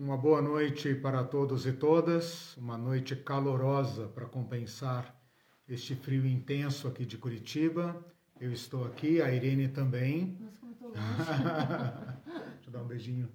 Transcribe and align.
uma 0.00 0.16
boa 0.16 0.40
noite 0.40 0.94
para 0.94 1.22
todos 1.22 1.66
e 1.66 1.72
todas, 1.74 2.56
uma 2.56 2.78
noite 2.78 3.14
calorosa 3.14 4.08
para 4.08 4.24
compensar 4.24 5.14
este 5.68 5.94
frio 5.94 6.26
intenso 6.26 6.88
aqui 6.88 7.04
de 7.04 7.18
Curitiba. 7.18 8.02
Eu 8.40 8.50
estou 8.50 8.86
aqui, 8.86 9.20
a 9.20 9.30
Irene 9.30 9.68
também. 9.68 10.38
Deixa 12.24 12.66
eu 12.66 12.72
dar 12.72 12.82
um 12.82 12.86
beijinho. 12.86 13.28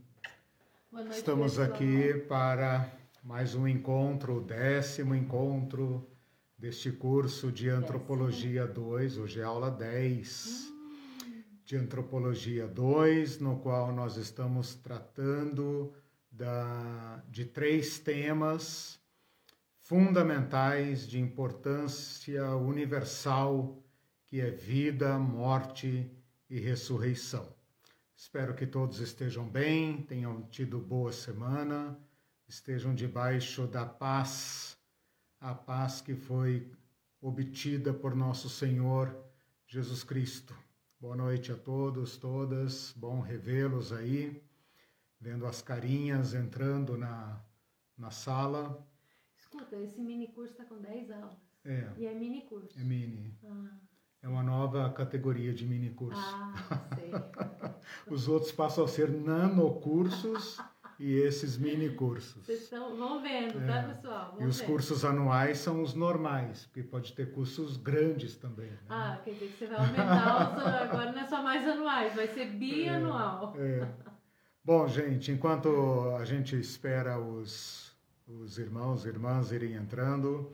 Noite, 0.92 1.12
Estamos 1.12 1.60
aqui 1.60 2.16
para 2.28 2.92
mais 3.24 3.54
um 3.54 3.68
encontro, 3.68 4.38
o 4.38 4.42
décimo 4.42 5.13
encontro 5.13 6.10
deste 6.58 6.92
curso 6.92 7.52
de 7.52 7.70
Antropologia 7.70 8.66
2, 8.66 9.20
hoje 9.20 9.40
é 9.40 9.44
aula 9.44 9.70
10 9.70 10.74
de 11.63 11.78
Antropologia 11.78 12.68
2, 12.68 13.40
no 13.40 13.60
qual 13.60 13.92
nós 13.92 14.18
estamos 14.18 14.74
tratando 14.74 15.94
da, 16.36 17.23
de 17.30 17.45
três 17.45 17.98
temas 17.98 18.99
fundamentais 19.80 21.08
de 21.08 21.20
importância 21.20 22.55
universal, 22.55 23.81
que 24.25 24.41
é 24.41 24.49
vida, 24.49 25.17
morte 25.17 26.11
e 26.49 26.59
ressurreição. 26.59 27.55
Espero 28.16 28.53
que 28.53 28.66
todos 28.66 28.99
estejam 28.99 29.48
bem, 29.48 30.02
tenham 30.02 30.41
tido 30.44 30.80
boa 30.80 31.11
semana, 31.11 31.98
estejam 32.47 32.94
debaixo 32.94 33.67
da 33.67 33.86
paz, 33.86 34.77
a 35.39 35.53
paz 35.53 36.02
que 36.02 36.16
foi 36.16 36.72
obtida 37.22 37.94
por 37.94 38.16
nosso 38.16 38.49
Senhor 38.49 39.16
Jesus 39.67 40.03
Cristo. 40.03 40.55
Boa 40.99 41.16
noite 41.16 41.52
a 41.52 41.55
todos, 41.55 42.17
todas. 42.17 42.94
Bom 42.95 43.20
revê-los 43.20 43.91
aí, 43.91 44.41
vendo 45.25 45.47
as 45.47 45.59
carinhas 45.59 46.35
entrando 46.35 46.95
na, 46.95 47.41
na 47.97 48.11
sala. 48.11 48.88
Escuta, 49.35 49.75
esse 49.77 49.99
mini 49.99 50.27
curso 50.27 50.52
está 50.52 50.66
com 50.66 50.80
10 50.80 51.09
aulas. 51.09 51.33
É. 51.66 51.89
E 51.97 52.05
é 52.05 52.13
mini 52.13 52.41
curso. 52.41 52.80
É 52.80 52.83
mini. 52.83 53.35
Ah. 53.44 53.72
É 54.22 54.27
uma 54.27 54.44
nova 54.44 54.88
categoria 54.91 55.52
de 55.52 55.66
mini 55.66 55.89
curso. 55.89 56.22
Ah, 56.22 56.53
sei. 56.94 57.11
Os 58.13 58.27
outros 58.27 58.52
passam 58.52 58.85
a 58.85 58.88
ser 58.88 59.09
nanocursos 59.09 60.59
e 61.00 61.11
esses 61.11 61.57
mini 61.57 61.89
cursos. 61.89 62.45
Vocês 62.45 62.61
estão, 62.61 62.95
vão 62.95 63.19
vendo, 63.23 63.53
tá, 63.66 63.78
é. 63.78 63.81
tá, 63.81 63.94
pessoal? 63.94 64.31
Vão 64.33 64.45
e 64.45 64.47
os 64.47 64.61
cursos 64.61 65.03
anuais 65.03 65.57
são 65.57 65.81
os 65.81 65.95
normais, 65.95 66.66
porque 66.66 66.83
pode 66.83 67.13
ter 67.13 67.31
cursos 67.33 67.78
grandes 67.78 68.35
também. 68.35 68.69
Né? 68.69 68.78
Ah, 68.89 69.19
quer 69.23 69.31
dizer 69.31 69.47
que 69.47 69.57
você 69.57 69.67
vai 69.67 69.78
aumentar 69.78 70.57
os, 70.57 70.66
agora 70.66 71.11
não 71.11 71.19
é 71.19 71.28
só 71.28 71.41
mais 71.41 71.67
anuais, 71.67 72.16
vai 72.16 72.28
ser 72.28 72.45
bianual. 72.45 73.55
É, 73.57 73.80
é. 73.80 74.05
Bom, 74.66 74.88
gente, 74.88 75.31
enquanto 75.31 76.16
a 76.19 76.25
gente 76.25 76.59
espera 76.59 77.19
os, 77.19 77.95
os 78.27 78.58
irmãos 78.58 79.05
e 79.05 79.09
irmãs 79.09 79.52
irem 79.52 79.75
entrando, 79.75 80.52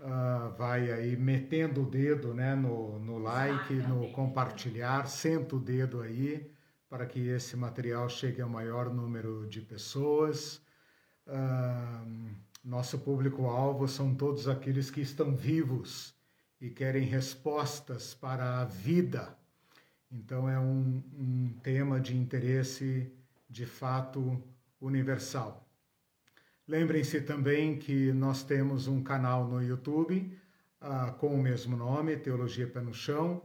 uh, 0.00 0.50
vai 0.58 0.90
aí 0.90 1.16
metendo 1.16 1.84
o 1.84 1.86
dedo 1.86 2.34
né, 2.34 2.56
no, 2.56 2.98
no 2.98 3.18
like, 3.18 3.72
no 3.72 4.10
compartilhar, 4.10 5.06
senta 5.06 5.54
o 5.54 5.60
dedo 5.60 6.00
aí 6.00 6.50
para 6.88 7.06
que 7.06 7.20
esse 7.28 7.56
material 7.56 8.08
chegue 8.08 8.42
ao 8.42 8.48
maior 8.48 8.92
número 8.92 9.46
de 9.46 9.60
pessoas. 9.60 10.60
Uh, 11.24 12.34
nosso 12.64 12.98
público-alvo 12.98 13.86
são 13.86 14.12
todos 14.12 14.48
aqueles 14.48 14.90
que 14.90 15.00
estão 15.00 15.36
vivos 15.36 16.16
e 16.60 16.68
querem 16.68 17.04
respostas 17.04 18.12
para 18.12 18.58
a 18.60 18.64
vida. 18.64 19.38
Então, 20.10 20.48
é 20.48 20.58
um, 20.58 21.00
um 21.16 21.54
tema 21.62 22.00
de 22.00 22.16
interesse 22.16 23.12
de 23.56 23.64
fato 23.64 24.38
universal. 24.78 25.66
Lembrem-se 26.68 27.22
também 27.22 27.78
que 27.78 28.12
nós 28.12 28.42
temos 28.42 28.86
um 28.86 29.02
canal 29.02 29.48
no 29.48 29.62
YouTube 29.62 30.38
uh, 30.82 31.14
com 31.14 31.28
o 31.28 31.42
mesmo 31.42 31.74
nome, 31.74 32.18
Teologia 32.18 32.66
Pé 32.66 32.82
no 32.82 32.92
Chão. 32.92 33.42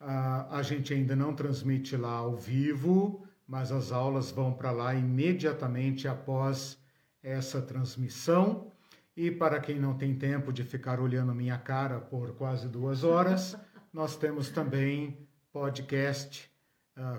Uh, 0.00 0.48
a 0.50 0.62
gente 0.62 0.94
ainda 0.94 1.14
não 1.14 1.34
transmite 1.34 1.98
lá 1.98 2.12
ao 2.12 2.34
vivo, 2.34 3.26
mas 3.46 3.70
as 3.70 3.92
aulas 3.92 4.30
vão 4.30 4.54
para 4.54 4.70
lá 4.70 4.94
imediatamente 4.94 6.08
após 6.08 6.78
essa 7.22 7.60
transmissão. 7.60 8.72
E 9.14 9.30
para 9.30 9.60
quem 9.60 9.78
não 9.78 9.98
tem 9.98 10.16
tempo 10.16 10.50
de 10.50 10.64
ficar 10.64 10.98
olhando 10.98 11.34
minha 11.34 11.58
cara 11.58 12.00
por 12.00 12.34
quase 12.36 12.68
duas 12.68 13.04
horas, 13.04 13.54
nós 13.92 14.16
temos 14.16 14.48
também 14.48 15.28
podcast 15.52 16.50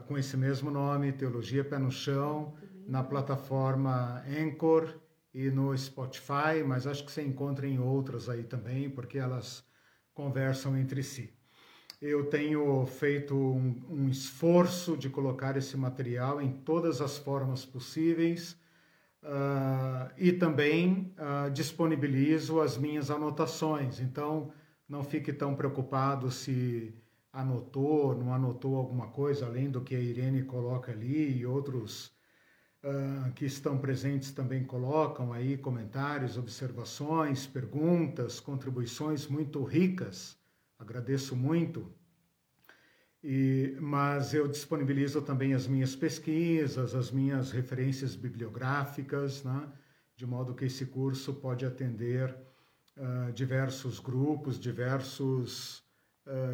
com 0.08 0.18
esse 0.18 0.38
mesmo 0.38 0.70
nome, 0.70 1.12
Teologia 1.12 1.64
Pé 1.64 1.80
no 1.80 1.92
Chão, 1.92 2.54
na 2.88 3.04
plataforma 3.04 4.24
Anchor 4.28 5.00
e 5.34 5.50
no 5.50 5.76
Spotify, 5.78 6.64
mas 6.66 6.86
acho 6.86 7.04
que 7.04 7.12
você 7.12 7.24
encontra 7.24 7.68
em 7.68 7.80
outras 7.80 8.30
aí 8.30 8.44
também, 8.44 8.90
porque 8.90 9.18
elas 9.18 9.66
conversam 10.14 10.78
entre 10.78 11.02
si. 11.02 11.34
Eu 12.02 12.26
tenho 12.26 12.86
feito 12.86 13.34
um, 13.34 13.82
um, 13.90 14.10
esforço 14.10 14.98
de 14.98 15.10
colocar 15.10 15.56
esse 15.56 15.78
material 15.78 16.42
em 16.42 16.52
todas 16.52 17.02
as 17.02 17.18
formas 17.18 17.66
possíveis 17.66 18.58
uh, 19.24 20.12
e 20.18 20.34
também 20.34 21.16
uh, 21.18 21.50
disponibilizo 21.50 22.60
as 22.60 22.78
minhas 22.78 23.10
anotações. 23.10 24.02
Então, 24.02 24.52
não 24.88 25.02
fique 25.02 25.32
tão 25.32 25.56
preocupado 25.56 26.30
se 26.30 26.94
anotou, 27.34 28.16
não 28.16 28.34
anotou 28.34 28.78
alguma 28.78 29.08
coisa, 29.08 29.46
além 29.46 29.70
do 29.70 29.82
que 29.82 29.96
a 29.96 30.00
Irene 30.00 30.44
coloca 30.44 30.92
ali 30.94 31.38
e 31.38 31.46
outros 31.46 32.16
uh, 32.84 33.34
que 33.34 33.46
estão 33.46 33.78
presentes 33.78 34.32
também 34.32 34.64
colocam 34.64 35.34
aí 35.34 35.58
comentários, 35.58 36.38
observações, 36.38 37.46
perguntas, 37.46 38.40
contribuições 38.40 39.28
muito 39.28 39.62
ricas 39.64 40.38
Agradeço 40.84 41.34
muito. 41.34 41.94
E, 43.24 43.78
mas 43.80 44.34
eu 44.34 44.50
disponibilizo 44.50 45.22
também 45.22 45.54
as 45.54 45.66
minhas 45.66 45.96
pesquisas, 45.96 46.94
as 46.94 47.10
minhas 47.10 47.52
referências 47.52 48.18
bibliográficas, 48.18 49.44
né? 49.46 49.72
de 50.14 50.26
modo 50.26 50.54
que 50.54 50.66
esse 50.66 50.86
curso 50.88 51.34
pode 51.36 51.66
atender 51.66 52.36
uh, 52.98 53.32
diversos 53.32 53.98
grupos, 53.98 54.60
diversos 54.60 55.83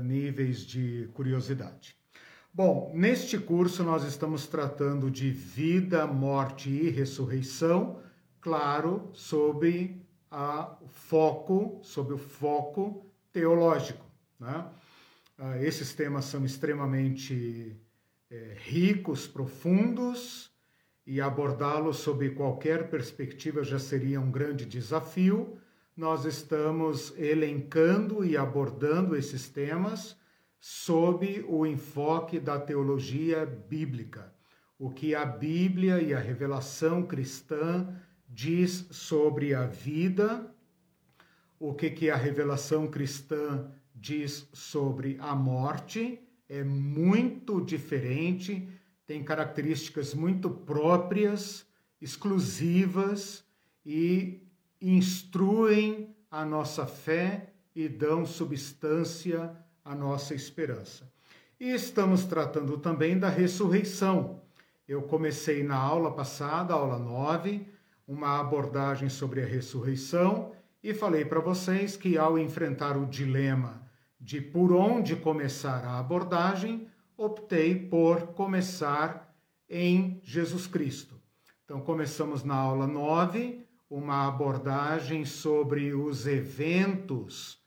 níveis 0.03 0.65
de 0.65 1.09
curiosidade. 1.13 1.95
Bom, 2.53 2.91
neste 2.95 3.37
curso 3.37 3.83
nós 3.83 4.03
estamos 4.03 4.47
tratando 4.47 5.09
de 5.09 5.29
vida, 5.29 6.07
morte 6.07 6.69
e 6.69 6.89
ressurreição, 6.89 8.01
claro, 8.41 9.09
sob 9.13 9.95
a 10.31 10.75
foco, 10.87 11.79
sob 11.83 12.13
o 12.13 12.17
foco 12.17 13.05
teológico. 13.31 14.05
Né? 14.39 14.65
Ah, 15.37 15.61
esses 15.61 15.93
temas 15.93 16.25
são 16.25 16.43
extremamente 16.43 17.75
é, 18.29 18.55
ricos, 18.59 19.27
profundos, 19.27 20.51
e 21.09 21.19
abordá-los 21.19 21.97
sob 21.97 22.29
qualquer 22.31 22.87
perspectiva 22.89 23.63
já 23.63 23.79
seria 23.79 24.21
um 24.21 24.29
grande 24.29 24.63
desafio. 24.63 25.57
Nós 25.99 26.23
estamos 26.23 27.13
elencando 27.17 28.23
e 28.23 28.37
abordando 28.37 29.17
esses 29.17 29.49
temas 29.49 30.15
sob 30.57 31.43
o 31.45 31.65
enfoque 31.65 32.39
da 32.39 32.57
teologia 32.57 33.45
bíblica, 33.45 34.33
o 34.77 34.89
que 34.89 35.13
a 35.13 35.25
Bíblia 35.25 36.01
e 36.01 36.13
a 36.13 36.19
revelação 36.19 37.05
cristã 37.05 37.93
diz 38.29 38.87
sobre 38.91 39.53
a 39.53 39.65
vida, 39.65 40.49
o 41.59 41.73
que, 41.73 41.89
que 41.89 42.09
a 42.09 42.15
revelação 42.15 42.87
cristã 42.87 43.69
diz 43.93 44.47
sobre 44.53 45.17
a 45.19 45.35
morte, 45.35 46.17
é 46.47 46.63
muito 46.63 47.59
diferente, 47.59 48.69
tem 49.05 49.21
características 49.21 50.13
muito 50.13 50.49
próprias, 50.49 51.67
exclusivas 51.99 53.43
e 53.85 54.48
instruem 54.81 56.15
a 56.29 56.45
nossa 56.45 56.85
fé 56.85 57.53
e 57.75 57.87
dão 57.87 58.25
substância 58.25 59.55
à 59.83 59.95
nossa 59.95 60.33
esperança. 60.33 61.11
E 61.59 61.71
estamos 61.71 62.25
tratando 62.25 62.77
também 62.77 63.17
da 63.17 63.29
ressurreição. 63.29 64.41
Eu 64.87 65.01
comecei 65.03 65.63
na 65.63 65.75
aula 65.75 66.11
passada, 66.11 66.73
aula 66.73 66.97
9, 66.97 67.65
uma 68.07 68.39
abordagem 68.39 69.09
sobre 69.09 69.41
a 69.41 69.45
ressurreição 69.45 70.51
e 70.81 70.93
falei 70.93 71.25
para 71.25 71.39
vocês 71.39 71.97
que 71.97 72.17
ao 72.17 72.39
enfrentar 72.39 72.97
o 72.97 73.05
dilema 73.05 73.81
de 74.19 74.41
por 74.41 74.73
onde 74.73 75.15
começar 75.15 75.85
a 75.85 75.99
abordagem, 75.99 76.87
optei 77.15 77.75
por 77.75 78.27
começar 78.27 79.33
em 79.69 80.19
Jesus 80.23 80.67
Cristo. 80.67 81.15
Então, 81.63 81.79
começamos 81.81 82.43
na 82.43 82.55
aula 82.55 82.87
9, 82.87 83.65
uma 83.89 84.27
abordagem 84.27 85.25
sobre 85.25 85.93
os 85.93 86.27
eventos 86.27 87.59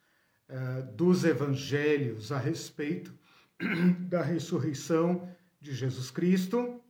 eh, 0.49 0.83
dos 0.95 1.25
evangelhos 1.25 2.31
a 2.31 2.39
respeito 2.39 3.13
da 4.09 4.23
ressurreição 4.23 5.29
de 5.61 5.75
Jesus 5.75 6.11
Cristo. 6.11 6.81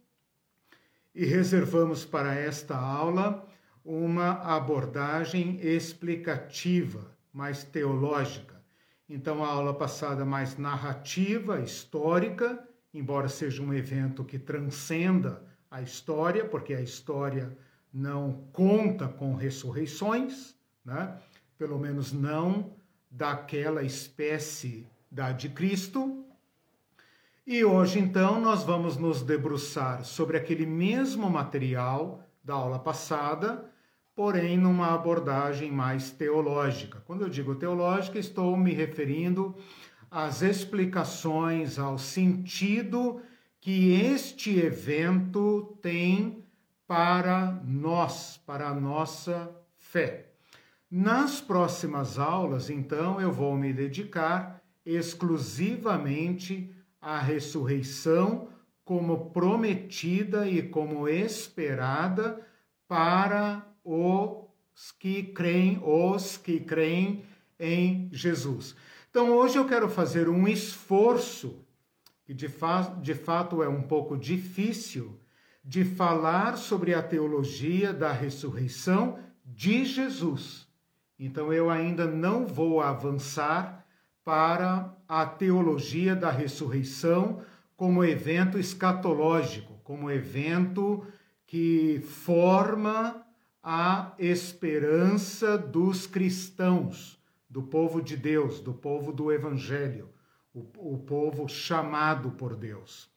e 1.15 1.25
reservamos 1.27 2.05
para 2.05 2.35
esta 2.35 2.77
aula 2.77 3.47
uma 3.85 4.33
abordagem 4.43 5.61
explicativa, 5.61 7.17
mais 7.33 7.65
teológica. 7.65 8.63
Então, 9.09 9.45
a 9.45 9.49
aula 9.49 9.75
passada 9.75 10.25
mais 10.25 10.57
narrativa, 10.57 11.61
histórica, 11.61 12.67
embora 12.95 13.29
seja 13.29 13.63
um 13.63 13.75
evento 13.75 14.25
que 14.25 14.39
transcenda 14.39 15.45
a 15.71 15.83
história, 15.83 16.45
porque 16.47 16.73
a 16.75 16.81
história 16.81 17.57
não 17.93 18.45
conta 18.53 19.07
com 19.07 19.35
ressurreições, 19.35 20.55
né? 20.85 21.19
pelo 21.59 21.79
menos 21.79 22.13
não 22.13 22.73
daquela 23.11 23.83
espécie 23.83 24.87
da 25.11 25.31
de 25.31 25.51
Cristo. 25.51 26.25
E 27.47 27.65
hoje, 27.65 27.99
então, 27.99 28.41
nós 28.41 28.63
vamos 28.63 28.97
nos 28.97 29.23
debruçar 29.23 30.05
sobre 30.05 30.37
aquele 30.37 30.65
mesmo 30.65 31.29
material 31.29 32.25
da 32.43 32.55
aula 32.55 32.79
passada, 32.79 33.71
porém 34.15 34.57
numa 34.57 34.95
abordagem 34.95 35.71
mais 35.71 36.11
teológica. 36.11 37.03
Quando 37.07 37.23
eu 37.23 37.29
digo 37.29 37.55
teológica, 37.55 38.19
estou 38.19 38.57
me 38.57 38.73
referindo 38.73 39.55
às 40.11 40.41
explicações, 40.41 41.79
ao 41.79 41.99
sentido 41.99 43.21
que 43.61 43.93
este 43.93 44.59
evento 44.59 45.79
tem 45.81 46.42
para 46.93 47.59
nós, 47.65 48.39
para 48.45 48.69
a 48.69 48.75
nossa 48.75 49.51
fé. 49.79 50.27
Nas 50.91 51.41
próximas 51.41 52.19
aulas, 52.19 52.69
então, 52.69 53.19
eu 53.19 53.33
vou 53.33 53.57
me 53.57 53.73
dedicar 53.73 54.63
exclusivamente 54.85 56.71
à 57.01 57.19
ressurreição 57.19 58.49
como 58.85 59.31
prometida 59.31 60.47
e 60.47 60.63
como 60.69 61.09
esperada 61.09 62.47
para 62.87 63.67
os 63.83 64.93
que 64.99 65.23
creem, 65.23 65.81
os 65.83 66.37
que 66.37 66.61
creem 66.61 67.25
em 67.59 68.11
Jesus. 68.13 68.77
Então 69.09 69.31
hoje 69.31 69.57
eu 69.57 69.67
quero 69.67 69.89
fazer 69.89 70.29
um 70.29 70.47
esforço, 70.47 71.65
que 72.27 72.35
de, 72.35 72.51
fa 72.51 72.83
de 73.01 73.15
fato 73.15 73.63
é 73.63 73.69
um 73.69 73.81
pouco 73.81 74.15
difícil, 74.15 75.22
de 75.65 75.85
falar 75.85 76.57
sobre 76.57 76.95
a 76.95 77.03
teologia 77.03 77.93
da 77.93 78.13
ressurreição 78.13 79.19
de 79.45 79.85
Jesus. 79.85 80.67
Então 81.19 81.53
eu 81.53 81.71
ainda 81.71 82.07
não 82.07 82.47
vou 82.47 82.81
avançar 82.81 83.87
para 84.25 84.97
a 85.09 85.27
teologia 85.27 86.17
da 86.17 86.31
ressurreição 86.31 87.43
como 87.77 88.05
evento 88.05 88.59
escatológico, 88.59 89.79
como 89.85 90.11
evento 90.11 91.05
que 91.47 92.01
forma 92.01 93.25
a 93.63 94.15
esperança 94.19 95.59
dos 95.59 96.07
cristãos, 96.07 97.21
do 97.49 97.63
povo 97.63 98.01
de 98.01 98.17
Deus, 98.17 98.61
do 98.61 98.73
povo 98.73 99.13
do 99.13 99.31
Evangelho, 99.31 100.09
o, 100.55 100.95
o 100.95 100.99
povo 100.99 101.47
chamado 101.47 102.31
por 102.31 102.57
Deus, 102.57 103.12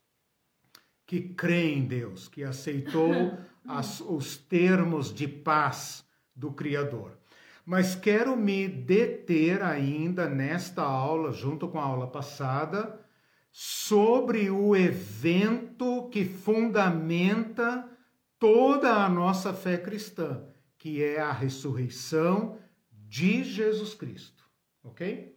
que 1.06 1.22
crê 1.22 1.74
em 1.74 1.86
Deus, 1.86 2.28
que 2.28 2.44
aceitou 2.44 3.38
as, 3.68 4.02
os 4.02 4.38
termos 4.38 5.14
de 5.14 5.28
paz 5.28 6.06
do 6.36 6.52
Criador. 6.52 7.18
Mas 7.66 7.96
quero 7.96 8.38
me 8.38 8.68
deter 8.68 9.64
ainda 9.64 10.30
nesta 10.30 10.84
aula, 10.84 11.32
junto 11.32 11.68
com 11.68 11.80
a 11.80 11.84
aula 11.84 12.08
passada, 12.08 13.00
sobre 13.52 14.52
o 14.52 14.76
evento 14.76 16.10
que 16.10 16.26
fundamenta 16.26 17.90
toda 18.38 18.94
a 18.94 19.10
nossa 19.10 19.54
fé 19.54 19.78
cristã, 19.78 20.44
que 20.78 21.02
é 21.02 21.20
a 21.20 21.32
ressurreição 21.32 22.58
de 22.92 23.44
Jesus 23.44 23.94
Cristo, 23.94 24.44
ok? 24.84 25.34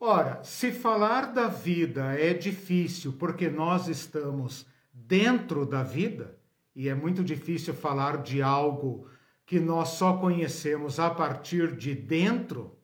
Ora, 0.00 0.42
se 0.42 0.72
falar 0.72 1.32
da 1.32 1.46
vida 1.46 2.14
é 2.18 2.32
difícil 2.32 3.12
porque 3.12 3.50
nós 3.50 3.86
estamos 3.86 4.66
dentro 5.10 5.66
da 5.66 5.82
vida, 5.82 6.38
e 6.72 6.88
é 6.88 6.94
muito 6.94 7.24
difícil 7.24 7.74
falar 7.74 8.18
de 8.18 8.40
algo 8.40 9.08
que 9.44 9.58
nós 9.58 9.88
só 9.88 10.12
conhecemos 10.18 11.00
a 11.00 11.10
partir 11.10 11.74
de 11.74 11.96
dentro, 11.96 12.78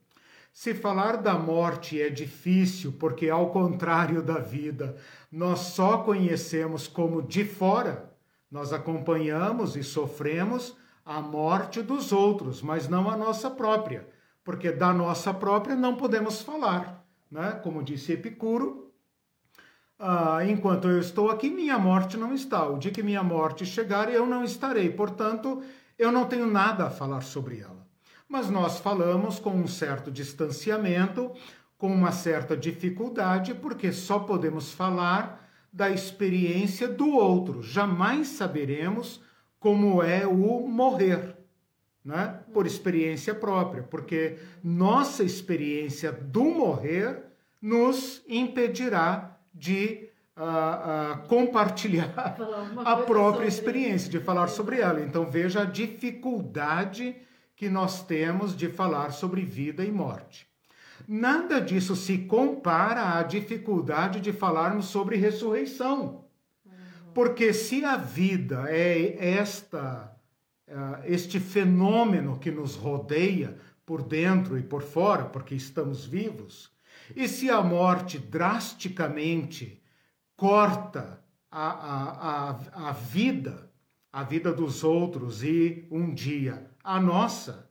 se 0.51 0.73
falar 0.73 1.17
da 1.17 1.35
morte 1.35 2.01
é 2.01 2.09
difícil 2.09 2.91
porque, 2.99 3.29
ao 3.29 3.51
contrário 3.51 4.21
da 4.21 4.39
vida, 4.39 4.97
nós 5.31 5.59
só 5.59 5.99
conhecemos 5.99 6.85
como 6.85 7.21
de 7.21 7.45
fora, 7.45 8.11
nós 8.51 8.73
acompanhamos 8.73 9.77
e 9.77 9.83
sofremos 9.83 10.75
a 11.05 11.21
morte 11.21 11.81
dos 11.81 12.11
outros, 12.11 12.61
mas 12.61 12.89
não 12.89 13.09
a 13.09 13.15
nossa 13.15 13.49
própria, 13.49 14.05
porque 14.43 14.69
da 14.69 14.91
nossa 14.91 15.33
própria 15.33 15.77
não 15.77 15.95
podemos 15.95 16.41
falar. 16.41 17.07
Né? 17.31 17.51
Como 17.63 17.83
disse 17.83 18.11
Epicuro, 18.11 18.86
ah, 19.99 20.45
enquanto 20.45 20.87
eu 20.87 20.99
estou 20.99 21.29
aqui, 21.31 21.49
minha 21.49 21.79
morte 21.79 22.17
não 22.17 22.33
está. 22.33 22.67
O 22.67 22.77
dia 22.77 22.91
que 22.91 23.01
minha 23.01 23.23
morte 23.23 23.65
chegar, 23.65 24.13
eu 24.13 24.27
não 24.27 24.43
estarei. 24.43 24.91
Portanto, 24.91 25.63
eu 25.97 26.11
não 26.11 26.25
tenho 26.25 26.45
nada 26.45 26.85
a 26.85 26.89
falar 26.91 27.21
sobre 27.21 27.59
ela. 27.59 27.87
Mas 28.29 28.49
nós 28.49 28.77
falamos 28.79 29.39
com 29.39 29.51
um 29.51 29.67
certo 29.67 30.11
distanciamento, 30.11 31.31
com 31.77 31.87
uma 31.87 32.11
certa 32.11 32.55
dificuldade, 32.55 33.55
porque 33.55 33.91
só 33.91 34.19
podemos 34.19 34.71
falar 34.71 35.49
da 35.73 35.89
experiência 35.89 36.87
do 36.87 37.09
outro. 37.09 37.63
Jamais 37.63 38.27
saberemos 38.27 39.21
como 39.59 40.03
é 40.03 40.27
o 40.27 40.67
morrer, 40.67 41.35
né? 42.05 42.39
por 42.53 42.67
experiência 42.67 43.33
própria, 43.33 43.81
porque 43.81 44.37
nossa 44.63 45.23
experiência 45.23 46.11
do 46.11 46.43
morrer 46.43 47.23
nos 47.61 48.21
impedirá 48.27 49.36
de 49.57 50.09
uh, 50.37 50.41
uh, 51.23 51.27
compartilhar 51.27 52.13
a 52.85 52.97
própria 52.97 53.47
experiência, 53.47 54.09
de 54.09 54.19
falar 54.19 54.47
sobre 54.47 54.79
ela. 54.79 55.01
Então 55.01 55.25
veja 55.25 55.61
a 55.61 55.65
dificuldade 55.65 57.15
que 57.55 57.69
nós 57.69 58.05
temos 58.05 58.55
de 58.55 58.69
falar 58.69 59.11
sobre 59.11 59.41
vida 59.41 59.83
e 59.83 59.91
morte. 59.91 60.47
Nada 61.07 61.59
disso 61.59 61.95
se 61.95 62.19
compara 62.19 63.17
à 63.17 63.23
dificuldade 63.23 64.19
de 64.19 64.31
falarmos 64.31 64.87
sobre 64.87 65.15
ressurreição. 65.15 66.25
Porque 67.13 67.53
se 67.53 67.83
a 67.83 67.97
vida 67.97 68.65
é 68.69 69.37
esta 69.37 70.17
eh, 70.67 71.13
este 71.13 71.39
fenômeno 71.39 72.37
que 72.37 72.51
nos 72.51 72.75
rodeia 72.75 73.57
por 73.85 74.03
dentro 74.03 74.59
e 74.59 74.63
por 74.63 74.83
fora, 74.83 75.23
porque 75.23 75.55
estamos 75.55 76.05
vivos, 76.05 76.69
e 77.15 77.27
se 77.27 77.49
a 77.49 77.61
morte 77.61 78.17
drasticamente 78.17 79.81
corta 80.35 81.23
a, 81.49 81.67
a, 81.69 82.49
a, 82.49 82.89
a 82.89 82.91
vida, 82.91 83.71
a 84.11 84.23
vida 84.23 84.53
dos 84.53 84.83
outros 84.83 85.43
e 85.43 85.87
um 85.91 86.13
dia 86.13 86.69
a 86.83 86.99
nossa, 86.99 87.69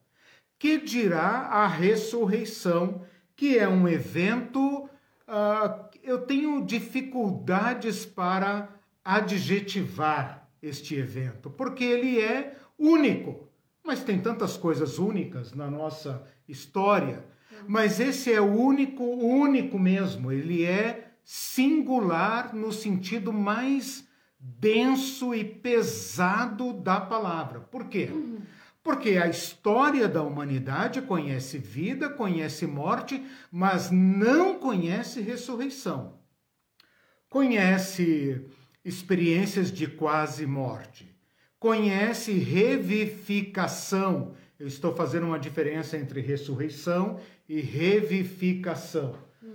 que 0.58 0.78
dirá 0.78 1.48
a 1.48 1.66
ressurreição 1.66 3.04
que 3.34 3.58
é 3.58 3.68
um 3.68 3.86
evento, 3.86 4.84
uh, 4.84 5.88
eu 6.02 6.20
tenho 6.22 6.64
dificuldades 6.64 8.06
para 8.06 8.68
adjetivar 9.04 10.48
este 10.62 10.96
evento, 10.96 11.50
porque 11.50 11.84
ele 11.84 12.20
é 12.20 12.56
único. 12.78 13.46
Mas 13.84 14.02
tem 14.02 14.20
tantas 14.20 14.56
coisas 14.56 14.98
únicas 14.98 15.52
na 15.52 15.70
nossa 15.70 16.26
história, 16.48 17.24
mas 17.66 18.00
esse 18.00 18.32
é 18.32 18.40
o 18.40 18.54
único, 18.54 19.04
único 19.04 19.78
mesmo, 19.78 20.32
ele 20.32 20.64
é 20.64 21.12
singular 21.24 22.54
no 22.54 22.72
sentido 22.72 23.32
mais 23.32 24.06
denso 24.38 25.34
e 25.34 25.44
pesado 25.44 26.72
da 26.72 27.00
palavra. 27.00 27.60
Por 27.60 27.88
quê? 27.88 28.08
Porque 28.82 29.16
a 29.16 29.26
história 29.26 30.06
da 30.06 30.22
humanidade 30.22 31.02
conhece 31.02 31.58
vida, 31.58 32.08
conhece 32.08 32.66
morte, 32.66 33.24
mas 33.50 33.90
não 33.90 34.60
conhece 34.60 35.20
ressurreição. 35.20 36.20
Conhece 37.28 38.46
experiências 38.84 39.72
de 39.72 39.88
quase 39.88 40.46
morte. 40.46 41.12
Conhece 41.58 42.32
revificação. 42.32 44.36
Eu 44.58 44.66
estou 44.66 44.94
fazendo 44.94 45.26
uma 45.26 45.38
diferença 45.38 45.98
entre 45.98 46.20
ressurreição 46.20 47.20
e 47.48 47.60
revificação. 47.60 49.14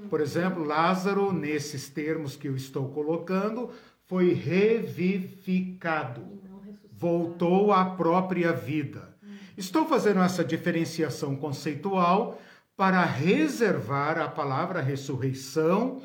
Por 0.09 0.21
exemplo, 0.21 0.63
Lázaro, 0.63 1.33
nesses 1.33 1.89
termos 1.89 2.35
que 2.35 2.47
eu 2.47 2.55
estou 2.55 2.89
colocando, 2.89 3.71
foi 4.05 4.33
revificado. 4.33 6.21
Voltou 6.91 7.71
à 7.71 7.85
própria 7.85 8.53
vida. 8.53 9.17
Estou 9.57 9.87
fazendo 9.87 10.21
essa 10.21 10.43
diferenciação 10.43 11.35
conceitual 11.35 12.39
para 12.75 13.03
reservar 13.03 14.19
a 14.19 14.27
palavra 14.27 14.81
ressurreição 14.81 15.99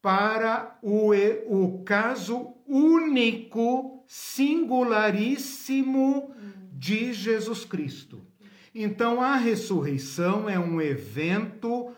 para 0.00 0.78
o, 0.82 1.10
o 1.46 1.84
caso 1.84 2.54
único, 2.66 4.02
singularíssimo 4.06 6.34
de 6.72 7.12
Jesus 7.12 7.64
Cristo. 7.64 8.21
Então, 8.74 9.20
a 9.20 9.36
ressurreição 9.36 10.48
é 10.48 10.58
um 10.58 10.80
evento 10.80 11.92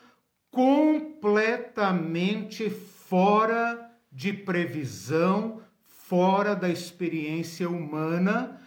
completamente 0.51 2.69
fora 2.69 3.89
de 4.11 4.33
previsão, 4.33 5.63
fora 5.85 6.55
da 6.55 6.69
experiência 6.69 7.69
humana, 7.69 8.61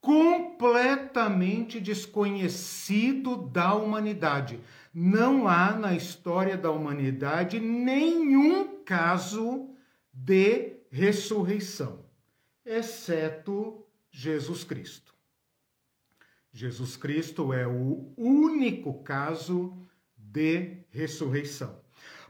completamente 0.00 1.80
desconhecido 1.80 3.36
da 3.36 3.74
humanidade. 3.74 4.60
Não 4.94 5.48
há 5.48 5.72
na 5.72 5.94
história 5.94 6.56
da 6.56 6.70
humanidade 6.70 7.60
nenhum 7.60 8.82
caso 8.84 9.70
de 10.12 10.76
ressurreição, 10.90 12.04
exceto 12.64 13.84
Jesus 14.10 14.64
Cristo. 14.64 15.17
Jesus 16.58 16.96
Cristo 16.96 17.52
é 17.52 17.68
o 17.68 18.12
único 18.16 18.94
caso 19.04 19.78
de 20.16 20.78
ressurreição. 20.90 21.78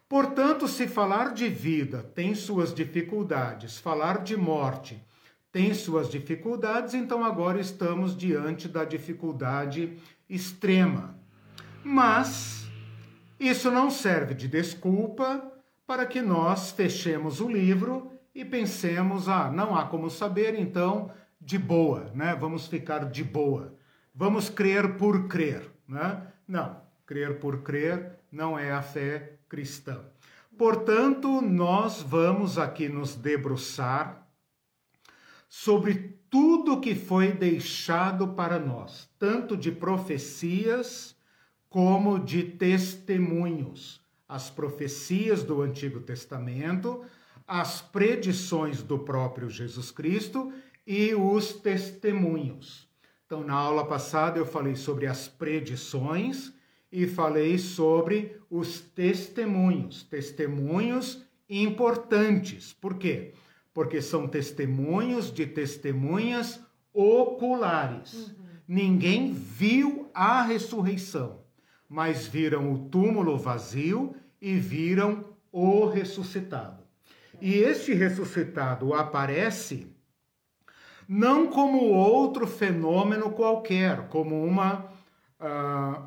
Portanto, 0.07 0.69
se 0.69 0.87
falar 0.87 1.33
de 1.33 1.49
vida 1.49 2.03
tem 2.03 2.35
suas 2.35 2.75
dificuldades, 2.75 3.79
falar 3.79 4.23
de 4.23 4.37
morte 4.37 5.03
tem 5.51 5.73
suas 5.73 6.11
dificuldades, 6.11 6.93
então 6.93 7.25
agora 7.25 7.59
estamos 7.59 8.15
diante 8.15 8.69
da 8.69 8.85
dificuldade 8.85 9.97
extrema. 10.29 11.19
Mas 11.83 12.69
isso 13.41 13.71
não 13.71 13.91
serve 13.91 14.35
de 14.35 14.47
desculpa 14.47 15.51
para 15.87 16.05
que 16.05 16.21
nós 16.21 16.71
fechemos 16.71 17.41
o 17.41 17.49
livro 17.49 18.13
e 18.35 18.45
pensemos: 18.45 19.27
ah, 19.27 19.51
não 19.51 19.75
há 19.75 19.87
como 19.87 20.11
saber, 20.11 20.55
então 20.55 21.11
de 21.41 21.59
boa, 21.59 22.11
né? 22.15 22.37
Vamos 22.39 22.67
ficar 22.67 23.07
de 23.11 23.25
boa. 23.25 23.78
Vamos 24.19 24.49
crer 24.49 24.97
por 24.97 25.29
crer, 25.29 25.71
né? 25.87 26.27
Não, 26.49 26.83
crer 27.07 27.39
por 27.39 27.63
crer 27.63 28.19
não 28.33 28.59
é 28.59 28.73
a 28.73 28.83
fé 28.83 29.39
cristã. 29.49 30.05
Portanto, 30.59 31.41
nós 31.41 32.03
vamos 32.03 32.59
aqui 32.59 32.89
nos 32.89 33.15
debruçar 33.15 34.29
sobre 35.49 36.19
tudo 36.29 36.81
que 36.81 36.97
foi 36.97 37.31
deixado 37.31 38.35
para 38.35 38.59
nós, 38.59 39.09
tanto 39.21 39.57
de 39.57 39.71
profecias 39.71 41.15
como 41.69 42.19
de 42.19 42.43
testemunhos. 42.43 44.05
As 44.29 44.51
profecias 44.51 45.45
do 45.45 45.63
Antigo 45.63 46.01
Testamento, 46.01 47.05
as 47.47 47.81
predições 47.81 48.83
do 48.83 48.99
próprio 48.99 49.49
Jesus 49.49 49.93
Cristo 49.93 50.53
e 50.85 51.15
os 51.15 51.53
testemunhos. 51.53 52.88
Então, 53.29 53.45
na 53.45 53.53
aula 53.53 53.85
passada 53.85 54.39
eu 54.39 54.47
falei 54.47 54.75
sobre 54.75 55.07
as 55.07 55.29
predições 55.29 56.51
e 56.91 57.07
falei 57.07 57.59
sobre 57.59 58.41
os 58.49 58.81
testemunhos, 58.81 60.03
testemunhos 60.03 61.27
importantes. 61.47 62.73
Por 62.73 62.95
quê? 62.95 63.35
Porque 63.75 64.01
são 64.01 64.27
testemunhos 64.27 65.31
de 65.31 65.45
testemunhas 65.45 66.59
oculares. 66.91 68.15
Uhum. 68.15 68.35
Ninguém 68.67 69.31
viu 69.35 70.11
a 70.15 70.41
ressurreição, 70.41 71.43
mas 71.87 72.27
viram 72.27 72.73
o 72.73 72.89
túmulo 72.89 73.37
vazio 73.37 74.17
e 74.41 74.55
viram 74.55 75.23
o 75.53 75.85
ressuscitado. 75.85 76.83
E 77.43 77.57
este 77.57 77.93
ressuscitado 77.93 78.95
aparece 78.95 79.95
não 81.09 81.47
como 81.47 81.79
outro 81.87 82.47
fenômeno 82.47 83.31
qualquer, 83.31 84.09
como 84.09 84.45
uma 84.45 84.85
uh, 85.41 86.03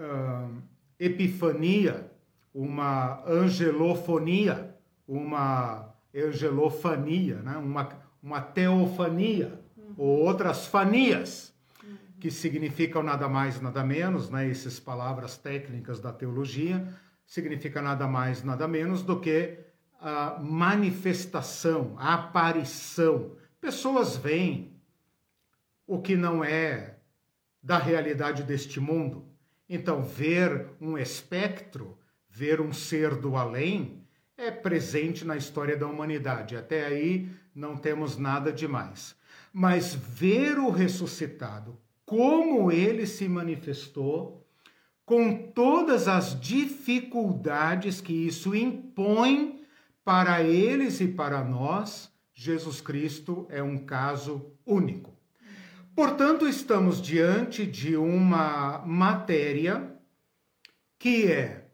uh, 0.00 0.62
epifania, 0.98 2.08
uma 2.54 3.20
angelofonia, 3.26 4.76
uma 5.08 5.92
angelofania, 6.14 7.36
né? 7.42 7.56
uma, 7.56 7.88
uma 8.22 8.40
teofania, 8.40 9.60
uhum. 9.76 9.94
ou 9.98 10.20
outras 10.20 10.66
fanias, 10.66 11.52
uhum. 11.82 11.96
que 12.20 12.30
significam 12.30 13.02
nada 13.02 13.28
mais, 13.28 13.60
nada 13.60 13.82
menos, 13.82 14.30
né? 14.30 14.48
essas 14.48 14.78
palavras 14.78 15.36
técnicas 15.36 15.98
da 15.98 16.12
teologia, 16.12 16.86
significa 17.26 17.82
nada 17.82 18.06
mais, 18.06 18.44
nada 18.44 18.68
menos 18.68 19.02
do 19.02 19.18
que 19.18 19.58
a 20.00 20.38
manifestação, 20.40 21.94
a 21.98 22.14
aparição. 22.14 23.32
Pessoas 23.64 24.14
veem 24.14 24.78
o 25.86 25.98
que 25.98 26.16
não 26.16 26.44
é 26.44 26.98
da 27.62 27.78
realidade 27.78 28.42
deste 28.42 28.78
mundo. 28.78 29.24
Então, 29.66 30.02
ver 30.02 30.68
um 30.78 30.98
espectro, 30.98 31.98
ver 32.28 32.60
um 32.60 32.74
ser 32.74 33.16
do 33.16 33.36
além, 33.36 34.04
é 34.36 34.50
presente 34.50 35.24
na 35.24 35.34
história 35.34 35.78
da 35.78 35.86
humanidade. 35.86 36.54
Até 36.54 36.84
aí 36.84 37.30
não 37.54 37.74
temos 37.74 38.18
nada 38.18 38.52
demais. 38.52 39.16
Mas 39.50 39.94
ver 39.94 40.58
o 40.58 40.68
ressuscitado, 40.68 41.80
como 42.04 42.70
ele 42.70 43.06
se 43.06 43.26
manifestou, 43.26 44.46
com 45.06 45.50
todas 45.52 46.06
as 46.06 46.38
dificuldades 46.38 48.02
que 48.02 48.12
isso 48.12 48.54
impõe 48.54 49.64
para 50.04 50.42
eles 50.42 51.00
e 51.00 51.08
para 51.08 51.42
nós, 51.42 52.12
Jesus 52.34 52.80
Cristo 52.80 53.46
é 53.48 53.62
um 53.62 53.78
caso 53.78 54.52
único. 54.66 55.16
Portanto, 55.94 56.48
estamos 56.48 57.00
diante 57.00 57.64
de 57.64 57.96
uma 57.96 58.82
matéria 58.84 59.94
que 60.98 61.30
é 61.30 61.68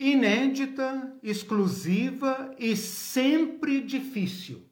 inédita, 0.00 1.16
exclusiva 1.22 2.52
e 2.58 2.76
sempre 2.76 3.80
difícil. 3.80 4.68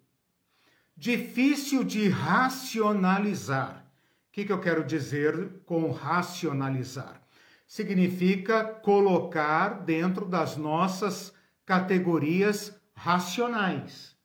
Difícil 0.97 1.85
de 1.85 2.09
racionalizar. 2.09 3.87
O 4.29 4.33
que, 4.33 4.45
que 4.45 4.53
eu 4.53 4.61
quero 4.61 4.85
dizer 4.85 5.63
com 5.65 5.93
racionalizar? 5.93 7.23
Significa 7.67 8.65
colocar 8.65 9.85
dentro 9.85 10.27
das 10.27 10.57
nossas 10.57 11.33
categorias 11.65 12.75
racionais. 12.93 14.17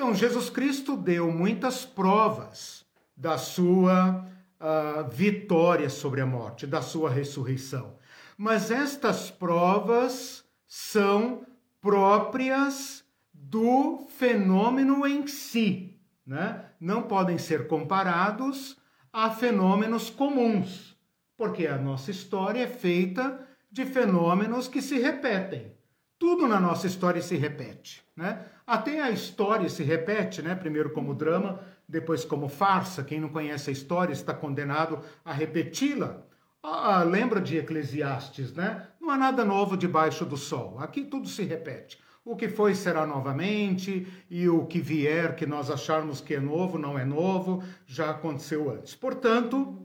Então, 0.00 0.14
Jesus 0.14 0.48
Cristo 0.48 0.96
deu 0.96 1.30
muitas 1.30 1.84
provas 1.84 2.86
da 3.14 3.36
sua 3.36 4.26
uh, 4.58 5.06
vitória 5.10 5.90
sobre 5.90 6.22
a 6.22 6.26
morte, 6.26 6.66
da 6.66 6.80
sua 6.80 7.10
ressurreição. 7.10 7.98
Mas 8.34 8.70
estas 8.70 9.30
provas 9.30 10.42
são 10.66 11.44
próprias 11.82 13.04
do 13.30 14.06
fenômeno 14.16 15.06
em 15.06 15.26
si, 15.26 16.00
né? 16.26 16.64
não 16.80 17.02
podem 17.02 17.36
ser 17.36 17.68
comparados 17.68 18.78
a 19.12 19.30
fenômenos 19.30 20.08
comuns, 20.08 20.96
porque 21.36 21.66
a 21.66 21.76
nossa 21.76 22.10
história 22.10 22.62
é 22.62 22.66
feita 22.66 23.46
de 23.70 23.84
fenômenos 23.84 24.66
que 24.66 24.80
se 24.80 24.98
repetem. 24.98 25.74
Tudo 26.18 26.48
na 26.48 26.58
nossa 26.58 26.86
história 26.86 27.20
se 27.20 27.36
repete, 27.36 28.02
né? 28.16 28.46
Até 28.70 29.02
a 29.02 29.10
história 29.10 29.68
se 29.68 29.82
repete, 29.82 30.40
né? 30.40 30.54
Primeiro 30.54 30.90
como 30.90 31.12
drama, 31.12 31.58
depois 31.88 32.24
como 32.24 32.48
farsa. 32.48 33.02
Quem 33.02 33.18
não 33.18 33.28
conhece 33.28 33.68
a 33.68 33.72
história 33.72 34.12
está 34.12 34.32
condenado 34.32 35.00
a 35.24 35.32
repeti-la. 35.32 36.22
Ah, 36.62 37.02
lembra 37.02 37.40
de 37.40 37.56
Eclesiastes, 37.56 38.52
né? 38.54 38.86
Não 39.00 39.10
há 39.10 39.16
nada 39.16 39.44
novo 39.44 39.76
debaixo 39.76 40.24
do 40.24 40.36
sol. 40.36 40.78
Aqui 40.78 41.02
tudo 41.02 41.26
se 41.26 41.42
repete. 41.42 41.98
O 42.24 42.36
que 42.36 42.48
foi 42.48 42.76
será 42.76 43.04
novamente, 43.04 44.06
e 44.30 44.48
o 44.48 44.64
que 44.64 44.78
vier 44.78 45.34
que 45.34 45.46
nós 45.46 45.68
acharmos 45.68 46.20
que 46.20 46.34
é 46.34 46.40
novo 46.40 46.78
não 46.78 46.96
é 46.96 47.04
novo, 47.04 47.64
já 47.84 48.10
aconteceu 48.10 48.70
antes. 48.70 48.94
Portanto, 48.94 49.84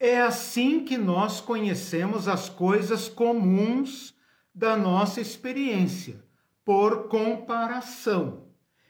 é 0.00 0.18
assim 0.22 0.82
que 0.82 0.96
nós 0.96 1.42
conhecemos 1.42 2.26
as 2.26 2.48
coisas 2.48 3.06
comuns 3.06 4.14
da 4.54 4.78
nossa 4.78 5.20
experiência, 5.20 6.24
por 6.66 7.06
comparação. 7.06 8.48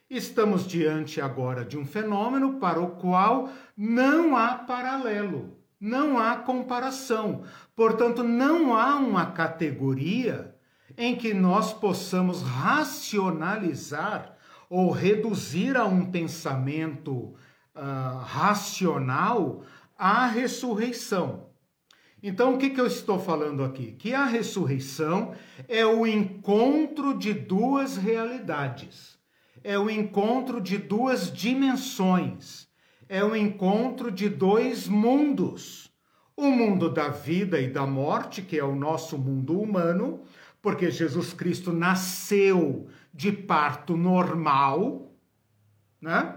Estamos 0.08 0.66
diante 0.66 1.20
agora 1.20 1.62
de 1.62 1.76
um 1.76 1.84
fenômeno 1.84 2.54
para 2.54 2.80
o 2.80 2.92
qual 2.92 3.50
não 3.76 4.34
há 4.34 4.54
paralelo, 4.54 5.58
não 5.78 6.18
há 6.18 6.36
comparação. 6.36 7.42
Portanto, 7.74 8.24
não 8.24 8.74
há 8.74 8.96
uma 8.96 9.26
categoria 9.26 10.56
em 10.96 11.14
que 11.14 11.34
nós 11.34 11.74
possamos 11.74 12.40
racionalizar 12.40 14.34
ou 14.70 14.90
reduzir 14.90 15.76
a 15.76 15.84
um 15.84 16.10
pensamento 16.10 17.34
uh, 17.74 18.18
racional 18.24 19.62
a 19.98 20.26
ressurreição. 20.26 21.45
Então, 22.26 22.54
o 22.54 22.58
que, 22.58 22.70
que 22.70 22.80
eu 22.80 22.86
estou 22.86 23.18
falando 23.18 23.62
aqui? 23.62 23.92
Que 23.92 24.12
a 24.12 24.24
ressurreição 24.24 25.32
é 25.68 25.86
o 25.86 26.06
encontro 26.06 27.16
de 27.16 27.32
duas 27.32 27.96
realidades 27.96 29.16
é 29.66 29.76
o 29.76 29.90
encontro 29.90 30.60
de 30.60 30.78
duas 30.78 31.32
dimensões, 31.32 32.68
é 33.08 33.24
o 33.24 33.34
encontro 33.34 34.12
de 34.12 34.28
dois 34.28 34.86
mundos. 34.86 35.92
O 36.36 36.48
mundo 36.52 36.88
da 36.88 37.08
vida 37.08 37.60
e 37.60 37.68
da 37.68 37.84
morte, 37.84 38.42
que 38.42 38.56
é 38.56 38.62
o 38.62 38.76
nosso 38.76 39.18
mundo 39.18 39.60
humano, 39.60 40.20
porque 40.62 40.88
Jesus 40.88 41.32
Cristo 41.32 41.72
nasceu 41.72 42.86
de 43.12 43.32
parto 43.32 43.96
normal, 43.96 45.10
né? 46.00 46.36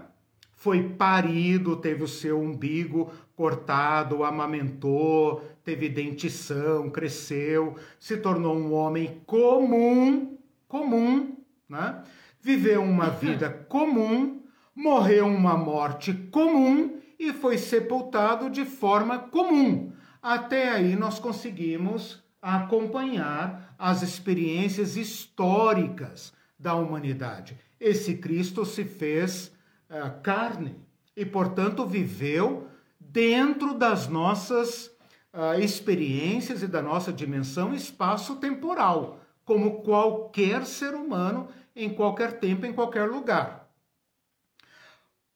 Foi 0.56 0.82
parido, 0.82 1.76
teve 1.76 2.02
o 2.02 2.08
seu 2.08 2.40
umbigo 2.40 3.12
cortado, 3.36 4.24
amamentou, 4.24 5.44
teve 5.64 5.88
dentição, 5.88 6.90
cresceu, 6.90 7.76
se 7.98 8.16
tornou 8.16 8.56
um 8.56 8.72
homem 8.72 9.20
comum, 9.26 10.38
comum, 10.66 11.36
né? 11.68 12.02
Viveu 12.40 12.82
uma 12.82 13.08
vida 13.10 13.50
comum, 13.68 14.42
morreu 14.74 15.26
uma 15.26 15.56
morte 15.56 16.12
comum 16.30 16.98
e 17.18 17.32
foi 17.32 17.58
sepultado 17.58 18.48
de 18.48 18.64
forma 18.64 19.18
comum. 19.18 19.92
Até 20.22 20.70
aí 20.70 20.96
nós 20.96 21.18
conseguimos 21.18 22.22
acompanhar 22.40 23.74
as 23.78 24.02
experiências 24.02 24.96
históricas 24.96 26.32
da 26.58 26.74
humanidade. 26.74 27.58
Esse 27.78 28.16
Cristo 28.16 28.64
se 28.64 28.84
fez 28.84 29.52
uh, 29.88 30.20
carne 30.22 30.76
e, 31.16 31.24
portanto, 31.24 31.86
viveu 31.86 32.68
dentro 32.98 33.74
das 33.74 34.08
nossas 34.08 34.90
uh, 35.32 35.58
experiências 35.60 36.62
e 36.62 36.66
da 36.66 36.82
nossa 36.82 37.12
dimensão 37.12 37.74
espaço-temporal, 37.74 39.20
como 39.44 39.82
qualquer 39.82 40.64
ser 40.66 40.94
humano 40.94 41.48
em 41.74 41.92
qualquer 41.92 42.38
tempo, 42.38 42.66
em 42.66 42.72
qualquer 42.72 43.08
lugar. 43.08 43.68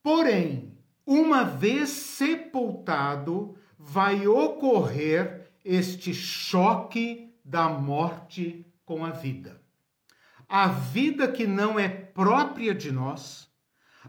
Porém, 0.02 0.76
uma 1.06 1.44
vez 1.44 1.88
sepultado, 1.90 3.56
vai 3.78 4.26
ocorrer 4.26 5.50
este 5.64 6.12
choque 6.12 7.34
da 7.44 7.68
morte 7.68 8.66
com 8.84 9.04
a 9.04 9.10
vida 9.10 9.64
a 10.48 10.68
vida 10.68 11.26
que 11.26 11.46
não 11.46 11.78
é 11.78 11.88
própria 11.88 12.74
de 12.74 12.92
nós, 12.92 13.48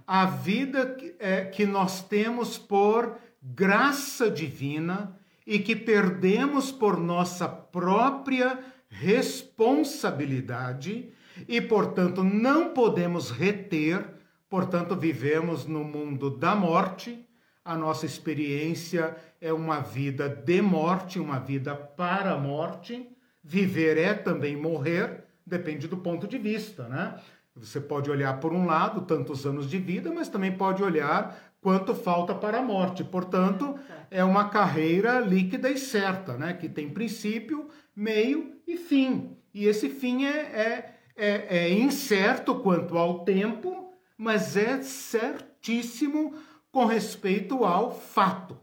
a 0.05 0.25
vida 0.25 0.93
que, 0.93 1.15
é, 1.19 1.45
que 1.45 1.65
nós 1.65 2.03
temos 2.03 2.57
por 2.57 3.17
graça 3.41 4.29
divina 4.29 5.19
e 5.45 5.59
que 5.59 5.75
perdemos 5.75 6.71
por 6.71 6.99
nossa 6.99 7.47
própria 7.47 8.59
responsabilidade 8.89 11.11
e, 11.47 11.61
portanto, 11.61 12.23
não 12.23 12.73
podemos 12.73 13.29
reter, 13.29 14.03
portanto, 14.49 14.95
vivemos 14.95 15.65
no 15.65 15.83
mundo 15.83 16.29
da 16.29 16.55
morte. 16.55 17.27
A 17.63 17.75
nossa 17.75 18.05
experiência 18.05 19.15
é 19.41 19.51
uma 19.51 19.79
vida 19.79 20.29
de 20.29 20.61
morte, 20.61 21.19
uma 21.19 21.39
vida 21.39 21.75
para 21.75 22.31
a 22.31 22.39
morte. 22.39 23.09
Viver 23.43 23.97
é 23.97 24.13
também 24.13 24.55
morrer 24.55 25.25
depende 25.45 25.87
do 25.87 25.97
ponto 25.97 26.27
de 26.27 26.37
vista, 26.37 26.87
né? 26.87 27.19
Você 27.55 27.79
pode 27.79 28.09
olhar 28.09 28.39
por 28.39 28.51
um 28.51 28.65
lado 28.65 29.01
tantos 29.01 29.45
anos 29.45 29.69
de 29.69 29.77
vida, 29.77 30.11
mas 30.11 30.27
também 30.27 30.51
pode 30.51 30.83
olhar 30.83 31.37
quanto 31.65 31.95
falta 31.95 32.36
para 32.36 32.60
a 32.60 32.62
morte. 32.62 33.03
Portanto, 33.03 33.74
é 34.12 34.24
uma 34.24 34.50
carreira 34.50 35.19
líquida 35.19 35.67
e 35.67 35.79
certa, 35.79 36.38
né? 36.38 36.53
Que 36.53 36.69
tem 36.69 36.91
princípio, 36.91 37.67
meio 37.95 38.53
e 38.67 38.77
fim. 38.77 39.36
E 39.51 39.65
esse 39.65 39.89
fim 39.89 40.25
é, 40.25 40.38
é, 40.38 40.95
é, 41.15 41.57
é 41.57 41.74
incerto 41.74 42.53
quanto 42.60 42.95
ao 43.00 43.25
tempo, 43.25 43.91
mas 44.15 44.55
é 44.55 44.79
certíssimo 44.84 46.36
com 46.72 46.86
respeito 46.86 47.65
ao 47.65 47.91
fato. 47.91 48.55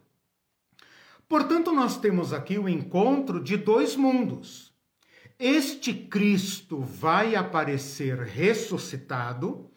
Portanto, 1.29 1.73
nós 1.73 1.97
temos 1.97 2.33
aqui 2.33 2.57
o 2.57 2.69
encontro 2.69 3.43
de 3.43 3.57
dois 3.57 3.97
mundos 3.97 4.73
este 5.45 5.93
Cristo 5.93 6.79
vai 6.79 7.35
aparecer 7.35 8.17
ressuscitado, 8.17 9.73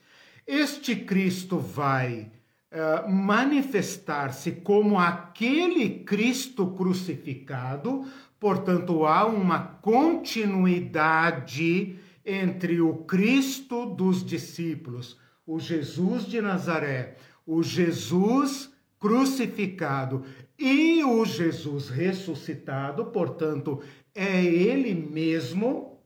este 0.45 0.95
Cristo 0.95 1.58
vai 1.58 2.32
uh, 2.75 3.09
manifestar-se 3.09 4.51
como 4.51 4.99
aquele 4.99 5.99
Cristo 5.99 6.67
crucificado, 6.67 8.03
portanto, 8.39 9.05
há 9.05 9.25
uma 9.25 9.59
continuidade 9.81 11.95
entre 12.25 12.81
o 12.81 12.95
Cristo 12.97 13.85
dos 13.85 14.25
discípulos, 14.25 15.17
o 15.47 15.59
Jesus 15.59 16.25
de 16.25 16.41
Nazaré, 16.41 17.15
o 17.47 17.63
Jesus 17.63 18.69
crucificado 18.99 20.25
e 20.57 21.03
o 21.03 21.25
Jesus 21.25 21.89
ressuscitado, 21.89 23.05
portanto, 23.05 23.81
é 24.13 24.43
ele 24.43 24.93
mesmo. 24.93 25.99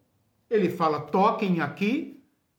Ele 0.49 0.69
fala: 0.69 0.99
toquem 0.99 1.61
aqui. 1.61 2.15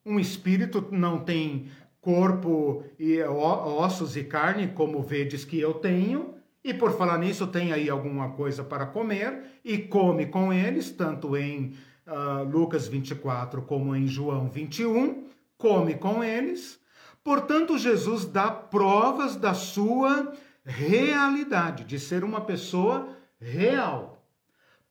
Um 0.07 0.19
espírito 0.19 0.89
não 0.91 1.19
tem 1.19 1.67
corpo 2.01 2.85
e 2.99 3.21
ossos 3.23 4.17
e 4.17 4.25
carne, 4.25 4.69
como 4.69 5.03
vedes 5.03 5.45
que 5.45 5.61
eu 5.61 5.75
tenho. 5.75 6.35
E 6.63 6.75
por 6.75 6.93
falar 6.93 7.19
nisso, 7.19 7.47
tem 7.47 7.73
aí 7.73 7.89
alguma 7.89 8.31
coisa 8.31 8.63
para 8.63 8.87
comer 8.87 9.61
e 9.65 9.79
come 9.79 10.27
com 10.27 10.53
eles, 10.53 10.91
tanto 10.91 11.37
em 11.37 11.75
uh, 12.07 12.45
Lucas 12.45 12.87
24 12.87 13.63
como 13.63 13.95
em 13.97 14.07
João 14.07 14.49
21. 14.49 15.25
Come 15.57 15.95
com 15.95 16.23
eles. 16.25 16.79
Portanto, 17.23 17.79
Jesus 17.79 18.25
dá 18.25 18.51
provas 18.51 19.37
da 19.37 19.53
sua 19.55 20.33
realidade, 20.65 21.85
de 21.85 21.99
ser 21.99 22.25
uma 22.25 22.41
pessoa 22.41 23.09
real. 23.39 24.27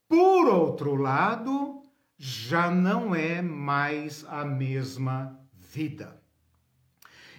Por 0.08 0.48
outro 0.48 0.95
lado, 0.95 1.82
já 2.17 2.69
não 2.69 3.15
é 3.15 3.41
mais 3.41 4.26
a 4.28 4.43
mesma 4.43 5.39
vida. 5.54 6.18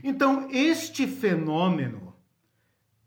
Então, 0.02 0.48
este 0.50 1.06
fenômeno 1.06 2.10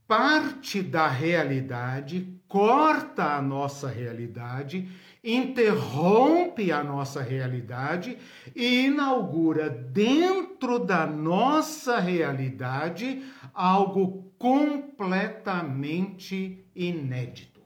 parte 0.07 0.81
da 0.81 1.07
realidade, 1.07 2.39
corta 2.47 3.35
a 3.35 3.41
nossa 3.41 3.87
realidade, 3.87 4.89
interrompe 5.23 6.71
a 6.71 6.83
nossa 6.83 7.21
realidade 7.21 8.17
e 8.55 8.85
inaugura 8.85 9.69
dentro 9.69 10.77
da 10.77 11.07
nossa 11.07 11.99
realidade 11.99 13.23
algo 13.53 14.31
completamente 14.37 16.63
inédito. 16.75 17.61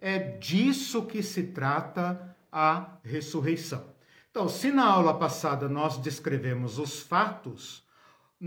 É 0.00 0.18
disso 0.18 1.02
que 1.02 1.22
se 1.22 1.42
trata 1.44 2.34
a 2.50 2.96
ressurreição. 3.04 3.92
Então, 4.30 4.48
se 4.48 4.72
na 4.72 4.86
aula 4.86 5.12
passada 5.14 5.68
nós 5.68 5.98
descrevemos 5.98 6.78
os 6.78 7.00
fatos, 7.00 7.84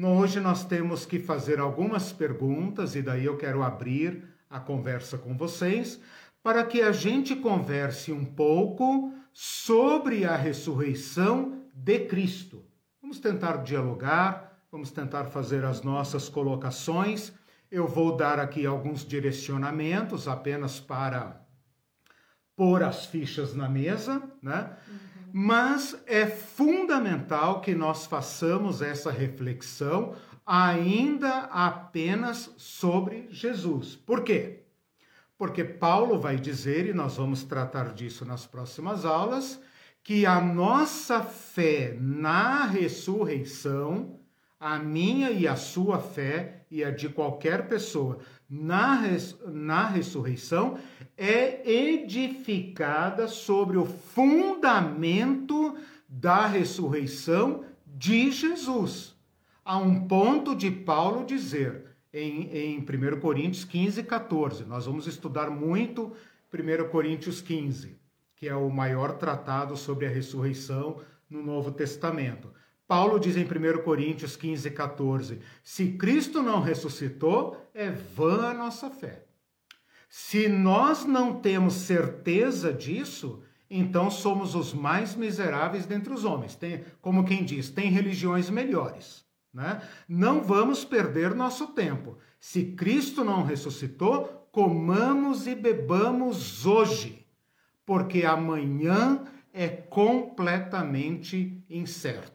hoje 0.04 0.40
nós 0.40 0.66
temos 0.66 1.06
que 1.06 1.20
fazer 1.20 1.60
algumas 1.60 2.12
perguntas, 2.12 2.96
e 2.96 3.02
daí 3.02 3.26
eu 3.26 3.38
quero 3.38 3.64
abrir 3.64 4.24
a 4.50 4.60
conversa 4.60 5.18
com 5.18 5.38
vocês, 5.38 6.02
para 6.44 6.64
que 6.66 6.82
a 6.82 6.92
gente 6.92 7.36
converse 7.36 8.12
um 8.12 8.26
pouco 8.26 9.14
sobre 9.32 10.26
a 10.26 10.36
ressurreição 10.36 11.64
de 11.74 12.00
Cristo. 12.06 12.66
Vamos 13.02 13.20
tentar 13.20 13.58
dialogar, 13.58 14.60
vamos 14.72 14.92
tentar 14.92 15.26
fazer 15.26 15.64
as 15.64 15.82
nossas 15.82 16.30
colocações. 16.30 17.32
Eu 17.72 17.88
vou 17.88 18.16
dar 18.16 18.40
aqui 18.40 18.66
alguns 18.66 19.06
direcionamentos 19.06 20.28
apenas 20.28 20.80
para 20.80 21.42
pôr 22.56 22.84
as 22.84 23.06
fichas 23.06 23.54
na 23.54 23.68
mesa, 23.68 24.22
né? 24.42 24.78
Uhum. 24.88 25.15
Mas 25.38 26.02
é 26.08 26.26
fundamental 26.26 27.60
que 27.60 27.76
nós 27.76 28.06
façamos 28.06 28.82
essa 28.82 29.12
reflexão 29.12 30.16
ainda 30.46 31.40
apenas 31.52 32.54
sobre 32.56 33.28
Jesus. 33.30 33.98
Por 33.98 34.24
quê? 34.24 34.62
Porque 35.38 35.62
Paulo 35.66 36.22
vai 36.22 36.38
dizer, 36.38 36.86
e 36.86 36.94
nós 36.94 37.18
vamos 37.18 37.44
tratar 37.44 37.94
disso 37.94 38.24
nas 38.24 38.48
próximas 38.48 39.04
aulas, 39.04 39.60
que 40.02 40.26
a 40.26 40.40
nossa 40.40 41.22
fé 41.22 41.98
na 42.00 42.66
ressurreição, 42.66 44.18
a 44.58 44.80
minha 44.80 45.32
e 45.32 45.46
a 45.50 45.58
sua 45.58 46.00
fé 46.00 46.66
e 46.72 46.82
a 46.82 46.92
de 46.92 47.10
qualquer 47.10 47.68
pessoa 47.68 48.20
na, 48.50 48.96
res, 48.96 49.38
na 49.46 49.88
ressurreição, 49.88 50.78
é 51.18 51.70
edificada 51.70 53.28
sobre 53.28 53.78
o 53.78 53.86
fundamento 53.86 55.78
da 56.08 56.46
ressurreição 56.46 57.64
de 57.86 58.32
Jesus. 58.32 59.16
A 59.64 59.78
um 59.78 60.08
ponto 60.08 60.56
de 60.56 60.70
Paulo 60.70 61.26
dizer 61.26 61.86
em, 62.14 62.50
em 62.56 62.80
1 62.80 63.20
Coríntios 63.20 63.66
15, 63.66 64.04
14. 64.04 64.64
Nós 64.66 64.86
vamos 64.86 65.08
estudar 65.08 65.50
muito 65.50 66.14
1 66.54 66.90
Coríntios 66.90 67.42
15, 67.42 67.98
que 68.36 68.48
é 68.48 68.56
o 68.56 68.70
maior 68.70 69.18
tratado 69.18 69.76
sobre 69.76 70.06
a 70.06 70.10
ressurreição 70.10 71.02
no 71.30 71.44
Novo 71.44 71.72
Testamento. 71.72 72.50
Paulo 72.88 73.20
diz 73.20 73.36
em 73.36 73.44
1 73.44 73.84
Coríntios 73.84 74.36
15, 74.36 74.70
14: 74.72 75.40
se 75.64 75.94
Cristo 75.94 76.42
não 76.42 76.62
ressuscitou, 76.62 77.58
é 77.74 77.90
vã 77.90 78.50
a 78.50 78.54
nossa 78.54 78.90
fé. 78.90 79.26
Se 80.08 80.48
nós 80.48 81.04
não 81.04 81.40
temos 81.40 81.74
certeza 81.74 82.72
disso, 82.72 83.44
então 83.70 84.10
somos 84.10 84.56
os 84.56 84.74
mais 84.74 85.16
miseráveis 85.16 85.86
dentre 85.86 86.14
os 86.14 86.24
homens. 86.24 86.56
Tem, 86.56 86.86
como 87.02 87.26
quem 87.26 87.44
diz, 87.44 87.70
tem 87.70 87.90
religiões 87.90 88.50
melhores. 88.50 89.26
Né? 89.54 89.82
Não 90.08 90.44
vamos 90.44 90.86
perder 90.86 91.34
nosso 91.34 91.68
tempo. 91.68 92.18
Se 92.40 92.64
Cristo 92.64 93.24
não 93.24 93.44
ressuscitou, 93.44 94.48
comamos 94.52 95.48
e 95.48 95.56
bebamos 95.56 96.66
hoje, 96.66 97.26
porque 97.86 98.24
amanhã 98.24 99.24
é 99.52 99.68
completamente 99.70 101.64
incerto. 101.70 102.35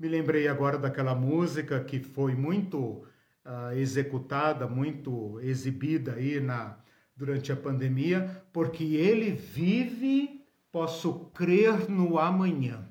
Me 0.00 0.08
lembrei 0.08 0.48
agora 0.48 0.78
daquela 0.78 1.14
música 1.14 1.78
que 1.84 2.00
foi 2.00 2.34
muito 2.34 3.04
uh, 3.44 3.70
executada, 3.76 4.66
muito 4.66 5.38
exibida 5.42 6.14
aí 6.14 6.40
na, 6.40 6.78
durante 7.14 7.52
a 7.52 7.56
pandemia, 7.56 8.42
porque 8.50 8.82
ele 8.82 9.32
vive, 9.32 10.42
posso 10.72 11.26
crer 11.34 11.90
no 11.90 12.18
amanhã. 12.18 12.88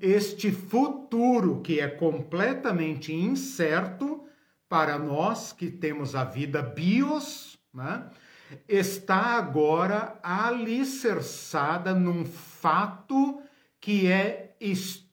Este 0.00 0.52
futuro 0.52 1.62
que 1.62 1.80
é 1.80 1.88
completamente 1.88 3.12
incerto 3.12 4.24
para 4.68 5.00
nós 5.00 5.52
que 5.52 5.68
temos 5.68 6.14
a 6.14 6.22
vida 6.22 6.62
bios, 6.62 7.58
né? 7.74 8.08
está 8.68 9.36
agora 9.36 10.16
alicerçada 10.22 11.92
num 11.92 12.24
fato 12.24 13.42
que 13.80 14.06
é 14.06 14.54
histórico 14.60 15.07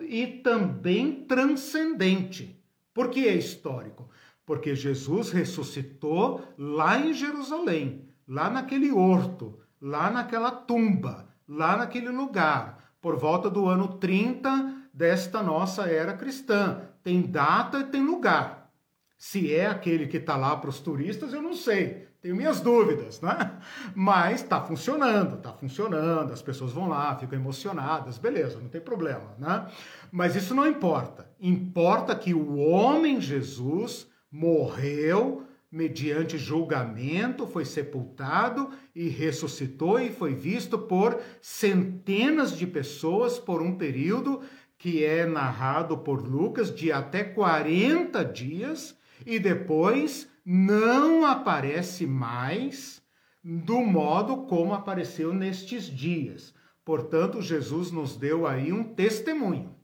e 0.00 0.26
também 0.26 1.24
transcendente. 1.24 2.60
Por 2.92 3.08
que 3.08 3.28
é 3.28 3.34
histórico? 3.34 4.10
Porque 4.44 4.74
Jesus 4.74 5.30
ressuscitou 5.30 6.42
lá 6.58 6.98
em 6.98 7.12
Jerusalém, 7.12 8.08
lá 8.26 8.50
naquele 8.50 8.90
horto, 8.90 9.58
lá 9.80 10.10
naquela 10.10 10.50
tumba, 10.50 11.28
lá 11.48 11.76
naquele 11.76 12.08
lugar, 12.08 12.92
por 13.00 13.16
volta 13.16 13.48
do 13.48 13.66
ano 13.66 13.88
30 13.98 14.88
desta 14.92 15.42
nossa 15.42 15.82
era 15.82 16.16
cristã. 16.16 16.82
Tem 17.02 17.22
data 17.22 17.80
e 17.80 17.84
tem 17.84 18.04
lugar. 18.04 18.70
Se 19.16 19.54
é 19.54 19.66
aquele 19.66 20.06
que 20.06 20.16
está 20.16 20.36
lá 20.36 20.56
para 20.56 20.70
os 20.70 20.80
turistas, 20.80 21.32
eu 21.32 21.42
não 21.42 21.54
sei. 21.54 22.08
Tenho 22.22 22.36
minhas 22.36 22.60
dúvidas, 22.60 23.20
né? 23.20 23.58
Mas 23.96 24.42
está 24.42 24.60
funcionando, 24.60 25.34
está 25.34 25.52
funcionando. 25.52 26.32
As 26.32 26.40
pessoas 26.40 26.70
vão 26.70 26.88
lá, 26.88 27.16
ficam 27.16 27.36
emocionadas, 27.36 28.16
beleza, 28.16 28.60
não 28.60 28.68
tem 28.68 28.80
problema, 28.80 29.34
né? 29.36 29.66
Mas 30.12 30.36
isso 30.36 30.54
não 30.54 30.64
importa. 30.64 31.28
Importa 31.40 32.14
que 32.14 32.32
o 32.32 32.58
homem 32.58 33.20
Jesus 33.20 34.06
morreu 34.30 35.44
mediante 35.68 36.38
julgamento, 36.38 37.44
foi 37.44 37.64
sepultado 37.64 38.70
e 38.94 39.08
ressuscitou 39.08 39.98
e 39.98 40.12
foi 40.12 40.32
visto 40.32 40.78
por 40.78 41.18
centenas 41.40 42.56
de 42.56 42.68
pessoas 42.68 43.36
por 43.36 43.60
um 43.60 43.76
período 43.76 44.42
que 44.78 45.04
é 45.04 45.26
narrado 45.26 45.98
por 45.98 46.24
Lucas 46.24 46.72
de 46.72 46.92
até 46.92 47.24
40 47.24 48.24
dias 48.26 48.96
e 49.26 49.40
depois 49.40 50.30
não 50.44 51.24
aparece 51.24 52.06
mais 52.06 53.02
do 53.42 53.80
modo 53.80 54.46
como 54.46 54.74
apareceu 54.74 55.32
nestes 55.32 55.84
dias. 55.84 56.54
Portanto, 56.84 57.40
Jesus 57.40 57.90
nos 57.90 58.16
deu 58.16 58.46
aí 58.46 58.72
um 58.72 58.82
testemunho. 58.82 59.74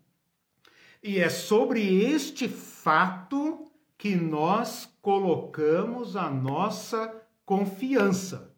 E 1.03 1.18
é 1.18 1.29
sobre 1.29 2.03
este 2.05 2.49
fato 2.49 3.71
que 3.97 4.14
nós 4.14 4.88
colocamos 5.01 6.16
a 6.16 6.29
nossa 6.31 7.14
confiança. 7.44 8.55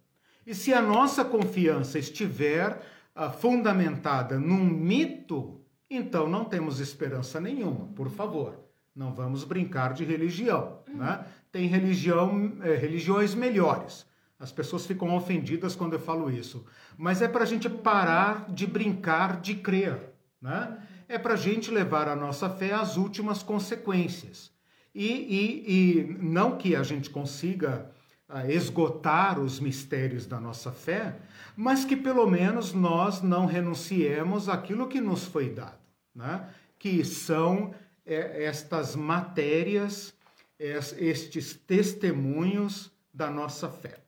E 0.46 0.54
se 0.54 0.72
a 0.72 0.82
nossa 0.82 1.24
confiança 1.24 1.98
estiver 1.98 2.82
uh, 3.14 3.30
fundamentada 3.30 4.38
num 4.38 4.64
mito, 4.64 5.60
então 5.88 6.28
não 6.28 6.44
temos 6.44 6.80
esperança 6.80 7.40
nenhuma, 7.40 7.86
por 7.88 8.10
favor. 8.10 8.69
Não 8.94 9.14
vamos 9.14 9.44
brincar 9.44 9.92
de 9.92 10.04
religião, 10.04 10.80
né? 10.88 11.24
Tem 11.52 11.66
religião, 11.66 12.52
é, 12.62 12.74
religiões 12.74 13.34
melhores. 13.34 14.06
As 14.38 14.50
pessoas 14.50 14.86
ficam 14.86 15.14
ofendidas 15.14 15.76
quando 15.76 15.92
eu 15.92 16.00
falo 16.00 16.30
isso. 16.30 16.64
Mas 16.96 17.20
é 17.22 17.28
para 17.28 17.44
a 17.44 17.46
gente 17.46 17.68
parar 17.68 18.50
de 18.50 18.66
brincar 18.66 19.40
de 19.40 19.54
crer, 19.54 20.12
né? 20.40 20.78
É 21.08 21.18
para 21.18 21.34
a 21.34 21.36
gente 21.36 21.70
levar 21.70 22.08
a 22.08 22.16
nossa 22.16 22.48
fé 22.48 22.72
às 22.72 22.96
últimas 22.96 23.42
consequências. 23.42 24.50
E, 24.94 25.06
e, 25.06 25.64
e 25.68 26.16
não 26.20 26.56
que 26.56 26.74
a 26.74 26.82
gente 26.82 27.10
consiga 27.10 27.90
uh, 28.28 28.50
esgotar 28.50 29.38
os 29.38 29.60
mistérios 29.60 30.26
da 30.26 30.40
nossa 30.40 30.72
fé, 30.72 31.16
mas 31.56 31.84
que 31.84 31.96
pelo 31.96 32.26
menos 32.26 32.72
nós 32.72 33.22
não 33.22 33.46
renunciemos 33.46 34.48
àquilo 34.48 34.88
que 34.88 35.00
nos 35.00 35.24
foi 35.24 35.50
dado, 35.50 35.78
né? 36.14 36.48
que 36.78 37.04
são 37.04 37.74
estas 38.12 38.96
matérias, 38.96 40.12
estes 40.58 41.54
testemunhos 41.54 42.90
da 43.12 43.30
nossa 43.30 43.68
fé. 43.68 43.98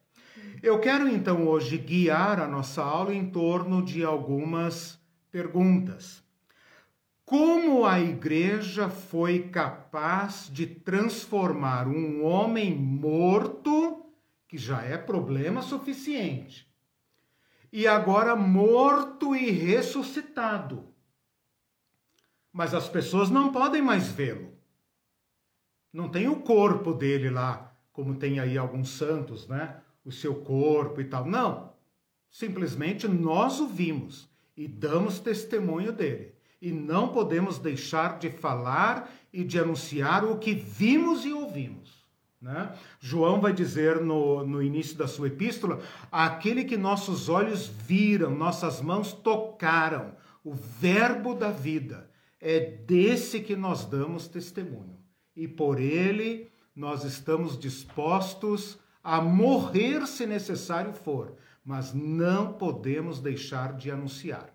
Eu 0.62 0.78
quero 0.78 1.08
então 1.08 1.46
hoje 1.46 1.78
guiar 1.78 2.40
a 2.40 2.46
nossa 2.46 2.82
aula 2.82 3.14
em 3.14 3.30
torno 3.30 3.82
de 3.82 4.04
algumas 4.04 4.98
perguntas. 5.30 6.22
Como 7.24 7.86
a 7.86 7.98
igreja 7.98 8.88
foi 8.88 9.48
capaz 9.48 10.50
de 10.52 10.66
transformar 10.66 11.88
um 11.88 12.24
homem 12.24 12.74
morto, 12.74 14.04
que 14.46 14.58
já 14.58 14.82
é 14.82 14.98
problema 14.98 15.62
suficiente, 15.62 16.68
e 17.72 17.86
agora 17.86 18.36
morto 18.36 19.34
e 19.34 19.50
ressuscitado? 19.50 20.91
Mas 22.52 22.74
as 22.74 22.88
pessoas 22.88 23.30
não 23.30 23.50
podem 23.50 23.80
mais 23.80 24.08
vê-lo. 24.08 24.52
Não 25.92 26.08
tem 26.08 26.28
o 26.28 26.36
corpo 26.36 26.92
dele 26.92 27.30
lá, 27.30 27.74
como 27.92 28.14
tem 28.14 28.38
aí 28.38 28.58
alguns 28.58 28.90
santos, 28.90 29.48
né? 29.48 29.76
O 30.04 30.12
seu 30.12 30.34
corpo 30.34 31.00
e 31.00 31.04
tal. 31.04 31.26
Não. 31.26 31.72
Simplesmente 32.30 33.08
nós 33.08 33.60
o 33.60 33.66
vimos 33.66 34.28
e 34.56 34.68
damos 34.68 35.18
testemunho 35.18 35.92
dele. 35.92 36.34
E 36.60 36.70
não 36.70 37.08
podemos 37.08 37.58
deixar 37.58 38.18
de 38.18 38.30
falar 38.30 39.10
e 39.32 39.44
de 39.44 39.58
anunciar 39.58 40.24
o 40.24 40.38
que 40.38 40.54
vimos 40.54 41.24
e 41.24 41.32
ouvimos. 41.32 42.02
Né? 42.40 42.74
João 42.98 43.40
vai 43.40 43.52
dizer 43.52 44.00
no, 44.00 44.44
no 44.44 44.62
início 44.62 44.96
da 44.96 45.06
sua 45.06 45.28
epístola: 45.28 45.80
aquele 46.10 46.64
que 46.64 46.76
nossos 46.76 47.28
olhos 47.28 47.66
viram, 47.66 48.34
nossas 48.34 48.80
mãos 48.80 49.12
tocaram, 49.12 50.16
o 50.44 50.52
Verbo 50.54 51.34
da 51.34 51.50
vida 51.50 52.11
é 52.42 52.58
desse 52.58 53.40
que 53.40 53.54
nós 53.54 53.86
damos 53.86 54.26
testemunho. 54.26 54.98
E 55.34 55.46
por 55.46 55.80
ele 55.80 56.50
nós 56.74 57.04
estamos 57.04 57.56
dispostos 57.56 58.78
a 59.02 59.20
morrer 59.20 60.06
se 60.06 60.26
necessário 60.26 60.92
for, 60.92 61.36
mas 61.64 61.94
não 61.94 62.52
podemos 62.52 63.20
deixar 63.20 63.76
de 63.76 63.90
anunciar. 63.90 64.52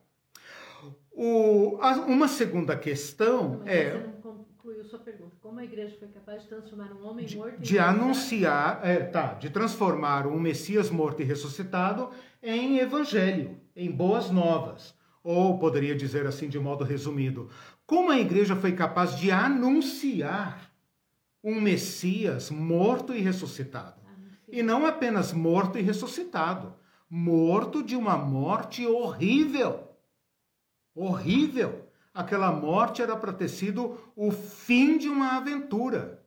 O, 1.11 1.79
uma 2.05 2.27
segunda 2.27 2.75
questão 2.75 3.59
mas 3.59 3.67
é. 3.67 3.91
Você 3.91 4.07
não 4.07 4.13
concluiu 4.21 4.83
sua 4.83 4.99
pergunta. 4.99 5.35
Como 5.41 5.59
a 5.59 5.63
igreja 5.63 5.95
foi 5.97 6.09
capaz 6.09 6.43
de 6.43 6.49
transformar 6.49 6.91
um 6.91 7.07
homem 7.07 7.25
de, 7.25 7.37
morto 7.37 7.59
de 7.59 7.79
anunciar, 7.79 8.81
é, 8.83 8.99
tá, 8.99 9.33
de 9.33 9.49
transformar 9.49 10.27
um 10.27 10.39
Messias 10.39 10.89
morto 10.89 11.21
e 11.21 11.25
ressuscitado 11.25 12.09
em 12.43 12.79
evangelho, 12.79 13.57
em 13.75 13.89
boas 13.89 14.29
novas. 14.29 14.93
Ou 15.23 15.57
poderia 15.57 15.95
dizer 15.95 16.25
assim 16.25 16.47
de 16.47 16.59
modo 16.59 16.85
resumido, 16.85 17.49
como 17.87 18.11
a 18.11 18.19
igreja 18.19 18.53
foi 18.53 18.73
capaz 18.73 19.17
de 19.17 19.31
anunciar 19.31 20.69
um 21.41 21.61
Messias 21.61 22.51
morto 22.51 23.13
e 23.13 23.21
ressuscitado? 23.21 23.95
E 24.49 24.61
não 24.61 24.85
apenas 24.85 25.31
morto 25.31 25.79
e 25.79 25.81
ressuscitado, 25.81 26.75
morto 27.09 27.81
de 27.81 27.95
uma 27.95 28.17
morte 28.17 28.85
horrível. 28.85 29.87
Horrível. 30.93 31.87
Aquela 32.13 32.51
morte 32.51 33.01
era 33.01 33.15
para 33.15 33.31
ter 33.31 33.47
sido 33.47 33.97
o 34.17 34.31
fim 34.31 34.97
de 34.97 35.07
uma 35.07 35.37
aventura. 35.37 36.21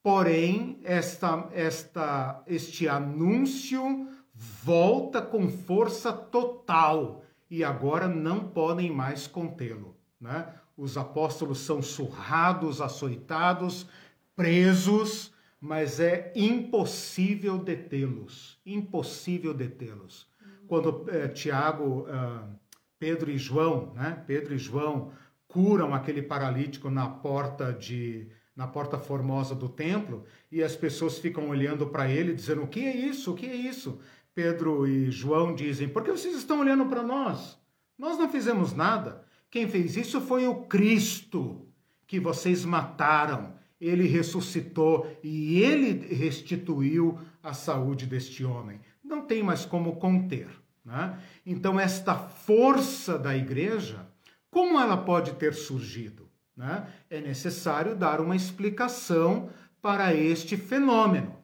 Porém, 0.00 0.78
esta, 0.84 1.48
esta, 1.52 2.44
este 2.46 2.86
anúncio 2.86 4.08
volta 4.32 5.20
com 5.20 5.48
força 5.48 6.12
total 6.12 7.24
e 7.50 7.64
agora 7.64 8.06
não 8.06 8.48
podem 8.48 8.92
mais 8.92 9.26
contê-lo. 9.26 9.93
Né? 10.24 10.54
Os 10.74 10.96
apóstolos 10.96 11.58
são 11.58 11.82
surrados, 11.82 12.80
açoitados, 12.80 13.86
presos, 14.34 15.34
mas 15.60 16.00
é 16.00 16.32
impossível 16.34 17.58
detê-los. 17.58 18.58
Impossível 18.64 19.52
detê-los. 19.52 20.26
Quando 20.66 21.04
é, 21.10 21.28
Tiago, 21.28 22.06
uh, 22.08 22.58
Pedro 22.98 23.30
e 23.30 23.36
João, 23.36 23.92
né? 23.94 24.24
Pedro 24.26 24.54
e 24.54 24.58
João 24.58 25.12
curam 25.46 25.94
aquele 25.94 26.22
paralítico 26.22 26.88
na 26.88 27.06
porta 27.06 27.70
de 27.70 28.28
na 28.56 28.66
porta 28.68 28.96
formosa 28.98 29.54
do 29.54 29.68
templo 29.68 30.24
e 30.50 30.62
as 30.62 30.76
pessoas 30.76 31.18
ficam 31.18 31.50
olhando 31.50 31.88
para 31.88 32.08
ele 32.08 32.32
dizendo: 32.32 32.62
"O 32.62 32.68
que 32.68 32.80
é 32.80 32.96
isso? 32.96 33.32
O 33.32 33.34
que 33.34 33.46
é 33.46 33.54
isso?" 33.54 34.00
Pedro 34.34 34.86
e 34.86 35.10
João 35.10 35.54
dizem: 35.54 35.86
"Por 35.86 36.02
que 36.02 36.10
vocês 36.10 36.34
estão 36.34 36.60
olhando 36.60 36.86
para 36.86 37.02
nós? 37.02 37.58
Nós 37.98 38.16
não 38.16 38.28
fizemos 38.30 38.72
nada. 38.72 39.23
Quem 39.54 39.68
fez 39.68 39.96
isso 39.96 40.20
foi 40.20 40.48
o 40.48 40.62
Cristo 40.62 41.68
que 42.08 42.18
vocês 42.18 42.64
mataram. 42.64 43.54
Ele 43.80 44.04
ressuscitou 44.04 45.06
e 45.22 45.60
ele 45.62 46.12
restituiu 46.12 47.20
a 47.40 47.52
saúde 47.52 48.04
deste 48.04 48.44
homem. 48.44 48.80
Não 49.04 49.22
tem 49.22 49.44
mais 49.44 49.64
como 49.64 49.94
conter. 49.94 50.48
Né? 50.84 51.16
Então, 51.46 51.78
esta 51.78 52.16
força 52.16 53.16
da 53.16 53.36
igreja, 53.36 54.04
como 54.50 54.76
ela 54.76 54.96
pode 54.96 55.34
ter 55.34 55.54
surgido? 55.54 56.28
Né? 56.56 56.88
É 57.08 57.20
necessário 57.20 57.94
dar 57.94 58.20
uma 58.20 58.34
explicação 58.34 59.50
para 59.80 60.12
este 60.12 60.56
fenômeno. 60.56 61.36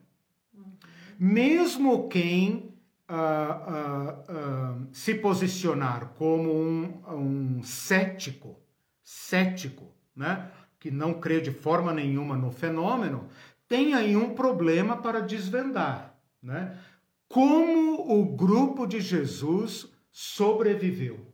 Mesmo 1.17 2.09
quem 2.09 2.70
uh, 3.11 4.83
uh, 4.83 4.87
se 4.93 5.15
posicionar 5.15 6.13
como 6.17 6.51
um, 6.51 7.01
um 7.07 7.63
cético, 7.63 8.57
cético, 9.03 9.93
né? 10.15 10.49
que 10.79 10.89
não 10.89 11.13
crê 11.13 11.41
de 11.41 11.51
forma 11.51 11.93
nenhuma 11.93 12.35
no 12.35 12.51
fenômeno, 12.51 13.27
tem 13.67 13.93
aí 13.93 14.15
um 14.15 14.33
problema 14.33 14.97
para 14.97 15.19
desvendar. 15.19 16.15
Né? 16.41 16.77
Como 17.27 18.19
o 18.19 18.25
grupo 18.25 18.87
de 18.87 18.99
Jesus 18.99 19.87
sobreviveu? 20.11 21.33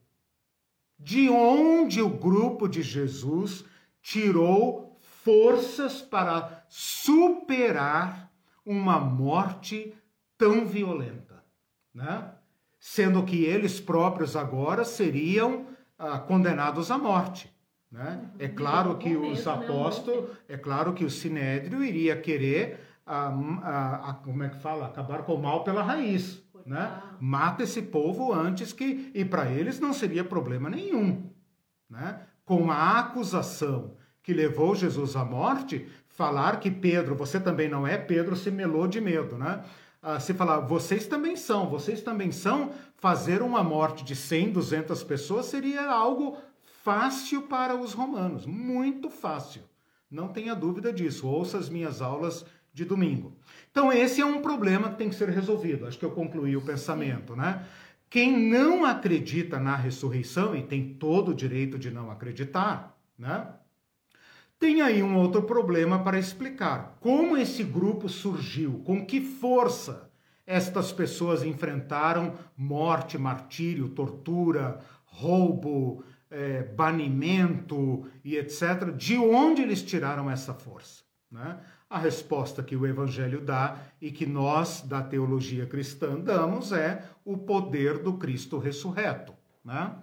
De 1.00 1.30
onde 1.30 2.02
o 2.02 2.10
grupo 2.10 2.68
de 2.68 2.82
Jesus 2.82 3.64
tirou 4.02 4.98
forças 5.24 6.02
para 6.02 6.66
superar 6.68 8.32
uma 8.66 9.00
morte 9.00 9.94
tão 10.38 10.66
violenta, 10.66 11.27
né? 11.98 12.30
Sendo 12.80 13.24
que 13.24 13.44
eles 13.44 13.80
próprios 13.80 14.36
agora 14.36 14.86
seriam 14.86 15.66
ah, 15.98 16.20
condenados 16.20 16.92
à 16.92 16.98
morte. 16.98 17.52
Né? 17.92 18.30
É 18.38 18.48
claro 18.48 18.98
que 18.98 19.18
os 19.18 19.44
né, 19.44 19.52
apóstolos, 19.52 20.30
é 20.48 20.58
claro 20.58 20.94
que 20.94 21.04
o 21.04 21.10
sinédrio 21.10 21.84
iria 21.84 22.16
querer, 22.16 22.80
ah, 23.06 23.34
ah, 23.64 24.14
como 24.24 24.44
é 24.44 24.50
que 24.50 24.60
fala, 24.60 24.86
acabar 24.86 25.24
com 25.24 25.34
o 25.34 25.42
mal 25.42 25.64
pela 25.64 25.82
raiz, 25.82 26.44
né? 26.66 27.02
Mata 27.20 27.64
esse 27.64 27.82
povo 27.82 28.34
antes 28.34 28.74
que 28.74 29.10
e 29.16 29.24
para 29.24 29.50
eles 29.50 29.80
não 29.80 29.94
seria 29.94 30.24
problema 30.24 30.70
nenhum, 30.70 31.32
né? 31.90 32.22
Com 32.46 32.70
a 32.70 33.00
acusação 33.00 33.96
que 34.22 34.34
levou 34.34 34.76
Jesus 34.76 35.16
à 35.16 35.24
morte, 35.24 35.88
falar 36.10 36.60
que 36.60 36.70
Pedro, 36.70 37.16
você 37.16 37.40
também 37.40 37.70
não 37.70 37.88
é, 37.88 37.98
Pedro 37.98 38.36
se 38.36 38.52
melou 38.52 38.86
de 38.86 39.00
medo, 39.00 39.38
né? 39.38 39.64
Ah, 40.02 40.20
se 40.20 40.34
falar, 40.34 40.60
vocês 40.60 41.08
também 41.08 41.36
são, 41.36 41.70
vocês 41.70 42.02
também 42.02 42.32
são, 42.32 42.72
fazer 42.98 43.42
uma 43.42 43.64
morte 43.64 44.04
de 44.04 44.16
100, 44.16 44.52
200 44.52 45.04
pessoas 45.04 45.48
seria 45.48 45.90
algo 45.90 46.38
fácil 46.84 47.44
para 47.44 47.76
os 47.76 47.94
romanos, 47.94 48.46
muito 48.46 49.10
fácil. 49.10 49.62
Não 50.10 50.30
tenha 50.30 50.56
dúvida 50.56 50.94
disso. 50.94 51.28
Ouça 51.28 51.58
as 51.58 51.68
minhas 51.68 52.02
aulas 52.02 52.46
de 52.74 52.86
domingo. 52.86 53.36
Então, 53.72 53.92
esse 53.92 54.22
é 54.22 54.26
um 54.26 54.42
problema 54.42 54.90
que 54.90 54.98
tem 54.98 55.10
que 55.10 55.16
ser 55.16 55.30
resolvido. 55.30 55.86
Acho 55.86 56.00
que 56.00 56.06
eu 56.06 56.12
concluí 56.12 56.56
o 56.56 56.62
pensamento, 56.62 57.36
né? 57.36 57.66
Quem 58.10 58.50
não 58.50 58.86
acredita 58.86 59.60
na 59.60 59.76
ressurreição, 59.76 60.56
e 60.56 60.64
tem 60.64 60.94
todo 60.94 61.32
o 61.32 61.34
direito 61.34 61.78
de 61.78 61.92
não 61.92 62.10
acreditar, 62.10 62.98
né? 63.18 63.48
Tem 64.60 64.82
aí 64.82 65.04
um 65.04 65.16
outro 65.18 65.44
problema 65.44 66.04
para 66.04 66.18
explicar. 66.18 66.98
Como 67.00 67.38
esse 67.38 67.64
grupo 67.64 68.10
surgiu? 68.10 68.80
Com 68.84 69.06
que 69.06 69.22
força 69.22 70.10
estas 70.48 70.92
pessoas 70.92 71.44
enfrentaram 71.44 72.34
morte, 72.56 73.18
martírio, 73.18 73.90
tortura, 73.90 74.80
roubo, 75.06 76.04
é, 76.32 76.64
banimento 76.64 78.06
e 78.24 78.36
etc., 78.36 78.92
de 78.96 79.18
onde 79.18 79.62
eles 79.62 79.84
tiraram 79.84 80.30
essa 80.30 80.54
força? 80.54 81.04
Né? 81.30 81.60
A 81.88 82.00
resposta 82.00 82.64
que 82.64 82.76
o 82.76 82.88
Evangelho 82.88 83.42
dá 83.42 83.78
e 84.02 84.10
que 84.12 84.26
nós, 84.26 84.82
da 84.82 85.04
teologia 85.04 85.68
cristã, 85.68 86.20
damos 86.20 86.72
é 86.72 87.04
o 87.24 87.38
poder 87.38 88.00
do 88.00 88.14
Cristo 88.14 88.58
ressurreto. 88.58 89.34
Né? 89.64 89.94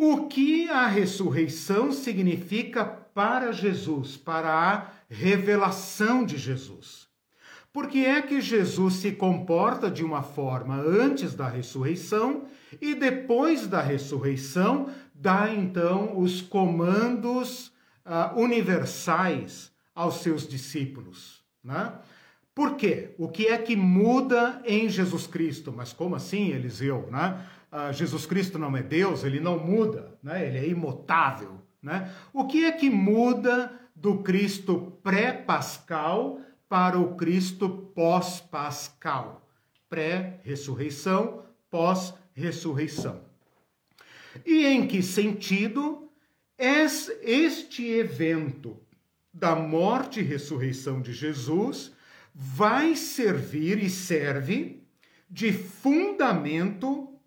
O 0.00 0.28
que 0.28 0.70
a 0.70 0.86
ressurreição 0.86 1.90
significa 1.90 2.84
para 2.84 3.50
Jesus, 3.50 4.16
para 4.16 4.48
a 4.48 4.86
revelação 5.10 6.24
de 6.24 6.38
Jesus? 6.38 7.08
Por 7.72 7.88
que 7.88 8.06
é 8.06 8.22
que 8.22 8.40
Jesus 8.40 8.94
se 8.94 9.10
comporta 9.10 9.90
de 9.90 10.04
uma 10.04 10.22
forma 10.22 10.76
antes 10.76 11.34
da 11.34 11.48
ressurreição 11.48 12.44
e 12.80 12.94
depois 12.94 13.66
da 13.66 13.82
ressurreição 13.82 14.88
dá 15.12 15.52
então 15.52 16.16
os 16.16 16.40
comandos 16.40 17.72
uh, 18.06 18.40
universais 18.40 19.72
aos 19.94 20.20
seus 20.20 20.46
discípulos. 20.46 21.42
Né? 21.62 21.92
Por 22.54 22.76
quê? 22.76 23.14
O 23.18 23.28
que 23.28 23.48
é 23.48 23.58
que 23.58 23.74
muda 23.74 24.62
em 24.64 24.88
Jesus 24.88 25.26
Cristo? 25.26 25.72
Mas 25.76 25.92
como 25.92 26.14
assim, 26.14 26.50
Eliseu? 26.50 27.08
Né? 27.10 27.44
Uh, 27.70 27.92
Jesus 27.92 28.24
Cristo 28.24 28.58
não 28.58 28.76
é 28.76 28.82
Deus, 28.82 29.24
ele 29.24 29.40
não 29.40 29.58
muda, 29.58 30.16
né? 30.22 30.46
ele 30.46 30.58
é 30.58 30.68
imutável. 30.68 31.60
Né? 31.82 32.12
O 32.32 32.46
que 32.46 32.64
é 32.64 32.72
que 32.72 32.88
muda 32.88 33.72
do 33.94 34.18
Cristo 34.22 34.98
pré-pascal 35.02 36.40
para 36.68 36.98
o 36.98 37.14
Cristo 37.14 37.68
pós-pascal? 37.94 39.46
Pré-ressurreição, 39.88 41.44
pós-ressurreição. 41.70 43.20
E 44.46 44.66
em 44.66 44.86
que 44.86 45.02
sentido 45.02 46.10
este 46.58 47.84
evento 47.84 48.76
da 49.32 49.54
morte 49.54 50.20
e 50.20 50.24
ressurreição 50.24 51.00
de 51.00 51.12
Jesus 51.12 51.92
vai 52.34 52.96
servir 52.96 53.82
e 53.82 53.88
serve 53.88 54.82
de 55.30 55.52
fundamento 55.52 57.17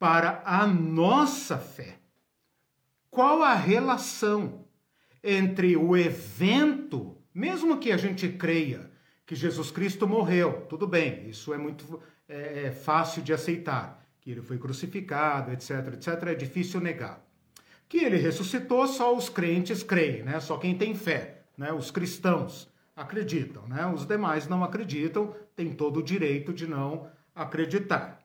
para 0.00 0.40
a 0.46 0.66
nossa 0.66 1.58
fé. 1.58 1.98
Qual 3.10 3.42
a 3.42 3.54
relação 3.54 4.64
entre 5.22 5.76
o 5.76 5.94
evento, 5.94 7.18
mesmo 7.34 7.76
que 7.76 7.92
a 7.92 7.98
gente 7.98 8.26
creia 8.30 8.90
que 9.26 9.34
Jesus 9.34 9.70
Cristo 9.70 10.08
morreu, 10.08 10.62
tudo 10.70 10.86
bem, 10.86 11.28
isso 11.28 11.52
é 11.52 11.58
muito 11.58 12.00
é, 12.26 12.68
é 12.68 12.70
fácil 12.70 13.20
de 13.20 13.34
aceitar 13.34 14.02
que 14.22 14.30
ele 14.30 14.40
foi 14.40 14.56
crucificado, 14.56 15.52
etc, 15.52 15.92
etc, 15.92 16.28
é 16.28 16.34
difícil 16.34 16.80
negar. 16.80 17.22
Que 17.86 17.98
ele 17.98 18.16
ressuscitou, 18.16 18.86
só 18.86 19.14
os 19.14 19.28
crentes 19.28 19.82
creem, 19.82 20.22
né? 20.22 20.40
Só 20.40 20.56
quem 20.56 20.78
tem 20.78 20.94
fé, 20.94 21.42
né? 21.58 21.72
Os 21.72 21.90
cristãos 21.90 22.70
acreditam, 22.96 23.66
né? 23.68 23.86
Os 23.86 24.06
demais 24.06 24.48
não 24.48 24.64
acreditam, 24.64 25.34
têm 25.54 25.72
todo 25.72 25.98
o 25.98 26.02
direito 26.02 26.54
de 26.54 26.66
não 26.66 27.10
acreditar. 27.34 28.19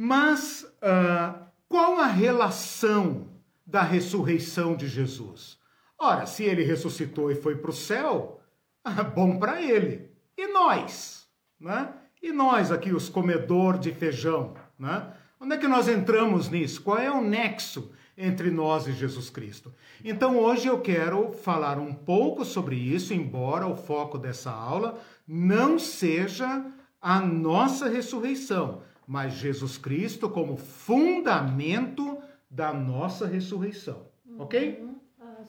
Mas 0.00 0.62
uh, 0.62 1.44
qual 1.68 1.98
a 1.98 2.06
relação 2.06 3.26
da 3.66 3.82
ressurreição 3.82 4.76
de 4.76 4.86
Jesus? 4.86 5.58
Ora, 5.98 6.24
se 6.24 6.44
ele 6.44 6.62
ressuscitou 6.62 7.32
e 7.32 7.34
foi 7.34 7.56
para 7.56 7.70
o 7.70 7.74
céu, 7.74 8.40
bom 9.12 9.40
para 9.40 9.60
ele. 9.60 10.08
E 10.36 10.46
nós, 10.52 11.26
né? 11.58 11.92
E 12.22 12.30
nós 12.30 12.70
aqui, 12.70 12.92
os 12.92 13.08
comedor 13.08 13.76
de 13.76 13.90
feijão, 13.90 14.54
né? 14.78 15.12
Onde 15.40 15.56
é 15.56 15.58
que 15.58 15.66
nós 15.66 15.88
entramos 15.88 16.48
nisso? 16.48 16.80
Qual 16.80 16.96
é 16.96 17.10
o 17.10 17.20
nexo 17.20 17.90
entre 18.16 18.52
nós 18.52 18.86
e 18.86 18.92
Jesus 18.92 19.28
Cristo? 19.30 19.74
Então 20.04 20.38
hoje 20.38 20.68
eu 20.68 20.80
quero 20.80 21.32
falar 21.32 21.76
um 21.76 21.92
pouco 21.92 22.44
sobre 22.44 22.76
isso, 22.76 23.12
embora 23.12 23.66
o 23.66 23.76
foco 23.76 24.16
dessa 24.16 24.52
aula 24.52 25.00
não 25.26 25.76
seja 25.76 26.64
a 27.00 27.20
nossa 27.20 27.88
ressurreição, 27.88 28.82
mas 29.08 29.32
Jesus 29.32 29.78
Cristo 29.78 30.28
como 30.28 30.58
fundamento 30.58 32.18
da 32.50 32.74
nossa 32.74 33.26
ressurreição. 33.26 34.06
Ok? 34.38 34.80
Uhum. 34.82 35.00
Ah, 35.18 35.44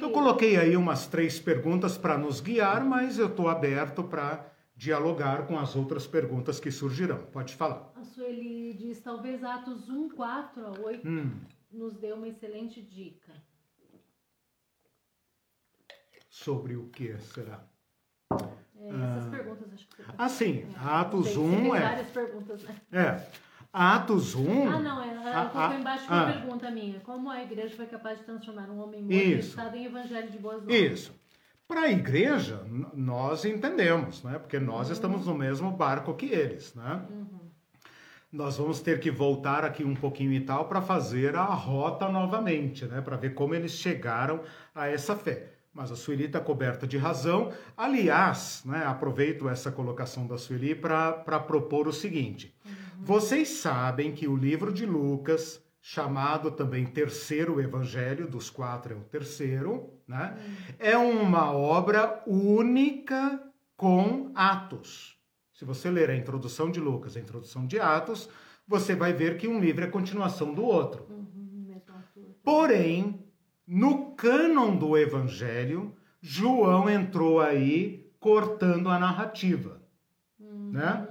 eu 0.00 0.10
coloquei 0.10 0.56
aí 0.56 0.74
umas 0.74 1.06
três 1.06 1.38
perguntas 1.38 1.98
para 1.98 2.16
nos 2.16 2.40
guiar, 2.40 2.82
mas 2.82 3.18
eu 3.18 3.26
estou 3.26 3.46
aberto 3.46 4.02
para 4.04 4.50
dialogar 4.74 5.46
com 5.46 5.58
as 5.58 5.76
outras 5.76 6.06
perguntas 6.06 6.58
que 6.58 6.70
surgirão. 6.70 7.26
Pode 7.26 7.54
falar. 7.54 7.92
A 7.94 8.02
Sueli 8.02 8.72
diz, 8.72 9.00
talvez 9.00 9.44
Atos 9.44 9.90
1, 9.90 10.08
4 10.08 10.66
a 10.66 10.70
8 10.80 11.06
hum. 11.06 11.40
nos 11.70 11.98
dê 11.98 12.10
uma 12.10 12.26
excelente 12.26 12.80
dica. 12.80 13.34
Sobre 16.30 16.74
o 16.74 16.88
que 16.88 17.14
será? 17.18 17.62
É, 18.80 18.88
essas 18.88 19.26
ah, 19.26 19.30
perguntas 19.30 19.72
acho 19.72 19.86
que 19.88 20.02
Ah, 20.18 20.28
sim. 20.28 20.66
É, 20.74 20.88
Atos 20.88 21.36
1 21.36 21.74
é... 21.74 21.80
Várias 21.80 22.08
perguntas, 22.08 22.62
né? 22.62 22.76
É. 22.92 23.26
Atos 23.72 24.34
1. 24.34 24.68
Ah, 24.68 24.78
não, 24.78 25.02
é, 25.02 25.32
ah, 25.32 25.50
colocou 25.52 25.78
embaixo 25.78 26.06
uma 26.06 26.22
ah, 26.22 26.32
pergunta 26.32 26.70
minha. 26.70 27.00
Como 27.00 27.30
a 27.30 27.42
igreja 27.42 27.74
foi 27.74 27.86
capaz 27.86 28.18
de 28.18 28.24
transformar 28.24 28.70
um 28.70 28.80
homem 28.80 29.02
morto 29.02 29.76
em 29.76 29.84
evangelho 29.84 30.30
de 30.30 30.38
boas 30.38 30.62
novas? 30.62 30.74
Isso. 30.74 31.12
Para 31.66 31.80
a 31.80 31.90
igreja, 31.90 32.62
nós 32.94 33.44
entendemos, 33.44 34.22
né? 34.22 34.38
Porque 34.38 34.60
nós 34.60 34.88
uhum. 34.88 34.92
estamos 34.92 35.26
no 35.26 35.34
mesmo 35.34 35.72
barco 35.72 36.14
que 36.14 36.26
eles, 36.26 36.74
né? 36.74 37.04
Uhum. 37.10 37.40
Nós 38.30 38.58
vamos 38.58 38.80
ter 38.80 39.00
que 39.00 39.10
voltar 39.10 39.64
aqui 39.64 39.82
um 39.82 39.94
pouquinho 39.94 40.32
e 40.32 40.40
tal 40.40 40.68
para 40.68 40.82
fazer 40.82 41.34
a 41.34 41.44
rota 41.44 42.08
novamente, 42.08 42.84
né? 42.84 43.00
Para 43.00 43.16
ver 43.16 43.34
como 43.34 43.54
eles 43.54 43.72
chegaram 43.72 44.42
a 44.74 44.88
essa 44.88 45.16
fé 45.16 45.53
mas 45.74 45.90
a 45.90 45.96
Sueli 45.96 46.26
está 46.26 46.40
coberta 46.40 46.86
de 46.86 46.96
razão. 46.96 47.52
Aliás, 47.76 48.62
né, 48.64 48.84
aproveito 48.86 49.48
essa 49.48 49.72
colocação 49.72 50.26
da 50.26 50.38
Sueli 50.38 50.74
para 50.74 51.40
propor 51.40 51.88
o 51.88 51.92
seguinte: 51.92 52.56
uhum. 52.64 52.72
vocês 53.04 53.48
sabem 53.48 54.12
que 54.12 54.28
o 54.28 54.36
livro 54.36 54.72
de 54.72 54.86
Lucas, 54.86 55.60
chamado 55.82 56.52
também 56.52 56.86
terceiro 56.86 57.60
evangelho, 57.60 58.28
dos 58.28 58.48
quatro 58.48 58.94
é 58.94 58.96
o 58.96 59.00
terceiro, 59.00 59.90
né, 60.06 60.38
uhum. 60.38 60.74
é 60.78 60.96
uma 60.96 61.50
obra 61.50 62.22
única 62.24 63.42
com 63.76 64.30
Atos. 64.34 65.18
Se 65.52 65.64
você 65.64 65.90
ler 65.90 66.08
a 66.08 66.16
introdução 66.16 66.70
de 66.70 66.80
Lucas, 66.80 67.16
a 67.16 67.20
introdução 67.20 67.66
de 67.66 67.78
Atos, 67.78 68.28
você 68.66 68.94
vai 68.94 69.12
ver 69.12 69.36
que 69.36 69.46
um 69.46 69.60
livro 69.60 69.84
é 69.84 69.88
continuação 69.88 70.54
do 70.54 70.64
outro. 70.64 71.06
Uhum, 71.10 71.24
Porém, 72.42 73.23
no 73.66 74.12
cânon 74.12 74.76
do 74.76 74.96
Evangelho, 74.96 75.94
João 76.20 76.88
entrou 76.88 77.40
aí 77.40 78.10
cortando 78.20 78.88
a 78.88 78.98
narrativa, 78.98 79.80
uhum. 80.38 80.70
né? 80.72 81.06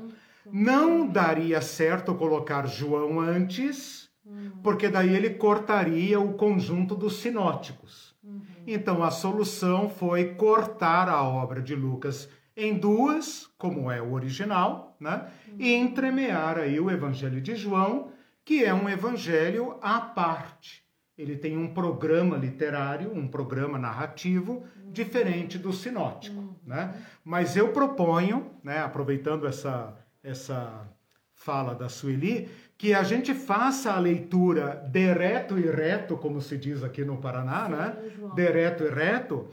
Não 0.52 1.08
daria 1.08 1.62
certo 1.62 2.14
colocar 2.16 2.68
João 2.68 3.20
antes, 3.20 4.10
uhum. 4.26 4.52
porque 4.62 4.90
daí 4.90 5.16
ele 5.16 5.32
cortaria 5.32 6.20
o 6.20 6.34
conjunto 6.34 6.96
dos 6.96 7.18
sinóticos. 7.18 8.16
Uhum. 8.24 8.42
Então 8.68 9.04
a 9.04 9.10
solução 9.10 9.90
foi 9.90 10.36
cortar 10.36 11.10
a 11.10 11.24
obra 11.24 11.62
de 11.62 11.76
Lucas 11.76 12.30
em 12.56 12.78
duas, 12.78 13.50
como 13.58 13.90
é 13.90 14.02
o 14.02 14.14
original, 14.14 14.96
né? 15.00 15.28
E 15.58 15.74
entremear 15.74 16.58
aí 16.60 16.80
o 16.80 16.92
Evangelho 16.92 17.42
de 17.42 17.56
João, 17.56 18.12
que 18.46 18.64
é 18.64 18.74
um 18.74 18.88
evangelho 18.90 19.78
à 19.82 20.00
parte 20.02 20.83
ele 21.18 21.38
tem 21.38 21.58
um 21.58 21.74
programa 21.74 22.38
literário, 22.38 23.14
um 23.14 23.28
programa 23.28 23.78
narrativo 23.78 24.64
diferente 24.88 25.58
do 25.58 25.72
sinótico, 25.72 26.40
uhum. 26.40 26.56
né? 26.66 26.96
Mas 27.24 27.56
eu 27.56 27.70
proponho, 27.70 28.52
né, 28.64 28.80
aproveitando 28.80 29.48
essa 29.48 29.96
essa 30.24 30.88
fala 31.34 31.76
da 31.76 31.90
Sueli, 31.90 32.50
que 32.78 32.94
a 32.94 33.04
gente 33.04 33.34
faça 33.34 33.92
a 33.92 34.00
leitura 34.00 34.88
direto 34.90 35.60
e 35.60 35.70
reto, 35.70 36.16
como 36.16 36.42
se 36.42 36.58
diz 36.58 36.84
aqui 36.84 37.04
no 37.04 37.18
Paraná, 37.18 37.68
né? 37.68 37.98
Direto 38.34 38.84
e 38.84 38.90
reto, 38.90 39.50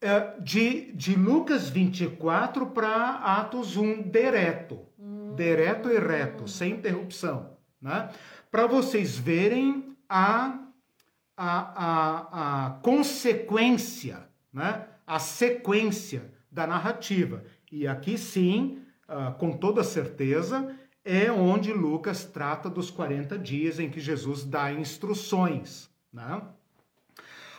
é, 0.00 0.32
de, 0.40 0.92
de 0.92 1.14
Lucas 1.14 1.68
24 1.68 2.66
para 2.68 3.16
Atos 3.16 3.76
1 3.76 4.10
direto. 4.10 4.80
Hum. 4.98 5.34
Direto 5.36 5.90
e 5.90 5.98
reto, 5.98 6.48
sem 6.48 6.72
interrupção, 6.72 7.50
né? 7.80 8.08
Para 8.50 8.66
vocês 8.66 9.18
verem 9.18 9.96
a 10.08 10.59
a, 11.42 11.72
a, 11.74 12.66
a 12.66 12.70
consequência, 12.80 14.28
né? 14.52 14.84
a 15.06 15.18
sequência 15.18 16.30
da 16.52 16.66
narrativa. 16.66 17.42
E 17.72 17.86
aqui 17.86 18.18
sim, 18.18 18.82
uh, 19.08 19.32
com 19.38 19.52
toda 19.52 19.82
certeza, 19.82 20.76
é 21.02 21.32
onde 21.32 21.72
Lucas 21.72 22.26
trata 22.26 22.68
dos 22.68 22.90
40 22.90 23.38
dias 23.38 23.80
em 23.80 23.88
que 23.88 24.00
Jesus 24.00 24.44
dá 24.44 24.70
instruções. 24.70 25.88
Né? 26.12 26.42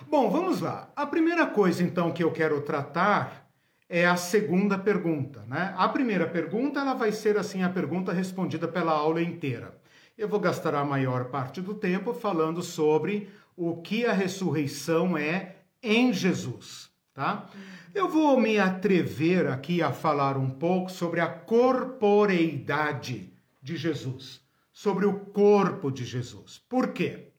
Bom, 0.08 0.30
vamos 0.30 0.62
lá. 0.62 0.91
A 0.96 1.08
primeira 1.08 1.48
coisa, 1.48 1.82
então, 1.82 2.12
que 2.12 2.24
eu 2.24 2.32
quero 2.32 2.62
tratar 2.62 3.50
é 3.89 4.06
a 4.06 4.15
segunda 4.15 4.78
pergunta. 4.78 5.44
Né? 5.48 5.74
A 5.76 5.89
primeira 5.89 6.28
pergunta 6.28 6.82
ela 6.82 6.94
vai 6.94 7.12
ser 7.12 7.36
assim 7.36 7.63
a 7.63 7.70
pergunta 7.70 8.13
respondida 8.13 8.67
pela 8.67 8.91
aula 8.91 9.24
inteira. 9.24 9.76
Eu 10.15 10.28
vou 10.28 10.39
gastar 10.39 10.76
a 10.76 10.86
maior 10.86 11.26
parte 11.26 11.62
do 11.62 11.74
tempo 11.74 12.13
falando 12.13 12.62
sobre 12.62 13.28
o 13.56 13.82
que 13.82 14.06
a 14.06 14.14
ressurreição 14.14 15.18
é 15.18 15.58
em 15.82 16.14
Jesus, 16.14 16.92
tá? 17.14 17.50
Eu 17.94 18.08
vou 18.08 18.40
me 18.40 18.58
atrever 18.58 19.48
aqui 19.48 19.82
a 19.82 19.92
falar 19.92 20.38
um 20.38 20.50
pouco 20.50 20.90
sobre 20.90 21.20
a 21.20 21.28
corporeidade 21.28 23.34
de 23.62 23.76
Jesus, 23.76 24.40
sobre 24.72 25.06
o 25.06 25.20
corpo 25.20 25.92
de 25.92 26.06
Jesus. 26.06 26.64
Por 26.70 26.94
quê? 26.94 27.34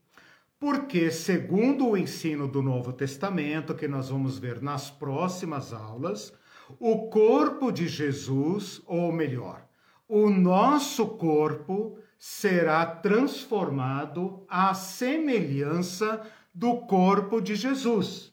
Porque, 0.59 1.11
segundo 1.11 1.89
o 1.89 1.97
ensino 1.97 2.47
do 2.47 2.63
Novo 2.63 2.93
Testamento, 2.93 3.75
que 3.75 3.89
nós 3.89 4.11
vamos 4.11 4.39
ver 4.39 4.63
nas 4.63 4.91
próximas 4.91 5.73
aulas, 5.73 6.33
o 6.79 7.09
corpo 7.09 7.73
de 7.73 7.89
Jesus, 7.89 8.83
ou 8.87 9.11
melhor, 9.11 9.67
o 10.09 10.29
nosso 10.29 11.07
corpo 11.07 11.99
será 12.25 12.87
transformado 12.87 14.47
à 14.49 14.75
semelhança 14.75 16.25
do 16.55 16.77
corpo 16.83 17.41
de 17.41 17.57
Jesus. 17.57 18.33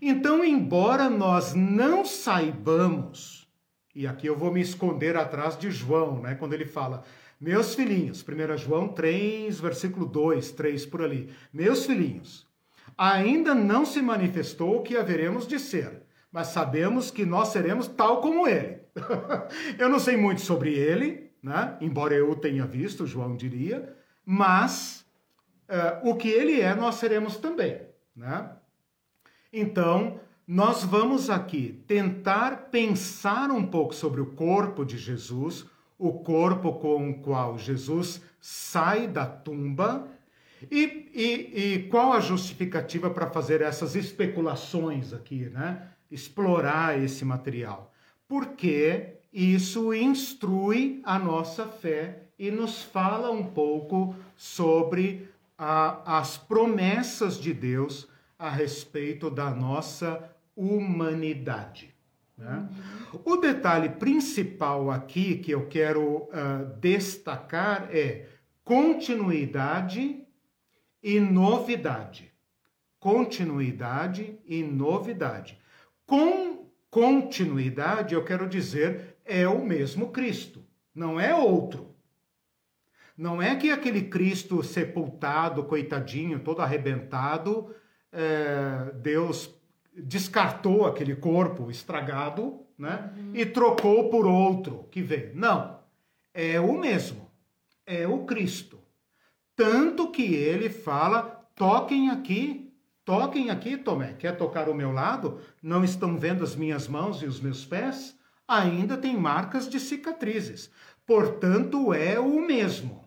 Então, 0.00 0.44
embora 0.44 1.10
nós 1.10 1.52
não 1.52 2.04
saibamos, 2.04 3.50
e 3.92 4.06
aqui 4.06 4.28
eu 4.28 4.36
vou 4.36 4.52
me 4.52 4.60
esconder 4.60 5.16
atrás 5.16 5.58
de 5.58 5.72
João, 5.72 6.20
né, 6.20 6.36
quando 6.36 6.52
ele 6.52 6.66
fala, 6.66 7.02
meus 7.40 7.74
filhinhos, 7.74 8.24
1 8.24 8.58
João 8.58 8.86
3, 8.86 9.58
versículo 9.58 10.06
2, 10.06 10.52
3 10.52 10.86
por 10.86 11.02
ali, 11.02 11.28
meus 11.52 11.84
filhinhos, 11.84 12.46
ainda 12.96 13.56
não 13.56 13.84
se 13.84 14.00
manifestou 14.00 14.76
o 14.76 14.82
que 14.84 14.96
haveremos 14.96 15.48
de 15.48 15.58
ser, 15.58 16.04
mas 16.30 16.46
sabemos 16.46 17.10
que 17.10 17.26
nós 17.26 17.48
seremos 17.48 17.88
tal 17.88 18.20
como 18.20 18.46
ele. 18.46 18.82
eu 19.80 19.88
não 19.88 19.98
sei 19.98 20.16
muito 20.16 20.42
sobre 20.42 20.72
ele, 20.72 21.25
né? 21.46 21.76
embora 21.80 22.12
eu 22.12 22.34
tenha 22.34 22.66
visto, 22.66 23.06
João 23.06 23.36
diria, 23.36 23.96
mas 24.24 25.06
uh, 25.68 26.10
o 26.10 26.16
que 26.16 26.28
ele 26.28 26.60
é, 26.60 26.74
nós 26.74 26.96
seremos 26.96 27.36
também. 27.36 27.80
Né? 28.16 28.50
Então, 29.52 30.18
nós 30.44 30.82
vamos 30.82 31.30
aqui 31.30 31.84
tentar 31.86 32.68
pensar 32.72 33.52
um 33.52 33.64
pouco 33.64 33.94
sobre 33.94 34.20
o 34.20 34.32
corpo 34.32 34.84
de 34.84 34.98
Jesus, 34.98 35.64
o 35.96 36.14
corpo 36.14 36.72
com 36.80 37.10
o 37.10 37.18
qual 37.20 37.56
Jesus 37.56 38.20
sai 38.40 39.06
da 39.06 39.24
tumba. 39.24 40.08
E, 40.68 41.10
e, 41.14 41.74
e 41.74 41.88
qual 41.88 42.12
a 42.12 42.18
justificativa 42.18 43.08
para 43.08 43.30
fazer 43.30 43.60
essas 43.60 43.94
especulações 43.94 45.12
aqui, 45.12 45.48
né? 45.50 45.90
Explorar 46.10 46.98
esse 46.98 47.24
material. 47.24 47.92
Porque 48.26 49.15
isso 49.36 49.92
instrui 49.92 51.02
a 51.04 51.18
nossa 51.18 51.66
fé 51.66 52.22
e 52.38 52.50
nos 52.50 52.82
fala 52.82 53.30
um 53.30 53.44
pouco 53.44 54.16
sobre 54.34 55.28
a, 55.58 56.18
as 56.18 56.38
promessas 56.38 57.38
de 57.38 57.52
Deus 57.52 58.08
a 58.38 58.48
respeito 58.48 59.30
da 59.30 59.50
nossa 59.50 60.30
humanidade. 60.56 61.94
Né? 62.36 62.66
O 63.26 63.36
detalhe 63.36 63.90
principal 63.90 64.90
aqui 64.90 65.36
que 65.36 65.50
eu 65.50 65.66
quero 65.66 66.22
uh, 66.22 66.74
destacar 66.80 67.90
é 67.94 68.26
continuidade 68.64 70.24
e 71.02 71.20
novidade. 71.20 72.32
Continuidade 72.98 74.38
e 74.46 74.62
novidade. 74.62 75.58
Com 76.06 76.70
continuidade, 76.90 78.14
eu 78.14 78.24
quero 78.24 78.48
dizer 78.48 79.15
é 79.26 79.46
o 79.46 79.64
mesmo 79.64 80.10
Cristo, 80.10 80.64
não 80.94 81.20
é 81.20 81.34
outro. 81.34 81.94
Não 83.16 83.40
é 83.40 83.56
que 83.56 83.70
aquele 83.70 84.02
Cristo 84.02 84.62
sepultado, 84.62 85.64
coitadinho, 85.64 86.40
todo 86.40 86.60
arrebentado, 86.60 87.74
é, 88.12 88.92
Deus 88.94 89.54
descartou 89.96 90.84
aquele 90.84 91.16
corpo 91.16 91.70
estragado, 91.70 92.60
né? 92.78 93.12
Uhum. 93.16 93.32
E 93.34 93.46
trocou 93.46 94.10
por 94.10 94.26
outro 94.26 94.86
que 94.90 95.02
veio. 95.02 95.34
Não. 95.34 95.80
É 96.34 96.60
o 96.60 96.78
mesmo. 96.78 97.30
É 97.86 98.06
o 98.06 98.24
Cristo. 98.24 98.78
Tanto 99.54 100.10
que 100.10 100.34
ele 100.34 100.68
fala: 100.68 101.48
toquem 101.54 102.10
aqui, 102.10 102.70
toquem 103.04 103.48
aqui, 103.48 103.78
Tomé. 103.78 104.12
Quer 104.12 104.36
tocar 104.36 104.68
o 104.68 104.74
meu 104.74 104.92
lado? 104.92 105.40
Não 105.62 105.82
estão 105.82 106.18
vendo 106.18 106.44
as 106.44 106.54
minhas 106.54 106.86
mãos 106.86 107.22
e 107.22 107.26
os 107.26 107.40
meus 107.40 107.64
pés? 107.64 108.14
Ainda 108.46 108.96
tem 108.96 109.16
marcas 109.16 109.68
de 109.68 109.80
cicatrizes, 109.80 110.70
portanto 111.06 111.92
é 111.92 112.18
o 112.18 112.40
mesmo. 112.46 113.04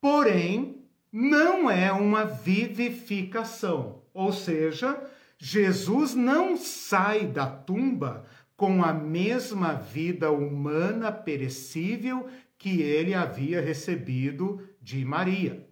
Porém, 0.00 0.84
não 1.10 1.70
é 1.70 1.92
uma 1.92 2.24
vivificação, 2.24 4.02
ou 4.12 4.32
seja, 4.32 5.00
Jesus 5.38 6.14
não 6.14 6.56
sai 6.56 7.26
da 7.26 7.46
tumba 7.46 8.26
com 8.56 8.82
a 8.82 8.92
mesma 8.92 9.72
vida 9.74 10.30
humana 10.30 11.12
perecível 11.12 12.28
que 12.58 12.82
ele 12.82 13.14
havia 13.14 13.60
recebido 13.60 14.68
de 14.82 15.04
Maria. 15.04 15.64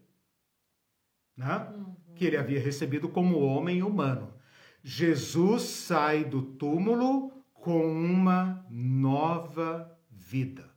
Né? 1.36 1.68
Uhum. 1.74 1.96
Que 2.14 2.24
ele 2.24 2.36
havia 2.36 2.60
recebido 2.60 3.08
como 3.08 3.40
homem 3.40 3.82
humano. 3.82 4.32
Jesus 4.82 5.62
sai 5.62 6.24
do 6.24 6.40
túmulo 6.40 7.32
com 7.66 7.84
uma 7.84 8.64
nova 8.70 9.98
vida, 10.08 10.70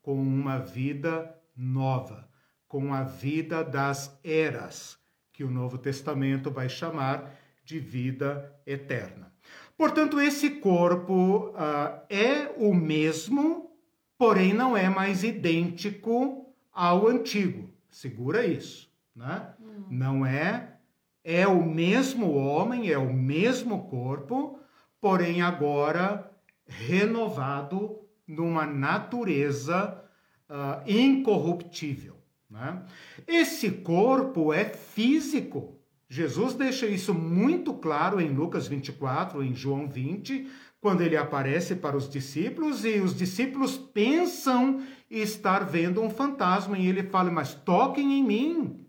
com 0.00 0.14
uma 0.14 0.58
vida 0.58 1.38
nova, 1.54 2.26
com 2.66 2.94
a 2.94 3.02
vida 3.02 3.62
das 3.62 4.18
eras, 4.24 4.98
que 5.34 5.44
o 5.44 5.50
Novo 5.50 5.76
Testamento 5.76 6.50
vai 6.50 6.66
chamar 6.66 7.30
de 7.62 7.78
vida 7.78 8.58
eterna. 8.66 9.30
Portanto, 9.76 10.18
esse 10.18 10.48
corpo 10.48 11.48
uh, 11.48 12.00
é 12.08 12.50
o 12.56 12.72
mesmo, 12.72 13.76
porém 14.16 14.54
não 14.54 14.74
é 14.74 14.88
mais 14.88 15.22
idêntico 15.22 16.54
ao 16.72 17.06
antigo. 17.06 17.68
Segura 17.90 18.46
isso, 18.46 18.90
né? 19.14 19.52
Hum. 19.60 19.84
Não 19.90 20.24
é 20.24 20.78
é 21.22 21.46
o 21.46 21.62
mesmo 21.62 22.32
homem, 22.32 22.90
é 22.90 22.96
o 22.96 23.12
mesmo 23.12 23.90
corpo, 23.90 24.58
porém 25.02 25.42
agora 25.42 26.29
renovado 26.70 27.98
numa 28.26 28.64
natureza 28.64 30.02
uh, 30.48 30.90
incorruptível. 30.90 32.16
Né? 32.48 32.82
Esse 33.26 33.70
corpo 33.70 34.52
é 34.52 34.64
físico. 34.64 35.76
Jesus 36.08 36.54
deixa 36.54 36.86
isso 36.86 37.14
muito 37.14 37.74
claro 37.74 38.20
em 38.20 38.30
Lucas 38.30 38.66
24, 38.66 39.42
em 39.44 39.54
João 39.54 39.88
20, 39.88 40.48
quando 40.80 41.02
ele 41.02 41.16
aparece 41.16 41.76
para 41.76 41.96
os 41.96 42.08
discípulos 42.08 42.84
e 42.84 42.98
os 43.00 43.16
discípulos 43.16 43.76
pensam 43.76 44.82
estar 45.10 45.60
vendo 45.64 46.00
um 46.00 46.10
fantasma 46.10 46.78
e 46.78 46.86
ele 46.86 47.04
fala: 47.04 47.30
Mas 47.30 47.54
toquem 47.54 48.18
em 48.18 48.24
mim, 48.24 48.86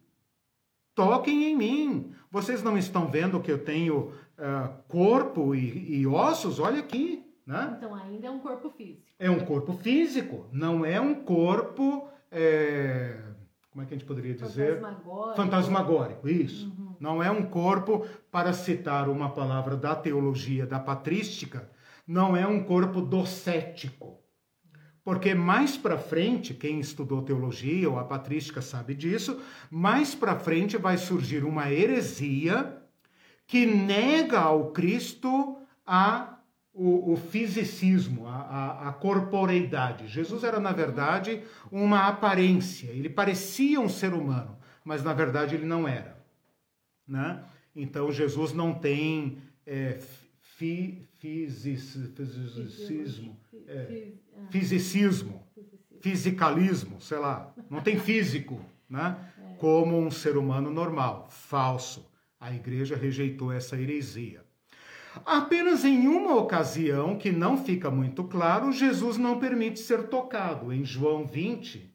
toquem 0.95 1.51
em 1.51 1.55
mim. 1.55 2.11
Vocês 2.31 2.63
não 2.63 2.77
estão 2.77 3.07
vendo 3.07 3.41
que 3.41 3.51
eu 3.51 3.63
tenho 3.63 4.13
uh, 4.37 4.73
corpo 4.87 5.53
e, 5.53 5.99
e, 5.99 6.07
ossos? 6.07 6.59
Olha 6.59 6.79
aqui. 6.79 7.25
Né? 7.51 7.75
Então 7.77 7.93
ainda 7.93 8.27
é 8.27 8.31
um 8.31 8.39
corpo 8.39 8.69
físico. 8.69 9.01
É 9.19 9.29
um 9.29 9.39
corpo 9.41 9.73
físico, 9.73 10.47
não 10.53 10.85
é 10.85 11.01
um 11.01 11.13
corpo. 11.13 12.07
É... 12.31 13.21
Como 13.69 13.83
é 13.83 13.85
que 13.85 13.93
a 13.93 13.97
gente 13.97 14.07
poderia 14.07 14.33
dizer? 14.33 14.79
Fantasmagórico. 14.79 15.35
Fantasmagórico, 15.35 16.29
isso. 16.29 16.67
Uhum. 16.67 16.95
Não 16.97 17.21
é 17.21 17.29
um 17.29 17.43
corpo, 17.43 18.05
para 18.31 18.53
citar 18.53 19.09
uma 19.09 19.29
palavra 19.29 19.75
da 19.75 19.93
teologia 19.95 20.65
da 20.65 20.79
patrística, 20.79 21.69
não 22.07 22.37
é 22.37 22.47
um 22.47 22.63
corpo 22.63 23.01
docético. 23.01 24.19
Porque 25.03 25.33
mais 25.33 25.75
para 25.75 25.97
frente, 25.97 26.53
quem 26.53 26.79
estudou 26.79 27.21
teologia 27.21 27.89
ou 27.89 27.99
a 27.99 28.03
patrística 28.03 28.61
sabe 28.61 28.93
disso, 28.93 29.41
mais 29.69 30.15
para 30.15 30.39
frente 30.39 30.77
vai 30.77 30.97
surgir 30.97 31.43
uma 31.43 31.69
heresia 31.69 32.77
que 33.47 33.65
nega 33.65 34.39
ao 34.39 34.71
Cristo 34.71 35.57
a 35.85 36.30
o, 36.73 37.13
o 37.13 37.17
fisicismo, 37.17 38.27
a, 38.27 38.35
a, 38.35 38.89
a, 38.89 38.93
corporeidade. 38.93 40.07
Jesus 40.07 40.43
era, 40.43 40.59
na 40.59 40.71
verdade, 40.71 41.43
uma 41.71 42.07
aparência. 42.07 42.89
Ele 42.91 43.09
parecia 43.09 43.79
um 43.79 43.89
ser 43.89 44.13
humano, 44.13 44.57
mas 44.83 45.03
na 45.03 45.13
verdade 45.13 45.55
ele 45.55 45.65
não 45.65 45.87
era. 45.87 46.17
Né? 47.07 47.43
Então 47.75 48.11
Jesus 48.11 48.53
não 48.53 48.73
tem 48.73 49.37
é, 49.65 49.99
fi, 50.39 51.07
fisis, 51.17 51.97
fisicismo, 52.15 53.37
é, 53.67 54.11
fisicismo, 54.49 55.45
fisicalismo, 55.99 57.01
sei 57.01 57.17
lá, 57.17 57.53
não 57.69 57.81
tem 57.81 57.99
físico, 57.99 58.63
né? 58.89 59.17
É. 59.37 59.55
Como 59.55 59.99
um 59.99 60.09
ser 60.09 60.37
humano 60.37 60.71
normal, 60.71 61.27
falso. 61.29 62.09
A 62.39 62.51
igreja 62.51 62.95
rejeitou 62.95 63.51
essa 63.51 63.79
heresia. 63.79 64.43
Apenas 65.25 65.83
em 65.83 66.07
uma 66.07 66.35
ocasião, 66.35 67.17
que 67.17 67.31
não 67.31 67.57
fica 67.57 67.91
muito 67.91 68.23
claro, 68.23 68.71
Jesus 68.71 69.17
não 69.17 69.39
permite 69.39 69.79
ser 69.79 70.03
tocado. 70.03 70.71
Em 70.71 70.85
João 70.85 71.25
20, 71.25 71.93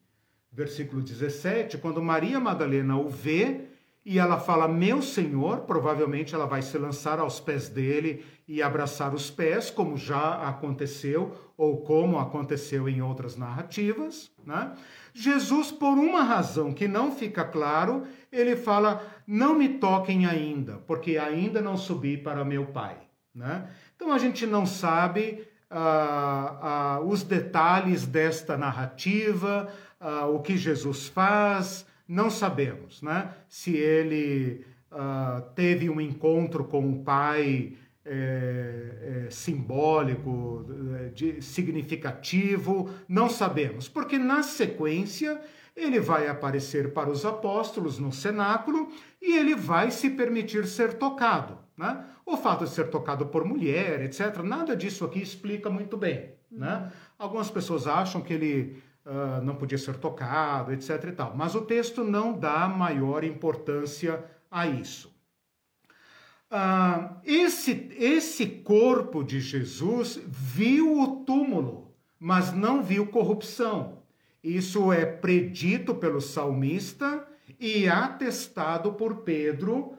versículo 0.53 1.03
17, 1.03 1.79
quando 1.79 2.03
Maria 2.03 2.39
Madalena 2.39 2.97
o 2.97 3.09
vê, 3.09 3.67
e 4.05 4.21
ela 4.21 4.39
fala, 4.39 4.69
meu 4.69 5.03
Senhor, 5.03 5.63
provavelmente 5.63 6.33
ela 6.33 6.47
vai 6.47 6.63
se 6.63 6.79
lançar 6.79 7.19
aos 7.19 7.41
pés 7.41 7.69
dele 7.69 8.25
e 8.47 8.63
abraçar 8.63 9.13
os 9.13 9.31
pés, 9.31 9.69
como 9.69 9.97
já 9.97 10.47
aconteceu, 10.49 11.33
ou 11.57 11.79
como 11.83 12.17
aconteceu 12.19 12.89
em 12.89 13.03
outras 13.03 13.37
narrativas. 13.37 14.31
Né? 14.45 14.73
Jesus, 15.13 15.73
por 15.73 15.99
uma 15.99 16.23
razão 16.23 16.73
que 16.73 16.87
não 16.87 17.11
fica 17.11 17.45
claro, 17.45 18.05
ele 18.31 18.55
fala, 18.55 19.03
não 19.27 19.57
me 19.59 19.71
toquem 19.71 20.25
ainda, 20.25 20.75
porque 20.87 21.19
ainda 21.19 21.61
não 21.61 21.77
subi 21.77 22.17
para 22.17 22.45
meu 22.45 22.67
Pai. 22.67 23.06
Né? 23.37 23.69
Então 23.95 24.13
a 24.13 24.19
gente 24.19 24.47
não 24.47 24.65
sabe 24.65 25.47
ah, 25.71 26.59
ah, 26.63 27.01
os 27.01 27.23
detalhes 27.23 28.07
desta 28.07 28.57
narrativa, 28.57 29.71
ah, 30.01 30.27
o 30.27 30.41
que 30.41 30.57
Jesus 30.57 31.07
faz, 31.07 31.85
não 32.09 32.31
sabemos, 32.31 33.03
né? 33.03 33.33
Se 33.49 33.77
ele 33.77 34.65
uh, 34.93 35.43
teve 35.57 35.91
um 35.91 36.01
encontro 36.01 36.65
com 36.65 36.89
o 36.89 37.03
pai 37.03 37.73
é, 38.05 39.25
é, 39.27 39.31
simbólico, 39.31 40.65
é, 41.01 41.09
de, 41.09 41.43
significativo, 41.43 42.89
não 43.09 43.29
sabemos, 43.29 43.89
porque 43.89 44.17
na 44.17 44.45
sequência 44.45 45.41
ele 45.75 45.99
vai 45.99 46.29
aparecer 46.29 46.93
para 46.93 47.11
os 47.11 47.27
apóstolos 47.27 47.99
no 47.99 48.13
cenáculo 48.13 48.93
e 49.21 49.37
ele 49.37 49.57
vai 49.57 49.91
se 49.91 50.09
permitir 50.11 50.69
ser 50.69 50.95
tocado. 50.95 51.66
Né? 51.77 52.05
O 52.25 52.37
fato 52.37 52.65
de 52.65 52.71
ser 52.71 52.91
tocado 52.91 53.27
por 53.27 53.45
mulher, 53.45 54.01
etc., 54.03 54.39
nada 54.43 54.75
disso 54.75 55.05
aqui 55.05 55.21
explica 55.21 55.69
muito 55.69 55.97
bem. 55.97 56.31
Né? 56.51 56.77
Uhum. 56.77 56.91
Algumas 57.19 57.51
pessoas 57.51 57.87
acham 57.87 58.23
que 58.23 58.33
ele 58.33 58.83
uh, 59.05 59.45
não 59.45 59.57
podia 59.57 59.77
ser 59.77 59.97
tocado, 59.97 60.73
etc. 60.73 61.05
e 61.09 61.13
tal. 61.13 61.37
Mas 61.37 61.55
o 61.55 61.63
texto 61.63 62.03
não 62.03 62.33
dá 62.33 62.67
maior 62.69 63.25
importância 63.25 64.25
a 64.51 64.67
isso. 64.67 65.15
Uh, 66.51 67.17
esse, 67.25 67.91
esse 67.99 68.47
corpo 68.47 69.23
de 69.23 69.41
Jesus 69.41 70.21
viu 70.27 71.01
o 71.01 71.25
túmulo, 71.25 71.93
mas 72.19 72.53
não 72.53 72.83
viu 72.83 73.09
corrupção. 73.09 74.03
Isso 74.43 74.93
é 74.93 75.05
predito 75.05 75.95
pelo 75.95 76.21
salmista 76.21 77.27
e 77.59 77.89
atestado 77.89 78.93
por 78.93 79.17
Pedro 79.19 79.95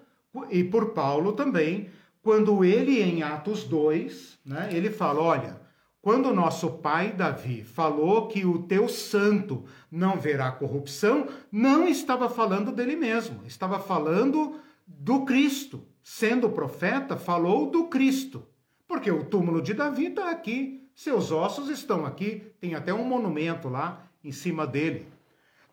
e 0.50 0.64
por 0.64 0.92
Paulo 0.92 1.34
também, 1.34 1.90
quando 2.22 2.64
ele, 2.64 3.02
em 3.02 3.24
Atos 3.24 3.64
2, 3.64 4.40
né, 4.46 4.70
ele 4.72 4.90
fala: 4.90 5.22
olha, 5.22 5.62
quando 6.02 6.34
nosso 6.34 6.70
pai 6.70 7.12
Davi 7.12 7.64
falou 7.64 8.28
que 8.28 8.46
o 8.46 8.64
teu 8.64 8.88
santo 8.88 9.66
não 9.92 10.18
verá 10.18 10.52
corrupção, 10.52 11.28
não 11.52 11.88
estava 11.88 12.30
falando 12.30 12.72
dele 12.72 12.96
mesmo, 12.96 13.42
estava 13.46 13.80
falando 13.80 14.60
do 14.86 15.26
Cristo. 15.26 15.84
Sendo 16.02 16.50
profeta, 16.50 17.18
falou 17.18 17.70
do 17.70 17.88
Cristo. 17.90 18.48
Porque 18.88 19.12
o 19.12 19.26
túmulo 19.26 19.62
de 19.62 19.74
Davi 19.74 20.06
está 20.06 20.32
aqui, 20.32 20.90
seus 20.96 21.32
ossos 21.32 21.70
estão 21.70 22.06
aqui, 22.06 22.44
tem 22.62 22.74
até 22.74 22.94
um 22.94 23.04
monumento 23.04 23.68
lá 23.68 24.08
em 24.24 24.32
cima 24.32 24.66
dele. 24.66 25.08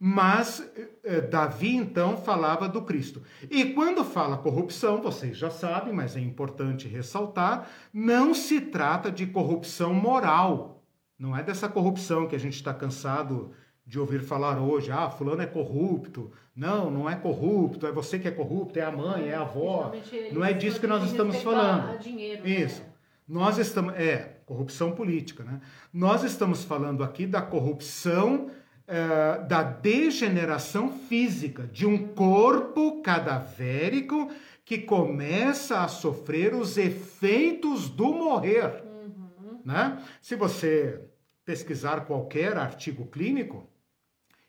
Mas 0.07 0.71
eh, 1.03 1.23
Davi 1.23 1.75
então 1.75 2.19
falava 2.19 2.69
do 2.69 2.83
Cristo. 2.83 3.23
E 3.51 3.73
quando 3.73 4.05
fala 4.05 4.37
corrupção, 4.37 5.01
vocês 5.01 5.35
já 5.35 5.49
sabem, 5.49 5.95
mas 5.95 6.15
é 6.15 6.21
importante 6.21 6.87
ressaltar, 6.87 7.71
não 7.91 8.35
se 8.35 8.61
trata 8.61 9.11
de 9.11 9.27
corrupção 9.27 9.95
moral. 9.95 10.85
Não 11.19 11.35
é 11.35 11.43
dessa 11.43 11.71
corrupção 11.71 12.29
que 12.29 12.37
a 12.37 12.39
gente 12.39 12.53
está 12.53 12.75
cansado 12.75 13.53
de 13.87 13.99
ouvir 13.99 14.21
falar 14.21 14.61
hoje. 14.61 14.93
Ah, 14.93 15.09
fulano 15.09 15.41
é 15.41 15.47
corrupto. 15.47 16.31
Não, 16.55 16.91
não 16.91 17.09
é 17.09 17.17
corrupto, 17.17 17.87
é 17.87 17.91
você 17.91 18.19
que 18.19 18.29
é 18.29 18.31
corrupto, 18.31 18.79
é 18.79 18.83
a 18.83 18.93
mãe, 18.93 19.31
é 19.31 19.35
a 19.35 19.41
avó. 19.41 19.91
Não 20.33 20.45
é 20.45 20.53
disso 20.53 20.79
que 20.79 20.87
nós 20.87 21.03
estamos 21.03 21.41
falando. 21.41 21.99
Dinheiro, 21.99 22.43
né? 22.45 22.51
Isso. 22.51 22.83
Né? 22.83 22.89
Nós 23.27 23.57
estamos. 23.57 23.95
É, 23.95 24.37
corrupção 24.45 24.93
política, 24.93 25.43
né? 25.45 25.63
Nós 25.91 26.23
estamos 26.23 26.63
falando 26.63 27.03
aqui 27.03 27.27
da 27.27 27.41
corrupção 27.41 28.51
é, 28.87 29.39
da 29.47 29.63
degeneração 29.63 30.91
física, 30.91 31.67
de 31.67 31.87
um 31.87 32.09
corpo 32.09 33.01
cadavérico 33.03 34.31
que 34.65 34.79
começa 34.79 35.83
a 35.83 35.89
sofrer 35.89 36.55
os 36.55 36.77
efeitos 36.77 37.89
do 37.89 38.13
morrer. 38.13 38.83
Uhum. 38.85 39.61
Né? 39.65 40.03
Se 40.21 40.37
você 40.37 41.01
pesquisar 41.45 42.07
qualquer 42.07 42.57
artigo 42.57 43.07
clínico, 43.07 43.69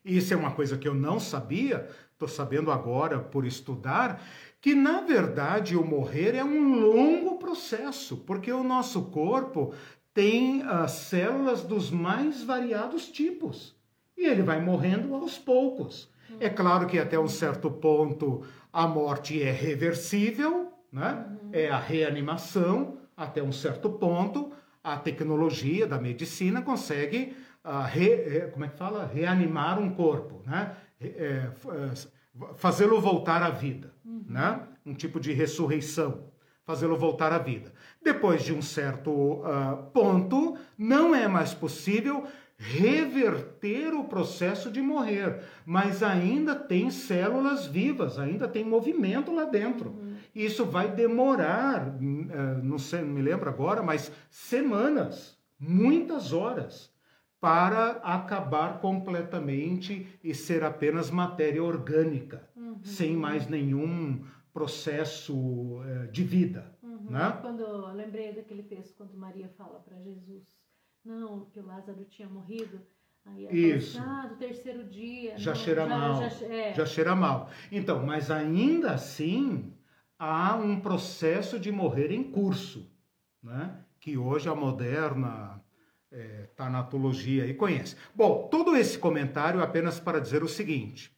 e 0.03 0.17
isso 0.17 0.33
é 0.33 0.37
uma 0.37 0.51
coisa 0.51 0.77
que 0.77 0.87
eu 0.87 0.93
não 0.93 1.19
sabia, 1.19 1.89
estou 2.11 2.27
sabendo 2.27 2.71
agora 2.71 3.19
por 3.19 3.45
estudar, 3.45 4.21
que 4.61 4.73
na 4.73 5.01
verdade 5.01 5.75
o 5.75 5.83
morrer 5.83 6.35
é 6.35 6.43
um 6.43 6.79
longo 6.79 7.37
processo, 7.37 8.17
porque 8.17 8.51
o 8.51 8.63
nosso 8.63 9.05
corpo 9.05 9.73
tem 10.13 10.61
uh, 10.61 10.87
células 10.87 11.61
dos 11.61 11.91
mais 11.91 12.41
variados 12.43 13.07
tipos. 13.07 13.74
E 14.17 14.25
ele 14.25 14.41
vai 14.41 14.61
morrendo 14.61 15.13
aos 15.13 15.37
poucos. 15.37 16.09
É 16.39 16.49
claro 16.49 16.87
que 16.87 16.99
até 16.99 17.19
um 17.19 17.27
certo 17.27 17.69
ponto 17.69 18.43
a 18.71 18.87
morte 18.87 19.41
é 19.41 19.51
reversível, 19.51 20.71
né? 20.91 21.25
É 21.51 21.69
a 21.69 21.79
reanimação 21.79 22.97
até 23.15 23.41
um 23.41 23.51
certo 23.51 23.89
ponto. 23.89 24.51
A 24.83 24.97
tecnologia 24.97 25.87
da 25.87 25.97
medicina 25.97 26.61
consegue, 26.61 27.35
uh, 27.63 27.85
re, 27.87 28.49
como 28.51 28.65
é 28.65 28.67
que 28.67 28.77
fala? 28.77 29.05
Reanimar 29.05 29.79
um 29.79 29.91
corpo, 29.91 30.41
né? 30.45 30.75
É, 30.99 31.49
fazê-lo 32.55 32.99
voltar 33.01 33.43
à 33.43 33.49
vida, 33.49 33.93
uhum. 34.05 34.25
né? 34.27 34.61
Um 34.85 34.93
tipo 34.93 35.19
de 35.19 35.33
ressurreição, 35.33 36.25
fazê-lo 36.63 36.97
voltar 36.97 37.31
à 37.33 37.37
vida. 37.37 37.73
Depois 38.01 38.43
de 38.43 38.53
um 38.53 38.61
certo 38.61 39.11
uh, 39.11 39.83
ponto, 39.93 40.57
não 40.77 41.13
é 41.15 41.27
mais 41.27 41.53
possível 41.53 42.25
reverter 42.57 43.93
o 43.93 44.05
processo 44.05 44.71
de 44.71 44.81
morrer, 44.81 45.43
mas 45.65 46.01
ainda 46.01 46.55
tem 46.55 46.89
células 46.89 47.65
vivas, 47.65 48.17
ainda 48.17 48.47
tem 48.47 48.63
movimento 48.63 49.33
lá 49.33 49.45
dentro. 49.45 49.89
Uhum. 49.89 50.15
Isso 50.33 50.65
vai 50.65 50.93
demorar, 50.93 51.87
uh, 51.87 52.63
não 52.63 52.77
sei, 52.77 53.01
não 53.01 53.13
me 53.13 53.21
lembro 53.21 53.49
agora, 53.49 53.83
mas 53.83 54.11
semanas, 54.29 55.37
muitas 55.59 56.31
horas 56.31 56.93
para 57.39 57.91
acabar 57.97 58.79
completamente 58.79 60.07
e 60.23 60.33
ser 60.33 60.63
apenas 60.63 61.11
matéria 61.11 61.63
orgânica, 61.63 62.49
uhum. 62.55 62.79
sem 62.83 63.15
mais 63.15 63.47
nenhum 63.47 64.25
processo 64.53 65.35
uh, 65.35 66.07
de 66.11 66.23
vida. 66.23 66.73
Uhum. 66.81 67.11
Né? 67.11 67.37
Quando 67.41 67.59
eu 67.59 67.93
lembrei 67.93 68.33
daquele 68.33 68.63
texto 68.63 68.95
quando 68.95 69.17
Maria 69.17 69.49
fala 69.49 69.79
para 69.79 69.99
Jesus, 69.99 70.57
não, 71.05 71.45
que 71.45 71.59
o 71.59 71.65
Lázaro 71.65 72.03
tinha 72.05 72.27
morrido. 72.27 72.81
Aí 73.25 73.47
Isso. 73.49 73.97
Fala, 73.97 74.23
ah, 74.23 74.27
do 74.27 74.35
terceiro 74.35 74.83
dia. 74.83 75.37
Já 75.37 75.53
não, 75.53 75.59
cheira 75.59 75.87
já, 75.87 75.97
mal. 75.97 76.29
Já, 76.29 76.45
é. 76.47 76.73
já 76.73 76.85
cheira 76.85 77.15
mal. 77.15 77.49
Então, 77.71 78.05
mas 78.05 78.31
ainda 78.31 78.91
assim 78.91 79.73
há 80.17 80.55
um 80.55 80.79
processo 80.79 81.59
de 81.59 81.71
morrer 81.71 82.11
em 82.11 82.23
curso, 82.23 82.91
né? 83.41 83.83
que 83.99 84.17
hoje 84.17 84.47
a 84.47 84.55
moderna 84.55 85.61
é, 86.11 86.47
tanatologia 86.55 87.45
e 87.47 87.53
conhece. 87.53 87.95
Bom, 88.13 88.47
todo 88.49 88.75
esse 88.75 88.97
comentário 88.97 89.59
é 89.59 89.63
apenas 89.63 89.99
para 89.99 90.19
dizer 90.19 90.43
o 90.43 90.47
seguinte: 90.47 91.11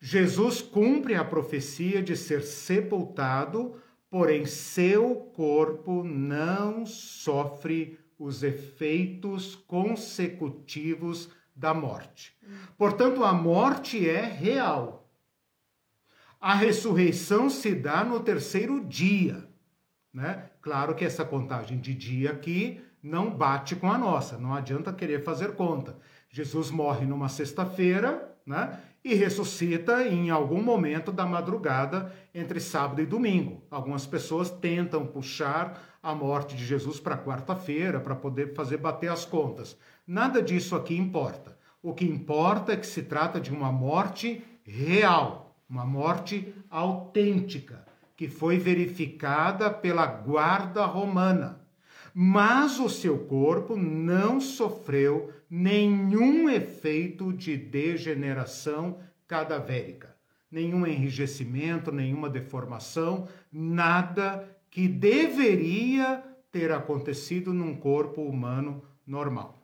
Jesus 0.00 0.60
cumpre 0.60 1.14
a 1.14 1.24
profecia 1.24 2.02
de 2.02 2.16
ser 2.16 2.42
sepultado, 2.42 3.80
porém 4.10 4.44
seu 4.44 5.14
corpo 5.14 6.02
não 6.02 6.84
sofre 6.84 7.98
os 8.18 8.42
efeitos 8.42 9.54
consecutivos 9.54 11.30
da 11.54 11.72
morte. 11.72 12.36
Portanto, 12.76 13.24
a 13.24 13.32
morte 13.32 14.08
é 14.08 14.22
real. 14.22 15.08
A 16.40 16.54
ressurreição 16.54 17.48
se 17.48 17.74
dá 17.74 18.04
no 18.04 18.20
terceiro 18.20 18.84
dia. 18.84 19.48
Né? 20.12 20.50
Claro 20.60 20.94
que 20.94 21.04
essa 21.04 21.24
contagem 21.24 21.78
de 21.78 21.94
dia 21.94 22.30
aqui 22.30 22.80
não 23.02 23.30
bate 23.30 23.76
com 23.76 23.90
a 23.90 23.98
nossa, 23.98 24.36
não 24.36 24.54
adianta 24.54 24.92
querer 24.92 25.22
fazer 25.22 25.54
conta. 25.54 25.96
Jesus 26.28 26.70
morre 26.70 27.06
numa 27.06 27.28
sexta-feira, 27.28 28.36
né? 28.44 28.80
E 29.04 29.14
ressuscita 29.14 30.06
em 30.06 30.30
algum 30.30 30.60
momento 30.60 31.12
da 31.12 31.24
madrugada 31.24 32.12
entre 32.34 32.58
sábado 32.58 33.00
e 33.00 33.06
domingo. 33.06 33.62
Algumas 33.70 34.04
pessoas 34.04 34.50
tentam 34.50 35.06
puxar 35.06 35.95
a 36.06 36.14
morte 36.14 36.54
de 36.54 36.64
Jesus 36.64 37.00
para 37.00 37.18
quarta-feira 37.18 37.98
para 37.98 38.14
poder 38.14 38.54
fazer 38.54 38.76
bater 38.76 39.10
as 39.10 39.24
contas. 39.24 39.76
Nada 40.06 40.40
disso 40.40 40.76
aqui 40.76 40.96
importa. 40.96 41.58
O 41.82 41.92
que 41.92 42.04
importa 42.04 42.72
é 42.72 42.76
que 42.76 42.86
se 42.86 43.02
trata 43.02 43.40
de 43.40 43.52
uma 43.52 43.72
morte 43.72 44.40
real, 44.62 45.56
uma 45.68 45.84
morte 45.84 46.54
autêntica, 46.70 47.84
que 48.16 48.28
foi 48.28 48.56
verificada 48.56 49.68
pela 49.68 50.06
guarda 50.06 50.84
romana 50.84 51.66
mas 52.18 52.80
o 52.80 52.88
seu 52.88 53.26
corpo 53.26 53.76
não 53.76 54.40
sofreu 54.40 55.34
nenhum 55.50 56.48
efeito 56.48 57.30
de 57.30 57.58
degeneração 57.58 59.00
cadavérica, 59.28 60.16
nenhum 60.50 60.86
enrijecimento, 60.86 61.92
nenhuma 61.92 62.30
deformação, 62.30 63.28
nada 63.52 64.48
que 64.70 64.88
deveria 64.88 66.22
ter 66.50 66.72
acontecido 66.72 67.52
num 67.52 67.76
corpo 67.76 68.22
humano 68.22 68.82
normal. 69.06 69.54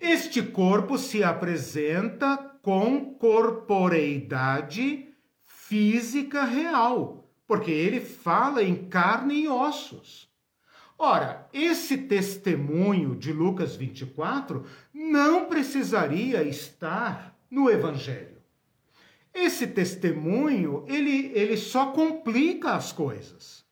Este 0.00 0.42
corpo 0.42 0.98
se 0.98 1.24
apresenta 1.24 2.36
com 2.62 3.14
corporeidade 3.14 5.08
física 5.46 6.44
real, 6.44 7.30
porque 7.46 7.70
ele 7.70 8.00
fala 8.00 8.62
em 8.62 8.88
carne 8.88 9.44
e 9.44 9.48
ossos. 9.48 10.28
Ora, 10.98 11.48
esse 11.52 11.96
testemunho 11.96 13.14
de 13.14 13.32
Lucas 13.32 13.76
24 13.76 14.64
não 14.92 15.46
precisaria 15.46 16.42
estar 16.42 17.38
no 17.50 17.70
Evangelho. 17.70 18.37
Esse 19.34 19.66
testemunho, 19.66 20.84
ele, 20.88 21.30
ele 21.34 21.56
só 21.56 21.92
complica 21.92 22.72
as 22.72 22.92
coisas, 22.92 23.64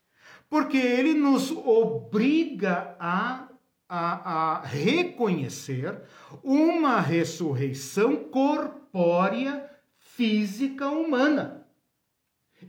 porque 0.48 0.76
ele 0.76 1.14
nos 1.14 1.50
obriga 1.50 2.96
a, 3.00 3.48
a, 3.88 4.58
a 4.58 4.60
reconhecer 4.62 6.02
uma 6.42 7.00
ressurreição 7.00 8.16
corpórea, 8.16 9.68
física, 9.98 10.88
humana. 10.88 11.66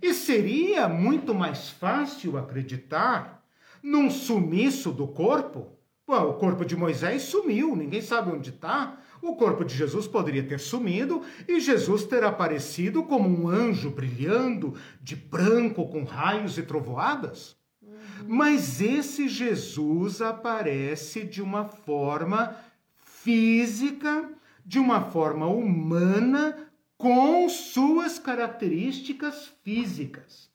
E 0.02 0.14
seria 0.14 0.88
muito 0.88 1.34
mais 1.34 1.70
fácil 1.70 2.38
acreditar 2.38 3.44
num 3.82 4.10
sumiço 4.10 4.92
do 4.92 5.08
corpo? 5.08 5.78
Pô, 6.06 6.18
o 6.18 6.34
corpo 6.36 6.64
de 6.64 6.76
Moisés 6.76 7.24
sumiu, 7.24 7.76
ninguém 7.76 8.02
sabe 8.02 8.32
onde 8.32 8.50
está. 8.50 8.98
O 9.22 9.36
corpo 9.36 9.64
de 9.64 9.76
Jesus 9.76 10.08
poderia 10.08 10.44
ter 10.44 10.60
sumido 10.60 11.22
e 11.48 11.60
Jesus 11.60 12.04
ter 12.06 12.24
aparecido 12.24 13.04
como 13.04 13.28
um 13.28 13.48
anjo 13.48 13.90
brilhando, 13.90 14.74
de 15.02 15.16
branco, 15.16 15.88
com 15.88 16.04
raios 16.04 16.58
e 16.58 16.64
trovoadas. 16.64 17.56
Uhum. 17.82 17.98
Mas 18.28 18.82
esse 18.82 19.28
Jesus 19.28 20.22
aparece 20.22 21.24
de 21.24 21.42
uma 21.42 21.66
forma 21.66 22.56
física, 23.04 24.30
de 24.66 24.80
uma 24.80 25.02
forma 25.02 25.48
humana, 25.48 26.70
com 26.98 27.48
suas 27.48 28.18
características 28.18 29.54
físicas 29.64 30.48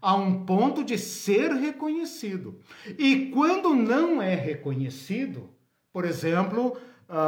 a 0.00 0.14
um 0.14 0.44
ponto 0.44 0.82
de 0.82 0.96
ser 0.96 1.52
reconhecido. 1.52 2.60
E 2.98 3.26
quando 3.26 3.74
não 3.74 4.22
é 4.22 4.34
reconhecido, 4.34 5.50
por 5.92 6.04
exemplo, 6.04 6.76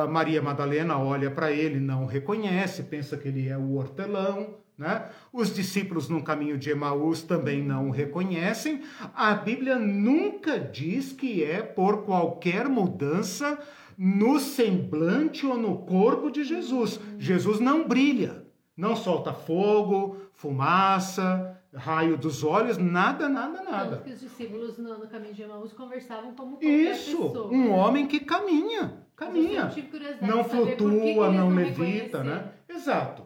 Maria 0.09 0.41
Madalena 0.41 0.99
olha 0.99 1.31
para 1.31 1.51
ele, 1.51 1.81
não 1.81 2.07
reconhece, 2.07 2.85
pensa 2.85 3.17
que 3.17 3.29
ele 3.29 3.49
é 3.49 3.57
o 3.57 3.75
hortelão, 3.75 4.57
né? 4.77 5.11
Os 5.33 5.55
discípulos 5.55 6.09
no 6.09 6.23
caminho 6.23 6.59
de 6.59 6.71
Emaús 6.71 7.23
também 7.23 7.63
não 7.63 7.89
o 7.89 7.93
reconhecem. 7.93 8.83
A 9.15 9.35
Bíblia 9.35 9.79
nunca 9.79 10.59
diz 10.59 11.13
que 11.13 11.45
é 11.45 11.63
por 11.63 12.05
qualquer 12.05 12.69
mudança 12.69 13.59
no 13.97 14.41
semblante 14.41 15.47
ou 15.47 15.57
no 15.57 15.79
corpo 15.79 16.31
de 16.31 16.45
Jesus. 16.45 16.99
Jesus 17.19 17.61
não 17.61 17.87
brilha, 17.87 18.47
não 18.77 18.97
solta 18.97 19.33
fogo, 19.33 20.17
fumaça, 20.33 21.61
raio 21.75 22.17
dos 22.17 22.43
olhos, 22.43 22.77
nada, 22.77 23.29
nada, 23.29 23.63
nada. 23.63 23.91
Tanto 23.97 24.05
que 24.05 24.11
os 24.11 24.21
discípulos 24.21 24.79
no, 24.79 24.99
no 24.99 25.07
caminho 25.07 25.35
de 25.35 25.43
Emaús 25.43 25.73
conversavam 25.73 26.35
como 26.35 26.59
Isso, 26.61 27.17
pessoa, 27.17 27.53
um 27.53 27.71
homem 27.71 28.07
que 28.07 28.21
caminha, 28.21 29.05
caminha. 29.25 29.73
Não 30.21 30.45
flutua, 30.45 31.31
não, 31.31 31.49
levita, 31.51 32.23
né? 32.23 32.53
Exato. 32.69 33.25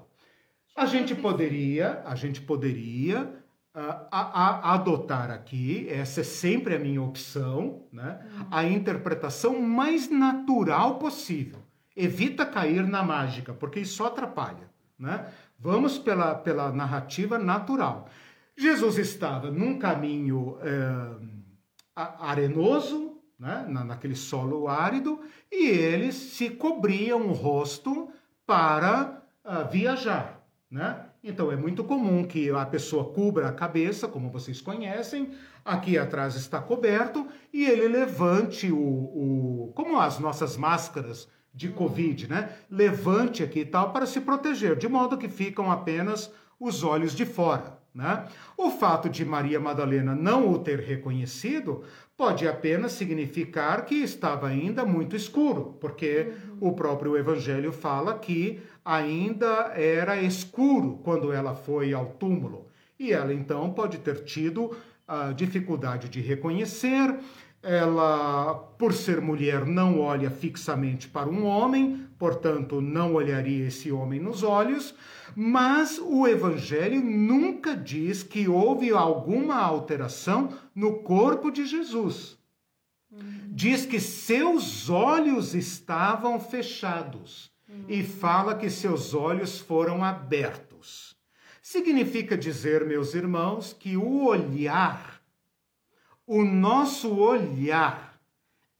A 0.76 0.84
gente 0.84 1.14
poderia, 1.14 2.02
a 2.04 2.14
gente 2.14 2.40
poderia 2.40 3.22
uh, 3.74 4.06
a, 4.10 4.10
a, 4.10 4.74
adotar 4.74 5.30
aqui, 5.30 5.88
essa 5.88 6.20
é 6.20 6.24
sempre 6.24 6.74
a 6.74 6.78
minha 6.78 7.02
opção, 7.02 7.86
né? 7.90 8.20
Uhum. 8.38 8.46
A 8.50 8.64
interpretação 8.64 9.60
mais 9.60 10.10
natural 10.10 10.98
possível. 10.98 11.60
Evita 11.96 12.44
cair 12.44 12.86
na 12.86 13.02
mágica, 13.02 13.54
porque 13.54 13.80
isso 13.80 13.96
só 13.96 14.06
atrapalha, 14.06 14.70
né? 14.98 15.26
Vamos 15.58 15.98
pela, 15.98 16.34
pela 16.34 16.70
narrativa 16.70 17.38
natural. 17.38 18.10
Jesus 18.54 18.98
estava 18.98 19.50
num 19.50 19.78
caminho 19.78 20.58
é, 20.60 21.36
arenoso, 21.94 23.15
né, 23.38 23.66
naquele 23.68 24.14
solo 24.14 24.68
árido, 24.68 25.20
e 25.50 25.68
ele 25.68 26.12
se 26.12 26.50
cobria 26.50 27.16
o 27.16 27.32
rosto 27.32 28.08
para 28.46 29.22
uh, 29.44 29.70
viajar. 29.70 30.42
Né? 30.70 31.06
Então 31.22 31.50
é 31.50 31.56
muito 31.56 31.84
comum 31.84 32.24
que 32.24 32.50
a 32.50 32.64
pessoa 32.66 33.12
cubra 33.12 33.48
a 33.48 33.52
cabeça, 33.52 34.08
como 34.08 34.30
vocês 34.30 34.60
conhecem, 34.60 35.30
aqui 35.64 35.98
atrás 35.98 36.34
está 36.34 36.60
coberto, 36.60 37.26
e 37.52 37.64
ele 37.64 37.88
levante 37.88 38.70
o, 38.70 38.78
o 38.78 39.72
como 39.74 39.98
as 39.98 40.18
nossas 40.18 40.56
máscaras 40.56 41.28
de 41.52 41.70
Covid, 41.70 42.28
né? 42.28 42.50
Levante 42.70 43.42
aqui 43.42 43.60
e 43.60 43.64
tal 43.64 43.90
para 43.92 44.04
se 44.04 44.20
proteger, 44.20 44.76
de 44.76 44.88
modo 44.88 45.16
que 45.16 45.28
ficam 45.28 45.72
apenas 45.72 46.30
os 46.60 46.84
olhos 46.84 47.14
de 47.14 47.24
fora. 47.24 47.78
Né? 47.94 48.26
O 48.58 48.70
fato 48.70 49.08
de 49.08 49.24
Maria 49.24 49.58
Madalena 49.58 50.14
não 50.14 50.52
o 50.52 50.58
ter 50.58 50.80
reconhecido 50.80 51.82
pode 52.16 52.48
apenas 52.48 52.92
significar 52.92 53.84
que 53.84 53.96
estava 53.96 54.48
ainda 54.48 54.84
muito 54.84 55.14
escuro, 55.14 55.76
porque 55.80 56.32
uhum. 56.60 56.68
o 56.68 56.72
próprio 56.72 57.16
Evangelho 57.16 57.72
fala 57.72 58.18
que 58.18 58.60
ainda 58.84 59.72
era 59.74 60.20
escuro 60.22 61.00
quando 61.04 61.32
ela 61.32 61.54
foi 61.54 61.92
ao 61.92 62.06
túmulo. 62.06 62.68
E 62.98 63.12
ela 63.12 63.34
então 63.34 63.70
pode 63.72 63.98
ter 63.98 64.24
tido 64.24 64.74
a 65.06 65.32
dificuldade 65.32 66.08
de 66.08 66.20
reconhecer. 66.20 67.14
Ela, 67.62 68.54
por 68.78 68.92
ser 68.92 69.20
mulher, 69.20 69.66
não 69.66 70.00
olha 70.00 70.30
fixamente 70.30 71.08
para 71.08 71.28
um 71.28 71.44
homem, 71.44 72.06
portanto, 72.18 72.80
não 72.80 73.14
olharia 73.14 73.66
esse 73.66 73.90
homem 73.90 74.20
nos 74.20 74.42
olhos, 74.42 74.94
mas 75.38 75.98
o 75.98 76.26
Evangelho 76.26 77.04
nunca 77.04 77.76
diz 77.76 78.22
que 78.22 78.48
houve 78.48 78.90
alguma 78.90 79.56
alteração 79.56 80.48
no 80.74 81.00
corpo 81.02 81.50
de 81.50 81.66
Jesus. 81.66 82.38
Diz 83.50 83.84
que 83.84 84.00
seus 84.00 84.88
olhos 84.88 85.54
estavam 85.54 86.40
fechados 86.40 87.52
e 87.86 88.02
fala 88.02 88.54
que 88.54 88.70
seus 88.70 89.12
olhos 89.12 89.60
foram 89.60 90.02
abertos. 90.02 91.14
Significa 91.60 92.34
dizer, 92.34 92.86
meus 92.86 93.12
irmãos, 93.12 93.74
que 93.78 93.94
o 93.94 94.24
olhar, 94.24 95.20
o 96.26 96.42
nosso 96.44 97.14
olhar, 97.14 98.18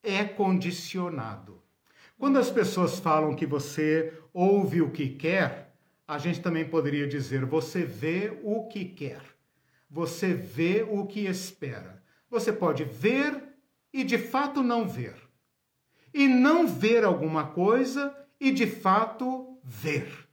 é 0.03 0.25
condicionado. 0.25 1.61
Quando 2.19 2.39
as 2.39 2.51
pessoas 2.51 2.99
falam 2.99 3.35
que 3.35 3.45
você 3.45 4.15
ouve 4.33 4.81
o 4.81 4.91
que 4.91 5.11
quer, 5.11 5.66
a 6.07 6.19
gente 6.19 6.41
também 6.41 6.65
poderia 6.65 7.07
dizer 7.07 7.45
você 7.45 7.85
vê 7.85 8.39
o 8.43 8.69
que 8.69 8.85
quer. 8.85 9.23
Você 9.91 10.35
vê 10.35 10.87
o 10.89 11.07
que 11.07 11.27
espera. 11.27 12.03
Você 12.31 12.53
pode 12.53 12.85
ver 12.85 13.43
e 13.93 14.05
de 14.05 14.19
fato 14.19 14.63
não 14.63 14.87
ver. 14.87 15.15
E 16.13 16.29
não 16.29 16.67
ver 16.67 17.05
alguma 17.05 17.47
coisa 17.49 18.15
e 18.41 18.51
de 18.51 18.67
fato 18.67 19.59
ver. 19.63 20.27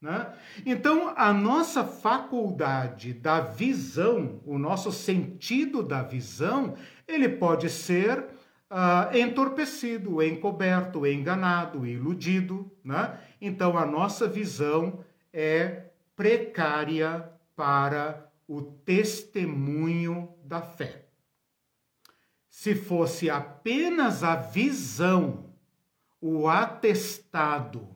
Né? 0.00 0.32
Então, 0.64 1.12
a 1.14 1.32
nossa 1.32 1.84
faculdade 1.84 3.12
da 3.12 3.40
visão, 3.40 4.40
o 4.46 4.58
nosso 4.58 4.90
sentido 4.90 5.82
da 5.82 6.02
visão, 6.02 6.74
ele 7.06 7.28
pode 7.28 7.68
ser 7.68 8.18
uh, 8.70 9.14
entorpecido, 9.16 10.22
encoberto, 10.22 11.06
enganado, 11.06 11.86
iludido. 11.86 12.70
Né? 12.82 13.18
Então, 13.40 13.76
a 13.76 13.84
nossa 13.84 14.26
visão 14.26 15.04
é 15.32 15.90
precária 16.16 17.30
para 17.54 18.30
o 18.46 18.62
testemunho 18.62 20.34
da 20.44 20.60
fé. 20.60 21.06
Se 22.48 22.74
fosse 22.74 23.30
apenas 23.30 24.24
a 24.24 24.36
visão, 24.36 25.54
o 26.20 26.48
atestado, 26.48 27.88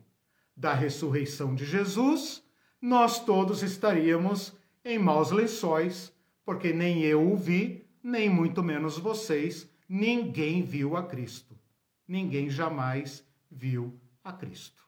da 0.56 0.72
ressurreição 0.72 1.54
de 1.54 1.64
Jesus, 1.64 2.42
nós 2.80 3.24
todos 3.24 3.62
estaríamos 3.62 4.56
em 4.84 4.98
maus 4.98 5.30
lençóis, 5.30 6.12
porque 6.44 6.72
nem 6.72 7.02
eu 7.02 7.32
o 7.32 7.36
vi, 7.36 7.84
nem 8.02 8.28
muito 8.28 8.62
menos 8.62 8.98
vocês, 8.98 9.68
ninguém 9.88 10.62
viu 10.62 10.96
a 10.96 11.02
Cristo. 11.02 11.58
Ninguém 12.06 12.48
jamais 12.50 13.26
viu 13.50 13.98
a 14.22 14.32
Cristo. 14.32 14.83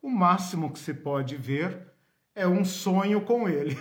O 0.00 0.08
máximo 0.08 0.72
que 0.72 0.78
se 0.78 0.94
pode 0.94 1.36
ver 1.36 1.86
é 2.34 2.46
um 2.46 2.64
sonho 2.64 3.20
com 3.22 3.48
ele, 3.48 3.76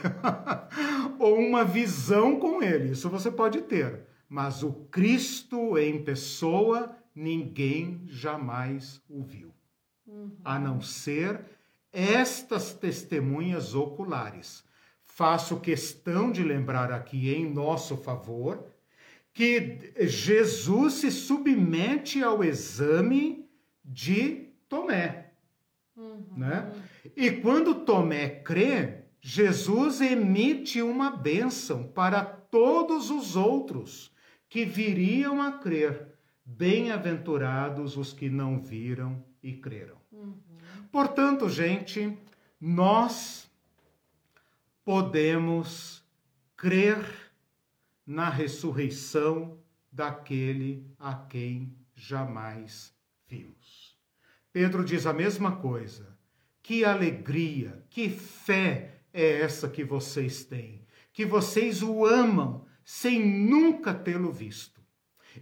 ou 1.20 1.38
uma 1.38 1.64
visão 1.64 2.40
com 2.40 2.62
ele, 2.64 2.92
isso 2.92 3.10
você 3.10 3.30
pode 3.30 3.62
ter, 3.62 4.02
mas 4.28 4.64
o 4.64 4.74
Cristo 4.90 5.78
em 5.78 6.04
pessoa, 6.04 6.96
ninguém 7.14 8.02
jamais 8.08 9.00
o 9.08 9.22
viu 9.22 9.54
a 10.44 10.58
não 10.58 10.82
ser 10.82 11.42
estas 11.92 12.74
testemunhas 12.74 13.76
oculares. 13.76 14.64
Faço 15.04 15.60
questão 15.60 16.32
de 16.32 16.44
lembrar 16.44 16.92
aqui 16.92 17.34
em 17.34 17.52
nosso 17.52 17.98
favor 17.98 18.66
que 19.34 19.94
Jesus 20.00 20.96
se 20.96 21.12
submete 21.12 22.24
ao 22.24 22.44
exame 22.44 23.48
de 23.84 24.48
Tomé. 24.68 25.27
Uhum. 25.98 26.38
Né? 26.38 26.72
E 27.16 27.32
quando 27.32 27.74
Tomé 27.84 28.30
crê, 28.30 29.06
Jesus 29.20 30.00
emite 30.00 30.82
uma 30.82 31.10
bênção 31.10 31.88
para 31.88 32.24
todos 32.24 33.10
os 33.10 33.36
outros 33.36 34.14
que 34.48 34.64
viriam 34.64 35.42
a 35.42 35.54
crer. 35.54 36.14
Bem-aventurados 36.46 37.98
os 37.98 38.14
que 38.14 38.30
não 38.30 38.62
viram 38.62 39.22
e 39.44 39.52
creram. 39.52 39.98
Uhum. 40.12 40.38
Portanto, 40.90 41.50
gente, 41.50 42.18
nós 42.62 43.52
podemos 44.86 46.02
crer 46.56 46.98
na 48.06 48.30
ressurreição 48.30 49.58
daquele 49.92 50.90
a 50.98 51.14
quem 51.14 51.76
jamais 51.94 52.96
vimos. 53.28 53.87
Pedro 54.58 54.84
diz 54.84 55.06
a 55.06 55.14
mesma 55.14 55.52
coisa. 55.52 56.18
Que 56.64 56.84
alegria, 56.84 57.86
que 57.92 58.10
fé 58.10 59.02
é 59.14 59.42
essa 59.42 59.70
que 59.70 59.84
vocês 59.84 60.46
têm, 60.46 60.82
que 61.14 61.24
vocês 61.28 61.84
o 61.84 62.04
amam 62.04 62.66
sem 62.84 63.24
nunca 63.24 63.94
tê-lo 63.94 64.32
visto. 64.32 64.82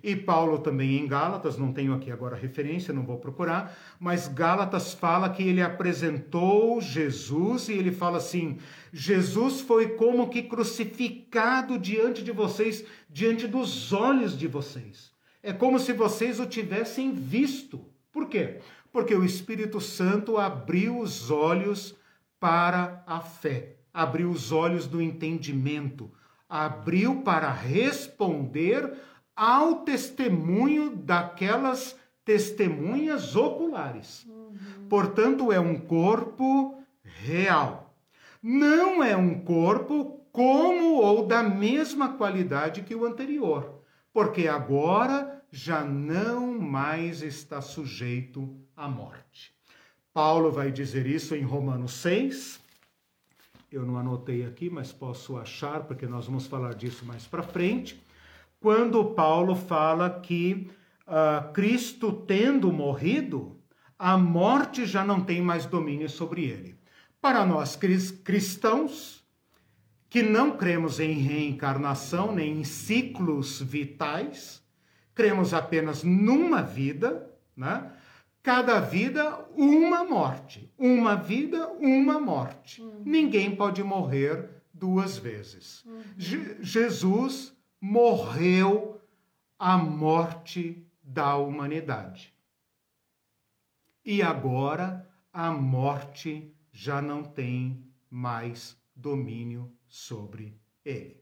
E 0.03 0.17
Paulo 0.17 0.57
também 0.57 0.99
em 0.99 1.07
Gálatas, 1.07 1.57
não 1.57 1.71
tenho 1.71 1.93
aqui 1.93 2.11
agora 2.11 2.35
referência, 2.35 2.93
não 2.93 3.05
vou 3.05 3.17
procurar, 3.17 3.73
mas 3.97 4.27
Gálatas 4.27 4.93
fala 4.93 5.29
que 5.29 5.43
ele 5.43 5.61
apresentou 5.61 6.81
Jesus 6.81 7.69
e 7.69 7.71
ele 7.71 7.93
fala 7.93 8.17
assim: 8.17 8.57
Jesus 8.91 9.61
foi 9.61 9.95
como 9.95 10.29
que 10.29 10.43
crucificado 10.43 11.79
diante 11.79 12.21
de 12.21 12.33
vocês, 12.33 12.83
diante 13.09 13.47
dos 13.47 13.93
olhos 13.93 14.37
de 14.37 14.45
vocês. 14.45 15.13
É 15.41 15.53
como 15.53 15.79
se 15.79 15.93
vocês 15.93 16.37
o 16.37 16.45
tivessem 16.45 17.13
visto. 17.13 17.95
Por 18.11 18.29
quê? 18.29 18.59
Porque 18.95 19.13
o 19.13 19.25
Espírito 19.25 19.81
Santo 19.81 20.37
abriu 20.37 20.99
os 20.99 21.29
olhos 21.29 21.97
para 22.39 23.03
a 23.05 23.19
fé, 23.19 23.75
abriu 23.93 24.29
os 24.29 24.53
olhos 24.53 24.87
do 24.87 25.01
entendimento, 25.01 26.09
abriu 26.47 27.21
para 27.21 27.51
responder 27.51 28.93
ao 29.35 29.81
testemunho 29.81 30.95
daquelas 30.95 31.99
testemunhas 32.23 33.35
oculares. 33.35 34.25
Uhum. 34.29 34.87
Portanto, 34.87 35.51
é 35.51 35.59
um 35.59 35.77
corpo 35.77 36.81
real. 37.03 37.93
Não 38.41 39.03
é 39.03 39.17
um 39.17 39.41
corpo 39.41 40.25
como 40.31 41.01
ou 41.01 41.27
da 41.27 41.43
mesma 41.43 42.13
qualidade 42.13 42.81
que 42.81 42.95
o 42.95 43.03
anterior, 43.03 43.81
porque 44.13 44.47
agora 44.47 45.43
já 45.51 45.83
não 45.83 46.57
mais 46.57 47.21
está 47.21 47.59
sujeito 47.59 48.63
à 48.75 48.87
morte. 48.87 49.53
Paulo 50.13 50.51
vai 50.51 50.71
dizer 50.71 51.05
isso 51.05 51.35
em 51.35 51.43
Romanos 51.43 51.93
6. 51.93 52.59
Eu 53.71 53.85
não 53.85 53.97
anotei 53.97 54.45
aqui, 54.45 54.69
mas 54.69 54.91
posso 54.91 55.37
achar, 55.37 55.83
porque 55.83 56.05
nós 56.07 56.27
vamos 56.27 56.47
falar 56.47 56.73
disso 56.75 57.05
mais 57.05 57.25
para 57.25 57.43
frente 57.43 58.03
quando 58.65 59.05
Paulo 59.11 59.55
fala 59.55 60.09
que 60.09 60.71
uh, 61.05 61.53
Cristo 61.53 62.11
tendo 62.11 62.73
morrido, 62.73 63.59
a 63.97 64.17
morte 64.17 64.87
já 64.87 65.05
não 65.05 65.21
tem 65.21 65.39
mais 65.39 65.67
domínio 65.67 66.09
sobre 66.09 66.45
ele. 66.45 66.75
Para 67.21 67.45
nós 67.45 67.77
cristãos, 68.23 69.23
que 70.09 70.23
não 70.23 70.57
cremos 70.57 70.99
em 70.99 71.13
reencarnação 71.13 72.33
nem 72.33 72.59
em 72.59 72.63
ciclos 72.63 73.61
vitais, 73.61 74.63
cremos 75.13 75.53
apenas 75.53 76.03
numa 76.03 76.63
vida, 76.63 77.31
né? 77.55 77.91
Cada 78.45 78.79
vida, 78.79 79.43
uma 79.57 80.03
morte. 80.03 80.71
Uma 80.77 81.15
vida, 81.15 81.67
uma 81.79 82.19
morte. 82.19 82.79
Uhum. 82.79 83.01
Ninguém 83.03 83.55
pode 83.55 83.83
morrer 83.83 84.61
duas 84.71 85.17
vezes. 85.17 85.83
Uhum. 85.83 86.03
Jesus 86.15 87.57
morreu 87.81 89.01
a 89.57 89.75
morte 89.79 90.87
da 91.01 91.35
humanidade. 91.37 92.35
E 94.05 94.21
agora 94.21 95.09
a 95.33 95.49
morte 95.49 96.55
já 96.71 97.01
não 97.01 97.23
tem 97.23 97.83
mais 98.11 98.77
domínio 98.95 99.73
sobre 99.87 100.55
ele. 100.85 101.19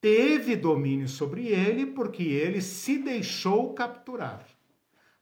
Teve 0.00 0.56
domínio 0.56 1.08
sobre 1.08 1.48
ele 1.48 1.84
porque 1.84 2.22
ele 2.22 2.62
se 2.62 2.96
deixou 2.96 3.74
capturar, 3.74 4.46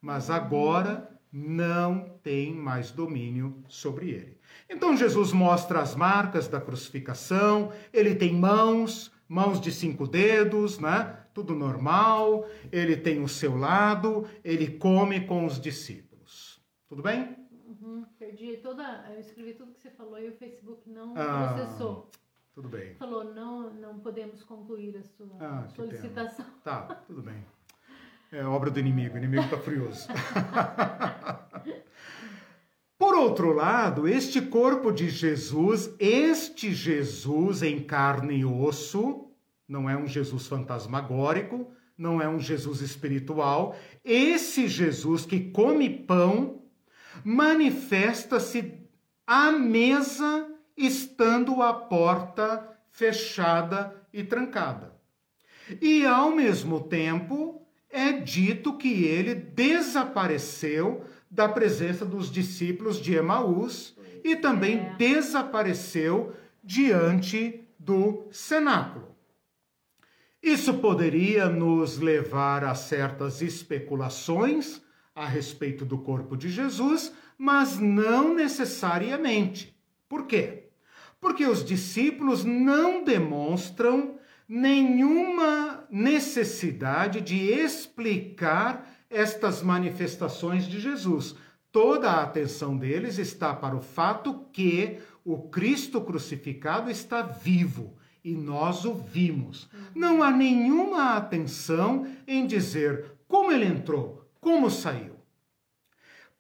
mas 0.01 0.30
agora 0.30 1.11
não 1.32 2.18
tem 2.22 2.53
mais 2.55 2.90
domínio 2.90 3.62
sobre 3.68 4.11
ele. 4.11 4.38
Então 4.68 4.96
Jesus 4.96 5.32
mostra 5.32 5.80
as 5.80 5.94
marcas 5.94 6.48
da 6.48 6.61
crucificação, 6.61 7.72
ele 7.92 8.14
tem 8.14 8.34
mãos, 8.34 9.12
mãos 9.28 9.61
de 9.61 9.70
cinco 9.70 10.07
dedos, 10.07 10.78
né? 10.78 11.18
Tudo 11.32 11.55
normal, 11.55 12.48
ele 12.72 12.96
tem 12.96 13.22
o 13.22 13.28
seu 13.28 13.57
lado, 13.57 14.26
ele 14.42 14.78
come 14.78 15.26
com 15.26 15.46
os 15.46 15.61
discípulos. 15.61 16.61
Tudo 16.88 17.03
bem? 17.03 17.36
Uhum, 17.64 18.05
perdi 18.18 18.57
toda. 18.57 19.07
Eu 19.12 19.20
escrevi 19.20 19.55
tudo 19.55 19.72
que 19.72 19.80
você 19.80 19.90
falou 19.90 20.18
e 20.18 20.28
o 20.28 20.32
Facebook 20.32 20.90
não 20.90 21.14
ah, 21.16 21.55
processou. 21.55 22.11
Tudo 22.53 22.68
bem. 22.68 22.94
Falou, 22.94 23.22
não, 23.22 23.72
não 23.72 24.01
podemos 24.01 24.42
concluir 24.42 24.96
a 24.96 25.03
sua 25.05 25.36
ah, 25.38 25.68
solicitação. 25.68 26.44
Tá, 26.64 26.82
tudo 27.07 27.22
bem. 27.22 27.44
É 28.33 28.45
obra 28.45 28.70
do 28.70 28.78
inimigo, 28.78 29.16
o 29.16 29.18
inimigo 29.18 29.43
está 29.43 29.59
furioso. 29.59 30.07
Por 32.97 33.16
outro 33.16 33.53
lado, 33.53 34.07
este 34.07 34.41
corpo 34.41 34.93
de 34.93 35.09
Jesus, 35.09 35.93
este 35.99 36.72
Jesus 36.72 37.64
em 37.64 37.81
carne 37.83 38.37
e 38.39 38.45
osso, 38.45 39.33
não 39.66 39.91
é 39.91 39.97
um 39.97 40.07
Jesus 40.07 40.47
fantasmagórico, 40.47 41.72
não 41.99 42.22
é 42.22 42.28
um 42.28 42.39
Jesus 42.39 42.81
espiritual, 42.83 43.74
esse 44.05 44.68
Jesus 44.68 45.26
que 45.26 45.51
come 45.51 45.91
pão 45.91 46.62
manifesta-se 47.24 48.74
à 49.26 49.51
mesa 49.51 50.49
estando 50.76 51.62
a 51.62 51.74
porta 51.74 52.78
fechada 52.93 53.93
e 54.12 54.22
trancada. 54.22 54.95
E 55.81 56.07
ao 56.07 56.31
mesmo 56.31 56.81
tempo, 56.81 57.61
é 57.91 58.12
dito 58.12 58.76
que 58.76 59.05
ele 59.05 59.34
desapareceu 59.34 61.05
da 61.30 61.49
presença 61.49 62.05
dos 62.05 62.30
discípulos 62.30 63.01
de 63.01 63.14
Emaús 63.14 63.97
e 64.24 64.36
também 64.36 64.78
é. 64.78 64.95
desapareceu 64.97 66.34
diante 66.62 67.64
do 67.78 68.28
cenáculo. 68.30 69.16
Isso 70.43 70.74
poderia 70.74 71.49
nos 71.49 71.99
levar 71.99 72.64
a 72.64 72.74
certas 72.74 73.43
especulações 73.43 74.80
a 75.14 75.26
respeito 75.26 75.84
do 75.84 75.99
corpo 75.99 76.36
de 76.36 76.49
Jesus, 76.49 77.12
mas 77.36 77.78
não 77.78 78.34
necessariamente. 78.34 79.76
Por 80.09 80.26
quê? 80.26 80.68
Porque 81.20 81.45
os 81.45 81.64
discípulos 81.64 82.45
não 82.45 83.05
demonstram 83.05 84.18
nenhuma 84.53 85.86
necessidade 85.88 87.20
de 87.20 87.36
explicar 87.36 88.84
estas 89.09 89.62
manifestações 89.62 90.66
de 90.66 90.80
Jesus. 90.80 91.36
Toda 91.70 92.11
a 92.11 92.24
atenção 92.24 92.76
deles 92.76 93.16
está 93.16 93.55
para 93.55 93.76
o 93.76 93.80
fato 93.80 94.46
que 94.53 94.98
o 95.24 95.48
Cristo 95.51 96.01
crucificado 96.01 96.90
está 96.90 97.22
vivo 97.22 97.96
e 98.24 98.34
nós 98.34 98.84
o 98.84 98.92
vimos. 98.92 99.70
Não 99.94 100.20
há 100.20 100.32
nenhuma 100.32 101.14
atenção 101.14 102.09
em 102.26 102.44
dizer 102.44 103.18
como 103.28 103.53
ele 103.53 103.66
entrou, 103.66 104.28
como 104.40 104.68
saiu. 104.68 105.14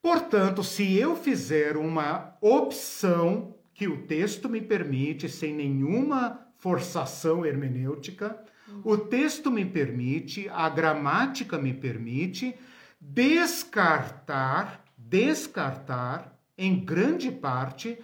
Portanto, 0.02 0.64
se 0.64 0.96
eu 0.96 1.14
fizer 1.14 1.76
uma 1.76 2.36
opção 2.40 3.54
que 3.72 3.86
o 3.86 4.04
texto 4.04 4.48
me 4.48 4.60
permite, 4.60 5.28
sem 5.28 5.54
nenhuma 5.54 6.49
forçação 6.60 7.44
hermenêutica. 7.44 8.38
O 8.84 8.96
texto 8.96 9.50
me 9.50 9.64
permite, 9.64 10.48
a 10.48 10.68
gramática 10.68 11.58
me 11.58 11.74
permite 11.74 12.54
descartar, 13.00 14.84
descartar 14.96 16.38
em 16.56 16.84
grande 16.84 17.32
parte 17.32 17.98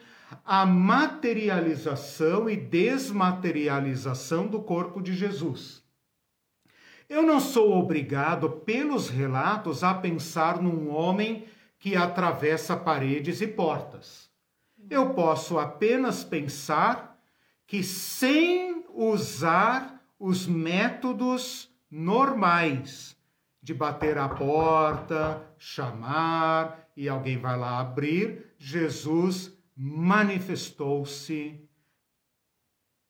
a 0.44 0.66
materialização 0.66 2.50
e 2.50 2.56
desmaterialização 2.56 4.48
do 4.48 4.60
corpo 4.60 5.00
de 5.00 5.14
Jesus. 5.14 5.84
Eu 7.08 7.22
não 7.22 7.38
sou 7.38 7.78
obrigado, 7.78 8.50
pelos 8.50 9.08
relatos, 9.08 9.84
a 9.84 9.94
pensar 9.94 10.60
num 10.60 10.90
homem 10.90 11.46
que 11.78 11.94
atravessa 11.94 12.76
paredes 12.76 13.40
e 13.40 13.46
portas. 13.46 14.28
Eu 14.90 15.10
posso 15.10 15.58
apenas 15.58 16.24
pensar 16.24 17.15
que 17.66 17.82
sem 17.82 18.84
usar 18.94 20.00
os 20.18 20.46
métodos 20.46 21.70
normais 21.90 23.16
de 23.62 23.74
bater 23.74 24.16
a 24.16 24.28
porta, 24.28 25.44
chamar 25.58 26.88
e 26.96 27.08
alguém 27.08 27.36
vai 27.36 27.58
lá 27.58 27.80
abrir, 27.80 28.54
Jesus 28.58 29.52
manifestou-se 29.76 31.60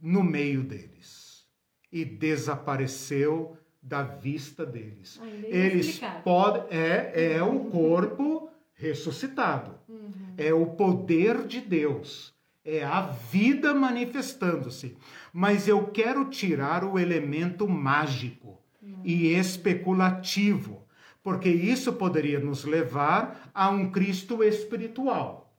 no 0.01 0.25
meio 0.25 0.65
deles 0.65 1.47
e 1.93 2.05
desapareceu 2.05 3.57
da 3.83 4.03
vista 4.03 4.67
deles. 4.67 5.21
Eles 5.45 6.01
podem 6.25 6.65
é 6.71 7.35
é 7.35 7.43
o 7.43 7.67
corpo 7.67 8.51
ressuscitado. 8.75 9.79
Uhum. 9.89 10.35
É 10.37 10.53
o 10.53 10.67
poder 10.67 11.47
de 11.47 11.61
Deus 11.61 12.36
é 12.67 12.85
a 12.85 13.01
vida 13.01 13.73
manifestando-se. 13.73 14.99
Mas 15.33 15.69
eu 15.69 15.87
quero 15.87 16.25
tirar 16.25 16.83
o 16.83 16.99
elemento 16.99 17.69
mágico 17.69 18.59
e 19.05 19.29
especulativo, 19.29 20.85
porque 21.23 21.49
isso 21.49 21.93
poderia 21.93 22.41
nos 22.41 22.65
levar 22.65 23.51
a 23.55 23.71
um 23.71 23.91
Cristo 23.91 24.43
espiritual. 24.43 25.55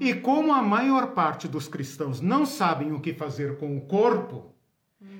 E 0.00 0.14
como 0.14 0.52
a 0.52 0.62
maior 0.62 1.08
parte 1.08 1.48
dos 1.48 1.66
cristãos 1.66 2.20
não 2.20 2.46
sabem 2.46 2.92
o 2.92 3.00
que 3.00 3.12
fazer 3.12 3.58
com 3.58 3.76
o 3.76 3.80
corpo, 3.80 4.54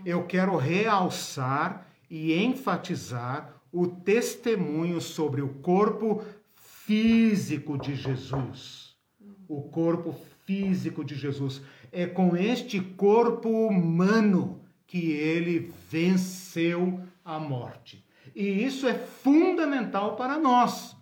eu 0.07 0.25
quero 0.25 0.57
realçar 0.57 1.89
e 2.09 2.33
enfatizar 2.33 3.53
o 3.73 3.89
testemunho 3.89 5.01
sobre 5.01 5.43
o 5.43 5.49
corpo 5.49 6.23
físico 6.55 7.77
de 7.77 7.97
Jesus. 7.97 8.97
O 9.49 9.63
corpo 9.63 10.13
físico 10.13 10.34
de 10.47 11.15
Jesus. 11.15 11.63
É 11.91 12.07
com 12.07 12.37
este 12.37 12.79
corpo 12.81 13.49
humano 13.49 14.61
que 14.87 15.13
ele 15.13 15.73
venceu 15.91 17.01
a 17.25 17.39
morte. 17.39 18.05
E 18.35 18.65
isso 18.65 18.87
é 18.87 18.95
fundamental 18.95 20.17
para 20.17 20.39
nós, 20.39 20.95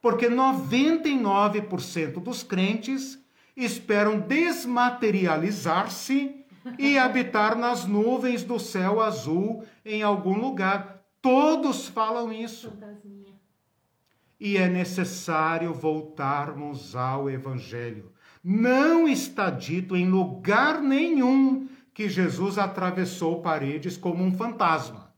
porque 0.00 0.28
99% 0.28 2.22
dos 2.22 2.42
crentes 2.42 3.18
esperam 3.56 4.18
desmaterializar-se 4.20 6.36
e 6.78 6.96
habitar 6.98 7.56
nas 7.56 7.84
nuvens 7.84 8.42
do 8.42 8.58
céu 8.58 9.00
azul 9.00 9.64
em 9.84 10.02
algum 10.02 10.38
lugar. 10.38 11.04
Todos 11.20 11.88
falam 11.88 12.32
isso. 12.32 12.72
E 14.38 14.56
é 14.56 14.68
necessário 14.68 15.74
voltarmos 15.74 16.96
ao 16.96 17.28
Evangelho. 17.28 18.10
Não 18.42 19.06
está 19.06 19.50
dito 19.50 19.94
em 19.94 20.08
lugar 20.08 20.80
nenhum 20.80 21.68
que 21.92 22.08
Jesus 22.08 22.56
atravessou 22.56 23.42
paredes 23.42 23.96
como 23.96 24.24
um 24.24 24.32
fantasma, 24.32 25.12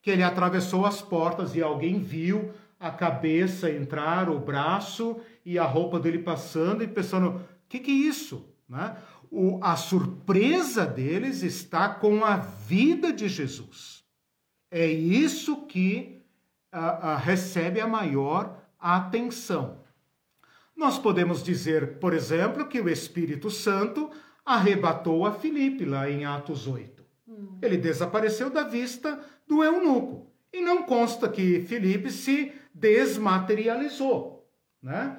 que 0.00 0.10
ele 0.10 0.22
atravessou 0.22 0.86
as 0.86 1.02
portas 1.02 1.54
e 1.54 1.62
alguém 1.62 1.98
viu 1.98 2.52
a 2.78 2.90
cabeça 2.90 3.70
entrar, 3.70 4.28
o 4.28 4.38
braço 4.38 5.20
e 5.44 5.58
a 5.58 5.64
roupa 5.64 5.98
dele 5.98 6.18
passando 6.18 6.82
e 6.82 6.88
pensando: 6.88 7.28
o 7.28 7.40
que, 7.68 7.78
que 7.78 7.90
é 7.90 8.08
isso? 8.08 8.48
Né? 8.68 8.96
O, 9.30 9.58
a 9.62 9.76
surpresa 9.76 10.86
deles 10.86 11.42
está 11.42 11.88
com 11.88 12.24
a 12.24 12.36
vida 12.36 13.12
de 13.12 13.28
Jesus. 13.28 14.04
É 14.70 14.86
isso 14.86 15.66
que 15.66 16.22
a, 16.70 17.12
a, 17.12 17.16
recebe 17.16 17.80
a 17.80 17.86
maior 17.86 18.58
atenção. 18.78 19.81
Nós 20.82 20.98
podemos 20.98 21.44
dizer, 21.44 22.00
por 22.00 22.12
exemplo, 22.12 22.66
que 22.66 22.80
o 22.80 22.88
Espírito 22.88 23.48
Santo 23.48 24.10
arrebatou 24.44 25.24
a 25.24 25.30
Filipe 25.30 25.84
lá 25.84 26.10
em 26.10 26.24
Atos 26.24 26.66
8. 26.66 27.04
Hum. 27.28 27.56
Ele 27.62 27.76
desapareceu 27.76 28.50
da 28.50 28.64
vista 28.64 29.20
do 29.46 29.62
eunuco. 29.62 30.26
E 30.52 30.60
não 30.60 30.82
consta 30.82 31.28
que 31.28 31.60
Filipe 31.60 32.10
se 32.10 32.50
desmaterializou. 32.74 34.44
Né? 34.82 35.16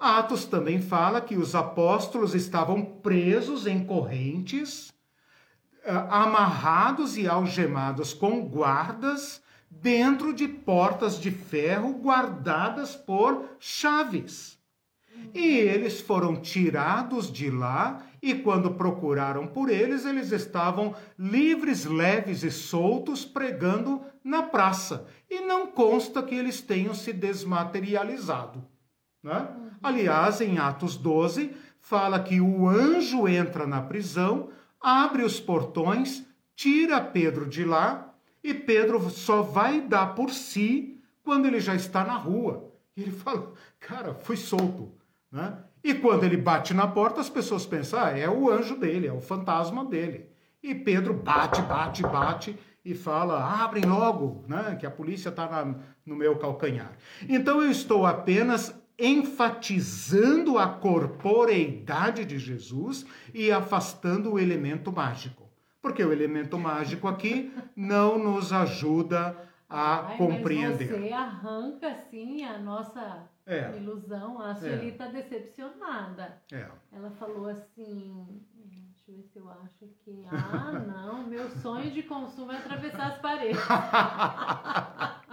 Atos 0.00 0.46
também 0.46 0.82
fala 0.82 1.20
que 1.20 1.36
os 1.36 1.54
apóstolos 1.54 2.34
estavam 2.34 2.84
presos 2.84 3.68
em 3.68 3.84
correntes, 3.84 4.92
eh, 5.84 5.92
amarrados 6.10 7.16
e 7.16 7.28
algemados 7.28 8.12
com 8.12 8.40
guardas 8.48 9.40
dentro 9.70 10.34
de 10.34 10.48
portas 10.48 11.20
de 11.20 11.30
ferro 11.30 11.92
guardadas 11.92 12.96
por 12.96 13.44
chaves. 13.60 14.53
E 15.32 15.44
eles 15.44 16.00
foram 16.00 16.36
tirados 16.36 17.30
de 17.30 17.50
lá, 17.50 18.02
e 18.22 18.34
quando 18.34 18.74
procuraram 18.74 19.46
por 19.46 19.68
eles, 19.68 20.04
eles 20.04 20.32
estavam 20.32 20.94
livres, 21.18 21.84
leves 21.84 22.42
e 22.42 22.50
soltos, 22.50 23.24
pregando 23.24 24.00
na 24.22 24.42
praça. 24.42 25.06
E 25.28 25.40
não 25.40 25.66
consta 25.66 26.22
que 26.22 26.34
eles 26.34 26.60
tenham 26.60 26.94
se 26.94 27.12
desmaterializado. 27.12 28.64
Né? 29.22 29.48
Aliás, 29.82 30.40
em 30.40 30.58
Atos 30.58 30.96
12, 30.96 31.54
fala 31.80 32.20
que 32.20 32.40
o 32.40 32.68
anjo 32.68 33.26
entra 33.26 33.66
na 33.66 33.82
prisão, 33.82 34.50
abre 34.80 35.22
os 35.22 35.40
portões, 35.40 36.24
tira 36.54 37.00
Pedro 37.00 37.46
de 37.46 37.64
lá, 37.64 38.14
e 38.42 38.54
Pedro 38.54 39.10
só 39.10 39.42
vai 39.42 39.80
dar 39.80 40.14
por 40.14 40.30
si 40.30 41.00
quando 41.22 41.46
ele 41.46 41.58
já 41.58 41.74
está 41.74 42.04
na 42.04 42.16
rua. 42.16 42.70
E 42.96 43.02
ele 43.02 43.10
fala, 43.10 43.52
cara, 43.80 44.14
fui 44.14 44.36
solto. 44.36 44.92
Né? 45.34 45.52
E 45.82 45.92
quando 45.94 46.22
ele 46.22 46.36
bate 46.36 46.72
na 46.72 46.86
porta, 46.86 47.20
as 47.20 47.28
pessoas 47.28 47.66
pensam, 47.66 47.98
ah, 47.98 48.16
é 48.16 48.30
o 48.30 48.48
anjo 48.48 48.76
dele, 48.76 49.08
é 49.08 49.12
o 49.12 49.20
fantasma 49.20 49.84
dele. 49.84 50.30
E 50.62 50.76
Pedro 50.76 51.12
bate, 51.12 51.60
bate, 51.62 52.02
bate 52.02 52.56
e 52.84 52.94
fala, 52.94 53.44
abrem 53.64 53.84
logo, 53.84 54.44
né? 54.46 54.76
que 54.78 54.86
a 54.86 54.90
polícia 54.92 55.30
está 55.30 55.66
no 56.06 56.14
meu 56.14 56.38
calcanhar. 56.38 56.92
Então 57.28 57.60
eu 57.60 57.68
estou 57.68 58.06
apenas 58.06 58.80
enfatizando 58.96 60.56
a 60.56 60.68
corporeidade 60.68 62.24
de 62.24 62.38
Jesus 62.38 63.04
e 63.34 63.50
afastando 63.50 64.34
o 64.34 64.38
elemento 64.38 64.92
mágico. 64.92 65.50
Porque 65.82 66.04
o 66.04 66.12
elemento 66.12 66.56
mágico 66.56 67.08
aqui 67.08 67.52
não 67.74 68.16
nos 68.18 68.52
ajuda 68.52 69.36
a 69.68 70.06
Ai, 70.06 70.16
compreender. 70.16 70.92
Mas 70.92 71.00
você 71.00 71.12
arranca 71.12 71.88
assim 71.88 72.44
a 72.44 72.56
nossa 72.56 73.33
é. 73.46 73.76
ilusão. 73.76 74.40
A 74.40 74.54
Sueli 74.54 74.88
está 74.88 75.06
é. 75.06 75.12
decepcionada. 75.12 76.42
É. 76.52 76.66
Ela 76.92 77.10
falou 77.12 77.48
assim. 77.48 78.42
Deixa 78.56 79.10
eu 79.10 79.16
ver 79.16 79.22
se 79.24 79.38
eu 79.38 79.50
acho 79.50 79.86
que. 80.04 80.26
Ah, 80.30 80.72
não, 80.86 81.26
meu 81.26 81.48
sonho 81.50 81.90
de 81.90 82.02
consumo 82.04 82.52
é 82.52 82.56
atravessar 82.56 83.08
as 83.08 83.18
paredes. 83.18 83.60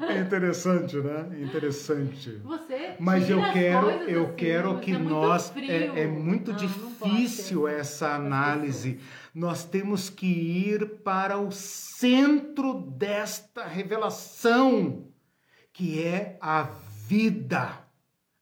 É 0.00 0.18
interessante, 0.18 0.96
né? 0.96 1.40
Interessante. 1.40 2.40
Você 2.42 2.96
Mas 2.98 3.30
eu 3.30 3.40
quero, 3.52 3.90
eu 3.90 4.24
assim, 4.24 4.34
quero 4.34 4.80
que 4.80 4.92
é 4.92 4.98
nós 4.98 5.52
é, 5.56 6.02
é, 6.02 6.06
muito 6.08 6.50
não, 6.50 6.58
difícil 6.58 7.60
não 7.60 7.68
essa 7.68 8.14
análise. 8.14 8.98
Nós 9.32 9.64
temos 9.64 10.10
que 10.10 10.26
ir 10.26 10.98
para 11.04 11.38
o 11.38 11.52
centro 11.52 12.74
desta 12.74 13.64
revelação, 13.64 15.06
que 15.72 16.02
é 16.02 16.38
a 16.40 16.64
vida, 17.14 17.78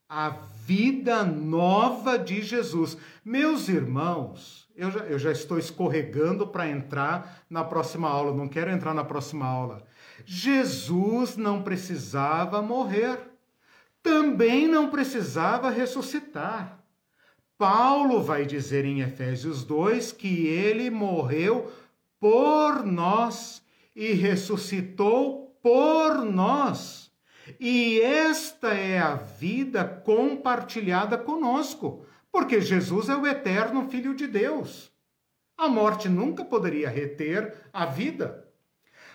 a 0.08 0.30
vida 0.30 1.22
nova 1.24 2.18
de 2.18 2.40
Jesus. 2.40 2.96
Meus 3.22 3.68
irmãos, 3.68 4.66
eu 4.74 4.90
já, 4.90 5.00
eu 5.00 5.18
já 5.18 5.30
estou 5.30 5.58
escorregando 5.58 6.46
para 6.46 6.70
entrar 6.70 7.44
na 7.50 7.62
próxima 7.62 8.08
aula, 8.08 8.34
não 8.34 8.48
quero 8.48 8.70
entrar 8.70 8.94
na 8.94 9.04
próxima 9.04 9.44
aula. 9.44 9.84
Jesus 10.24 11.36
não 11.36 11.62
precisava 11.62 12.62
morrer, 12.62 13.18
também 14.02 14.66
não 14.66 14.88
precisava 14.88 15.68
ressuscitar. 15.68 16.82
Paulo 17.58 18.22
vai 18.22 18.46
dizer 18.46 18.86
em 18.86 19.02
Efésios 19.02 19.64
2 19.64 20.12
que 20.12 20.46
ele 20.46 20.88
morreu 20.88 21.70
por 22.18 22.86
nós 22.86 23.62
e 23.94 24.12
ressuscitou 24.12 25.58
por 25.62 26.24
nós. 26.24 27.11
E 27.59 28.01
esta 28.01 28.68
é 28.68 28.99
a 28.99 29.14
vida 29.14 29.84
compartilhada 29.84 31.18
conosco, 31.18 32.05
porque 32.30 32.61
Jesus 32.61 33.09
é 33.09 33.16
o 33.16 33.26
eterno 33.26 33.88
Filho 33.88 34.14
de 34.14 34.26
Deus. 34.26 34.90
A 35.57 35.68
morte 35.68 36.09
nunca 36.09 36.45
poderia 36.45 36.88
reter 36.88 37.55
a 37.72 37.84
vida, 37.84 38.49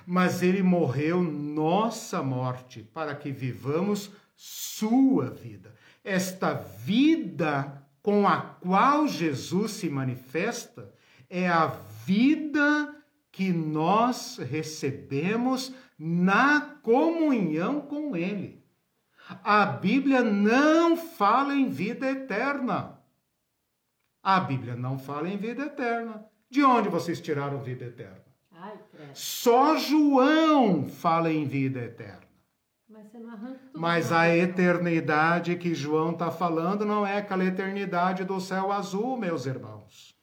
mas 0.05 0.41
ele 0.41 0.63
morreu 0.63 1.21
nossa 1.21 2.21
morte 2.21 2.83
para 2.93 3.15
que 3.15 3.31
vivamos 3.31 4.11
sua 4.35 5.29
vida. 5.29 5.73
Esta 6.03 6.53
vida 6.53 7.83
com 8.01 8.25
a 8.25 8.39
qual 8.39 9.07
Jesus 9.07 9.71
se 9.71 9.89
manifesta 9.89 10.93
é 11.29 11.47
a 11.49 11.67
vida 12.05 12.95
que 13.31 13.51
nós 13.51 14.37
recebemos 14.37 15.73
na 15.97 16.61
comunhão 16.83 17.81
com 17.81 18.15
Ele. 18.15 18.63
A 19.43 19.65
Bíblia 19.65 20.23
não 20.23 20.95
fala 20.95 21.55
em 21.55 21.69
vida 21.69 22.09
eterna. 22.09 22.99
A 24.21 24.39
Bíblia 24.39 24.75
não 24.75 24.97
fala 24.97 25.27
em 25.27 25.37
vida 25.37 25.63
eterna. 25.63 26.25
De 26.49 26.63
onde 26.63 26.87
vocês 26.87 27.19
tiraram 27.19 27.59
vida 27.61 27.85
eterna? 27.85 28.23
Ai, 28.51 28.79
Só 29.13 29.77
João 29.77 30.87
fala 30.87 31.31
em 31.31 31.45
vida 31.45 31.79
eterna. 31.79 32.27
Mas, 32.89 33.05
Mas 33.73 34.11
a 34.11 34.35
eternidade 34.35 35.55
que 35.57 35.75
João 35.75 36.11
está 36.11 36.31
falando 36.31 36.85
não 36.85 37.05
é 37.05 37.17
aquela 37.17 37.43
eternidade 37.43 38.23
do 38.23 38.39
céu 38.39 38.71
azul, 38.71 39.17
meus 39.17 39.45
irmãos. 39.45 40.17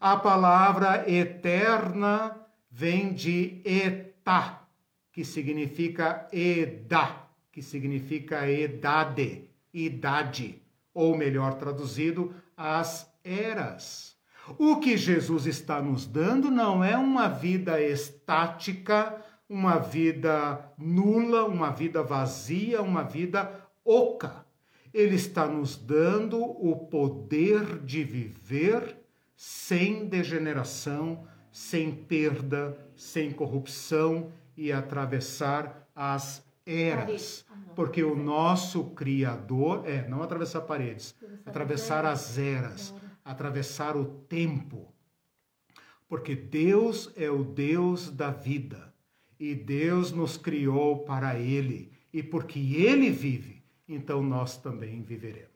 A 0.00 0.16
palavra 0.16 1.08
eterna 1.08 2.36
vem 2.68 3.14
de 3.14 3.62
etá 3.64 4.61
que 5.12 5.24
significa 5.24 6.26
eda, 6.32 7.28
que 7.52 7.62
significa 7.62 8.50
idade, 8.50 9.50
idade, 9.72 10.62
ou 10.94 11.16
melhor 11.16 11.54
traduzido, 11.54 12.34
as 12.56 13.12
eras. 13.22 14.16
O 14.58 14.80
que 14.80 14.96
Jesus 14.96 15.46
está 15.46 15.80
nos 15.80 16.06
dando 16.06 16.50
não 16.50 16.82
é 16.82 16.96
uma 16.96 17.28
vida 17.28 17.80
estática, 17.80 19.22
uma 19.48 19.78
vida 19.78 20.72
nula, 20.78 21.44
uma 21.44 21.70
vida 21.70 22.02
vazia, 22.02 22.80
uma 22.82 23.02
vida 23.02 23.68
oca. 23.84 24.46
Ele 24.92 25.14
está 25.14 25.46
nos 25.46 25.76
dando 25.76 26.42
o 26.42 26.86
poder 26.86 27.78
de 27.80 28.02
viver 28.02 28.96
sem 29.36 30.06
degeneração, 30.06 31.26
sem 31.50 31.92
perda, 31.94 32.78
sem 32.96 33.30
corrupção 33.30 34.32
e 34.62 34.70
atravessar 34.70 35.88
as 35.92 36.46
eras. 36.64 37.44
Ah, 37.50 37.72
Porque 37.74 38.04
o 38.04 38.14
nosso 38.14 38.90
Criador, 38.90 39.82
é, 39.84 40.06
não 40.08 40.22
atravessar 40.22 40.60
paredes, 40.60 41.16
atravessar 41.44 42.04
as 42.04 42.38
eras, 42.38 42.94
atravessar 43.24 43.96
o 43.96 44.04
tempo. 44.04 44.94
Porque 46.08 46.36
Deus 46.36 47.10
é 47.16 47.28
o 47.28 47.42
Deus 47.42 48.08
da 48.08 48.30
vida 48.30 48.94
e 49.36 49.52
Deus 49.52 50.12
nos 50.12 50.36
criou 50.36 51.04
para 51.04 51.36
Ele. 51.36 51.90
E 52.12 52.22
porque 52.22 52.60
Ele 52.76 53.10
vive, 53.10 53.64
então 53.88 54.22
nós 54.22 54.56
também 54.56 55.02
viveremos. 55.02 55.51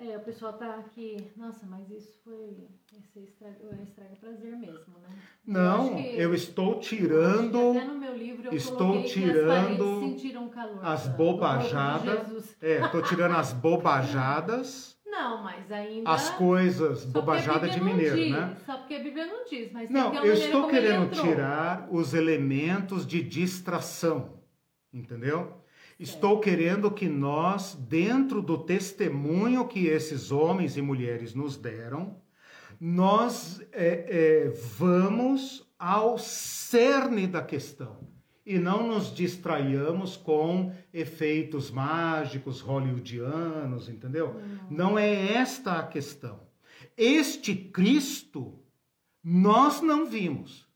É, 0.00 0.16
o 0.16 0.20
pessoal 0.20 0.52
tá 0.54 0.74
aqui, 0.76 1.30
nossa, 1.36 1.64
mas 1.66 1.88
isso 1.88 2.18
foi 2.24 2.68
esse 2.98 3.20
estraga, 3.20 3.56
é 3.62 3.82
estraga 3.82 4.16
prazer 4.20 4.56
mesmo, 4.56 4.98
né? 4.98 5.08
Não, 5.46 5.98
eu, 5.98 6.20
eu 6.20 6.34
estou 6.34 6.80
tirando. 6.80 7.70
Até 7.70 7.84
no 7.84 7.98
meu 7.98 8.16
livro 8.16 8.48
eu 8.48 8.52
estou 8.52 9.04
tirando 9.04 9.94
as 9.94 10.00
sentiram 10.00 10.48
calor. 10.48 10.84
As 10.84 11.06
bobajadas. 11.08 12.56
É, 12.60 12.84
estou 12.84 13.02
tirando 13.02 13.36
as 13.36 13.52
bobajadas. 13.52 14.94
Não, 15.06 15.44
mas 15.44 15.70
ainda. 15.70 16.10
As 16.10 16.30
coisas, 16.30 17.04
bobajada 17.04 17.68
de 17.68 17.80
mineiro, 17.80 18.16
diz, 18.16 18.32
né? 18.32 18.56
Só 18.66 18.78
porque 18.78 18.94
a 18.94 18.98
Bíblia 19.00 19.26
não 19.26 19.44
diz, 19.44 19.70
mas 19.70 19.88
Não, 19.88 20.12
eu 20.12 20.34
estou 20.34 20.66
querendo 20.66 21.08
tirar 21.12 21.86
os 21.88 22.14
elementos 22.14 23.06
de 23.06 23.22
distração, 23.22 24.40
entendeu? 24.92 25.63
Estou 25.98 26.40
querendo 26.40 26.90
que 26.90 27.08
nós, 27.08 27.74
dentro 27.74 28.42
do 28.42 28.58
testemunho 28.58 29.66
que 29.66 29.86
esses 29.86 30.32
homens 30.32 30.76
e 30.76 30.82
mulheres 30.82 31.34
nos 31.34 31.56
deram, 31.56 32.20
nós 32.80 33.60
é, 33.72 34.06
é, 34.08 34.48
vamos 34.48 35.64
ao 35.78 36.18
cerne 36.18 37.26
da 37.26 37.42
questão 37.42 38.08
e 38.44 38.58
não 38.58 38.86
nos 38.86 39.14
distraiamos 39.14 40.16
com 40.16 40.72
efeitos 40.92 41.70
mágicos 41.70 42.60
hollywoodianos, 42.60 43.88
entendeu? 43.88 44.34
Não. 44.68 44.88
não 44.88 44.98
é 44.98 45.32
esta 45.34 45.78
a 45.78 45.86
questão. 45.86 46.40
Este 46.96 47.54
Cristo 47.54 48.58
nós 49.22 49.80
não 49.80 50.04
vimos. 50.04 50.68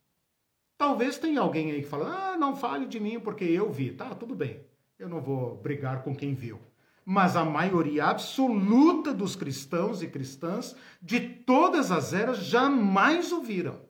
Talvez 0.79 1.19
tenha 1.19 1.41
alguém 1.41 1.73
aí 1.73 1.83
que 1.83 1.89
fala: 1.89 2.33
ah, 2.33 2.37
não 2.39 2.57
fale 2.57 2.87
de 2.87 2.99
mim 2.99 3.21
porque 3.21 3.45
eu 3.45 3.71
vi. 3.71 3.93
Tá, 3.93 4.15
tudo 4.15 4.35
bem. 4.35 4.68
Eu 4.99 5.09
não 5.09 5.21
vou 5.21 5.57
brigar 5.57 6.03
com 6.03 6.15
quem 6.15 6.35
viu. 6.35 6.59
Mas 7.05 7.37
a 7.37 7.45
maioria 7.45 8.07
absoluta 8.07 9.15
dos 9.15 9.37
cristãos 9.37 10.03
e 10.03 10.09
cristãs 10.09 10.75
de 11.01 11.21
todas 11.21 11.91
as 11.91 12.13
eras 12.13 12.39
jamais 12.39 13.33
o 13.33 13.41
viram. 13.41 13.81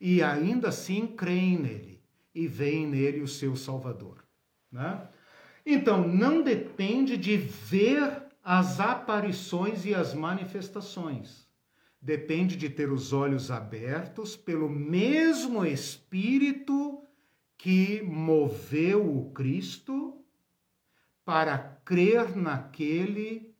E 0.00 0.22
ainda 0.22 0.68
assim 0.68 1.06
creem 1.06 1.58
nele 1.58 2.02
e 2.34 2.46
veem 2.46 2.86
nele 2.86 3.22
o 3.22 3.28
seu 3.28 3.56
Salvador. 3.56 4.24
Né? 4.70 5.08
Então, 5.64 6.06
não 6.06 6.42
depende 6.42 7.16
de 7.16 7.36
ver 7.36 8.24
as 8.42 8.78
aparições 8.78 9.86
e 9.86 9.94
as 9.94 10.12
manifestações. 10.12 11.48
Depende 12.02 12.56
de 12.56 12.68
ter 12.68 12.92
os 12.92 13.12
olhos 13.12 13.50
abertos 13.50 14.36
pelo 14.36 14.68
mesmo 14.68 15.64
Espírito 15.64 17.02
que 17.56 18.02
moveu 18.02 19.16
o 19.16 19.30
Cristo 19.32 20.24
para 21.24 21.58
crer 21.84 22.36
naquele 22.36 23.54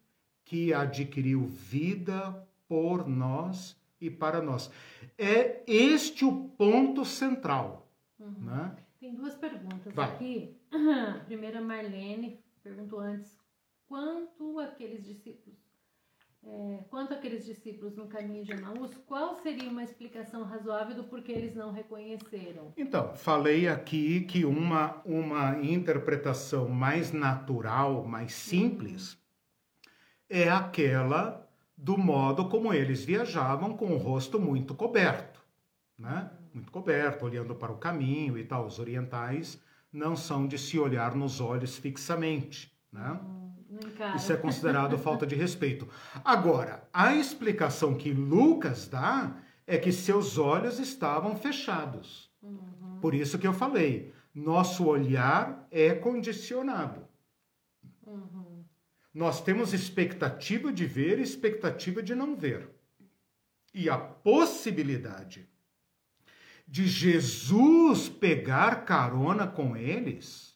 que 0.45 0.73
adquiriu 0.73 1.47
vida 1.47 2.47
por 2.69 3.09
nós 3.09 3.77
e 4.01 4.11
para 4.11 4.41
nós. 4.41 4.71
É 5.19 5.63
este 5.67 6.25
o 6.25 6.49
ponto 6.51 7.05
central. 7.05 7.91
Uhum. 8.19 8.31
Né? 8.41 8.77
Tem 9.01 9.15
duas 9.15 9.35
perguntas 9.35 9.93
Vai. 9.93 10.09
aqui. 10.09 10.57
A 10.71 11.25
primeira, 11.25 11.61
Marlene 11.61 12.39
perguntou 12.63 13.01
antes 13.01 13.37
quanto 13.87 14.59
aqueles 14.59 15.05
discípulos 15.05 15.66
é, 16.49 16.85
quanto 16.89 17.13
aqueles 17.13 17.45
discípulos 17.45 17.97
no 17.97 18.07
caminho 18.07 18.45
de 18.45 18.53
Emaús, 18.53 18.95
qual 19.07 19.35
seria 19.35 19.69
uma 19.69 19.83
explicação 19.83 20.45
razoável 20.45 20.95
do 20.95 21.05
porquê 21.05 21.33
eles 21.33 21.55
não 21.55 21.73
reconheceram? 21.73 22.73
Então, 22.77 23.15
falei 23.17 23.67
aqui 23.67 24.21
que 24.21 24.45
uma, 24.45 25.03
uma 25.05 25.59
interpretação 25.61 26.69
mais 26.69 27.13
natural, 27.13 28.05
mais 28.05 28.33
simples, 28.33 29.19
é 30.31 30.49
aquela 30.49 31.47
do 31.77 31.99
modo 31.99 32.49
como 32.49 32.73
eles 32.73 33.05
viajavam 33.05 33.77
com 33.77 33.93
o 33.93 33.99
rosto 33.99 34.39
muito 34.39 34.75
coberto, 34.75 35.41
né? 35.99 36.31
Muito 36.55 36.73
coberto, 36.73 37.27
olhando 37.27 37.55
para 37.55 37.73
o 37.73 37.77
caminho 37.77 38.39
e 38.39 38.45
tal. 38.45 38.67
Os 38.67 38.79
orientais 38.79 39.63
não 39.93 40.17
são 40.17 40.47
de 40.47 40.57
se 40.57 40.79
olhar 40.79 41.15
nos 41.15 41.41
olhos 41.41 41.77
fixamente, 41.77 42.73
né? 42.91 43.21
Hum, 43.99 44.17
Isso 44.17 44.33
é 44.33 44.37
considerado 44.37 44.99
falta 44.99 45.27
de 45.27 45.35
respeito. 45.35 45.89
Agora, 46.25 46.89
a 46.93 47.15
explicação 47.15 47.95
que 47.95 48.13
Lucas 48.13 48.89
dá 48.89 49.37
é 49.67 49.77
que 49.77 49.93
seus 49.93 50.39
olhos 50.39 50.79
estavam 50.79 51.37
fechados. 51.37 52.31
Uhum. 52.43 52.99
Por 53.01 53.15
isso 53.15 53.39
que 53.39 53.47
eu 53.47 53.53
falei, 53.53 54.13
nosso 54.35 54.87
olhar 54.87 55.67
é 55.71 55.95
condicionado. 55.95 57.07
Uhum. 58.07 58.65
Nós 59.13 59.41
temos 59.43 59.73
expectativa 59.73 60.73
de 60.73 60.87
ver 60.87 61.19
e 61.19 61.23
expectativa 61.23 62.03
de 62.03 62.15
não 62.15 62.37
ver. 62.37 62.71
E 63.75 63.89
a 63.91 63.97
possibilidade 63.99 65.49
de 66.67 66.87
Jesus 66.87 68.09
pegar 68.09 68.85
carona 68.85 69.47
com 69.47 69.77
eles 69.77 70.56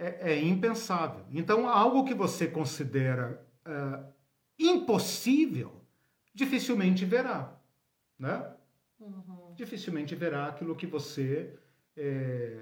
é, 0.00 0.32
é 0.32 0.42
impensável. 0.42 1.24
Então, 1.30 1.68
algo 1.68 2.04
que 2.04 2.14
você 2.14 2.46
considera 2.46 3.46
uh, 3.66 4.10
impossível, 4.58 5.84
dificilmente 6.34 7.04
verá. 7.04 7.54
Né? 8.18 8.50
Uhum. 8.98 9.52
Dificilmente 9.54 10.14
verá 10.14 10.46
aquilo 10.46 10.74
que 10.74 10.86
você 10.86 11.54
é, 11.96 12.58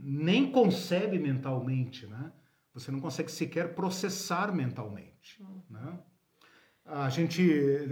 nem 0.00 0.50
concebe 0.50 1.18
mentalmente, 1.18 2.06
né? 2.06 2.32
Você 2.74 2.90
não 2.90 3.00
consegue 3.00 3.30
sequer 3.30 3.74
processar 3.74 4.52
mentalmente. 4.52 5.42
Hum. 5.42 5.60
Né? 5.68 5.98
A 6.84 7.08
gente 7.10 7.42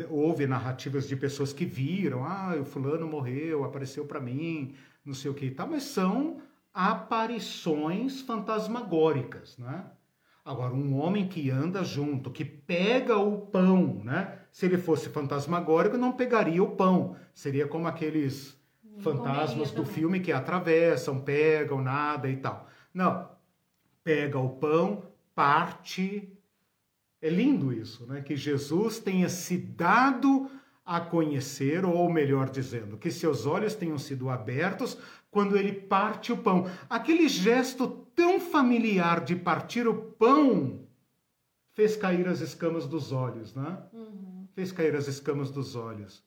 ouve 0.08 0.46
narrativas 0.46 1.08
de 1.08 1.16
pessoas 1.16 1.52
que 1.52 1.64
viram, 1.64 2.24
ah, 2.24 2.56
o 2.60 2.64
fulano 2.64 3.06
morreu, 3.06 3.64
apareceu 3.64 4.06
para 4.06 4.20
mim, 4.20 4.74
não 5.04 5.12
sei 5.12 5.30
o 5.30 5.34
que 5.34 5.46
e 5.46 5.50
tal, 5.50 5.68
mas 5.68 5.82
são 5.82 6.40
aparições 6.76 8.20
fantasmagóricas, 8.20 9.56
né? 9.56 9.86
Agora, 10.44 10.74
um 10.74 11.00
homem 11.00 11.26
que 11.26 11.50
anda 11.50 11.82
junto, 11.82 12.30
que 12.30 12.44
pega 12.44 13.16
o 13.16 13.46
pão, 13.46 14.02
né? 14.04 14.40
Se 14.52 14.66
ele 14.66 14.76
fosse 14.76 15.08
fantasmagórico, 15.08 15.96
não 15.96 16.12
pegaria 16.12 16.62
o 16.62 16.76
pão. 16.76 17.16
Seria 17.34 17.66
como 17.66 17.88
aqueles 17.88 18.60
fantasmas 18.98 19.70
do 19.70 19.86
filme 19.86 20.20
que 20.20 20.30
atravessam, 20.30 21.18
pegam 21.18 21.80
nada 21.80 22.28
e 22.28 22.36
tal. 22.36 22.68
Não, 22.92 23.26
pega 24.04 24.38
o 24.38 24.50
pão, 24.50 25.02
parte. 25.34 26.30
É 27.22 27.30
lindo 27.30 27.72
isso, 27.72 28.06
né? 28.06 28.20
Que 28.20 28.36
Jesus 28.36 28.98
tenha 28.98 29.30
se 29.30 29.56
dado 29.56 30.50
a 30.86 31.00
conhecer, 31.00 31.84
ou 31.84 32.08
melhor 32.08 32.48
dizendo, 32.48 32.96
que 32.96 33.10
seus 33.10 33.44
olhos 33.44 33.74
tenham 33.74 33.98
sido 33.98 34.30
abertos 34.30 34.96
quando 35.30 35.56
ele 35.56 35.72
parte 35.72 36.32
o 36.32 36.36
pão. 36.38 36.70
Aquele 36.88 37.28
gesto 37.28 37.88
tão 38.14 38.38
familiar 38.38 39.24
de 39.24 39.34
partir 39.34 39.88
o 39.88 39.94
pão 39.94 40.86
fez 41.72 41.96
cair 41.96 42.28
as 42.28 42.40
escamas 42.40 42.86
dos 42.86 43.10
olhos, 43.10 43.52
né? 43.52 43.78
Uhum. 43.92 44.46
Fez 44.54 44.70
cair 44.70 44.94
as 44.94 45.08
escamas 45.08 45.50
dos 45.50 45.74
olhos. 45.74 46.24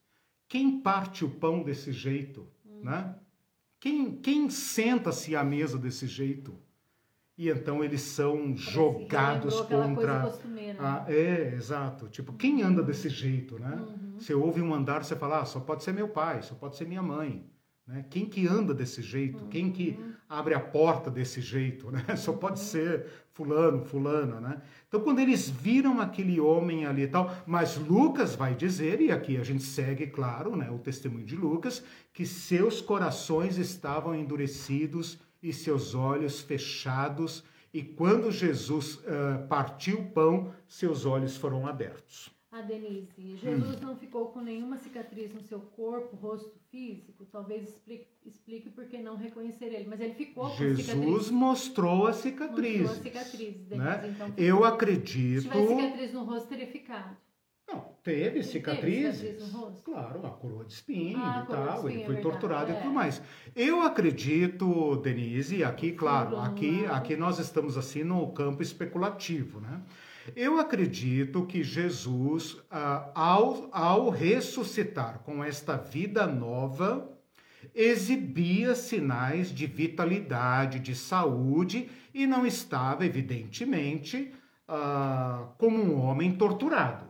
Quem 0.47 0.81
parte 0.81 1.23
o 1.23 1.29
pão 1.29 1.63
desse 1.63 1.93
jeito, 1.93 2.45
uhum. 2.65 2.83
né? 2.83 3.15
Quem, 3.79 4.11
quem 4.11 4.49
senta-se 4.49 5.37
à 5.37 5.43
mesa 5.43 5.77
desse 5.77 6.05
jeito? 6.05 6.53
e 7.39 7.49
então 7.49 7.81
eles 7.81 8.01
são 8.01 8.53
jogados 8.57 9.61
contra. 9.61 10.29
A... 10.77 11.05
É, 11.07 11.53
exato. 11.55 12.09
Tipo, 12.09 12.33
quem 12.33 12.61
anda 12.61 12.83
desse 12.83 13.07
jeito, 13.07 13.57
né? 13.57 13.77
Uhum. 13.77 14.08
Você 14.19 14.33
ouve 14.33 14.61
um 14.61 14.73
andar, 14.73 15.03
você 15.03 15.15
fala, 15.15 15.41
ah, 15.41 15.45
só 15.45 15.59
pode 15.59 15.83
ser 15.83 15.93
meu 15.93 16.07
pai, 16.07 16.41
só 16.41 16.55
pode 16.55 16.75
ser 16.75 16.85
minha 16.85 17.01
mãe. 17.01 17.45
Né? 17.89 18.05
Quem 18.07 18.27
que 18.27 18.47
anda 18.47 18.71
desse 18.71 19.01
jeito? 19.01 19.43
Uhum. 19.45 19.49
Quem 19.49 19.71
que 19.71 19.97
uhum. 19.99 20.13
abre 20.29 20.53
a 20.53 20.59
porta 20.59 21.09
desse 21.09 21.41
jeito? 21.41 21.89
Né? 21.89 22.05
Só 22.15 22.33
pode 22.33 22.59
uhum. 22.59 22.65
ser 22.65 23.07
fulano, 23.33 23.83
fulana, 23.83 24.39
né? 24.39 24.61
Então, 24.87 24.99
quando 24.99 25.19
eles 25.19 25.49
viram 25.49 25.99
aquele 25.99 26.39
homem 26.39 26.85
ali 26.85 27.03
e 27.03 27.07
tal, 27.07 27.35
mas 27.47 27.77
Lucas 27.77 28.35
vai 28.35 28.53
dizer, 28.53 29.01
e 29.01 29.11
aqui 29.11 29.37
a 29.37 29.43
gente 29.43 29.63
segue, 29.63 30.05
claro, 30.05 30.55
né, 30.55 30.69
o 30.69 30.77
testemunho 30.77 31.25
de 31.25 31.35
Lucas, 31.35 31.83
que 32.13 32.25
seus 32.25 32.79
corações 32.79 33.57
estavam 33.57 34.13
endurecidos 34.13 35.17
e 35.41 35.53
seus 35.53 35.95
olhos 35.95 36.41
fechados, 36.41 37.43
e 37.73 37.81
quando 37.81 38.31
Jesus 38.31 38.95
uh, 38.95 39.47
partiu 39.47 39.99
o 39.99 40.11
pão, 40.11 40.53
seus 40.67 41.05
olhos 41.05 41.37
foram 41.37 41.65
abertos. 41.65 42.29
A 42.51 42.61
Denise, 42.61 43.37
Jesus 43.37 43.79
não 43.79 43.95
ficou 43.95 44.29
com 44.29 44.41
nenhuma 44.41 44.75
cicatriz 44.77 45.31
no 45.31 45.41
seu 45.41 45.59
corpo, 45.59 46.15
rosto 46.15 46.51
físico? 46.71 47.23
Talvez 47.31 47.69
explique, 47.69 48.07
explique 48.25 48.69
por 48.71 48.85
que 48.85 48.97
não 48.97 49.15
reconhecer 49.15 49.65
ele, 49.65 49.87
mas 49.87 49.99
ele 49.99 50.15
ficou 50.15 50.49
com 50.49 50.55
Jesus 50.55 50.87
cicatriz. 50.87 51.29
mostrou 51.29 52.07
a 52.07 52.13
cicatriz. 52.13 52.81
Mostrou 52.81 52.99
a 52.99 53.03
cicatriz, 53.03 53.55
Denise. 53.55 53.75
Né? 53.77 54.13
Então, 54.15 54.33
Eu 54.35 54.63
acredito. 54.63 55.43
Se 55.43 55.49
tivesse 55.49 55.75
cicatriz 55.75 56.13
no 56.13 56.23
rosto, 56.23 56.49
teria 56.49 56.67
ficado. 56.67 57.17
Não, 57.67 57.85
teve 58.01 58.41
cicatrizes. 58.41 59.21
Teve 59.21 59.41
cicatriz 59.41 59.83
claro, 59.83 60.25
a 60.25 60.29
coroa 60.31 60.65
de 60.65 60.73
espinho 60.73 61.19
ah, 61.21 61.45
e 61.45 61.51
tal. 61.51 61.75
Espinho, 61.75 61.99
ele 61.99 62.05
foi 62.05 62.15
é 62.15 62.21
torturado 62.21 62.71
é. 62.71 62.73
e 62.73 62.81
tudo 62.81 62.91
mais. 62.91 63.21
Eu 63.55 63.81
acredito, 63.81 64.95
Denise, 64.95 65.63
aqui, 65.63 65.91
claro, 65.91 66.39
aqui, 66.39 66.83
aqui 66.87 67.15
nós 67.15 67.37
estamos 67.37 67.77
assim 67.77 68.03
no 68.03 68.31
campo 68.31 68.63
especulativo, 68.63 69.59
né? 69.59 69.83
Eu 70.35 70.59
acredito 70.59 71.45
que 71.45 71.63
Jesus, 71.63 72.57
ah, 72.69 73.11
ao, 73.15 73.69
ao 73.71 74.09
ressuscitar 74.09 75.19
com 75.19 75.43
esta 75.43 75.77
vida 75.77 76.27
nova, 76.27 77.09
exibia 77.73 78.75
sinais 78.75 79.53
de 79.53 79.65
vitalidade, 79.65 80.79
de 80.79 80.95
saúde 80.95 81.89
e 82.13 82.25
não 82.25 82.45
estava, 82.45 83.05
evidentemente, 83.05 84.33
ah, 84.67 85.49
como 85.57 85.77
um 85.77 85.99
homem 85.99 86.35
torturado. 86.35 87.05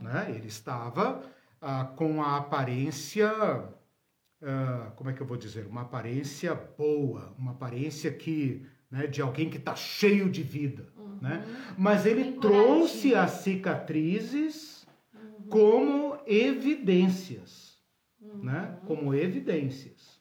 Né? 0.00 0.32
Ele 0.34 0.48
estava 0.48 1.22
ah, 1.60 1.84
com 1.96 2.22
a 2.22 2.36
aparência, 2.36 3.30
ah, 4.42 4.92
como 4.96 5.10
é 5.10 5.12
que 5.12 5.20
eu 5.20 5.26
vou 5.26 5.36
dizer? 5.36 5.66
Uma 5.66 5.82
aparência 5.82 6.54
boa, 6.54 7.34
uma 7.38 7.52
aparência 7.52 8.12
que 8.12 8.66
né, 8.90 9.06
de 9.06 9.22
alguém 9.22 9.48
que 9.48 9.56
está 9.56 9.76
cheio 9.76 10.28
de 10.28 10.42
vida. 10.42 10.88
Uhum. 11.20 11.28
Né? 11.28 11.44
Mas 11.76 12.06
ele 12.06 12.32
trouxe 12.32 13.14
as 13.14 13.30
cicatrizes 13.42 14.86
uhum. 15.14 15.48
como 15.48 16.18
evidências. 16.26 17.78
Uhum. 18.20 18.44
Né? 18.44 18.78
Como 18.86 19.14
evidências 19.14 20.20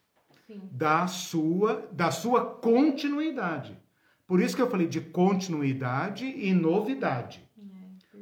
da 0.71 1.07
sua, 1.07 1.87
da 1.91 2.11
sua 2.11 2.43
continuidade. 2.43 3.77
Por 4.25 4.39
isso 4.39 4.55
que 4.55 4.61
eu 4.61 4.69
falei 4.69 4.87
de 4.87 5.01
continuidade 5.01 6.25
e 6.25 6.53
novidade. 6.53 7.47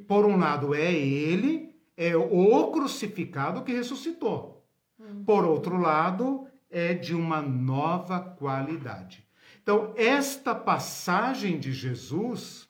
Por 0.07 0.25
um 0.25 0.38
lado, 0.38 0.73
é 0.73 0.93
ele, 0.93 1.75
é 1.97 2.15
o 2.15 2.71
crucificado 2.71 3.63
que 3.63 3.73
ressuscitou. 3.73 4.65
Uhum. 4.97 5.23
Por 5.25 5.43
outro 5.43 5.78
lado, 5.78 6.47
é 6.69 6.93
de 6.93 7.13
uma 7.13 7.41
nova 7.41 8.19
qualidade. 8.19 9.25
Então, 9.61 9.93
esta 9.97 10.55
passagem 10.55 11.59
de 11.59 11.73
Jesus 11.73 12.66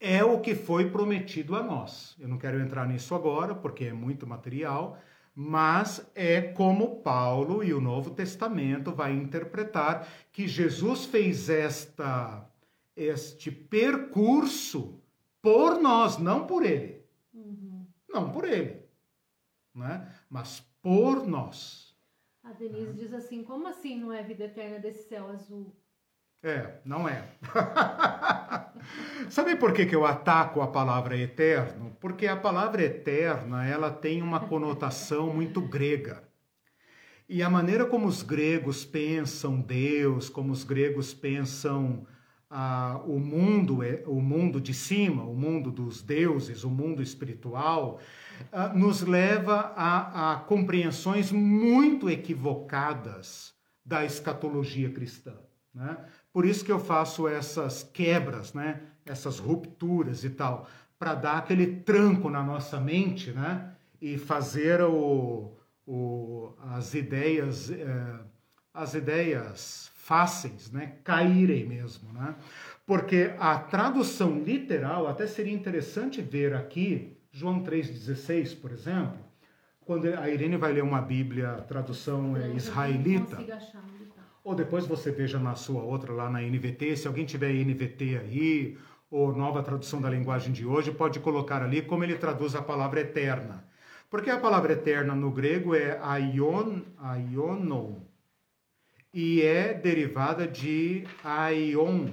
é 0.00 0.24
o 0.24 0.40
que 0.40 0.54
foi 0.54 0.90
prometido 0.90 1.54
a 1.54 1.62
nós. 1.62 2.16
Eu 2.18 2.26
não 2.26 2.38
quero 2.38 2.58
entrar 2.58 2.88
nisso 2.88 3.14
agora, 3.14 3.54
porque 3.54 3.84
é 3.84 3.92
muito 3.92 4.26
material, 4.26 4.98
mas 5.34 6.10
é 6.14 6.40
como 6.40 7.02
Paulo 7.02 7.62
e 7.62 7.74
o 7.74 7.80
Novo 7.80 8.10
Testamento 8.10 8.92
vai 8.92 9.12
interpretar 9.12 10.08
que 10.32 10.48
Jesus 10.48 11.04
fez 11.04 11.50
esta 11.50 12.46
este 12.96 13.50
percurso 13.50 15.00
por 15.40 15.80
nós, 15.80 16.18
não 16.18 16.46
por 16.46 16.64
ele. 16.64 17.02
Uhum. 17.32 17.86
Não 18.08 18.30
por 18.30 18.44
ele, 18.44 18.82
né? 19.74 20.12
mas 20.28 20.60
por 20.82 21.26
nós. 21.26 21.94
A 22.42 22.52
Denise 22.52 22.94
diz 22.94 23.12
assim: 23.12 23.44
como 23.44 23.68
assim 23.68 23.98
não 23.98 24.12
é 24.12 24.22
vida 24.22 24.44
eterna 24.44 24.78
desse 24.78 25.08
céu 25.08 25.28
azul? 25.28 25.72
É, 26.42 26.78
não 26.84 27.08
é. 27.08 27.24
Sabe 29.28 29.56
por 29.56 29.72
que, 29.72 29.84
que 29.84 29.94
eu 29.94 30.06
ataco 30.06 30.62
a 30.62 30.66
palavra 30.66 31.16
eterno? 31.16 31.96
Porque 32.00 32.26
a 32.26 32.36
palavra 32.36 32.82
eterna 32.82 33.66
ela 33.66 33.90
tem 33.90 34.22
uma 34.22 34.40
conotação 34.40 35.32
muito 35.34 35.60
grega. 35.60 36.24
E 37.28 37.42
a 37.42 37.50
maneira 37.50 37.84
como 37.84 38.06
os 38.06 38.22
gregos 38.22 38.84
pensam 38.84 39.60
Deus, 39.60 40.28
como 40.28 40.50
os 40.50 40.64
gregos 40.64 41.14
pensam 41.14 42.06
ah, 42.50 43.00
o 43.06 43.20
mundo, 43.20 43.84
é, 43.84 44.02
o 44.06 44.20
mundo 44.20 44.60
de 44.60 44.74
cima, 44.74 45.22
o 45.22 45.34
mundo 45.34 45.70
dos 45.70 46.02
deuses, 46.02 46.64
o 46.64 46.70
mundo 46.70 47.00
espiritual, 47.02 48.00
ah, 48.50 48.70
nos 48.70 49.02
leva 49.02 49.72
a, 49.76 50.32
a 50.32 50.36
compreensões 50.40 51.30
muito 51.30 52.10
equivocadas 52.10 53.54
da 53.84 54.04
escatologia 54.04 54.90
cristã. 54.90 55.34
Né? 55.72 55.96
Por 56.32 56.46
isso 56.46 56.64
que 56.64 56.70
eu 56.70 56.78
faço 56.78 57.26
essas 57.26 57.82
quebras, 57.82 58.54
né? 58.54 58.80
essas 59.04 59.38
rupturas 59.38 60.24
e 60.24 60.30
tal, 60.30 60.68
para 60.98 61.14
dar 61.14 61.38
aquele 61.38 61.66
tranco 61.66 62.30
na 62.30 62.42
nossa 62.42 62.78
mente 62.78 63.32
né? 63.32 63.72
e 64.00 64.16
fazer 64.16 64.80
o, 64.82 65.52
o, 65.86 66.52
as 66.70 66.94
ideias, 66.94 67.70
é, 67.70 68.20
as 68.72 68.94
ideias 68.94 69.90
fáceis 69.94 70.70
né? 70.70 70.98
caírem 71.02 71.66
mesmo. 71.66 72.12
Né? 72.12 72.34
Porque 72.86 73.34
a 73.38 73.58
tradução 73.58 74.38
literal, 74.40 75.08
até 75.08 75.26
seria 75.26 75.52
interessante 75.52 76.22
ver 76.22 76.54
aqui, 76.54 77.16
João 77.32 77.62
3,16, 77.62 78.60
por 78.60 78.72
exemplo, 78.72 79.18
quando 79.80 80.06
a 80.06 80.28
Irene 80.28 80.56
vai 80.56 80.72
ler 80.72 80.84
uma 80.84 81.00
Bíblia, 81.00 81.64
tradução 81.66 82.36
é, 82.36 82.50
israelita. 82.54 83.38
Ou 84.42 84.54
depois 84.54 84.86
você 84.86 85.10
veja 85.10 85.38
na 85.38 85.54
sua 85.54 85.82
outra 85.82 86.12
lá 86.12 86.30
na 86.30 86.40
NVT, 86.40 86.96
se 86.96 87.06
alguém 87.06 87.26
tiver 87.26 87.52
NVT 87.52 88.18
aí, 88.18 88.78
ou 89.10 89.34
nova 89.34 89.62
tradução 89.62 90.00
da 90.00 90.08
linguagem 90.08 90.52
de 90.52 90.64
hoje, 90.64 90.92
pode 90.92 91.20
colocar 91.20 91.62
ali 91.62 91.82
como 91.82 92.04
ele 92.04 92.16
traduz 92.16 92.54
a 92.54 92.62
palavra 92.62 93.00
eterna. 93.00 93.64
Porque 94.08 94.30
a 94.30 94.38
palavra 94.38 94.72
eterna 94.72 95.14
no 95.14 95.30
grego 95.30 95.74
é 95.74 95.98
aion, 96.02 96.80
aionon, 96.98 98.00
e 99.12 99.42
é 99.42 99.74
derivada 99.74 100.46
de 100.46 101.04
aion, 101.22 102.08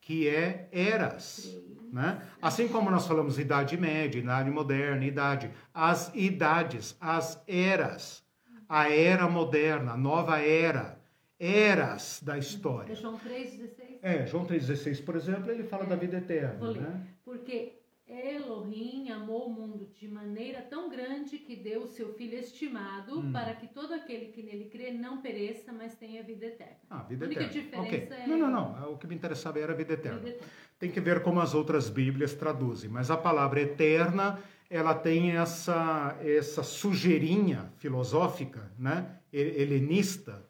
que 0.00 0.28
é 0.28 0.68
eras. 0.72 1.56
Né? 1.92 2.22
Assim 2.40 2.68
como 2.68 2.90
nós 2.90 3.06
falamos 3.06 3.38
idade 3.38 3.76
média, 3.76 4.18
idade 4.18 4.50
moderna, 4.50 5.04
idade, 5.04 5.50
as 5.74 6.10
idades, 6.14 6.96
as 7.00 7.42
eras, 7.46 8.24
a 8.68 8.90
era 8.90 9.28
moderna, 9.28 9.92
a 9.92 9.96
nova 9.96 10.38
era, 10.38 11.01
eras 11.42 12.20
da 12.22 12.38
história. 12.38 12.92
É 12.92 12.94
João 12.94 13.18
3,16? 13.18 13.98
É, 14.00 14.26
João 14.26 14.46
3,16, 14.46 15.04
por 15.04 15.16
exemplo, 15.16 15.50
ele 15.50 15.64
fala 15.64 15.82
é. 15.84 15.86
da 15.88 15.96
vida 15.96 16.18
eterna. 16.18 16.72
Né? 16.72 17.06
Porque 17.24 17.82
Elohim 18.06 19.10
amou 19.10 19.48
o 19.48 19.50
mundo 19.50 19.88
de 19.92 20.06
maneira 20.06 20.62
tão 20.62 20.88
grande 20.88 21.38
que 21.38 21.56
deu 21.56 21.82
o 21.82 21.86
seu 21.88 22.14
Filho 22.14 22.38
estimado 22.38 23.18
hum. 23.18 23.32
para 23.32 23.54
que 23.54 23.66
todo 23.66 23.92
aquele 23.92 24.26
que 24.26 24.42
nele 24.42 24.66
crê 24.66 24.92
não 24.92 25.20
pereça, 25.20 25.72
mas 25.72 25.96
tenha 25.96 26.22
vida 26.22 26.46
eterna. 26.46 26.76
Ah, 26.88 27.02
vida 27.02 27.24
eterna. 27.24 27.42
A 27.42 27.44
única 27.44 27.60
diferença 27.60 27.88
okay. 27.88 28.24
é... 28.24 28.26
Não, 28.28 28.38
não, 28.38 28.50
não. 28.50 28.92
O 28.92 28.96
que 28.96 29.08
me 29.08 29.14
interessava 29.14 29.58
era 29.58 29.72
a 29.72 29.76
vida 29.76 29.94
eterna. 29.94 30.18
vida 30.18 30.30
eterna. 30.30 30.52
Tem 30.78 30.90
que 30.92 31.00
ver 31.00 31.22
como 31.22 31.40
as 31.40 31.54
outras 31.54 31.88
Bíblias 31.88 32.34
traduzem. 32.34 32.88
Mas 32.88 33.10
a 33.10 33.16
palavra 33.16 33.60
eterna, 33.60 34.38
ela 34.70 34.94
tem 34.94 35.36
essa, 35.36 36.16
essa 36.22 36.62
sujeirinha 36.62 37.72
filosófica, 37.78 38.70
né? 38.78 39.18
helenista, 39.32 40.44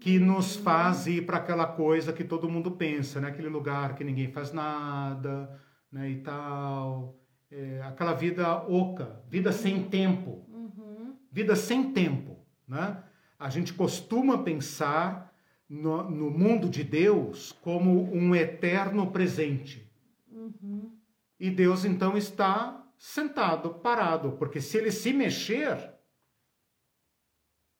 que 0.00 0.18
nos 0.18 0.56
faz 0.56 1.06
ir 1.06 1.26
para 1.26 1.38
aquela 1.38 1.66
coisa 1.66 2.12
que 2.12 2.24
todo 2.24 2.48
mundo 2.48 2.72
pensa, 2.72 3.20
né? 3.20 3.28
Aquele 3.28 3.48
lugar 3.48 3.94
que 3.94 4.04
ninguém 4.04 4.30
faz 4.30 4.52
nada, 4.52 5.60
né? 5.90 6.08
E 6.10 6.16
tal, 6.20 7.18
é, 7.50 7.80
aquela 7.82 8.12
vida 8.12 8.62
oca, 8.68 9.22
vida 9.28 9.50
sem 9.52 9.82
tempo, 9.84 10.44
uhum. 10.48 11.16
vida 11.32 11.56
sem 11.56 11.92
tempo, 11.92 12.38
né? 12.66 13.02
A 13.38 13.50
gente 13.50 13.72
costuma 13.72 14.42
pensar 14.42 15.32
no, 15.68 16.08
no 16.08 16.30
mundo 16.30 16.68
de 16.68 16.84
Deus 16.84 17.52
como 17.62 18.12
um 18.12 18.34
eterno 18.34 19.10
presente. 19.10 19.90
Uhum. 20.30 20.92
E 21.38 21.50
Deus 21.50 21.84
então 21.84 22.16
está 22.16 22.84
sentado, 22.96 23.74
parado, 23.74 24.32
porque 24.32 24.60
se 24.60 24.76
ele 24.76 24.90
se 24.90 25.12
mexer, 25.12 25.87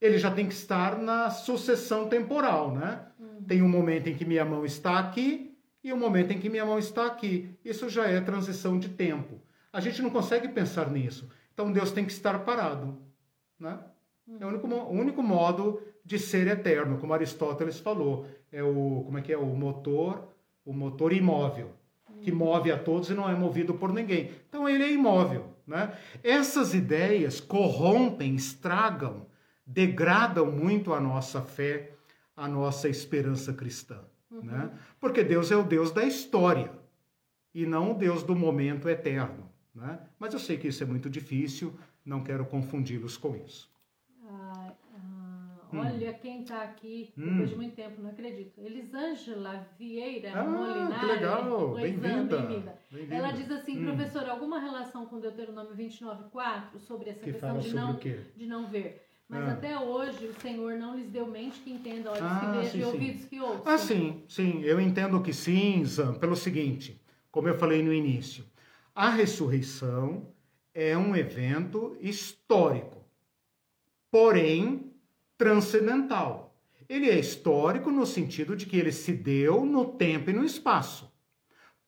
ele 0.01 0.19
já 0.19 0.31
tem 0.31 0.47
que 0.47 0.55
estar 0.55 0.99
na 0.99 1.31
sucessão 1.31 2.09
temporal, 2.09 2.73
né? 2.73 3.01
Uhum. 3.19 3.43
Tem 3.43 3.63
um 3.63 3.69
momento 3.69 4.09
em 4.09 4.15
que 4.15 4.25
minha 4.25 4.45
mão 4.45 4.65
está 4.65 4.99
aqui 4.99 5.57
e 5.83 5.93
um 5.93 5.97
momento 5.97 6.33
em 6.33 6.39
que 6.39 6.49
minha 6.49 6.65
mão 6.65 6.79
está 6.79 7.07
aqui. 7.07 7.57
Isso 7.65 7.89
já 7.89 8.07
é 8.07 8.21
transição 8.21 8.79
de 8.79 8.89
tempo. 8.89 9.41
A 9.73 9.81
gente 9.81 10.01
não 10.01 10.11
consegue 10.11 10.49
pensar 10.49 10.91
nisso. 10.91 11.29
Então 11.53 11.73
Deus 11.73 11.91
tem 11.91 12.05
que 12.05 12.13
estar 12.13 12.39
parado, 12.41 12.99
né? 13.59 13.79
É 14.41 14.45
o 14.45 14.49
único, 14.49 14.67
o 14.67 14.93
único 14.93 15.23
modo 15.23 15.81
de 16.05 16.19
ser 16.19 16.47
eterno, 16.47 16.99
como 16.99 17.15
Aristóteles 17.15 17.81
falou. 17.81 18.27
É 18.53 18.63
o 18.63 19.03
como 19.07 19.19
é 19.19 19.23
que 19.23 19.33
é 19.33 19.39
o 19.39 19.47
motor, 19.47 20.29
o 20.65 20.73
motor 20.73 21.13
imóvel, 21.13 21.71
que 22.21 22.31
move 22.31 22.71
a 22.71 22.79
todos 22.79 23.11
e 23.11 23.15
não 23.15 23.29
é 23.29 23.35
movido 23.35 23.75
por 23.75 23.93
ninguém. 23.93 24.31
Então 24.49 24.69
ele 24.69 24.85
é 24.85 24.93
imóvel, 24.93 25.47
né? 25.67 25.93
Essas 26.23 26.75
ideias 26.75 27.41
corrompem, 27.41 28.35
estragam 28.35 29.27
degradam 29.69 30.51
muito 30.51 30.95
a 30.95 31.01
nossa 31.01 31.43
fé, 31.43 31.93
a 32.35 32.49
nossa 32.49 32.89
esperança 32.89 33.53
cristã. 33.53 34.01
Uhum. 34.31 34.43
Né? 34.43 34.71
Porque 34.99 35.23
Deus 35.23 35.51
é 35.51 35.57
o 35.57 35.63
Deus 35.63 35.91
da 35.91 36.05
história 36.05 36.73
e 37.55 37.67
não 37.67 37.93
o 37.93 37.95
Deus 37.95 38.23
do 38.23 38.35
momento 38.35 38.89
eterno. 38.89 39.51
Né? 39.75 40.01
Mas 40.19 40.33
eu 40.33 40.41
sei 40.41 40.57
que 40.57 40.69
isso 40.69 40.83
é 40.83 40.87
muito 40.87 41.11
difícil, 41.11 41.79
não 42.05 42.23
quero 42.23 42.47
confundi-los 42.47 43.19
com 43.19 43.37
isso. 43.37 43.71
Ah, 44.27 44.73
ah, 44.95 45.67
hum. 45.71 45.79
olha 45.79 46.15
quem 46.15 46.41
está 46.43 46.63
aqui 46.63 47.13
hum. 47.17 47.29
depois 47.29 47.51
de 47.51 47.57
muito 47.57 47.75
tempo, 47.75 48.01
não 48.01 48.11
acredito. 48.11 48.59
Elisângela 48.61 49.67
Vieira 49.79 50.33
ah, 50.33 50.45
Molinari. 50.45 51.01
Que 51.01 51.07
legal, 51.07 51.75
bem-vinda. 51.75 52.79
Bem 52.91 53.07
Ela 53.11 53.33
diz 53.33 53.51
assim, 53.51 53.83
hum. 53.83 53.95
professor, 53.95 54.29
alguma 54.31 54.59
relação 54.59 55.05
com 55.05 55.21
Deuteronômio 55.21 55.77
29,4 55.77 56.79
sobre 56.79 57.11
essa 57.11 57.21
que 57.21 57.33
questão 57.33 57.59
de 57.59 57.75
não, 57.75 57.99
de 58.35 58.47
não 58.47 58.67
ver? 58.67 59.08
Mas 59.29 59.47
ah. 59.47 59.53
até 59.53 59.79
hoje 59.79 60.27
o 60.27 60.41
Senhor 60.41 60.75
não 60.77 60.97
lhes 60.97 61.11
deu 61.11 61.27
mente 61.27 61.61
que 61.61 61.71
entenda, 61.71 62.11
olhos 62.11 62.23
ah, 62.23 62.41
que 62.41 62.61
vejam 62.61 62.81
e 62.81 62.85
ouvidos 62.85 63.25
que 63.27 63.41
ouçam. 63.41 63.63
Ah, 63.67 63.77
sim, 63.77 64.25
sim. 64.27 64.63
Eu 64.63 64.81
entendo 64.81 65.21
que 65.23 65.35
sim, 65.35 65.85
Zan, 65.85 66.15
pelo 66.15 66.35
seguinte, 66.35 66.99
como 67.31 67.47
eu 67.47 67.59
falei 67.59 67.83
no 67.83 67.93
início, 67.93 68.45
a 68.95 69.11
ressurreição 69.11 70.33
é 70.73 70.97
um 70.97 71.15
evento 71.15 71.95
histórico, 72.01 73.05
porém 74.11 74.93
transcendental. 75.37 76.57
Ele 76.89 77.11
é 77.11 77.19
histórico 77.19 77.91
no 77.91 78.07
sentido 78.07 78.57
de 78.57 78.65
que 78.65 78.79
ele 78.79 78.93
se 78.93 79.13
deu 79.13 79.65
no 79.65 79.85
tempo 79.85 80.31
e 80.31 80.33
no 80.33 80.45
espaço. 80.45 81.13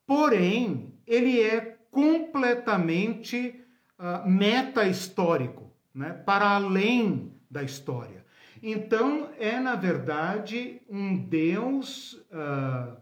Porém, 0.06 0.93
ele 1.06 1.40
é 1.40 1.78
completamente 1.90 3.65
uh, 3.98 4.28
meta-histórico 4.28 5.69
né, 5.95 6.12
para 6.12 6.51
além 6.51 7.33
da 7.51 7.62
história. 7.62 8.25
Então, 8.62 9.31
é, 9.39 9.59
na 9.59 9.75
verdade, 9.75 10.81
um 10.89 11.17
Deus, 11.17 12.12
uh, 12.31 12.97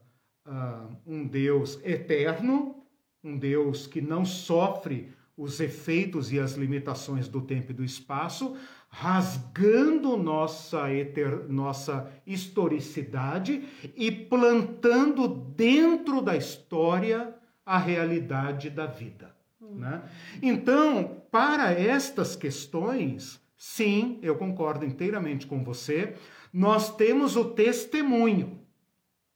uh, 0.47 0.97
um 1.07 1.27
Deus 1.27 1.81
eterno, 1.85 2.85
um 3.23 3.37
Deus 3.37 3.87
que 3.87 4.01
não 4.01 4.25
sofre 4.25 5.13
os 5.37 5.61
efeitos 5.61 6.33
e 6.33 6.39
as 6.39 6.53
limitações 6.55 7.29
do 7.29 7.41
tempo 7.41 7.71
e 7.71 7.75
do 7.75 7.85
espaço, 7.85 8.57
rasgando 8.89 10.17
nossa, 10.17 10.93
eter... 10.93 11.49
nossa 11.49 12.11
historicidade 12.27 13.65
e 13.97 14.11
plantando 14.11 15.29
dentro 15.29 16.23
da 16.23 16.37
história 16.37 17.35
a 17.65 17.79
realidade 17.79 18.71
da 18.71 18.87
vida. 18.87 19.37
Né? 19.61 20.03
Então, 20.43 21.18
para 21.31 21.73
estas 21.73 22.37
questões, 22.37 23.41
sim, 23.57 24.19
eu 24.23 24.37
concordo 24.37 24.85
inteiramente 24.85 25.47
com 25.47 25.63
você, 25.63 26.15
nós 26.53 26.95
temos 26.97 27.37
o 27.37 27.45
testemunho. 27.45 28.61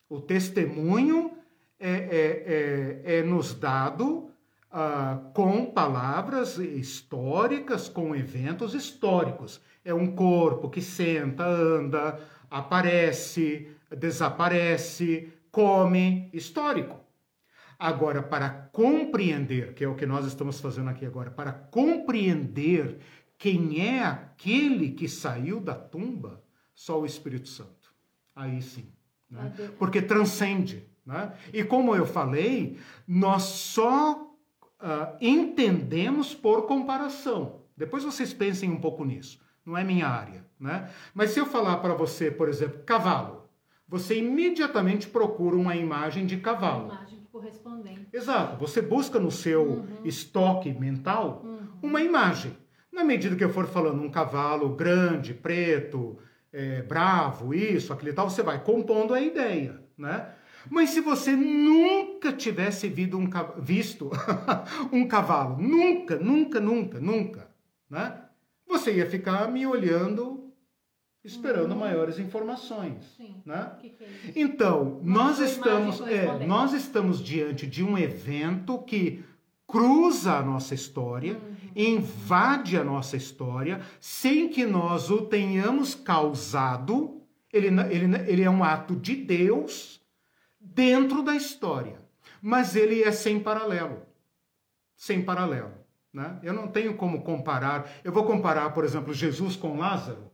O 0.09 0.20
testemunho 0.20 1.32
é, 1.78 1.90
é, 1.90 3.05
é, 3.06 3.19
é 3.19 3.23
nos 3.23 3.55
dado 3.55 4.31
uh, 4.73 5.32
com 5.32 5.66
palavras 5.66 6.59
históricas, 6.59 7.89
com 7.89 8.14
eventos 8.14 8.74
históricos. 8.74 9.60
É 9.85 9.93
um 9.93 10.14
corpo 10.14 10.70
que 10.70 10.81
senta, 10.81 11.44
anda, 11.44 12.20
aparece, 12.51 13.69
desaparece, 13.90 15.32
come, 15.51 16.31
histórico. 16.32 17.02
Agora, 17.82 18.22
para 18.22 18.48
compreender, 18.48 19.74
que 19.74 19.82
é 19.82 19.88
o 19.88 19.96
que 19.96 20.06
nós 20.06 20.24
estamos 20.24 20.60
fazendo 20.60 20.88
aqui 20.88 21.04
agora, 21.04 21.32
para 21.32 21.52
compreender 21.52 23.00
quem 23.36 23.84
é 23.84 24.04
aquele 24.04 24.92
que 24.92 25.09
saiu 25.09 25.59
da 25.59 25.74
tumba, 25.74 26.40
só 26.72 27.00
o 27.00 27.04
Espírito 27.04 27.48
Santo. 27.48 27.92
Aí 28.36 28.62
sim. 28.62 28.86
Né? 29.28 29.52
Porque 29.80 30.00
transcende. 30.00 30.88
Né? 31.04 31.32
E 31.52 31.64
como 31.64 31.96
eu 31.96 32.06
falei, 32.06 32.78
nós 33.04 33.42
só 33.42 34.32
uh, 34.80 35.16
entendemos 35.20 36.32
por 36.36 36.68
comparação. 36.68 37.62
Depois 37.76 38.04
vocês 38.04 38.32
pensem 38.32 38.70
um 38.70 38.78
pouco 38.80 39.04
nisso. 39.04 39.40
Não 39.66 39.76
é 39.76 39.82
minha 39.82 40.06
área. 40.06 40.46
Né? 40.56 40.88
Mas 41.12 41.30
se 41.30 41.40
eu 41.40 41.46
falar 41.46 41.78
para 41.78 41.94
você, 41.94 42.30
por 42.30 42.48
exemplo, 42.48 42.84
cavalo, 42.84 43.50
você 43.88 44.20
imediatamente 44.20 45.09
procura 45.09 45.56
uma 45.56 45.74
imagem 45.74 46.26
de 46.26 46.36
cavalo. 46.36 46.92
Imagem 46.92 47.22
correspondente. 47.32 48.09
Exato. 48.12 48.56
Você 48.59 48.82
busca 48.82 49.18
no 49.18 49.30
seu 49.30 49.62
uhum. 49.62 50.04
estoque 50.04 50.70
mental 50.72 51.40
uhum. 51.42 51.68
uma 51.82 52.02
imagem. 52.02 52.56
Na 52.92 53.02
medida 53.02 53.34
que 53.34 53.42
eu 53.42 53.48
for 53.48 53.66
falando 53.66 54.02
um 54.02 54.10
cavalo 54.10 54.76
grande, 54.76 55.32
preto, 55.32 56.18
é, 56.52 56.82
bravo, 56.82 57.54
isso, 57.54 57.92
aquele 57.92 58.12
tal, 58.12 58.28
você 58.28 58.42
vai 58.42 58.62
compondo 58.62 59.14
a 59.14 59.20
ideia, 59.20 59.82
né? 59.96 60.34
Mas 60.70 60.90
se 60.90 61.00
você 61.00 61.34
nunca 61.34 62.32
tivesse 62.32 62.88
visto 62.88 63.16
um, 63.16 63.28
visto 63.59 64.10
um 64.92 65.09
cavalo, 65.09 65.60
nunca, 65.60 66.16
nunca, 66.16 66.60
nunca, 66.60 67.00
nunca, 67.00 67.48
né? 67.88 68.22
Você 68.68 68.92
ia 68.92 69.09
ficar 69.09 69.50
me 69.50 69.66
olhando 69.66 70.52
esperando 71.24 71.73
uhum. 71.73 71.78
maiores 71.78 72.19
informações, 72.19 73.05
Sim. 73.16 73.40
né? 73.44 73.73
Que 73.81 73.90
que 73.90 74.05
é 74.05 74.32
então, 74.35 75.01
nós 75.03 75.39
estamos, 75.39 76.01
é, 76.01 76.44
nós 76.47 76.73
estamos 76.73 77.23
diante 77.23 77.66
de 77.66 77.85
um 77.85 77.97
evento 77.97 78.78
que 78.78 79.24
cruza 79.66 80.35
a 80.35 80.43
nossa 80.43 80.74
história, 80.74 81.35
uhum. 81.35 81.55
invade 81.77 82.77
a 82.77 82.85
nossa 82.85 83.16
história, 83.16 83.81
sem 84.01 84.49
que 84.49 84.66
nós 84.66 85.11
o 85.11 85.23
tenhamos 85.23 85.94
causado. 85.94 87.23
Ele, 87.53 87.69
ele, 87.69 88.16
ele 88.27 88.43
é 88.43 88.51
um 88.51 88.65
ato 88.65 88.97
de 88.97 89.15
Deus 89.15 90.01
dentro 90.61 91.23
da 91.23 91.35
história, 91.36 91.99
mas 92.40 92.74
ele 92.74 93.03
é 93.03 93.12
sem 93.12 93.39
paralelo. 93.39 94.03
Sem 94.97 95.23
paralelo. 95.23 95.73
Né? 96.12 96.39
Eu 96.43 96.53
não 96.53 96.69
tenho 96.69 96.94
como 96.94 97.23
comparar. 97.23 97.90
Eu 98.05 98.12
vou 98.12 98.24
comparar, 98.24 98.70
por 98.70 98.85
exemplo, 98.85 99.15
Jesus 99.15 99.57
com 99.57 99.78
Lázaro. 99.78 100.31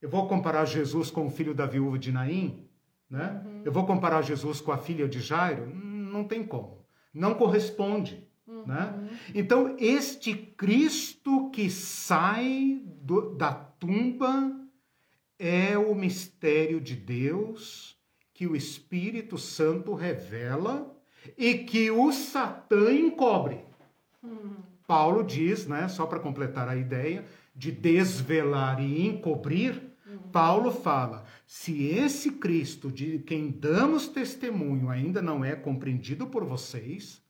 Eu 0.00 0.08
vou 0.08 0.26
comparar 0.28 0.64
Jesus 0.64 1.10
com 1.10 1.26
o 1.26 1.30
filho 1.30 1.54
da 1.54 1.66
viúva 1.66 1.98
de 1.98 2.12
Naim. 2.12 2.68
Né? 3.10 3.42
Uhum. 3.44 3.62
Eu 3.64 3.72
vou 3.72 3.86
comparar 3.86 4.22
Jesus 4.22 4.60
com 4.60 4.70
a 4.70 4.78
filha 4.78 5.08
de 5.08 5.20
Jairo. 5.20 5.66
Não 5.74 6.24
tem 6.24 6.44
como. 6.44 6.84
Não 7.12 7.34
corresponde. 7.34 8.26
Uhum. 8.46 8.66
Né? 8.66 9.10
Então, 9.34 9.76
este 9.78 10.34
Cristo 10.34 11.50
que 11.50 11.70
sai 11.70 12.82
do, 12.84 13.34
da 13.34 13.52
tumba 13.52 14.56
é 15.38 15.76
o 15.78 15.94
mistério 15.94 16.80
de 16.80 16.94
Deus 16.94 17.96
que 18.32 18.46
o 18.46 18.54
Espírito 18.54 19.36
Santo 19.36 19.94
revela 19.94 20.96
e 21.36 21.54
que 21.54 21.90
o 21.90 22.12
Satã 22.12 22.92
encobre. 22.92 23.64
Uhum. 24.22 24.56
Paulo 24.86 25.22
diz, 25.24 25.66
né, 25.66 25.88
só 25.88 26.06
para 26.06 26.20
completar 26.20 26.68
a 26.68 26.76
ideia, 26.76 27.24
de 27.54 27.72
desvelar 27.72 28.80
e 28.80 29.06
encobrir. 29.06 29.87
Paulo 30.30 30.70
fala: 30.70 31.24
se 31.46 31.86
esse 31.86 32.32
Cristo 32.32 32.90
de 32.90 33.18
quem 33.20 33.50
damos 33.50 34.08
testemunho 34.08 34.88
ainda 34.88 35.20
não 35.22 35.44
é 35.44 35.54
compreendido 35.54 36.26
por 36.26 36.44
vocês, 36.44 37.22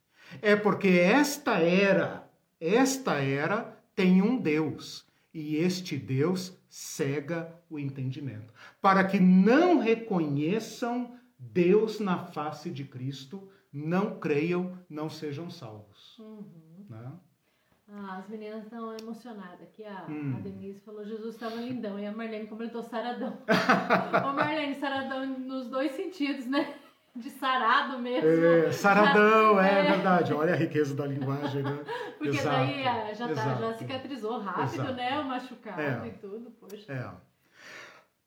é 0.42 0.54
porque 0.54 0.88
esta 0.88 1.58
era, 1.58 2.28
esta 2.60 3.14
era 3.14 3.76
tem 3.94 4.22
um 4.22 4.38
Deus, 4.38 5.06
e 5.32 5.56
este 5.56 5.96
Deus 5.96 6.56
cega 6.68 7.54
o 7.68 7.78
entendimento, 7.78 8.52
para 8.80 9.04
que 9.04 9.18
não 9.18 9.78
reconheçam 9.78 11.16
Deus 11.38 11.98
na 12.00 12.18
face 12.26 12.70
de 12.70 12.84
Cristo, 12.84 13.48
não 13.72 14.18
creiam, 14.18 14.78
não 14.88 15.08
sejam 15.08 15.50
salvos. 15.50 16.18
Uhum. 16.18 16.86
Né? 16.88 17.12
Ah, 17.90 18.18
as 18.18 18.28
meninas 18.28 18.64
estão 18.64 18.94
emocionadas 18.96 19.62
aqui. 19.62 19.84
A, 19.84 20.04
hum. 20.08 20.34
a 20.36 20.40
Denise 20.40 20.80
falou 20.80 21.04
Jesus 21.04 21.34
estava 21.34 21.56
lindão 21.56 21.98
e 21.98 22.06
a 22.06 22.12
Marlene 22.12 22.46
completou 22.46 22.82
saradão. 22.82 23.38
Ô 24.28 24.32
Marlene, 24.34 24.74
saradão 24.74 25.26
nos 25.26 25.68
dois 25.68 25.92
sentidos, 25.92 26.46
né? 26.46 26.74
de 27.18 27.30
sarado 27.30 27.98
mesmo. 27.98 28.28
É, 28.28 28.70
saradão, 28.70 29.60
é, 29.60 29.80
é, 29.80 29.90
verdade. 29.90 30.32
Olha 30.32 30.54
a 30.54 30.56
riqueza 30.56 30.94
da 30.94 31.06
linguagem, 31.06 31.62
né? 31.62 31.80
Porque 32.16 32.36
Exato. 32.36 32.56
daí 32.56 32.86
ah, 32.86 33.12
já, 33.12 33.28
tá, 33.28 33.54
já 33.54 33.74
cicatrizou 33.74 34.38
rápido, 34.38 34.74
Exato. 34.74 34.92
né? 34.94 35.18
O 35.18 35.24
machucado 35.24 35.80
é. 35.80 36.06
e 36.06 36.10
tudo, 36.12 36.50
poxa. 36.52 36.92
É. 36.92 37.10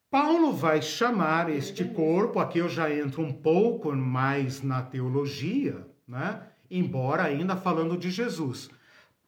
Paulo 0.09 0.51
vai 0.51 0.81
chamar 0.81 1.49
este 1.49 1.85
corpo, 1.85 2.37
aqui 2.39 2.59
eu 2.59 2.67
já 2.67 2.93
entro 2.93 3.21
um 3.21 3.31
pouco 3.31 3.95
mais 3.95 4.61
na 4.61 4.81
teologia, 4.81 5.87
né? 6.05 6.47
Embora 6.69 7.23
ainda 7.23 7.55
falando 7.55 7.97
de 7.97 8.11
Jesus. 8.11 8.69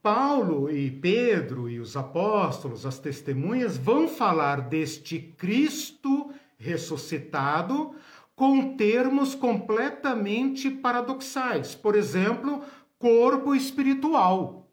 Paulo 0.03 0.69
e 0.69 0.91
Pedro 0.91 1.69
e 1.69 1.79
os 1.79 1.95
apóstolos, 1.95 2.85
as 2.85 2.99
testemunhas, 2.99 3.77
vão 3.77 4.05
falar 4.05 4.59
deste 4.67 5.17
Cristo 5.17 6.29
ressuscitado, 6.57 7.95
com 8.35 8.75
termos 8.75 9.33
completamente 9.33 10.69
paradoxais. 10.69 11.73
Por 11.73 11.95
exemplo, 11.95 12.61
corpo 12.99 13.55
espiritual. 13.55 14.69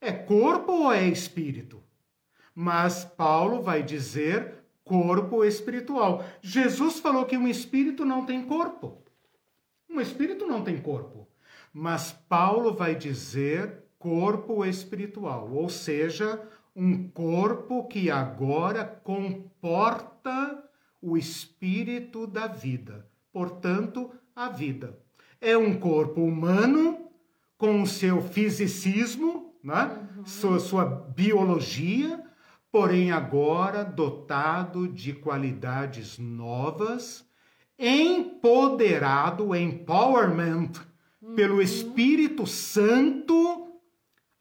É 0.00 0.12
corpo 0.12 0.70
ou 0.70 0.92
é 0.92 1.08
espírito? 1.08 1.82
Mas 2.54 3.04
Paulo 3.04 3.62
vai 3.62 3.82
dizer 3.82 4.62
corpo 4.84 5.44
espiritual. 5.44 6.24
Jesus 6.40 7.00
falou 7.00 7.24
que 7.24 7.36
um 7.36 7.48
espírito 7.48 8.04
não 8.04 8.24
tem 8.24 8.44
corpo. 8.44 9.02
Um 9.90 10.00
espírito 10.00 10.46
não 10.46 10.62
tem 10.62 10.80
corpo. 10.80 11.26
Mas 11.72 12.12
Paulo 12.12 12.72
vai 12.74 12.94
dizer 12.94 13.85
corpo 14.06 14.64
espiritual, 14.64 15.50
ou 15.52 15.68
seja, 15.68 16.40
um 16.76 17.08
corpo 17.08 17.88
que 17.88 18.08
agora 18.08 18.84
comporta 18.84 20.62
o 21.02 21.16
espírito 21.16 22.24
da 22.24 22.46
vida, 22.46 23.04
portanto, 23.32 24.12
a 24.34 24.48
vida. 24.48 24.96
É 25.40 25.58
um 25.58 25.76
corpo 25.76 26.22
humano 26.22 27.10
com 27.58 27.82
o 27.82 27.86
seu 27.86 28.22
fisicismo, 28.22 29.52
né? 29.60 30.08
Uhum. 30.16 30.24
sua, 30.24 30.60
sua 30.60 30.84
biologia, 30.84 32.22
porém 32.70 33.10
agora 33.10 33.82
dotado 33.82 34.86
de 34.86 35.14
qualidades 35.14 36.16
novas, 36.16 37.28
empoderado, 37.76 39.52
empowerment 39.52 40.70
uhum. 41.20 41.34
pelo 41.34 41.60
Espírito 41.60 42.46
Santo 42.46 43.65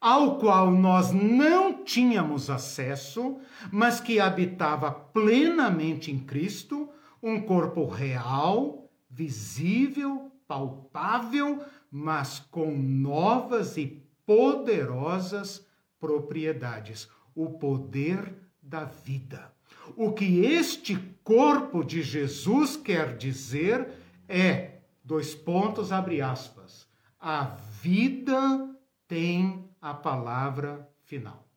ao 0.05 0.37
qual 0.37 0.69
nós 0.69 1.11
não 1.11 1.83
tínhamos 1.83 2.47
acesso, 2.51 3.39
mas 3.71 3.99
que 3.99 4.19
habitava 4.19 4.91
plenamente 4.91 6.11
em 6.11 6.19
Cristo, 6.19 6.87
um 7.23 7.41
corpo 7.41 7.87
real, 7.87 8.87
visível, 9.09 10.31
palpável, 10.47 11.59
mas 11.89 12.37
com 12.37 12.77
novas 12.77 13.77
e 13.77 14.07
poderosas 14.27 15.65
propriedades 15.99 17.09
o 17.33 17.57
poder 17.57 18.31
da 18.61 18.83
vida. 18.83 19.51
O 19.97 20.11
que 20.11 20.45
este 20.45 20.95
corpo 21.23 21.83
de 21.83 22.03
Jesus 22.03 22.77
quer 22.77 23.17
dizer 23.17 23.89
é, 24.29 24.81
dois 25.03 25.33
pontos, 25.33 25.91
abre 25.91 26.21
aspas, 26.21 26.87
a 27.19 27.55
vida 27.81 28.69
tem 29.07 29.64
a 29.85 29.93
palavra 29.93 30.89
final. 31.03 31.47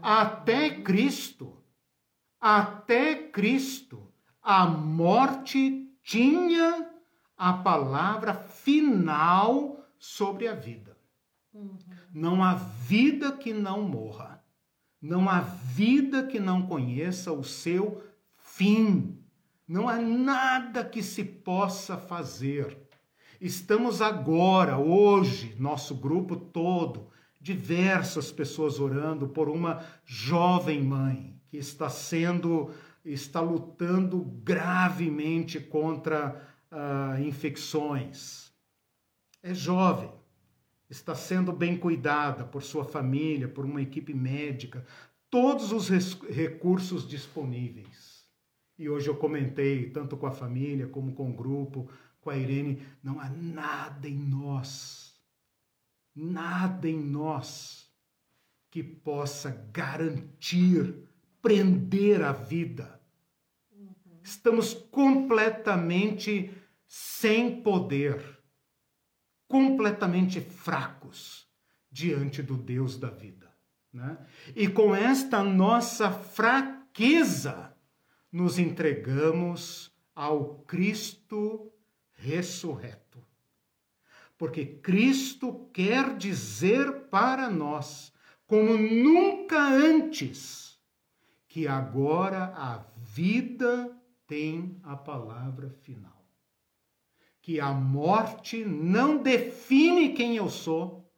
Até 0.00 0.80
Cristo, 0.80 1.62
até 2.40 3.14
Cristo, 3.28 4.10
a 4.42 4.66
morte 4.66 5.86
tinha 6.02 6.90
a 7.36 7.52
palavra 7.52 8.32
final 8.32 9.84
sobre 9.98 10.48
a 10.48 10.54
vida. 10.54 10.96
Não 12.14 12.42
há 12.42 12.54
vida 12.54 13.32
que 13.32 13.52
não 13.52 13.82
morra. 13.82 14.42
Não 14.98 15.28
há 15.28 15.40
vida 15.40 16.26
que 16.26 16.40
não 16.40 16.66
conheça 16.66 17.30
o 17.30 17.44
seu 17.44 18.02
fim. 18.38 19.22
Não 19.68 19.86
há 19.86 19.96
nada 20.00 20.82
que 20.82 21.02
se 21.02 21.22
possa 21.22 21.98
fazer. 21.98 22.88
Estamos 23.38 24.00
agora, 24.00 24.78
hoje, 24.78 25.54
nosso 25.58 25.94
grupo 25.94 26.36
todo, 26.36 27.10
diversas 27.46 28.32
pessoas 28.32 28.80
orando 28.80 29.28
por 29.28 29.48
uma 29.48 29.84
jovem 30.04 30.82
mãe 30.82 31.40
que 31.48 31.56
está 31.56 31.88
sendo, 31.88 32.72
está 33.04 33.40
lutando 33.40 34.18
gravemente 34.42 35.60
contra 35.60 36.44
uh, 36.72 37.22
infecções. 37.22 38.52
é 39.44 39.54
jovem, 39.54 40.10
está 40.90 41.14
sendo 41.14 41.52
bem 41.52 41.76
cuidada 41.76 42.42
por 42.42 42.64
sua 42.64 42.84
família, 42.84 43.46
por 43.46 43.64
uma 43.64 43.80
equipe 43.80 44.12
médica, 44.12 44.84
todos 45.30 45.70
os 45.70 45.88
recursos 46.28 47.06
disponíveis. 47.06 48.26
E 48.76 48.88
hoje 48.88 49.06
eu 49.06 49.14
comentei, 49.14 49.88
tanto 49.90 50.16
com 50.16 50.26
a 50.26 50.32
família 50.32 50.88
como 50.88 51.12
com 51.12 51.30
o 51.30 51.32
grupo, 51.32 51.88
com 52.20 52.28
a 52.28 52.36
Irene, 52.36 52.82
não 53.04 53.20
há 53.20 53.28
nada 53.30 54.08
em 54.08 54.18
nós, 54.18 55.05
nada 56.16 56.88
em 56.88 56.98
nós 56.98 57.92
que 58.70 58.82
possa 58.82 59.50
garantir, 59.70 61.06
prender 61.42 62.22
a 62.22 62.32
vida. 62.32 62.98
Estamos 64.22 64.74
completamente 64.74 66.50
sem 66.86 67.62
poder, 67.62 68.40
completamente 69.46 70.40
fracos 70.40 71.46
diante 71.90 72.42
do 72.42 72.56
Deus 72.56 72.96
da 72.96 73.10
vida. 73.10 73.54
Né? 73.92 74.18
E 74.54 74.66
com 74.66 74.96
esta 74.96 75.42
nossa 75.44 76.10
fraqueza, 76.10 77.72
nos 78.32 78.58
entregamos 78.58 79.94
ao 80.14 80.56
Cristo 80.64 81.72
ressurreto. 82.12 83.05
Porque 84.38 84.66
Cristo 84.66 85.68
quer 85.72 86.16
dizer 86.16 87.08
para 87.10 87.48
nós, 87.48 88.12
como 88.46 88.76
nunca 88.76 89.58
antes, 89.58 90.78
que 91.48 91.66
agora 91.66 92.52
a 92.54 92.84
vida 92.98 93.96
tem 94.26 94.78
a 94.82 94.94
palavra 94.94 95.70
final. 95.70 96.26
Que 97.40 97.60
a 97.60 97.72
morte 97.72 98.64
não 98.64 99.22
define 99.22 100.12
quem 100.12 100.36
eu 100.36 100.50
sou, 100.50 101.10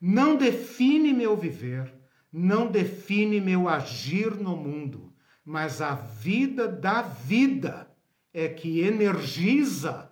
não 0.00 0.36
define 0.36 1.12
meu 1.12 1.36
viver, 1.36 1.94
não 2.32 2.70
define 2.70 3.40
meu 3.40 3.68
agir 3.68 4.34
no 4.34 4.56
mundo, 4.56 5.14
mas 5.44 5.80
a 5.80 5.94
vida 5.94 6.66
da 6.66 7.02
vida 7.02 7.88
é 8.32 8.48
que 8.48 8.80
energiza 8.80 10.10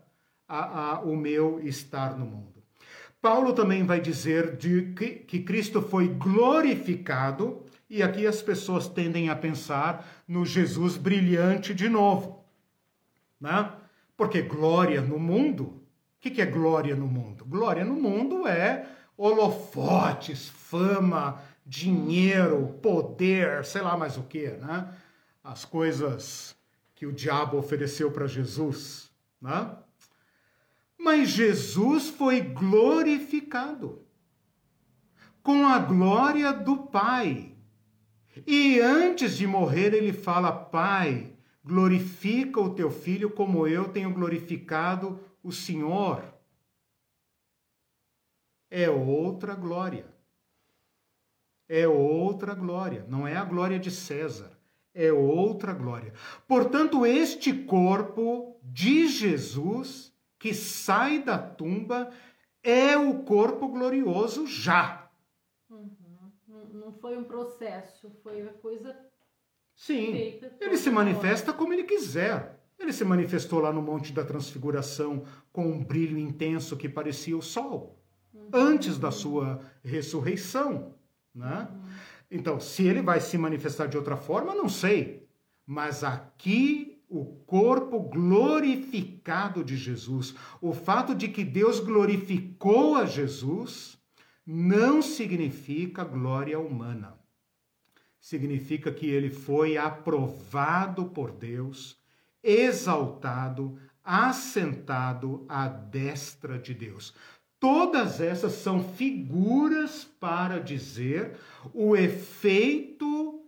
a, 0.48 0.92
a, 0.92 1.00
o 1.00 1.16
meu 1.16 1.60
estar 1.60 2.18
no 2.18 2.26
mundo. 2.26 2.62
Paulo 3.20 3.54
também 3.54 3.84
vai 3.84 4.00
dizer 4.00 4.56
de 4.56 4.92
que, 4.92 5.10
que 5.10 5.40
Cristo 5.40 5.80
foi 5.80 6.08
glorificado, 6.08 7.64
e 7.88 8.02
aqui 8.02 8.26
as 8.26 8.42
pessoas 8.42 8.86
tendem 8.86 9.30
a 9.30 9.36
pensar 9.36 10.06
no 10.28 10.44
Jesus 10.44 10.96
brilhante 10.96 11.72
de 11.72 11.88
novo. 11.88 12.44
Né? 13.40 13.72
Porque 14.16 14.42
glória 14.42 15.00
no 15.00 15.18
mundo, 15.18 15.64
o 15.64 15.80
que, 16.20 16.30
que 16.30 16.42
é 16.42 16.46
glória 16.46 16.94
no 16.94 17.06
mundo? 17.06 17.44
Glória 17.44 17.84
no 17.84 17.94
mundo 17.94 18.46
é 18.46 18.86
holofotes, 19.16 20.48
fama, 20.48 21.40
dinheiro, 21.64 22.78
poder, 22.82 23.64
sei 23.64 23.80
lá 23.80 23.96
mais 23.96 24.16
o 24.16 24.22
que, 24.22 24.48
né? 24.48 24.92
As 25.42 25.64
coisas 25.64 26.54
que 26.94 27.06
o 27.06 27.12
diabo 27.12 27.56
ofereceu 27.56 28.10
para 28.10 28.26
Jesus, 28.26 29.10
né? 29.40 29.76
Mas 30.98 31.28
Jesus 31.28 32.08
foi 32.08 32.40
glorificado 32.40 34.04
com 35.42 35.66
a 35.66 35.78
glória 35.78 36.52
do 36.52 36.76
Pai. 36.76 37.56
E 38.46 38.80
antes 38.80 39.36
de 39.36 39.46
morrer, 39.46 39.94
ele 39.94 40.12
fala: 40.12 40.50
Pai, 40.52 41.36
glorifica 41.64 42.60
o 42.60 42.74
teu 42.74 42.90
filho 42.90 43.30
como 43.30 43.66
eu 43.66 43.88
tenho 43.88 44.12
glorificado 44.12 45.20
o 45.42 45.52
Senhor. 45.52 46.24
É 48.70 48.90
outra 48.90 49.54
glória 49.54 50.14
é 51.68 51.88
outra 51.88 52.54
glória, 52.54 53.04
não 53.08 53.26
é 53.26 53.36
a 53.36 53.44
glória 53.44 53.78
de 53.78 53.90
César, 53.90 54.50
é 54.92 55.12
outra 55.12 55.72
glória. 55.72 56.12
Portanto, 56.46 57.06
este 57.06 57.52
corpo 57.52 58.60
de 58.62 59.08
Jesus 59.08 60.13
que 60.44 60.52
sai 60.52 61.22
da 61.22 61.38
tumba 61.38 62.10
é 62.62 62.98
o 62.98 63.22
corpo 63.22 63.66
glorioso 63.66 64.46
já. 64.46 65.10
Uhum. 65.70 66.30
Não 66.70 66.92
foi 66.92 67.16
um 67.16 67.24
processo, 67.24 68.10
foi 68.22 68.42
uma 68.42 68.52
coisa. 68.52 68.94
Sim, 69.74 70.38
ele 70.60 70.76
se 70.76 70.90
manifesta 70.90 71.50
como 71.50 71.72
ele 71.72 71.84
quiser. 71.84 72.60
Ele 72.78 72.92
se 72.92 73.06
manifestou 73.06 73.58
lá 73.58 73.72
no 73.72 73.80
Monte 73.80 74.12
da 74.12 74.22
Transfiguração 74.22 75.24
com 75.50 75.66
um 75.66 75.82
brilho 75.82 76.18
intenso 76.18 76.76
que 76.76 76.90
parecia 76.90 77.38
o 77.38 77.40
sol, 77.40 77.98
uhum. 78.34 78.50
antes 78.52 78.98
da 78.98 79.10
sua 79.10 79.62
ressurreição. 79.82 80.94
Né? 81.34 81.66
Então, 82.30 82.60
se 82.60 82.86
ele 82.86 83.00
vai 83.00 83.18
se 83.18 83.38
manifestar 83.38 83.86
de 83.86 83.96
outra 83.96 84.18
forma, 84.18 84.54
não 84.54 84.68
sei. 84.68 85.26
Mas 85.64 86.04
aqui 86.04 86.93
o 87.14 87.24
corpo 87.46 88.00
glorificado 88.00 89.62
de 89.62 89.76
Jesus, 89.76 90.34
o 90.60 90.72
fato 90.72 91.14
de 91.14 91.28
que 91.28 91.44
Deus 91.44 91.78
glorificou 91.78 92.96
a 92.96 93.06
Jesus, 93.06 93.96
não 94.44 95.00
significa 95.00 96.02
glória 96.02 96.58
humana. 96.58 97.14
Significa 98.20 98.90
que 98.90 99.06
ele 99.06 99.30
foi 99.30 99.76
aprovado 99.76 101.04
por 101.06 101.30
Deus, 101.30 101.96
exaltado, 102.42 103.78
assentado 104.02 105.46
à 105.48 105.68
destra 105.68 106.58
de 106.58 106.74
Deus. 106.74 107.14
Todas 107.60 108.20
essas 108.20 108.54
são 108.54 108.82
figuras 108.82 110.04
para 110.04 110.58
dizer 110.58 111.36
o 111.72 111.94
efeito 111.94 113.40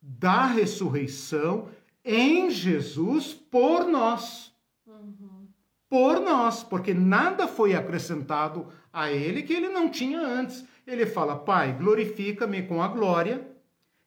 da 0.00 0.46
ressurreição 0.46 1.68
em 2.04 2.50
Jesus 2.50 3.34
por 3.34 3.86
nós. 3.86 4.52
Uhum. 4.86 5.48
Por 5.88 6.20
nós, 6.20 6.62
porque 6.62 6.94
nada 6.94 7.48
foi 7.48 7.74
acrescentado 7.74 8.68
a 8.92 9.10
ele 9.10 9.42
que 9.42 9.52
ele 9.52 9.68
não 9.68 9.88
tinha 9.88 10.20
antes. 10.20 10.64
Ele 10.86 11.06
fala: 11.06 11.36
Pai, 11.36 11.76
glorifica-me 11.76 12.62
com 12.62 12.82
a 12.82 12.88
glória 12.88 13.46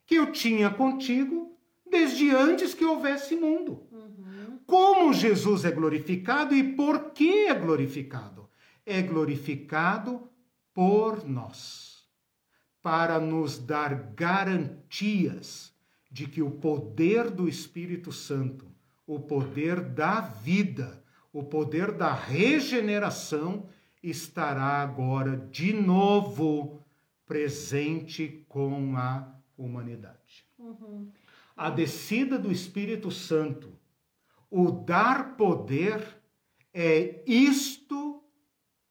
que 0.05 0.15
eu 0.15 0.31
tinha 0.31 0.69
contigo 0.69 1.57
desde 1.89 2.29
antes 2.29 2.73
que 2.73 2.85
houvesse 2.85 3.35
mundo. 3.35 3.87
Uhum. 3.91 4.59
Como 4.65 5.13
Jesus 5.13 5.65
é 5.65 5.71
glorificado 5.71 6.55
e 6.55 6.63
por 6.75 7.11
que 7.11 7.47
é 7.47 7.53
glorificado? 7.53 8.43
é 8.85 9.01
glorificado 9.01 10.29
por 10.73 11.27
nós, 11.27 12.07
para 12.81 13.19
nos 13.19 13.57
dar 13.57 13.93
garantias 14.13 15.72
de 16.13 16.27
que 16.27 16.43
o 16.43 16.51
poder 16.51 17.31
do 17.31 17.49
Espírito 17.49 18.11
Santo, 18.11 18.67
o 19.07 19.19
poder 19.19 19.81
da 19.81 20.21
vida, 20.21 21.03
o 21.33 21.43
poder 21.43 21.91
da 21.91 22.13
regeneração 22.13 23.67
estará 24.03 24.83
agora 24.83 25.35
de 25.35 25.73
novo 25.73 26.79
presente 27.25 28.45
com 28.47 28.95
a 28.95 29.27
humanidade. 29.57 30.45
Uhum. 30.59 31.11
A 31.57 31.71
descida 31.71 32.37
do 32.37 32.51
Espírito 32.51 33.09
Santo, 33.09 33.73
o 34.51 34.69
dar 34.69 35.35
poder, 35.35 36.21
é 36.71 37.23
isto 37.25 38.23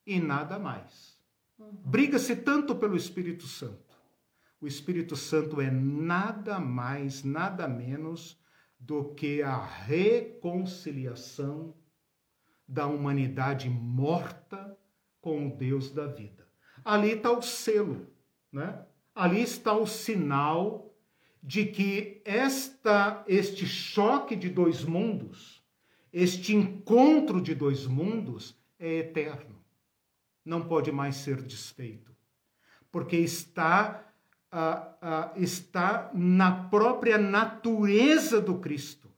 e 0.05 0.19
nada 0.19 0.59
mais. 0.59 1.17
Uhum. 1.57 1.71
Briga-se 1.85 2.35
tanto 2.35 2.75
pelo 2.75 2.97
Espírito 2.97 3.47
Santo. 3.47 3.82
O 4.63 4.67
Espírito 4.67 5.15
Santo 5.17 5.61
é 5.61 5.71
nada 5.71 6.59
mais, 6.59 7.23
nada 7.25 7.69
menos 7.69 8.41
do 8.79 9.13
que 9.13 9.43
a 9.43 9.63
reconciliação 9.63 11.77
da 12.67 12.87
humanidade 12.87 13.69
morta 13.69 14.75
com 15.21 15.49
o 15.49 15.57
Deus 15.57 15.91
da 15.91 16.07
vida. 16.07 16.49
Ali 16.85 17.11
está 17.11 17.31
o 17.31 17.43
selo, 17.43 18.11
né? 18.51 18.87
Ali 19.15 19.43
está 19.43 19.77
o 19.77 19.87
sinal 19.87 20.97
de 21.43 21.67
que 21.67 22.23
esta 22.25 23.23
este 23.27 23.67
choque 23.67 24.35
de 24.35 24.49
dois 24.49 24.85
mundos, 24.85 25.63
este 26.13 26.55
encontro 26.55 27.43
de 27.43 27.55
dois 27.55 27.87
mundos 27.87 28.57
é 28.79 28.99
eterno 28.99 29.53
não 30.45 30.67
pode 30.67 30.91
mais 30.91 31.17
ser 31.17 31.41
desfeito, 31.43 32.15
porque 32.91 33.17
está, 33.17 34.12
uh, 34.53 35.37
uh, 35.37 35.43
está 35.43 36.11
na 36.13 36.65
própria 36.69 37.19
natureza 37.19 38.41
do 38.41 38.59
Cristo 38.59 39.09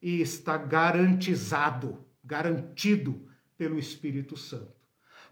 e 0.00 0.20
está 0.20 0.56
garantizado, 0.56 2.04
garantido 2.24 3.28
pelo 3.56 3.78
Espírito 3.78 4.36
Santo. 4.36 4.80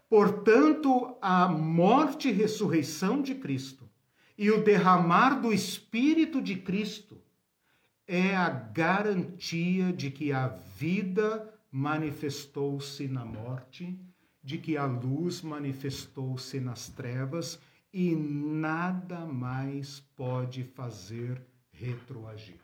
Portanto, 0.07 1.17
a 1.21 1.47
morte 1.47 2.29
e 2.29 2.31
ressurreição 2.31 3.21
de 3.21 3.35
Cristo 3.35 3.89
e 4.37 4.49
o 4.51 4.63
derramar 4.63 5.41
do 5.41 5.51
Espírito 5.51 6.41
de 6.41 6.55
Cristo 6.55 7.21
é 8.07 8.35
a 8.35 8.49
garantia 8.49 9.91
de 9.91 10.09
que 10.09 10.31
a 10.31 10.47
vida 10.47 11.53
manifestou-se 11.71 13.07
na 13.07 13.23
morte 13.23 13.99
de 14.43 14.57
que 14.57 14.77
a 14.77 14.85
luz 14.85 15.41
manifestou-se 15.41 16.59
nas 16.59 16.89
trevas 16.89 17.59
e 17.91 18.15
nada 18.15 19.25
mais 19.25 19.99
pode 20.15 20.63
fazer 20.63 21.41
retroagir. 21.71 22.59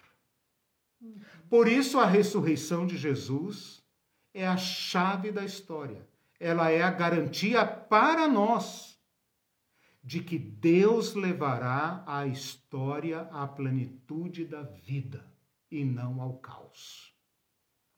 Por 1.49 1.67
isso, 1.67 1.99
a 1.99 2.05
ressurreição 2.05 2.85
de 2.85 2.97
Jesus 2.97 3.83
é 4.33 4.47
a 4.47 4.57
chave 4.57 5.31
da 5.31 5.43
história. 5.43 6.07
Ela 6.39 6.69
é 6.69 6.81
a 6.81 6.91
garantia 6.91 7.65
para 7.65 8.27
nós 8.27 8.99
de 10.03 10.21
que 10.21 10.37
Deus 10.37 11.15
levará 11.15 12.03
a 12.05 12.27
história 12.27 13.21
à 13.31 13.47
plenitude 13.47 14.45
da 14.45 14.61
vida 14.61 15.25
e 15.71 15.83
não 15.83 16.21
ao 16.21 16.37
caos. 16.37 17.15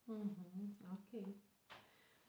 Uhum, 0.08 0.74
ok. 0.90 1.36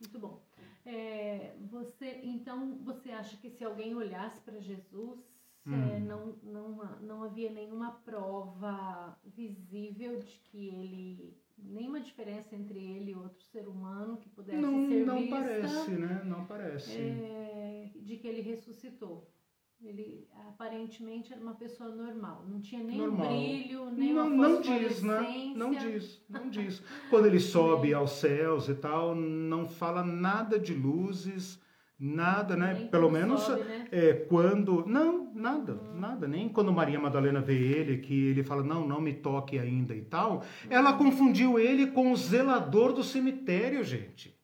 Muito 0.01 0.19
bom. 0.19 0.48
É, 0.91 1.53
você, 1.69 2.19
então, 2.23 2.79
você 2.83 3.11
acha 3.11 3.37
que 3.37 3.47
se 3.47 3.63
alguém 3.63 3.93
olhasse 3.93 4.41
para 4.41 4.59
Jesus, 4.59 5.19
é, 5.67 5.69
hum. 5.69 5.89
é, 5.91 5.99
não, 5.99 6.35
não, 6.41 6.99
não 7.01 7.23
havia 7.23 7.51
nenhuma 7.51 7.91
prova 7.91 9.15
visível 9.23 10.19
de 10.19 10.35
que 10.45 10.67
ele 10.67 11.37
nenhuma 11.61 11.99
diferença 11.99 12.55
entre 12.55 12.79
ele 12.79 13.11
e 13.11 13.15
outro 13.15 13.43
ser 13.51 13.67
humano 13.67 14.17
que 14.17 14.29
pudesse 14.29 14.57
não, 14.57 14.87
ser 14.87 15.05
não 15.05 15.19
vista. 15.19 15.35
Não 15.35 15.43
parece, 15.43 15.91
né? 15.91 16.21
Não 16.25 16.45
parece. 16.45 16.97
É, 16.97 17.91
de 17.95 18.17
que 18.17 18.27
ele 18.27 18.41
ressuscitou. 18.41 19.29
Ele 19.81 20.27
aparentemente 20.47 21.31
era 21.31 21.41
uma 21.41 21.53
pessoa 21.53 21.89
normal, 21.89 22.45
não 22.49 22.59
tinha 22.59 22.83
nem 22.83 22.97
normal. 22.97 23.27
brilho, 23.27 23.89
nem 23.91 24.13
não, 24.13 24.27
uma 24.27 24.49
não 24.49 24.61
diz, 24.61 25.01
né? 25.01 25.53
Não 25.55 25.71
diz, 25.71 26.21
não 26.29 26.49
diz. 26.49 26.83
Quando 27.09 27.27
ele 27.27 27.39
sobe 27.39 27.93
aos 27.95 28.11
céus 28.11 28.67
e 28.67 28.75
tal, 28.75 29.15
não 29.15 29.69
fala 29.69 30.03
nada 30.03 30.59
de 30.59 30.73
luzes, 30.73 31.61
nada, 31.97 32.57
né? 32.57 32.73
Nem 32.73 32.87
Pelo 32.89 33.09
menos 33.09 33.41
sobe, 33.41 33.63
né? 33.63 33.87
é 33.89 34.13
quando 34.13 34.85
não, 34.85 35.33
nada, 35.33 35.75
hum. 35.75 35.99
nada. 35.99 36.27
Nem 36.27 36.49
quando 36.49 36.73
Maria 36.73 36.99
Madalena 36.99 37.39
vê 37.39 37.55
ele 37.55 37.99
que 37.99 38.27
ele 38.27 38.43
fala 38.43 38.61
não, 38.61 38.85
não 38.85 38.99
me 38.99 39.13
toque 39.13 39.57
ainda 39.57 39.95
e 39.95 40.01
tal. 40.01 40.39
Hum. 40.39 40.67
Ela 40.69 40.91
confundiu 40.93 41.57
ele 41.57 41.87
com 41.87 42.11
o 42.11 42.17
zelador 42.17 42.91
do 42.91 43.03
cemitério, 43.03 43.81
gente. 43.81 44.37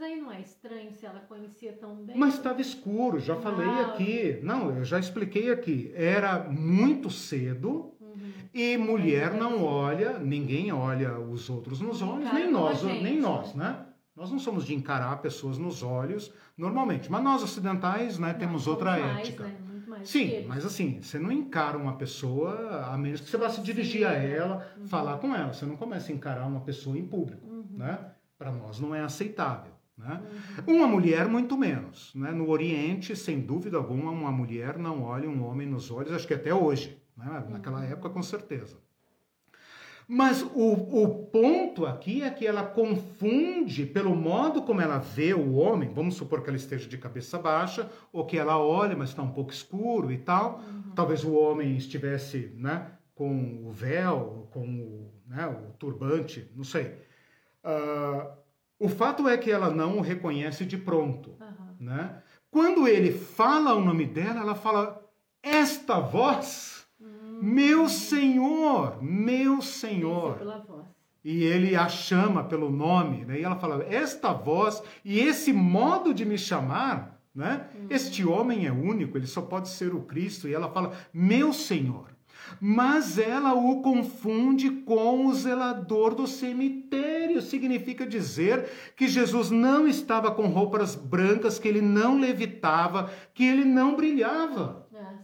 Mas 0.00 0.12
aí 0.12 0.18
não 0.18 0.32
é 0.32 0.40
estranho 0.40 0.90
se 0.94 1.04
ela 1.04 1.20
conhecia 1.20 1.74
tão 1.74 1.94
bem? 1.94 2.16
Mas 2.16 2.32
estava 2.32 2.58
escuro, 2.58 3.20
já 3.20 3.36
falei 3.36 3.68
aqui. 3.68 4.40
Não, 4.42 4.74
eu 4.74 4.82
já 4.82 4.98
expliquei 4.98 5.50
aqui. 5.50 5.92
Era 5.94 6.38
muito 6.48 7.10
cedo 7.10 7.92
uhum. 8.00 8.32
e 8.54 8.78
mulher 8.78 9.34
não 9.34 9.62
olha, 9.62 10.18
ninguém 10.18 10.72
olha 10.72 11.20
os 11.20 11.50
outros 11.50 11.82
nos 11.82 12.00
olhos, 12.00 12.32
nem 12.32 12.50
nós, 12.50 12.80
gente, 12.80 13.02
nem 13.02 13.20
nós, 13.20 13.54
né? 13.54 13.84
Nós 14.16 14.30
não 14.30 14.38
somos 14.38 14.64
de 14.64 14.74
encarar 14.74 15.20
pessoas 15.20 15.58
nos 15.58 15.82
olhos 15.82 16.32
normalmente, 16.56 17.12
mas 17.12 17.22
nós 17.22 17.42
ocidentais, 17.42 18.18
né, 18.18 18.32
não, 18.32 18.38
temos 18.38 18.66
outra 18.66 18.92
mais, 18.92 19.18
ética. 19.18 19.44
Né? 19.44 20.00
Sim, 20.02 20.46
mas 20.48 20.64
assim, 20.64 21.02
você 21.02 21.18
não 21.18 21.30
encara 21.30 21.76
uma 21.76 21.96
pessoa 21.98 22.86
a 22.86 22.96
menos 22.96 23.20
que 23.20 23.28
você 23.28 23.36
vá 23.36 23.50
se 23.50 23.60
dirigir 23.60 24.00
Sim. 24.00 24.06
a 24.06 24.12
ela, 24.14 24.66
uhum. 24.78 24.86
falar 24.86 25.18
com 25.18 25.34
ela. 25.34 25.52
Você 25.52 25.66
não 25.66 25.76
começa 25.76 26.10
a 26.10 26.14
encarar 26.14 26.46
uma 26.46 26.60
pessoa 26.60 26.96
em 26.96 27.06
público, 27.06 27.46
uhum. 27.46 27.66
né? 27.72 27.98
Para 28.38 28.50
nós 28.50 28.80
não 28.80 28.94
é 28.94 29.02
aceitável. 29.02 29.69
Né? 30.00 30.20
Uma 30.66 30.86
mulher, 30.86 31.28
muito 31.28 31.56
menos. 31.56 32.12
Né? 32.14 32.32
No 32.32 32.48
Oriente, 32.48 33.14
sem 33.14 33.40
dúvida 33.40 33.76
alguma, 33.76 34.10
uma 34.10 34.32
mulher 34.32 34.78
não 34.78 35.02
olha 35.02 35.28
um 35.28 35.44
homem 35.46 35.66
nos 35.66 35.90
olhos, 35.90 36.12
acho 36.12 36.26
que 36.26 36.34
até 36.34 36.54
hoje. 36.54 36.98
Né? 37.16 37.44
Naquela 37.50 37.80
uhum. 37.80 37.92
época, 37.92 38.08
com 38.08 38.22
certeza. 38.22 38.78
Mas 40.08 40.42
o, 40.42 40.72
o 41.04 41.26
ponto 41.26 41.86
aqui 41.86 42.22
é 42.22 42.30
que 42.30 42.44
ela 42.44 42.64
confunde, 42.64 43.86
pelo 43.86 44.16
modo 44.16 44.62
como 44.62 44.80
ela 44.80 44.98
vê 44.98 45.32
o 45.34 45.54
homem, 45.54 45.88
vamos 45.88 46.16
supor 46.16 46.42
que 46.42 46.48
ela 46.48 46.56
esteja 46.56 46.88
de 46.88 46.98
cabeça 46.98 47.38
baixa, 47.38 47.88
ou 48.12 48.26
que 48.26 48.36
ela 48.36 48.58
olha, 48.58 48.96
mas 48.96 49.10
está 49.10 49.22
um 49.22 49.30
pouco 49.30 49.52
escuro 49.52 50.10
e 50.10 50.18
tal. 50.18 50.58
Uhum. 50.58 50.94
Talvez 50.96 51.22
o 51.22 51.32
homem 51.34 51.76
estivesse 51.76 52.52
né, 52.56 52.90
com 53.14 53.62
o 53.64 53.70
véu, 53.70 54.48
com 54.50 54.66
o, 54.66 55.12
né, 55.28 55.46
o 55.46 55.72
turbante, 55.74 56.50
não 56.56 56.64
sei. 56.64 56.96
Uh, 57.62 58.39
o 58.80 58.88
fato 58.88 59.28
é 59.28 59.36
que 59.36 59.50
ela 59.50 59.70
não 59.70 59.98
o 59.98 60.00
reconhece 60.00 60.64
de 60.64 60.78
pronto. 60.78 61.36
Uhum. 61.38 61.86
Né? 61.86 62.22
Quando 62.50 62.88
ele 62.88 63.12
fala 63.12 63.74
o 63.74 63.84
nome 63.84 64.06
dela, 64.06 64.40
ela 64.40 64.54
fala: 64.54 65.06
Esta 65.42 66.00
voz, 66.00 66.86
uhum. 66.98 67.40
meu 67.42 67.90
Senhor, 67.90 69.00
meu 69.02 69.60
Senhor. 69.60 70.38
E 71.22 71.44
ele 71.44 71.76
a 71.76 71.86
chama 71.86 72.42
pelo 72.42 72.70
nome, 72.70 73.26
né? 73.26 73.38
e 73.38 73.44
ela 73.44 73.56
fala: 73.56 73.84
Esta 73.84 74.32
voz 74.32 74.82
e 75.04 75.20
esse 75.20 75.52
modo 75.52 76.14
de 76.14 76.24
me 76.24 76.38
chamar, 76.38 77.20
né? 77.34 77.68
Uhum. 77.74 77.86
Este 77.90 78.26
homem 78.26 78.66
é 78.66 78.72
único, 78.72 79.18
ele 79.18 79.26
só 79.26 79.42
pode 79.42 79.68
ser 79.68 79.94
o 79.94 80.04
Cristo. 80.04 80.48
E 80.48 80.54
ela 80.54 80.70
fala: 80.70 80.92
Meu 81.12 81.52
Senhor 81.52 82.08
mas 82.60 83.18
ela 83.18 83.54
o 83.54 83.82
confunde 83.82 84.70
com 84.70 85.26
o 85.26 85.34
zelador 85.34 86.14
do 86.14 86.26
cemitério. 86.26 87.42
Significa 87.42 88.06
dizer 88.06 88.68
que 88.96 89.08
Jesus 89.08 89.50
não 89.50 89.86
estava 89.86 90.30
com 90.30 90.46
roupas 90.46 90.94
brancas, 90.94 91.58
que 91.58 91.68
ele 91.68 91.82
não 91.82 92.18
levitava, 92.18 93.10
que 93.34 93.44
ele 93.44 93.64
não 93.64 93.94
brilhava. 93.94 94.88
Ah, 94.94 95.20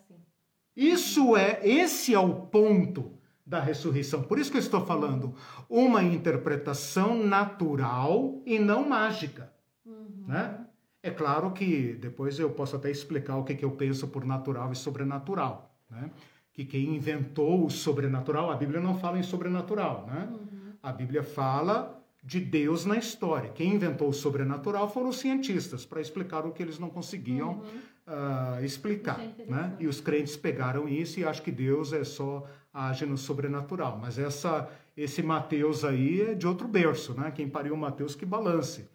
isso 0.77 1.35
é, 1.36 1.61
esse 1.66 2.12
é 2.12 2.19
o 2.19 2.35
ponto 2.35 3.12
da 3.47 3.61
ressurreição. 3.61 4.23
Por 4.23 4.39
isso 4.39 4.51
que 4.51 4.57
eu 4.57 4.61
estou 4.61 4.85
falando 4.85 5.35
uma 5.70 6.03
interpretação 6.03 7.24
natural 7.24 8.43
e 8.44 8.59
não 8.59 8.89
mágica, 8.89 9.53
uhum. 9.85 10.24
né? 10.27 10.66
É 11.03 11.11
claro 11.11 11.53
que 11.53 11.94
depois 11.94 12.36
eu 12.40 12.51
posso 12.51 12.74
até 12.74 12.90
explicar 12.90 13.36
o 13.36 13.44
que, 13.44 13.55
que 13.55 13.65
eu 13.65 13.70
penso 13.70 14.09
por 14.09 14.24
natural 14.24 14.73
e 14.73 14.77
sobrenatural, 14.77 15.78
né? 15.89 16.11
Que 16.57 16.65
quem 16.65 16.97
inventou 16.97 17.66
o 17.66 17.70
sobrenatural, 17.70 18.51
a 18.51 18.57
Bíblia 18.57 18.81
não 18.81 18.99
fala 18.99 19.19
em 19.19 19.23
sobrenatural, 19.23 20.07
né? 20.07 20.27
Uhum. 20.31 20.73
A 20.83 20.91
Bíblia 20.91 21.23
fala 21.23 22.03
de 22.24 22.41
Deus 22.41 22.87
na 22.87 22.97
história. 22.97 23.51
Quem 23.51 23.74
inventou 23.74 24.09
o 24.09 24.12
sobrenatural 24.12 24.89
foram 24.89 25.11
os 25.11 25.19
cientistas, 25.19 25.85
para 25.85 26.01
explicar 26.01 26.47
o 26.47 26.53
que 26.53 26.62
eles 26.62 26.78
não 26.78 26.89
conseguiam 26.89 27.59
uhum. 27.59 28.61
uh, 28.61 28.65
explicar. 28.65 29.20
É 29.20 29.45
né? 29.45 29.77
E 29.78 29.87
os 29.87 30.01
crentes 30.01 30.35
pegaram 30.35 30.89
isso 30.89 31.20
e 31.20 31.27
acham 31.27 31.45
que 31.45 31.53
Deus 31.53 31.93
é 31.93 32.05
só 32.05 32.47
age 32.73 33.05
no 33.05 33.19
sobrenatural. 33.19 33.99
Mas 34.01 34.19
essa, 34.19 34.66
esse 34.97 35.23
Mateus 35.23 35.85
aí 35.85 36.23
é 36.23 36.35
de 36.35 36.47
outro 36.47 36.66
berço, 36.66 37.12
né? 37.12 37.31
Quem 37.33 37.51
pariu 37.51 37.77
Mateus 37.77 38.15
que 38.15 38.24
balance. 38.24 38.89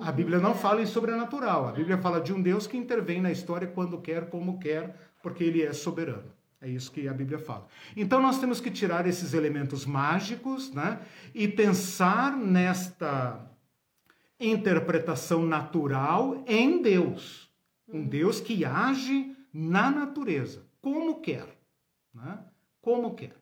A 0.00 0.08
uhum. 0.08 0.16
Bíblia 0.16 0.40
não 0.40 0.50
é. 0.50 0.54
fala 0.54 0.82
em 0.82 0.86
sobrenatural. 0.86 1.68
A 1.68 1.72
Bíblia 1.72 1.96
fala 1.96 2.20
de 2.20 2.32
um 2.32 2.42
Deus 2.42 2.66
que 2.66 2.76
intervém 2.76 3.22
na 3.22 3.30
história 3.30 3.68
quando 3.68 3.98
quer, 3.98 4.28
como 4.28 4.58
quer, 4.58 4.96
porque 5.22 5.44
ele 5.44 5.62
é 5.62 5.72
soberano. 5.72 6.33
É 6.64 6.70
isso 6.70 6.90
que 6.90 7.06
a 7.06 7.12
Bíblia 7.12 7.38
fala. 7.38 7.68
Então 7.94 8.22
nós 8.22 8.38
temos 8.38 8.58
que 8.58 8.70
tirar 8.70 9.06
esses 9.06 9.34
elementos 9.34 9.84
mágicos 9.84 10.72
né, 10.72 10.98
e 11.34 11.46
pensar 11.46 12.34
nesta 12.34 13.38
interpretação 14.40 15.44
natural 15.44 16.42
em 16.46 16.80
Deus. 16.80 17.52
Um 17.86 17.98
uhum. 17.98 18.06
Deus 18.06 18.40
que 18.40 18.64
age 18.64 19.36
na 19.52 19.90
natureza, 19.90 20.66
como 20.80 21.20
quer. 21.20 21.46
Né? 22.14 22.38
Como 22.80 23.14
quer. 23.14 23.36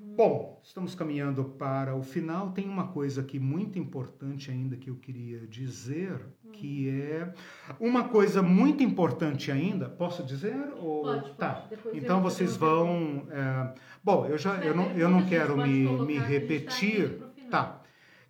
Uhum. 0.00 0.14
Bom, 0.16 0.60
estamos 0.62 0.94
caminhando 0.94 1.44
para 1.44 1.94
o 1.94 2.02
final. 2.02 2.50
Tem 2.52 2.68
uma 2.68 2.88
coisa 2.88 3.20
aqui 3.20 3.38
muito 3.38 3.78
importante 3.78 4.50
ainda 4.50 4.76
que 4.76 4.90
eu 4.90 4.96
queria 4.96 5.46
dizer, 5.46 6.12
uhum. 6.44 6.52
que 6.52 6.88
é 6.88 7.32
uma 7.78 8.04
coisa 8.04 8.42
muito 8.42 8.82
importante 8.82 9.50
ainda. 9.50 9.88
Posso 9.88 10.22
dizer? 10.22 10.72
Ou... 10.78 11.02
Pode, 11.02 11.32
tá. 11.34 11.66
Pode. 11.82 11.96
Então 11.96 12.22
vocês 12.22 12.56
vão. 12.56 13.26
É... 13.30 13.74
Bom, 14.02 14.26
eu 14.26 14.38
já 14.38 14.56
eu 14.56 14.74
não, 14.74 14.90
eu 14.92 15.08
não 15.08 15.26
quero 15.26 15.56
me, 15.56 15.88
me 16.04 16.18
tá 16.18 16.26
repetir. 16.26 17.22
Tá. 17.50 17.82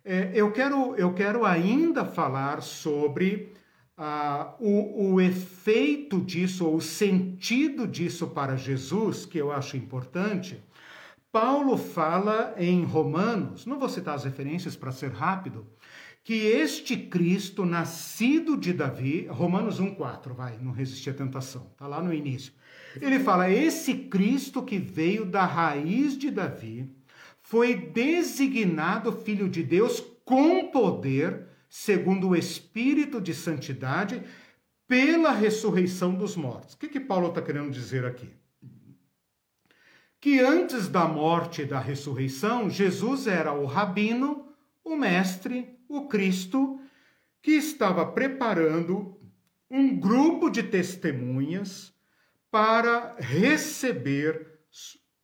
É, 0.03 0.31
eu 0.33 0.51
quero 0.51 0.95
eu 0.95 1.13
quero 1.13 1.45
ainda 1.45 2.05
falar 2.05 2.61
sobre 2.61 3.53
ah, 3.97 4.55
o, 4.59 5.13
o 5.13 5.21
efeito 5.21 6.19
disso, 6.21 6.65
ou 6.65 6.77
o 6.77 6.81
sentido 6.81 7.87
disso 7.87 8.27
para 8.27 8.55
Jesus, 8.55 9.27
que 9.27 9.37
eu 9.37 9.51
acho 9.51 9.77
importante 9.77 10.59
Paulo 11.31 11.77
fala 11.77 12.53
em 12.57 12.83
Romanos, 12.83 13.65
não 13.65 13.79
vou 13.79 13.87
citar 13.87 14.15
as 14.15 14.25
referências 14.25 14.75
para 14.75 14.91
ser 14.91 15.11
rápido, 15.11 15.65
que 16.25 16.33
este 16.33 16.97
Cristo 16.97 17.65
nascido 17.65 18.57
de 18.57 18.73
Davi, 18.73 19.27
Romanos 19.29 19.79
1:4, 19.79 20.33
vai, 20.33 20.57
não 20.57 20.73
resistir 20.73 21.09
à 21.09 21.13
tentação, 21.13 21.71
tá 21.77 21.87
lá 21.87 22.03
no 22.03 22.13
início. 22.13 22.51
Ele 22.99 23.17
fala: 23.17 23.49
"Esse 23.49 23.93
Cristo 23.93 24.61
que 24.61 24.77
veio 24.77 25.25
da 25.25 25.45
raiz 25.45 26.17
de 26.17 26.29
Davi 26.29 26.93
foi 27.41 27.75
designado 27.75 29.13
filho 29.13 29.47
de 29.47 29.63
Deus 29.63 30.03
com 30.25 30.69
poder, 30.69 31.47
segundo 31.69 32.29
o 32.29 32.35
espírito 32.35 33.21
de 33.21 33.33
santidade, 33.33 34.21
pela 34.85 35.31
ressurreição 35.31 36.13
dos 36.13 36.35
mortos". 36.35 36.73
O 36.75 36.77
que 36.77 36.89
que 36.89 36.99
Paulo 36.99 37.29
está 37.29 37.41
querendo 37.41 37.71
dizer 37.71 38.05
aqui? 38.05 38.40
Que 40.21 40.39
antes 40.39 40.87
da 40.87 41.07
morte 41.07 41.63
e 41.63 41.65
da 41.65 41.79
ressurreição, 41.79 42.69
Jesus 42.69 43.25
era 43.25 43.51
o 43.51 43.65
rabino, 43.65 44.45
o 44.83 44.95
mestre, 44.95 45.75
o 45.89 46.07
Cristo, 46.07 46.79
que 47.41 47.53
estava 47.53 48.05
preparando 48.05 49.19
um 49.67 49.99
grupo 49.99 50.51
de 50.51 50.61
testemunhas 50.61 51.91
para 52.51 53.15
receber 53.17 54.59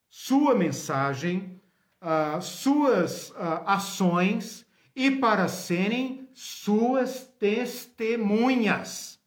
sua 0.09 0.55
mensagem, 0.55 1.61
uh, 2.01 2.41
suas 2.41 3.29
uh, 3.29 3.61
ações 3.67 4.65
e 4.95 5.11
para 5.11 5.47
serem 5.47 6.27
suas 6.33 7.27
testemunhas. 7.37 9.19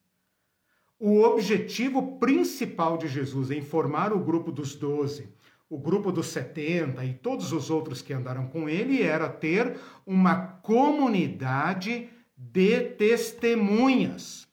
O 0.98 1.20
objetivo 1.20 2.18
principal 2.18 2.98
de 2.98 3.06
Jesus 3.06 3.52
em 3.52 3.62
formar 3.62 4.12
o 4.12 4.18
grupo 4.18 4.50
dos 4.50 4.74
doze, 4.74 5.32
o 5.70 5.78
grupo 5.78 6.10
dos 6.10 6.26
setenta 6.26 7.04
e 7.04 7.14
todos 7.14 7.52
os 7.52 7.70
outros 7.70 8.02
que 8.02 8.12
andaram 8.12 8.48
com 8.48 8.68
ele 8.68 9.02
era 9.02 9.28
ter 9.28 9.78
uma 10.04 10.34
comunidade 10.36 12.10
de 12.36 12.80
testemunhas. 12.80 14.48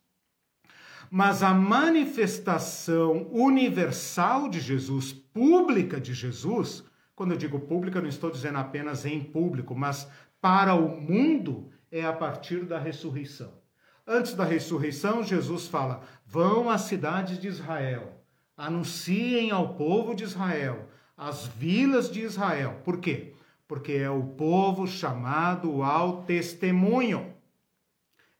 Mas 1.10 1.42
a 1.42 1.54
manifestação 1.54 3.28
universal 3.32 4.48
de 4.48 4.60
Jesus, 4.60 5.12
pública 5.12 6.00
de 6.00 6.14
Jesus, 6.14 6.84
quando 7.16 7.32
eu 7.32 7.38
digo 7.38 7.60
pública, 7.62 8.00
não 8.00 8.10
estou 8.10 8.30
dizendo 8.30 8.60
apenas 8.60 9.04
em 9.04 9.20
público, 9.20 9.74
mas 9.74 10.08
para 10.40 10.76
o 10.76 11.02
mundo, 11.02 11.72
é 11.92 12.06
a 12.06 12.14
partir 12.14 12.64
da 12.64 12.78
ressurreição. 12.78 13.54
Antes 14.06 14.36
da 14.36 14.44
ressurreição, 14.44 15.24
Jesus 15.24 15.68
fala: 15.68 16.02
vão 16.26 16.70
às 16.70 16.82
cidades 16.82 17.40
de 17.40 17.48
Israel, 17.48 18.24
anunciem 18.56 19.50
ao 19.50 19.74
povo 19.76 20.14
de 20.14 20.26
Israel, 20.26 20.87
às 21.18 21.48
vilas 21.48 22.12
de 22.12 22.22
Israel. 22.22 22.82
Por 22.86 23.00
quê? 23.00 23.34
Porque 23.68 23.94
é 23.94 24.10
o 24.10 24.24
povo 24.24 24.88
chamado 24.88 25.82
ao 25.82 26.24
testemunho. 26.24 27.34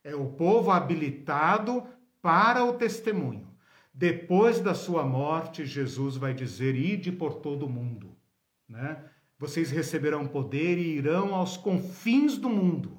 É 0.04 0.14
o 0.14 0.26
povo 0.26 0.70
habilitado 0.70 1.84
para 2.22 2.64
o 2.64 2.74
testemunho. 2.74 3.48
Depois 3.92 4.60
da 4.60 4.74
sua 4.74 5.02
morte, 5.04 5.66
Jesus 5.66 6.16
vai 6.16 6.32
dizer: 6.32 6.76
Ide 6.76 7.10
por 7.10 7.34
todo 7.34 7.66
o 7.66 7.68
mundo. 7.68 8.16
Né? 8.68 9.02
Vocês 9.38 9.70
receberão 9.70 10.26
poder 10.26 10.78
e 10.78 10.96
irão 10.96 11.34
aos 11.34 11.56
confins 11.56 12.38
do 12.38 12.48
mundo, 12.48 12.98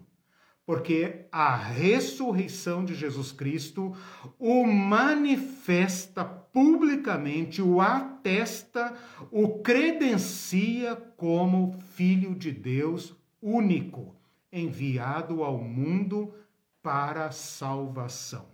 porque 0.66 1.26
a 1.32 1.56
ressurreição 1.56 2.84
de 2.84 2.96
Jesus 2.96 3.32
Cristo 3.32 3.96
o 4.38 4.66
manifesta 4.66 6.24
publicamente, 6.52 7.62
o 7.62 7.80
atesta, 7.80 8.94
o 9.32 9.60
credencia 9.60 10.96
como 11.16 11.80
Filho 11.96 12.36
de 12.36 12.52
Deus 12.52 13.16
único, 13.42 14.16
enviado 14.52 15.44
ao 15.44 15.58
mundo 15.58 16.34
para 16.82 17.32
salvação. 17.32 18.48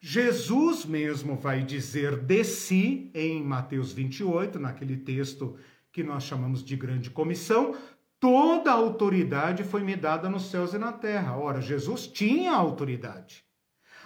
Jesus 0.00 0.84
mesmo 0.84 1.36
vai 1.36 1.62
dizer 1.62 2.16
de 2.16 2.44
si 2.44 3.10
em 3.14 3.42
Mateus 3.42 3.92
28, 3.92 4.58
naquele 4.58 4.96
texto 4.96 5.56
que 5.90 6.04
nós 6.04 6.22
chamamos 6.22 6.62
de 6.62 6.76
grande 6.76 7.10
comissão, 7.10 7.74
toda 8.20 8.70
a 8.70 8.74
autoridade 8.74 9.64
foi 9.64 9.82
me 9.82 9.96
dada 9.96 10.28
nos 10.28 10.50
céus 10.50 10.72
e 10.72 10.78
na 10.78 10.92
terra. 10.92 11.36
Ora, 11.36 11.60
Jesus 11.60 12.06
tinha 12.06 12.52
autoridade. 12.52 13.47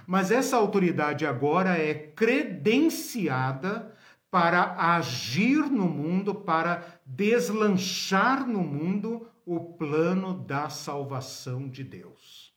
Mas 0.07 0.31
essa 0.31 0.57
autoridade 0.57 1.27
agora 1.27 1.79
é 1.79 1.95
credenciada 1.95 3.95
para 4.31 4.97
agir 4.97 5.71
no 5.71 5.87
mundo, 5.87 6.35
para 6.35 7.01
deslanchar 7.05 8.47
no 8.47 8.63
mundo 8.63 9.29
o 9.45 9.61
plano 9.75 10.33
da 10.33 10.69
salvação 10.69 11.69
de 11.69 11.85
Deus. 11.85 12.55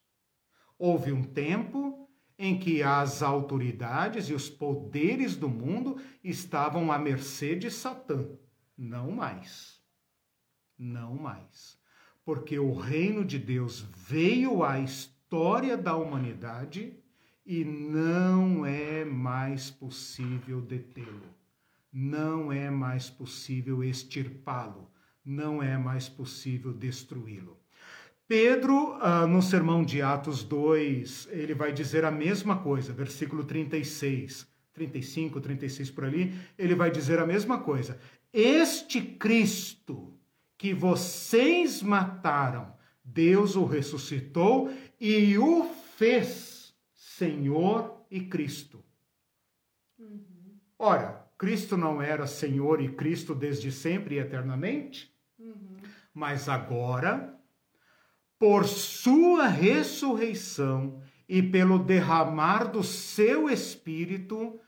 Houve 0.77 1.11
um 1.11 1.23
tempo 1.23 2.09
em 2.37 2.59
que 2.59 2.83
as 2.83 3.23
autoridades 3.23 4.29
e 4.29 4.33
os 4.33 4.49
poderes 4.49 5.35
do 5.35 5.49
mundo 5.49 5.97
estavam 6.23 6.91
à 6.91 6.99
mercê 6.99 7.55
de 7.55 7.71
Satã. 7.71 8.27
Não 8.77 9.11
mais. 9.11 9.81
Não 10.77 11.15
mais. 11.15 11.79
Porque 12.25 12.59
o 12.59 12.73
reino 12.73 13.23
de 13.23 13.39
Deus 13.39 13.81
veio 13.81 14.63
à 14.63 14.79
história 14.79 15.77
da 15.77 15.95
humanidade 15.95 16.97
e 17.45 17.63
não 17.63 18.65
é 18.65 19.05
mais 19.05 19.69
possível 19.69 20.59
detê-lo. 20.61 21.35
Não 21.93 22.51
é 22.51 22.69
mais 22.69 23.09
possível 23.09 23.83
extirpá-lo. 23.83 24.89
Não 25.23 25.61
é 25.61 25.77
mais 25.77 26.09
possível 26.09 26.73
destruí-lo. 26.73 27.57
Pedro, 28.27 28.97
ah, 28.99 29.27
no 29.27 29.41
sermão 29.41 29.83
de 29.83 30.01
Atos 30.01 30.43
2, 30.43 31.29
ele 31.31 31.53
vai 31.53 31.71
dizer 31.71 32.03
a 32.03 32.11
mesma 32.11 32.57
coisa, 32.57 32.91
versículo 32.91 33.43
36, 33.43 34.47
35, 34.73 35.39
36 35.39 35.91
por 35.91 36.05
ali, 36.05 36.33
ele 36.57 36.73
vai 36.73 36.89
dizer 36.89 37.19
a 37.19 37.27
mesma 37.27 37.59
coisa. 37.59 37.99
Este 38.33 38.99
Cristo 38.99 40.13
que 40.57 40.73
vocês 40.73 41.83
mataram, 41.83 42.73
Deus 43.03 43.55
o 43.55 43.65
ressuscitou 43.65 44.73
e 44.99 45.37
o 45.37 45.69
fez 45.95 46.54
Senhor 47.17 48.05
e 48.11 48.21
Cristo. 48.21 48.83
Uhum. 49.97 50.59
Ora, 50.77 51.25
Cristo 51.37 51.77
não 51.77 52.01
era 52.01 52.27
Senhor 52.27 52.81
e 52.81 52.89
Cristo 52.89 53.33
desde 53.33 53.71
sempre 53.71 54.15
e 54.15 54.19
eternamente? 54.19 55.13
Uhum. 55.39 55.77
Mas 56.13 56.49
agora 56.49 57.33
por 58.37 58.65
sua 58.65 59.47
ressurreição 59.47 61.01
e 61.27 61.41
pelo 61.41 61.79
derramar 61.79 62.65
do 62.65 62.83
seu 62.83 63.49
espírito, 63.49 64.59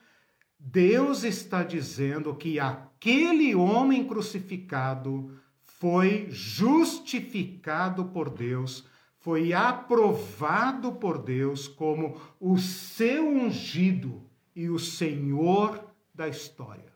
Deus 0.57 1.23
está 1.23 1.63
dizendo 1.63 2.33
que 2.33 2.59
aquele 2.59 3.53
homem 3.53 4.07
crucificado 4.07 5.37
foi 5.61 6.27
justificado 6.29 8.05
por 8.05 8.29
Deus, 8.29 8.87
foi 9.27 9.51
aprovado 9.51 10.93
por 10.93 11.21
Deus 11.21 11.67
como 11.67 12.15
o 12.39 12.57
seu 12.57 13.27
ungido 13.27 14.23
e 14.55 14.69
o 14.69 14.79
Senhor 14.79 15.83
da 16.13 16.29
história, 16.29 16.93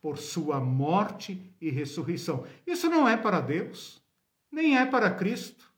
por 0.00 0.16
sua 0.16 0.58
morte 0.60 1.54
e 1.60 1.68
ressurreição. 1.68 2.46
Isso 2.66 2.88
não 2.88 3.06
é 3.06 3.18
para 3.18 3.38
Deus, 3.38 4.02
nem 4.50 4.78
é 4.78 4.86
para 4.86 5.10
Cristo 5.10 5.70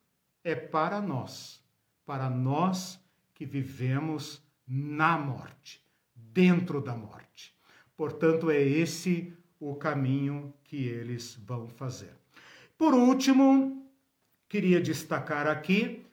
é 0.45 0.55
para 0.55 1.01
nós, 1.01 1.61
para 2.07 2.31
nós 2.31 3.01
que 3.35 3.45
vivemos 3.45 4.41
na 4.69 5.19
morte, 5.19 5.85
dentro 6.15 6.81
da 6.81 6.95
morte. 6.95 7.53
Portanto, 7.97 8.49
é 8.49 8.63
esse 8.63 9.37
o 9.59 9.75
caminho 9.75 10.55
que 10.63 10.87
eles 10.87 11.35
vão 11.35 11.67
fazer. 11.67 12.15
Por 12.79 12.95
último, 12.95 13.84
queria 14.55 14.81
destacar 14.81 15.49
aqui 15.49 16.07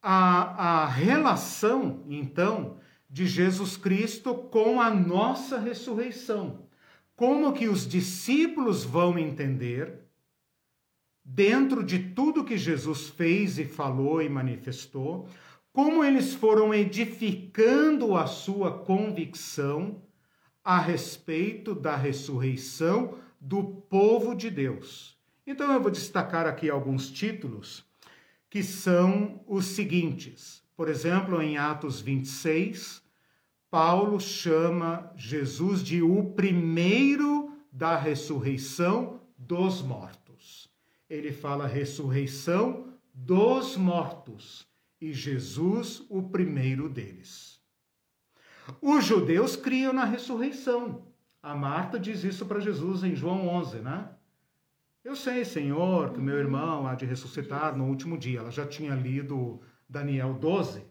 a, 0.00 0.84
a 0.84 0.86
relação, 0.86 2.02
então, 2.08 2.78
de 3.06 3.26
Jesus 3.26 3.76
Cristo 3.76 4.34
com 4.34 4.80
a 4.80 4.88
nossa 4.88 5.58
ressurreição. 5.58 6.66
Como 7.14 7.52
que 7.52 7.68
os 7.68 7.86
discípulos 7.86 8.82
vão 8.82 9.18
entender 9.18 10.06
dentro 11.22 11.84
de 11.84 11.98
tudo 11.98 12.46
que 12.46 12.56
Jesus 12.56 13.10
fez 13.10 13.58
e 13.58 13.66
falou 13.66 14.22
e 14.22 14.28
manifestou, 14.30 15.28
como 15.70 16.02
eles 16.02 16.32
foram 16.32 16.72
edificando 16.72 18.16
a 18.16 18.26
sua 18.26 18.72
convicção 18.78 20.00
a 20.64 20.78
respeito 20.78 21.74
da 21.74 21.94
ressurreição 21.94 23.18
do 23.38 23.62
povo 23.62 24.34
de 24.34 24.48
Deus. 24.48 25.20
Então 25.46 25.72
eu 25.72 25.80
vou 25.80 25.90
destacar 25.90 26.46
aqui 26.46 26.70
alguns 26.70 27.10
títulos 27.10 27.84
que 28.48 28.62
são 28.62 29.42
os 29.46 29.66
seguintes. 29.66 30.62
Por 30.76 30.88
exemplo, 30.88 31.40
em 31.40 31.56
Atos 31.56 32.00
26, 32.00 33.02
Paulo 33.70 34.20
chama 34.20 35.12
Jesus 35.16 35.82
de 35.82 36.02
o 36.02 36.32
primeiro 36.32 37.56
da 37.72 37.96
ressurreição 37.96 39.20
dos 39.36 39.82
mortos 39.82 40.32
ele 41.12 41.30
fala 41.30 41.66
ressurreição 41.66 42.88
dos 43.12 43.76
mortos 43.76 44.66
e 44.98 45.12
Jesus 45.12 46.02
o 46.08 46.22
primeiro 46.22 46.88
deles. 46.88 47.60
Os 48.80 49.04
judeus 49.04 49.54
criam 49.54 49.92
na 49.92 50.06
ressurreição. 50.06 51.06
A 51.42 51.54
Marta 51.54 52.00
diz 52.00 52.24
isso 52.24 52.46
para 52.46 52.60
Jesus 52.60 53.04
em 53.04 53.14
João 53.14 53.46
11, 53.46 53.80
né? 53.80 54.08
Eu 55.04 55.16
sei, 55.16 55.44
Senhor, 55.44 56.12
que 56.12 56.20
meu 56.20 56.38
irmão 56.38 56.86
há 56.86 56.94
de 56.94 57.04
ressuscitar 57.04 57.76
no 57.76 57.86
último 57.86 58.16
dia. 58.16 58.38
Ela 58.38 58.52
já 58.52 58.64
tinha 58.64 58.94
lido 58.94 59.60
Daniel 59.88 60.34
12. 60.34 60.84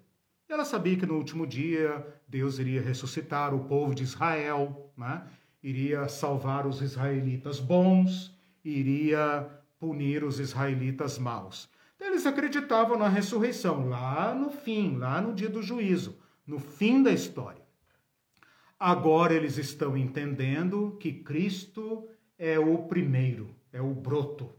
Ela 0.50 0.66
sabia 0.66 0.98
que 0.98 1.06
no 1.06 1.16
último 1.16 1.48
dia 1.48 2.06
Deus 2.28 2.60
iria 2.60 2.82
ressuscitar 2.82 3.54
o 3.54 3.64
povo 3.66 3.96
de 3.96 4.04
Israel, 4.04 4.92
né? 4.98 5.26
iria 5.64 6.10
salvar 6.10 6.68
os 6.68 6.82
israelitas 6.82 7.62
bons, 7.62 8.38
iria 8.66 9.50
punir 9.80 10.26
os 10.26 10.42
israelitas 10.42 11.18
maus. 11.18 11.70
Eles 11.98 12.26
acreditavam 12.26 12.98
na 12.98 13.08
ressurreição, 13.08 13.88
lá 13.88 14.36
no 14.36 14.50
fim, 14.50 14.98
lá 14.98 15.22
no 15.22 15.34
dia 15.34 15.50
do 15.50 15.64
juízo, 15.64 16.20
no 16.46 16.60
fim 16.60 17.02
da 17.02 17.14
história. 17.14 17.62
Agora 18.78 19.34
eles 19.34 19.58
estão 19.58 19.96
entendendo 19.96 20.98
que 21.00 21.14
Cristo 21.14 22.10
é 22.38 22.60
o 22.60 22.80
primeiro, 22.80 23.56
é 23.72 23.82
o 23.82 23.94
broto 23.94 24.50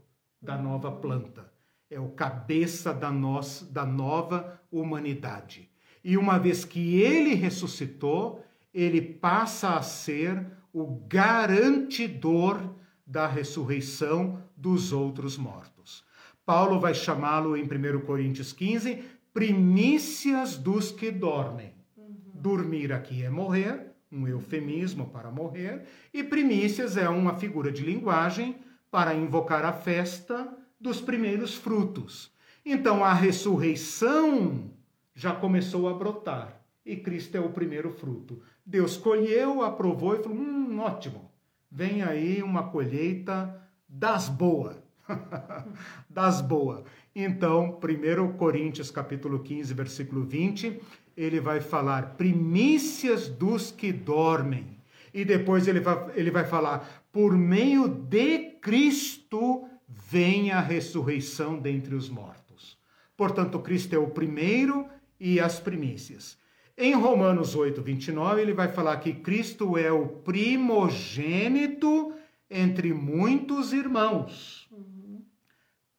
da 0.41 0.57
nova 0.57 0.91
planta, 0.91 1.51
é 1.89 1.99
o 1.99 2.09
cabeça 2.09 2.93
da, 2.93 3.11
nossa, 3.11 3.65
da 3.65 3.85
nova 3.85 4.59
humanidade. 4.71 5.69
E 6.03 6.17
uma 6.17 6.37
vez 6.37 6.65
que 6.65 7.01
ele 7.01 7.33
ressuscitou, 7.33 8.43
ele 8.73 9.01
passa 9.01 9.75
a 9.75 9.81
ser 9.81 10.45
o 10.73 10.85
garantidor 11.07 12.59
da 13.05 13.27
ressurreição 13.27 14.41
dos 14.57 14.91
outros 14.91 15.37
mortos. 15.37 16.03
Paulo 16.45 16.79
vai 16.79 16.93
chamá-lo 16.93 17.55
em 17.55 17.63
1 17.63 18.01
Coríntios 18.01 18.51
15 18.51 19.03
primícias 19.33 20.57
dos 20.57 20.91
que 20.91 21.09
dormem. 21.09 21.73
Uhum. 21.95 22.15
Dormir 22.33 22.91
aqui 22.91 23.23
é 23.23 23.29
morrer, 23.29 23.93
um 24.11 24.27
eufemismo 24.27 25.09
para 25.09 25.31
morrer, 25.31 25.83
e 26.13 26.23
primícias 26.23 26.97
é 26.97 27.07
uma 27.07 27.35
figura 27.35 27.71
de 27.71 27.83
linguagem 27.83 28.57
para 28.93 29.15
invocar 29.15 29.65
a 29.65 29.73
festa 29.73 30.55
dos 30.79 31.01
primeiros 31.01 31.55
frutos. 31.55 32.31
Então 32.63 33.03
a 33.03 33.11
ressurreição 33.11 34.69
já 35.15 35.33
começou 35.33 35.89
a 35.89 35.95
brotar 35.95 36.61
e 36.85 36.95
Cristo 36.97 37.35
é 37.35 37.39
o 37.39 37.49
primeiro 37.49 37.89
fruto. 37.89 38.43
Deus 38.63 38.95
colheu, 38.95 39.63
aprovou 39.63 40.13
e 40.13 40.21
falou: 40.21 40.37
hum, 40.37 40.77
ótimo, 40.79 41.31
vem 41.71 42.03
aí 42.03 42.43
uma 42.43 42.69
colheita 42.69 43.67
das 43.89 44.29
boas. 44.29 44.77
das 46.07 46.39
boas. 46.39 46.83
Então, 47.15 47.79
1 47.81 48.33
Coríntios 48.37 48.91
capítulo 48.91 49.39
15, 49.39 49.73
versículo 49.73 50.23
20, 50.23 50.79
ele 51.17 51.39
vai 51.39 51.61
falar 51.61 52.13
primícias 52.15 53.27
dos 53.27 53.71
que 53.71 53.91
dormem. 53.91 54.77
E 55.11 55.25
depois 55.25 55.67
ele 55.67 55.79
vai, 55.79 56.11
ele 56.13 56.29
vai 56.29 56.45
falar, 56.45 57.03
por 57.11 57.35
meio 57.35 57.87
de 57.87 58.52
Cristo 58.63 59.67
vem 59.89 60.51
a 60.51 60.61
ressurreição 60.61 61.59
dentre 61.59 61.95
os 61.95 62.09
mortos. 62.09 62.77
Portanto, 63.17 63.59
Cristo 63.59 63.93
é 63.93 63.97
o 63.97 64.11
primeiro 64.11 64.87
e 65.19 65.37
as 65.37 65.59
primícias. 65.59 66.37
Em 66.77 66.93
Romanos 66.93 67.55
8, 67.55 67.81
29, 67.81 68.41
ele 68.41 68.53
vai 68.53 68.69
falar 68.69 68.95
que 69.01 69.15
Cristo 69.15 69.77
é 69.77 69.91
o 69.91 70.07
primogênito 70.07 72.13
entre 72.49 72.93
muitos 72.93 73.73
irmãos. 73.73 74.69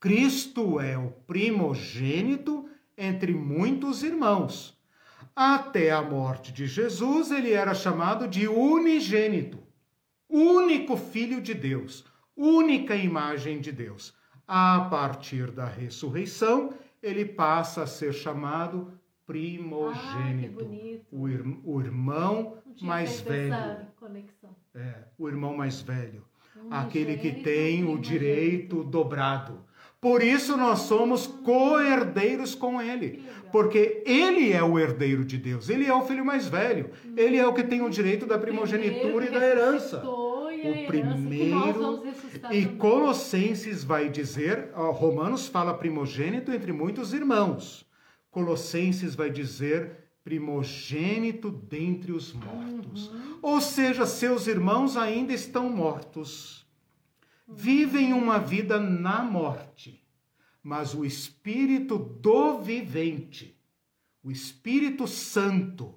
Cristo 0.00 0.80
é 0.80 0.96
o 0.96 1.10
primogênito 1.26 2.66
entre 2.96 3.34
muitos 3.34 4.02
irmãos. 4.02 4.74
Até 5.36 5.90
a 5.90 6.00
morte 6.00 6.50
de 6.50 6.66
Jesus, 6.66 7.30
ele 7.30 7.52
era 7.52 7.74
chamado 7.74 8.26
de 8.26 8.48
unigênito, 8.48 9.58
único 10.30 10.96
filho 10.96 11.42
de 11.42 11.52
Deus, 11.52 12.06
única 12.36 12.94
imagem 12.94 13.60
de 13.60 13.72
Deus. 13.72 14.14
A 14.46 14.88
partir 14.90 15.50
da 15.50 15.64
ressurreição, 15.64 16.74
ele 17.02 17.24
passa 17.24 17.82
a 17.82 17.86
ser 17.86 18.12
chamado 18.12 18.92
primogênito, 19.26 20.64
ah, 20.64 21.16
o, 21.16 21.28
ir, 21.28 21.42
o, 21.64 21.80
irmão 21.80 22.58
mais 22.80 23.20
velho. 23.20 23.54
É, 24.74 24.94
o 25.18 25.28
irmão 25.28 25.56
mais 25.56 25.80
velho, 25.80 26.22
aquele 26.70 27.16
que 27.16 27.42
tem 27.42 27.84
o 27.84 27.98
direito 27.98 28.84
dobrado. 28.84 29.64
Por 30.00 30.22
isso 30.22 30.54
nós 30.58 30.80
somos 30.80 31.26
co-herdeiros 31.26 32.54
com 32.54 32.78
ele. 32.82 33.24
Porque 33.50 34.02
ele 34.04 34.52
é 34.52 34.62
o 34.62 34.78
herdeiro 34.78 35.24
de 35.24 35.38
Deus. 35.38 35.70
Ele 35.70 35.86
é 35.86 35.94
o 35.94 36.02
filho 36.02 36.22
mais 36.22 36.46
velho. 36.46 36.90
Ele 37.16 37.38
é 37.38 37.46
o 37.46 37.54
que 37.54 37.62
tem 37.62 37.80
o 37.80 37.88
direito 37.88 38.26
da 38.26 38.36
primogenitura 38.36 39.24
e 39.24 39.30
da 39.30 39.42
herança. 39.42 40.02
O 40.70 40.86
primeiro. 40.86 42.02
E 42.50 42.66
Colossenses 42.66 43.84
vai 43.84 44.08
dizer, 44.08 44.70
Romanos 44.74 45.46
fala 45.46 45.74
primogênito 45.74 46.52
entre 46.52 46.72
muitos 46.72 47.12
irmãos. 47.12 47.86
Colossenses 48.30 49.14
vai 49.14 49.30
dizer 49.30 50.04
primogênito 50.24 51.50
dentre 51.50 52.12
os 52.12 52.32
mortos. 52.32 53.08
Uhum. 53.08 53.38
Ou 53.42 53.60
seja, 53.60 54.06
seus 54.06 54.46
irmãos 54.46 54.96
ainda 54.96 55.32
estão 55.32 55.68
mortos 55.68 56.64
vivem 57.46 58.12
uma 58.12 58.38
vida 58.38 58.80
na 58.80 59.22
morte, 59.22 60.02
mas 60.62 60.94
o 60.94 61.04
Espírito 61.04 61.98
do 61.98 62.60
vivente, 62.60 63.56
o 64.22 64.30
Espírito 64.30 65.06
Santo, 65.06 65.94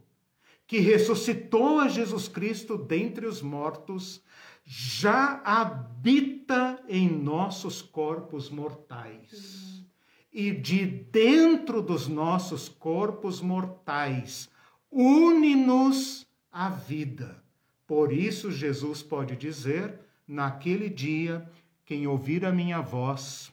que 0.66 0.80
ressuscitou 0.80 1.80
a 1.80 1.88
Jesus 1.88 2.28
Cristo 2.28 2.78
dentre 2.78 3.26
os 3.26 3.42
mortos, 3.42 4.22
já 4.70 5.42
habita 5.46 6.84
em 6.90 7.10
nossos 7.10 7.82
corpos 7.82 8.50
mortais. 8.50 9.82
E 10.30 10.52
de 10.52 10.86
dentro 10.86 11.82
dos 11.82 12.10
nossos 12.10 12.68
corpos 12.68 13.40
mortais, 13.40 14.50
une-nos 14.92 16.28
a 16.52 16.68
vida. 16.70 17.42
Por 17.88 18.12
isso, 18.12 18.52
Jesus 18.52 19.02
pode 19.02 19.38
dizer 19.38 20.02
naquele 20.28 20.90
dia, 20.90 21.50
quem 21.86 22.06
ouvir 22.06 22.46
a 22.46 22.52
minha 22.52 22.82
voz 22.82 23.50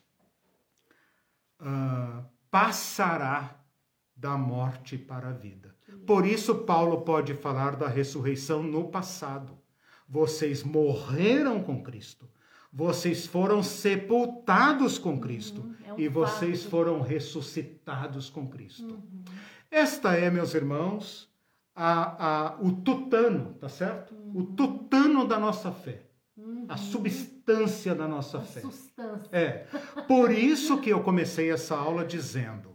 uh, 1.60 2.24
passará 2.50 3.56
da 4.16 4.36
morte 4.36 4.98
para 4.98 5.28
a 5.28 5.32
vida. 5.32 5.76
Por 6.04 6.26
isso, 6.26 6.56
Paulo 6.56 7.02
pode 7.02 7.34
falar 7.34 7.76
da 7.76 7.86
ressurreição 7.86 8.64
no 8.64 8.88
passado. 8.88 9.56
Vocês 10.08 10.62
morreram 10.62 11.62
com 11.62 11.82
Cristo. 11.82 12.28
Vocês 12.72 13.26
foram 13.26 13.62
sepultados 13.62 14.98
com 14.98 15.20
Cristo 15.20 15.60
uhum, 15.60 15.74
é 15.86 15.92
um 15.92 16.00
e 16.00 16.08
vocês 16.08 16.62
fato. 16.62 16.70
foram 16.70 17.00
ressuscitados 17.00 18.28
com 18.28 18.48
Cristo. 18.48 18.94
Uhum. 18.94 19.24
Esta 19.70 20.14
é, 20.14 20.28
meus 20.30 20.54
irmãos, 20.54 21.30
a, 21.74 22.26
a, 22.26 22.56
o 22.60 22.72
tutano, 22.72 23.54
tá 23.60 23.68
certo? 23.68 24.14
Uhum. 24.14 24.40
O 24.40 24.44
tutano 24.44 25.26
da 25.26 25.38
nossa 25.38 25.70
fé 25.70 26.04
uhum. 26.36 26.66
a 26.68 26.76
substância 26.76 27.94
da 27.94 28.06
nossa 28.06 28.38
a 28.38 28.42
fé. 28.42 28.60
Substância. 28.60 29.28
É. 29.32 29.66
Por 30.06 30.30
isso 30.30 30.78
que 30.80 30.90
eu 30.90 31.02
comecei 31.02 31.50
essa 31.50 31.76
aula 31.76 32.04
dizendo: 32.04 32.70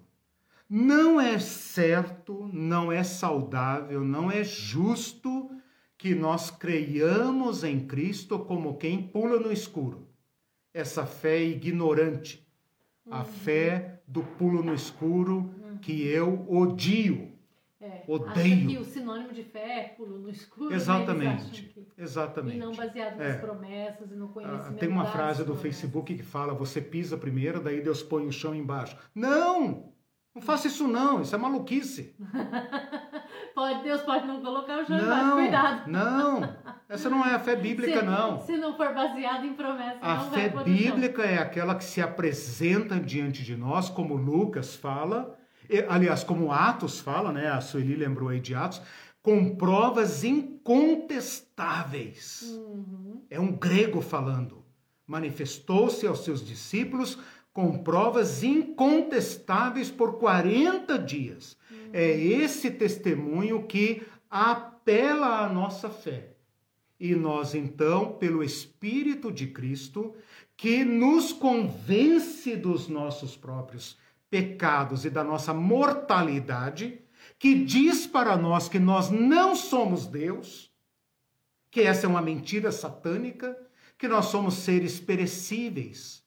não 0.70 1.20
é 1.20 1.40
certo, 1.40 2.50
não 2.54 2.92
é 2.92 3.04
saudável, 3.04 4.04
não 4.04 4.32
é 4.32 4.44
justo 4.44 5.39
que 6.00 6.16
nós 6.16 6.50
creiamos 6.50 7.66
em 7.66 7.86
Cristo 7.86 8.40
como 8.40 8.78
quem 8.78 9.04
pula 9.04 9.38
no 9.38 9.52
escuro. 9.52 10.08
Essa 10.74 11.06
fé 11.06 11.44
ignorante, 11.44 12.48
a 13.12 13.20
uhum. 13.20 13.26
fé 13.26 14.02
do 14.08 14.24
pulo 14.24 14.64
no 14.64 14.74
escuro 14.74 15.54
uhum. 15.62 15.78
que 15.78 16.08
eu 16.08 16.46
odio. 16.50 17.38
É, 17.82 18.04
Odeio. 18.08 18.68
Que 18.68 18.78
o 18.78 18.84
sinônimo 18.86 19.34
de 19.34 19.44
fé 19.44 19.80
é 19.80 19.84
pulo 19.90 20.20
no 20.20 20.30
escuro. 20.30 20.70
Né? 20.70 20.76
Exatamente. 20.78 21.64
Que... 21.64 21.88
Exatamente. 21.98 22.56
E 22.56 22.60
não 22.60 22.74
baseado 22.74 23.18
nas 23.18 23.36
é. 23.36 23.38
promessas 23.38 24.12
e 24.12 24.16
no 24.16 24.26
ah, 24.26 24.30
conhecimento. 24.30 24.80
tem 24.80 24.90
uma 24.90 25.06
frase 25.06 25.44
do 25.44 25.56
Facebook 25.56 26.16
que 26.16 26.24
fala: 26.24 26.54
você 26.54 26.82
pisa 26.82 27.18
primeiro, 27.18 27.62
daí 27.62 27.82
Deus 27.82 28.02
põe 28.02 28.26
o 28.26 28.32
chão 28.32 28.56
embaixo. 28.56 28.98
Não! 29.14 29.94
Não 30.34 30.42
faça 30.42 30.68
isso 30.68 30.88
não, 30.88 31.22
isso 31.22 31.36
é 31.36 31.38
maluquice. 31.38 32.16
pode, 33.60 33.84
Deus 33.84 34.02
pode 34.02 34.26
não 34.26 34.42
colocar 34.42 34.80
o 34.80 34.90
não, 34.90 34.98
embaixo, 34.98 35.32
cuidado. 35.34 35.92
Não, 35.92 36.56
essa 36.88 37.10
não 37.10 37.26
é 37.26 37.36
a 37.36 37.40
fé 37.40 37.58
bíblica, 37.58 38.00
se, 38.00 38.06
não. 38.06 38.40
Se 38.42 38.56
não 38.56 38.78
for 38.78 38.94
baseada 38.94 39.46
em 39.46 39.54
promessas, 39.54 40.02
a 40.02 40.16
não 40.16 40.32
fé 40.32 40.48
bíblica 40.50 41.24
é 41.24 41.38
aquela 41.38 41.76
que 41.76 41.84
se 41.84 42.02
apresenta 42.02 42.98
diante 42.98 43.44
de 43.44 43.58
nós, 43.58 43.90
como 43.90 44.16
Lucas 44.16 44.74
fala, 44.76 45.38
aliás, 45.90 46.24
como 46.24 46.54
Atos 46.54 47.02
fala, 47.02 47.34
né? 47.34 47.50
A 47.50 47.60
Sueli 47.60 47.96
lembrou 47.96 48.30
aí 48.30 48.40
de 48.40 48.56
Atos, 48.56 48.82
com 49.22 49.54
provas 49.56 50.24
incontestáveis. 50.24 52.44
Uhum. 52.44 53.22
É 53.30 53.38
um 53.40 53.52
grego 53.52 54.02
falando. 54.02 54.66
Manifestou-se 55.06 56.08
aos 56.08 56.24
seus 56.24 56.44
discípulos 56.46 57.20
com 57.52 57.80
provas 57.80 58.44
incontestáveis 58.44 59.92
por 59.92 60.18
40 60.18 60.98
dias. 61.00 61.58
É 61.94 62.10
esse 62.12 62.72
testemunho 62.72 63.66
que 63.66 64.04
apela 64.30 65.46
à 65.46 65.50
nossa 65.50 65.90
fé. 65.90 66.34
E 67.00 67.16
nós, 67.16 67.56
então, 67.56 68.14
pelo 68.14 68.44
Espírito 68.44 69.32
de 69.32 69.48
Cristo, 69.48 70.14
que 70.58 70.84
nos 70.84 71.32
convence 71.32 72.56
dos 72.58 72.90
nossos 72.90 73.38
próprios 73.38 73.98
pecados 74.30 75.06
e 75.06 75.10
da 75.10 75.24
nossa 75.24 75.54
mortalidade, 75.54 77.00
que 77.38 77.56
diz 77.64 78.06
para 78.06 78.36
nós 78.36 78.68
que 78.68 78.78
nós 78.78 79.10
não 79.10 79.56
somos 79.56 80.06
Deus, 80.06 80.70
que 81.72 81.82
essa 81.82 82.06
é 82.06 82.10
uma 82.10 82.22
mentira 82.22 82.72
satânica, 82.72 83.58
que 83.98 84.08
nós 84.08 84.26
somos 84.26 84.56
seres 84.56 85.00
perecíveis, 85.00 86.24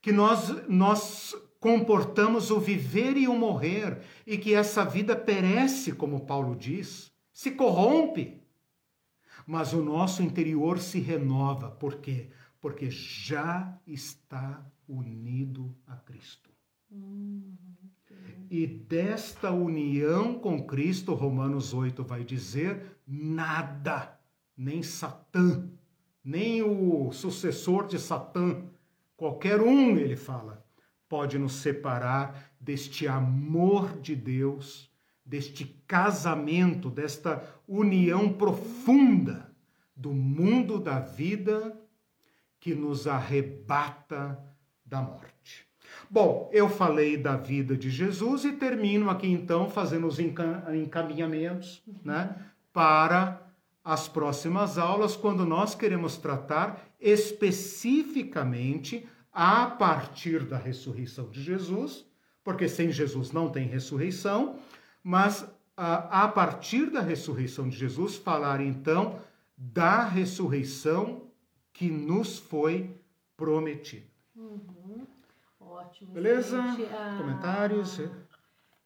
que 0.00 0.12
nós, 0.12 0.68
nós 0.68 1.34
comportamos 1.66 2.52
o 2.52 2.60
viver 2.60 3.16
e 3.16 3.26
o 3.26 3.34
morrer, 3.34 4.00
e 4.24 4.38
que 4.38 4.54
essa 4.54 4.84
vida 4.84 5.16
perece, 5.16 5.90
como 5.90 6.24
Paulo 6.24 6.54
diz, 6.54 7.12
se 7.32 7.50
corrompe. 7.50 8.40
Mas 9.44 9.72
o 9.72 9.82
nosso 9.82 10.22
interior 10.22 10.78
se 10.78 11.00
renova, 11.00 11.68
por 11.68 11.96
quê? 11.96 12.28
Porque 12.60 12.88
já 12.88 13.76
está 13.84 14.64
unido 14.88 15.74
a 15.88 15.96
Cristo. 15.96 16.50
E 18.48 18.64
desta 18.64 19.50
união 19.50 20.38
com 20.38 20.64
Cristo, 20.64 21.14
Romanos 21.14 21.74
8 21.74 22.04
vai 22.04 22.22
dizer: 22.22 22.96
nada, 23.04 24.16
nem 24.56 24.84
Satã, 24.84 25.68
nem 26.22 26.62
o 26.62 27.10
sucessor 27.10 27.88
de 27.88 27.98
Satã, 27.98 28.62
qualquer 29.16 29.60
um, 29.60 29.96
ele 29.98 30.14
fala, 30.14 30.64
pode 31.08 31.38
nos 31.38 31.54
separar 31.54 32.50
deste 32.60 33.06
amor 33.06 34.00
de 34.00 34.14
Deus, 34.14 34.90
deste 35.24 35.64
casamento, 35.86 36.90
desta 36.90 37.42
união 37.66 38.32
profunda 38.32 39.50
do 39.94 40.12
mundo 40.12 40.78
da 40.78 41.00
vida 41.00 41.76
que 42.60 42.74
nos 42.74 43.06
arrebata 43.06 44.38
da 44.84 45.00
morte. 45.00 45.66
Bom, 46.10 46.50
eu 46.52 46.68
falei 46.68 47.16
da 47.16 47.36
vida 47.36 47.76
de 47.76 47.88
Jesus 47.90 48.44
e 48.44 48.52
termino 48.52 49.08
aqui 49.08 49.28
então 49.28 49.70
fazendo 49.70 50.06
os 50.06 50.18
encaminhamentos 50.18 51.82
né, 52.04 52.36
para 52.72 53.40
as 53.84 54.08
próximas 54.08 54.78
aulas, 54.78 55.16
quando 55.16 55.46
nós 55.46 55.74
queremos 55.74 56.16
tratar 56.16 56.84
especificamente 57.00 59.06
a 59.38 59.66
partir 59.66 60.46
da 60.46 60.56
ressurreição 60.56 61.28
de 61.28 61.42
Jesus, 61.42 62.06
porque 62.42 62.66
sem 62.66 62.90
Jesus 62.90 63.32
não 63.32 63.50
tem 63.50 63.68
ressurreição, 63.68 64.58
mas 65.04 65.46
a 65.76 66.26
partir 66.26 66.90
da 66.90 67.02
ressurreição 67.02 67.68
de 67.68 67.76
Jesus, 67.76 68.16
falar 68.16 68.62
então 68.62 69.20
da 69.54 70.02
ressurreição 70.04 71.30
que 71.70 71.90
nos 71.90 72.38
foi 72.38 72.98
prometida. 73.36 74.06
Uhum. 74.34 75.06
Ótimo. 75.60 76.12
Beleza? 76.14 76.62
Ah, 76.90 77.18
Comentários, 77.18 78.00
é, 78.00 78.10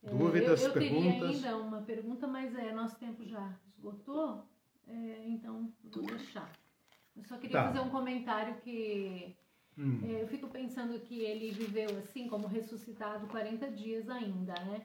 dúvidas, 0.02 0.62
eu, 0.62 0.66
eu 0.66 0.72
perguntas? 0.72 1.20
Eu 1.22 1.28
ainda 1.28 1.56
uma 1.59 1.82
pergunta, 1.82 2.27
mas 2.27 2.56
é, 2.56 2.72
nosso 2.72 2.97
tempo 2.97 3.24
já 3.24 3.55
esgotou, 3.68 4.44
é, 4.89 5.28
então 5.28 5.72
vou 5.85 6.06
deixar. 6.06 6.51
Eu 7.16 7.22
só 7.22 7.36
queria 7.36 7.52
tá. 7.52 7.66
fazer 7.68 7.78
um 7.78 7.90
comentário 7.90 8.56
que 8.64 9.36
hum. 9.81 10.01
é, 10.05 10.23
eu 10.23 10.28
fico 10.28 10.48
pensando 10.48 10.98
que 11.01 11.20
ele 11.20 11.51
viveu 11.51 11.89
assim, 11.98 12.28
como 12.28 12.47
ressuscitado, 12.47 13.27
40 13.27 13.70
dias 13.70 14.09
ainda, 14.09 14.52
né? 14.65 14.82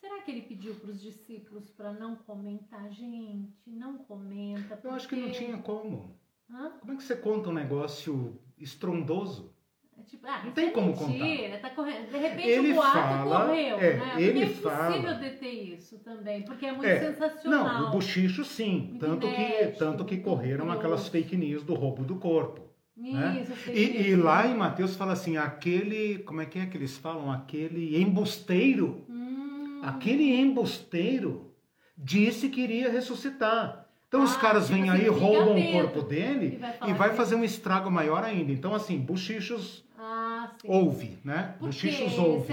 Será 0.00 0.22
que 0.22 0.30
ele 0.30 0.42
pediu 0.42 0.74
para 0.76 0.90
os 0.90 1.00
discípulos 1.00 1.70
para 1.70 1.92
não 1.92 2.14
comentar? 2.14 2.88
Gente, 2.90 3.68
não 3.68 3.98
comenta. 3.98 4.76
Porque... 4.76 4.86
Eu 4.86 4.92
acho 4.92 5.08
que 5.08 5.16
não 5.16 5.30
tinha 5.30 5.58
como. 5.58 6.16
Hã? 6.50 6.70
Como 6.80 6.92
é 6.92 6.96
que 6.96 7.02
você 7.02 7.16
conta 7.16 7.50
um 7.50 7.52
negócio 7.52 8.40
estrondoso? 8.56 9.52
É 9.98 10.02
tipo, 10.04 10.26
ah, 10.28 10.42
não 10.44 10.52
tem 10.52 10.70
como 10.70 10.88
mentira, 10.88 11.56
contar. 11.56 11.68
Tá 11.68 11.74
correndo. 11.74 12.10
De 12.12 12.18
repente 12.18 12.48
ele 12.48 12.70
o 12.70 12.74
boato 12.76 12.92
fala, 12.92 13.46
correu. 13.46 13.78
É, 13.78 13.96
né? 13.96 14.22
ele 14.22 14.42
é 14.44 14.46
fala, 14.46 14.86
possível 14.86 15.18
deter 15.18 15.74
isso 15.74 15.98
também, 15.98 16.42
porque 16.42 16.66
é 16.66 16.72
muito 16.72 16.86
é, 16.86 17.00
sensacional. 17.00 17.64
Não, 17.64 17.88
o 17.88 17.90
bochicho 17.90 18.44
sim. 18.44 18.96
tanto 19.00 19.26
que, 19.28 19.66
tanto 19.76 20.04
que 20.04 20.18
correram 20.18 20.70
aquelas 20.70 21.08
fake 21.08 21.36
news 21.36 21.64
do 21.64 21.74
roubo 21.74 22.04
do 22.04 22.14
corpo. 22.16 22.67
Né? 22.98 23.46
Isso, 23.48 23.70
e, 23.70 24.08
e, 24.08 24.16
lá 24.16 24.48
em 24.48 24.56
Mateus 24.56 24.96
fala 24.96 25.12
assim, 25.12 25.36
aquele, 25.36 26.18
como 26.18 26.40
é 26.40 26.46
que 26.46 26.58
é 26.58 26.66
que 26.66 26.76
eles 26.76 26.98
falam? 26.98 27.30
Aquele 27.30 27.96
embusteiro, 28.02 29.04
hum. 29.08 29.80
aquele 29.84 30.34
embusteiro 30.34 31.54
disse 31.96 32.48
que 32.48 32.60
iria 32.60 32.90
ressuscitar. 32.90 33.86
Então 34.08 34.22
ah, 34.22 34.24
os 34.24 34.36
caras 34.36 34.66
tipo 34.66 34.80
vêm 34.80 34.90
assim, 34.90 35.02
aí, 35.02 35.08
roubam 35.08 35.56
o 35.56 35.72
corpo 35.72 36.02
dele 36.02 36.54
e 36.54 36.56
vai, 36.56 36.78
e 36.88 36.92
vai 36.92 37.14
fazer 37.14 37.36
um 37.36 37.44
estrago 37.44 37.88
maior 37.88 38.24
ainda. 38.24 38.50
Então 38.50 38.74
assim, 38.74 38.98
bochichos 38.98 39.84
ah, 39.96 40.50
ouve, 40.64 41.18
né? 41.24 41.54
Por 41.60 41.66
bochichos 41.66 42.18
ouve. 42.18 42.52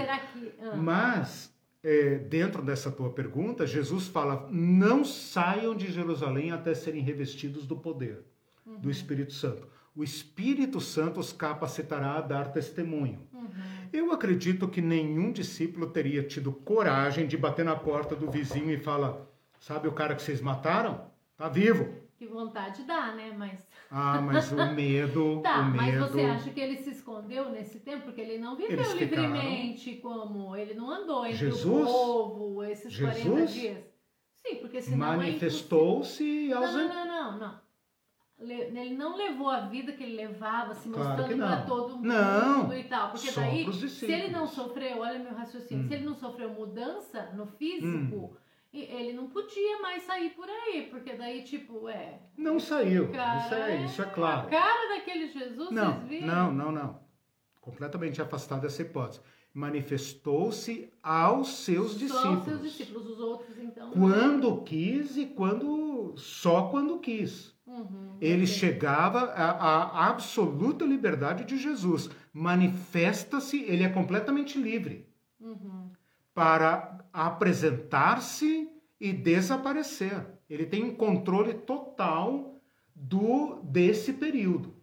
Ah. 0.62 0.76
Mas 0.76 1.52
é, 1.82 2.18
dentro 2.18 2.62
dessa 2.62 2.92
tua 2.92 3.10
pergunta, 3.10 3.66
Jesus 3.66 4.06
fala: 4.06 4.46
não 4.48 5.04
saiam 5.04 5.74
de 5.74 5.90
Jerusalém 5.90 6.52
até 6.52 6.72
serem 6.72 7.02
revestidos 7.02 7.66
do 7.66 7.76
poder 7.76 8.22
uhum. 8.64 8.78
do 8.78 8.90
Espírito 8.90 9.32
Santo 9.32 9.74
o 9.96 10.04
Espírito 10.04 10.78
Santo 10.78 11.18
os 11.18 11.32
capacitará 11.32 12.18
a 12.18 12.20
dar 12.20 12.52
testemunho. 12.52 13.26
Uhum. 13.32 13.48
Eu 13.90 14.12
acredito 14.12 14.68
que 14.68 14.82
nenhum 14.82 15.32
discípulo 15.32 15.86
teria 15.86 16.22
tido 16.22 16.52
coragem 16.52 17.26
de 17.26 17.36
bater 17.36 17.64
na 17.64 17.74
porta 17.74 18.14
do 18.14 18.30
vizinho 18.30 18.70
e 18.70 18.76
falar: 18.76 19.16
sabe 19.58 19.88
o 19.88 19.92
cara 19.92 20.14
que 20.14 20.20
vocês 20.20 20.42
mataram? 20.42 21.10
Tá 21.34 21.48
vivo. 21.48 22.04
Que 22.18 22.26
vontade 22.26 22.82
dá, 22.84 23.14
né? 23.14 23.34
Mas. 23.36 23.66
Ah, 23.88 24.20
mas 24.20 24.50
o 24.50 24.74
medo. 24.74 25.42
tá, 25.46 25.60
o 25.60 25.66
medo... 25.66 25.76
mas 25.76 26.10
você 26.10 26.22
acha 26.22 26.50
que 26.50 26.58
ele 26.58 26.76
se 26.78 26.90
escondeu 26.90 27.50
nesse 27.50 27.78
tempo? 27.78 28.06
Porque 28.06 28.20
ele 28.20 28.36
não 28.36 28.56
viveu 28.56 28.96
livremente 28.96 29.94
como. 30.02 30.56
Ele 30.56 30.74
não 30.74 30.90
andou 30.90 31.24
entre 31.24 31.38
Jesus? 31.38 31.64
o 31.64 31.84
povo 31.84 32.64
esses 32.64 32.92
Jesus? 32.92 33.22
40 33.22 33.46
dias. 33.46 33.78
Sim, 34.44 34.56
porque 34.56 34.82
senão. 34.82 35.12
É 35.12 35.16
Manifestou-se 35.18 36.50
é 36.50 36.52
aos. 36.52 36.72
Não, 36.72 36.88
não, 36.88 37.06
não, 37.06 37.38
não 37.38 37.65
ele 38.38 38.94
não 38.94 39.16
levou 39.16 39.48
a 39.48 39.60
vida 39.60 39.92
que 39.92 40.02
ele 40.02 40.16
levava, 40.16 40.74
se 40.74 40.88
mostrando 40.88 41.36
claro 41.36 41.36
para 41.36 41.62
todo 41.62 41.96
mundo 41.96 42.06
não, 42.06 42.72
e 42.72 42.84
tal. 42.84 43.10
Porque 43.10 43.30
daí, 43.30 43.72
se 43.72 44.12
ele 44.12 44.28
não 44.28 44.46
sofreu, 44.46 44.98
olha 44.98 45.18
meu 45.18 45.32
raciocínio, 45.32 45.84
hum. 45.84 45.88
se 45.88 45.94
ele 45.94 46.04
não 46.04 46.14
sofreu 46.14 46.50
mudança 46.50 47.32
no 47.34 47.46
físico, 47.46 48.16
hum. 48.16 48.36
ele 48.72 49.14
não 49.14 49.28
podia 49.28 49.80
mais 49.80 50.02
sair 50.02 50.30
por 50.30 50.46
aí, 50.48 50.86
porque 50.90 51.14
daí, 51.14 51.44
tipo, 51.44 51.88
é. 51.88 52.20
Não 52.36 52.60
saiu. 52.60 53.10
Cara, 53.10 53.38
isso, 53.38 53.54
é, 53.54 53.84
isso 53.84 54.02
é 54.02 54.06
claro. 54.06 54.46
A 54.46 54.50
cara 54.50 54.94
daquele 54.94 55.28
Jesus, 55.28 55.70
não, 55.70 55.94
vocês 55.94 56.08
viram? 56.08 56.26
Não, 56.26 56.52
não, 56.52 56.72
não. 56.72 57.00
Completamente 57.62 58.20
afastado 58.20 58.60
dessa 58.60 58.82
hipótese. 58.82 59.22
Manifestou-se 59.54 60.92
aos 61.02 61.64
seus 61.64 61.92
só 61.92 61.98
discípulos. 61.98 62.36
Aos 62.36 62.44
seus 62.44 62.62
discípulos, 62.62 63.06
os 63.08 63.18
outros, 63.18 63.58
então. 63.58 63.90
Quando 63.92 64.62
quis 64.62 65.16
e 65.16 65.24
quando. 65.24 66.12
Só 66.18 66.68
quando 66.68 66.98
quis. 66.98 67.55
Uhum, 67.76 68.16
ele 68.20 68.46
chegava 68.46 69.20
à, 69.32 70.08
absoluta 70.08 70.84
liberdade 70.84 71.44
de 71.44 71.58
Jesus. 71.58 72.08
Manifesta-se, 72.32 73.62
ele 73.62 73.84
é 73.84 73.88
completamente 73.88 74.58
livre 74.58 75.06
uhum. 75.38 75.90
para 76.32 76.98
apresentar-se 77.12 78.68
e 78.98 79.12
desaparecer. 79.12 80.26
Ele 80.48 80.64
tem 80.64 80.84
um 80.84 80.94
controle 80.94 81.52
total 81.52 82.58
do 82.94 83.60
desse 83.62 84.14
período. 84.14 84.74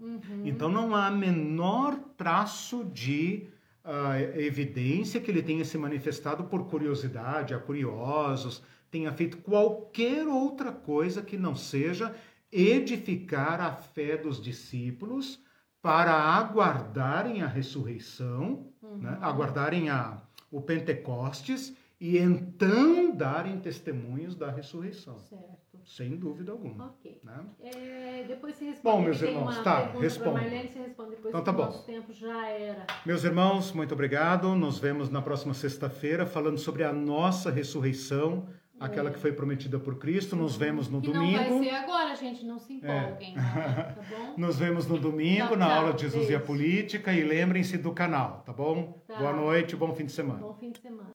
Uhum. 0.00 0.42
Então 0.44 0.70
não 0.70 0.94
há 0.94 1.10
menor 1.10 1.98
traço 2.16 2.84
de 2.84 3.48
uh, 3.84 4.38
evidência 4.38 5.20
que 5.20 5.30
ele 5.30 5.42
tenha 5.42 5.64
se 5.64 5.76
manifestado 5.76 6.44
por 6.44 6.66
curiosidade, 6.68 7.52
a 7.52 7.58
curiosos, 7.58 8.62
tenha 8.90 9.12
feito 9.12 9.38
qualquer 9.38 10.26
outra 10.26 10.72
coisa 10.72 11.20
que 11.20 11.36
não 11.36 11.54
seja 11.54 12.14
edificar 12.50 13.60
a 13.60 13.72
fé 13.72 14.16
dos 14.16 14.40
discípulos 14.40 15.42
para 15.80 16.12
aguardarem 16.12 17.42
a 17.42 17.46
ressurreição, 17.46 18.72
uhum. 18.82 18.98
né? 18.98 19.18
aguardarem 19.20 19.90
a, 19.90 20.20
o 20.50 20.60
Pentecostes 20.60 21.76
e 22.00 22.18
então 22.18 23.14
darem 23.14 23.58
testemunhos 23.58 24.34
da 24.34 24.50
ressurreição. 24.50 25.18
Certo. 25.18 25.58
Sem 25.84 26.16
dúvida 26.16 26.52
alguma. 26.52 26.86
Ok. 26.86 27.18
Né? 27.24 27.46
É, 27.60 28.24
depois 28.28 28.56
se 28.56 28.64
responde. 28.66 28.96
Bom, 28.96 29.02
meus 29.02 29.22
irmãos, 29.22 29.58
tá, 29.60 29.86
responde. 29.92 30.30
Marlene, 30.34 30.68
responde 30.68 31.10
depois 31.12 31.28
então, 31.28 31.42
tá 31.42 31.52
bom. 31.52 31.64
nosso 31.64 31.86
tempo 31.86 32.12
já 32.12 32.46
era. 32.46 32.86
Meus 33.06 33.24
irmãos, 33.24 33.72
muito 33.72 33.94
obrigado. 33.94 34.54
Nos 34.54 34.78
vemos 34.78 35.08
na 35.08 35.22
próxima 35.22 35.54
sexta-feira 35.54 36.26
falando 36.26 36.58
sobre 36.58 36.84
a 36.84 36.92
nossa 36.92 37.50
ressurreição 37.50 38.46
aquela 38.80 39.10
que 39.10 39.18
foi 39.18 39.32
prometida 39.32 39.78
por 39.78 39.96
Cristo. 39.98 40.36
Nos 40.36 40.56
vemos 40.56 40.88
no 40.88 41.00
que 41.00 41.10
domingo. 41.10 41.38
Não 41.38 41.58
vai 41.58 41.68
ser 41.68 41.74
agora, 41.74 42.14
gente, 42.16 42.44
não 42.44 42.58
se 42.58 42.74
empolguem. 42.74 43.34
É. 43.36 43.82
Tá 43.92 44.02
bom? 44.10 44.34
Nos 44.36 44.58
vemos 44.58 44.86
no 44.86 44.98
domingo, 44.98 45.56
na 45.56 45.72
aula 45.74 45.92
de 45.92 46.02
Jesus 46.02 46.26
beijo. 46.26 46.32
e 46.32 46.36
a 46.36 46.40
Política. 46.40 47.12
E 47.12 47.22
lembrem-se 47.22 47.78
do 47.78 47.92
canal, 47.92 48.42
tá 48.44 48.52
bom? 48.52 49.00
Tá. 49.06 49.16
Boa 49.18 49.32
noite, 49.32 49.76
bom 49.76 49.94
fim 49.94 50.04
de 50.06 50.12
semana. 50.12 50.40
Bom 50.40 50.54
fim 50.54 50.70
de 50.70 50.80
semana. 50.80 51.04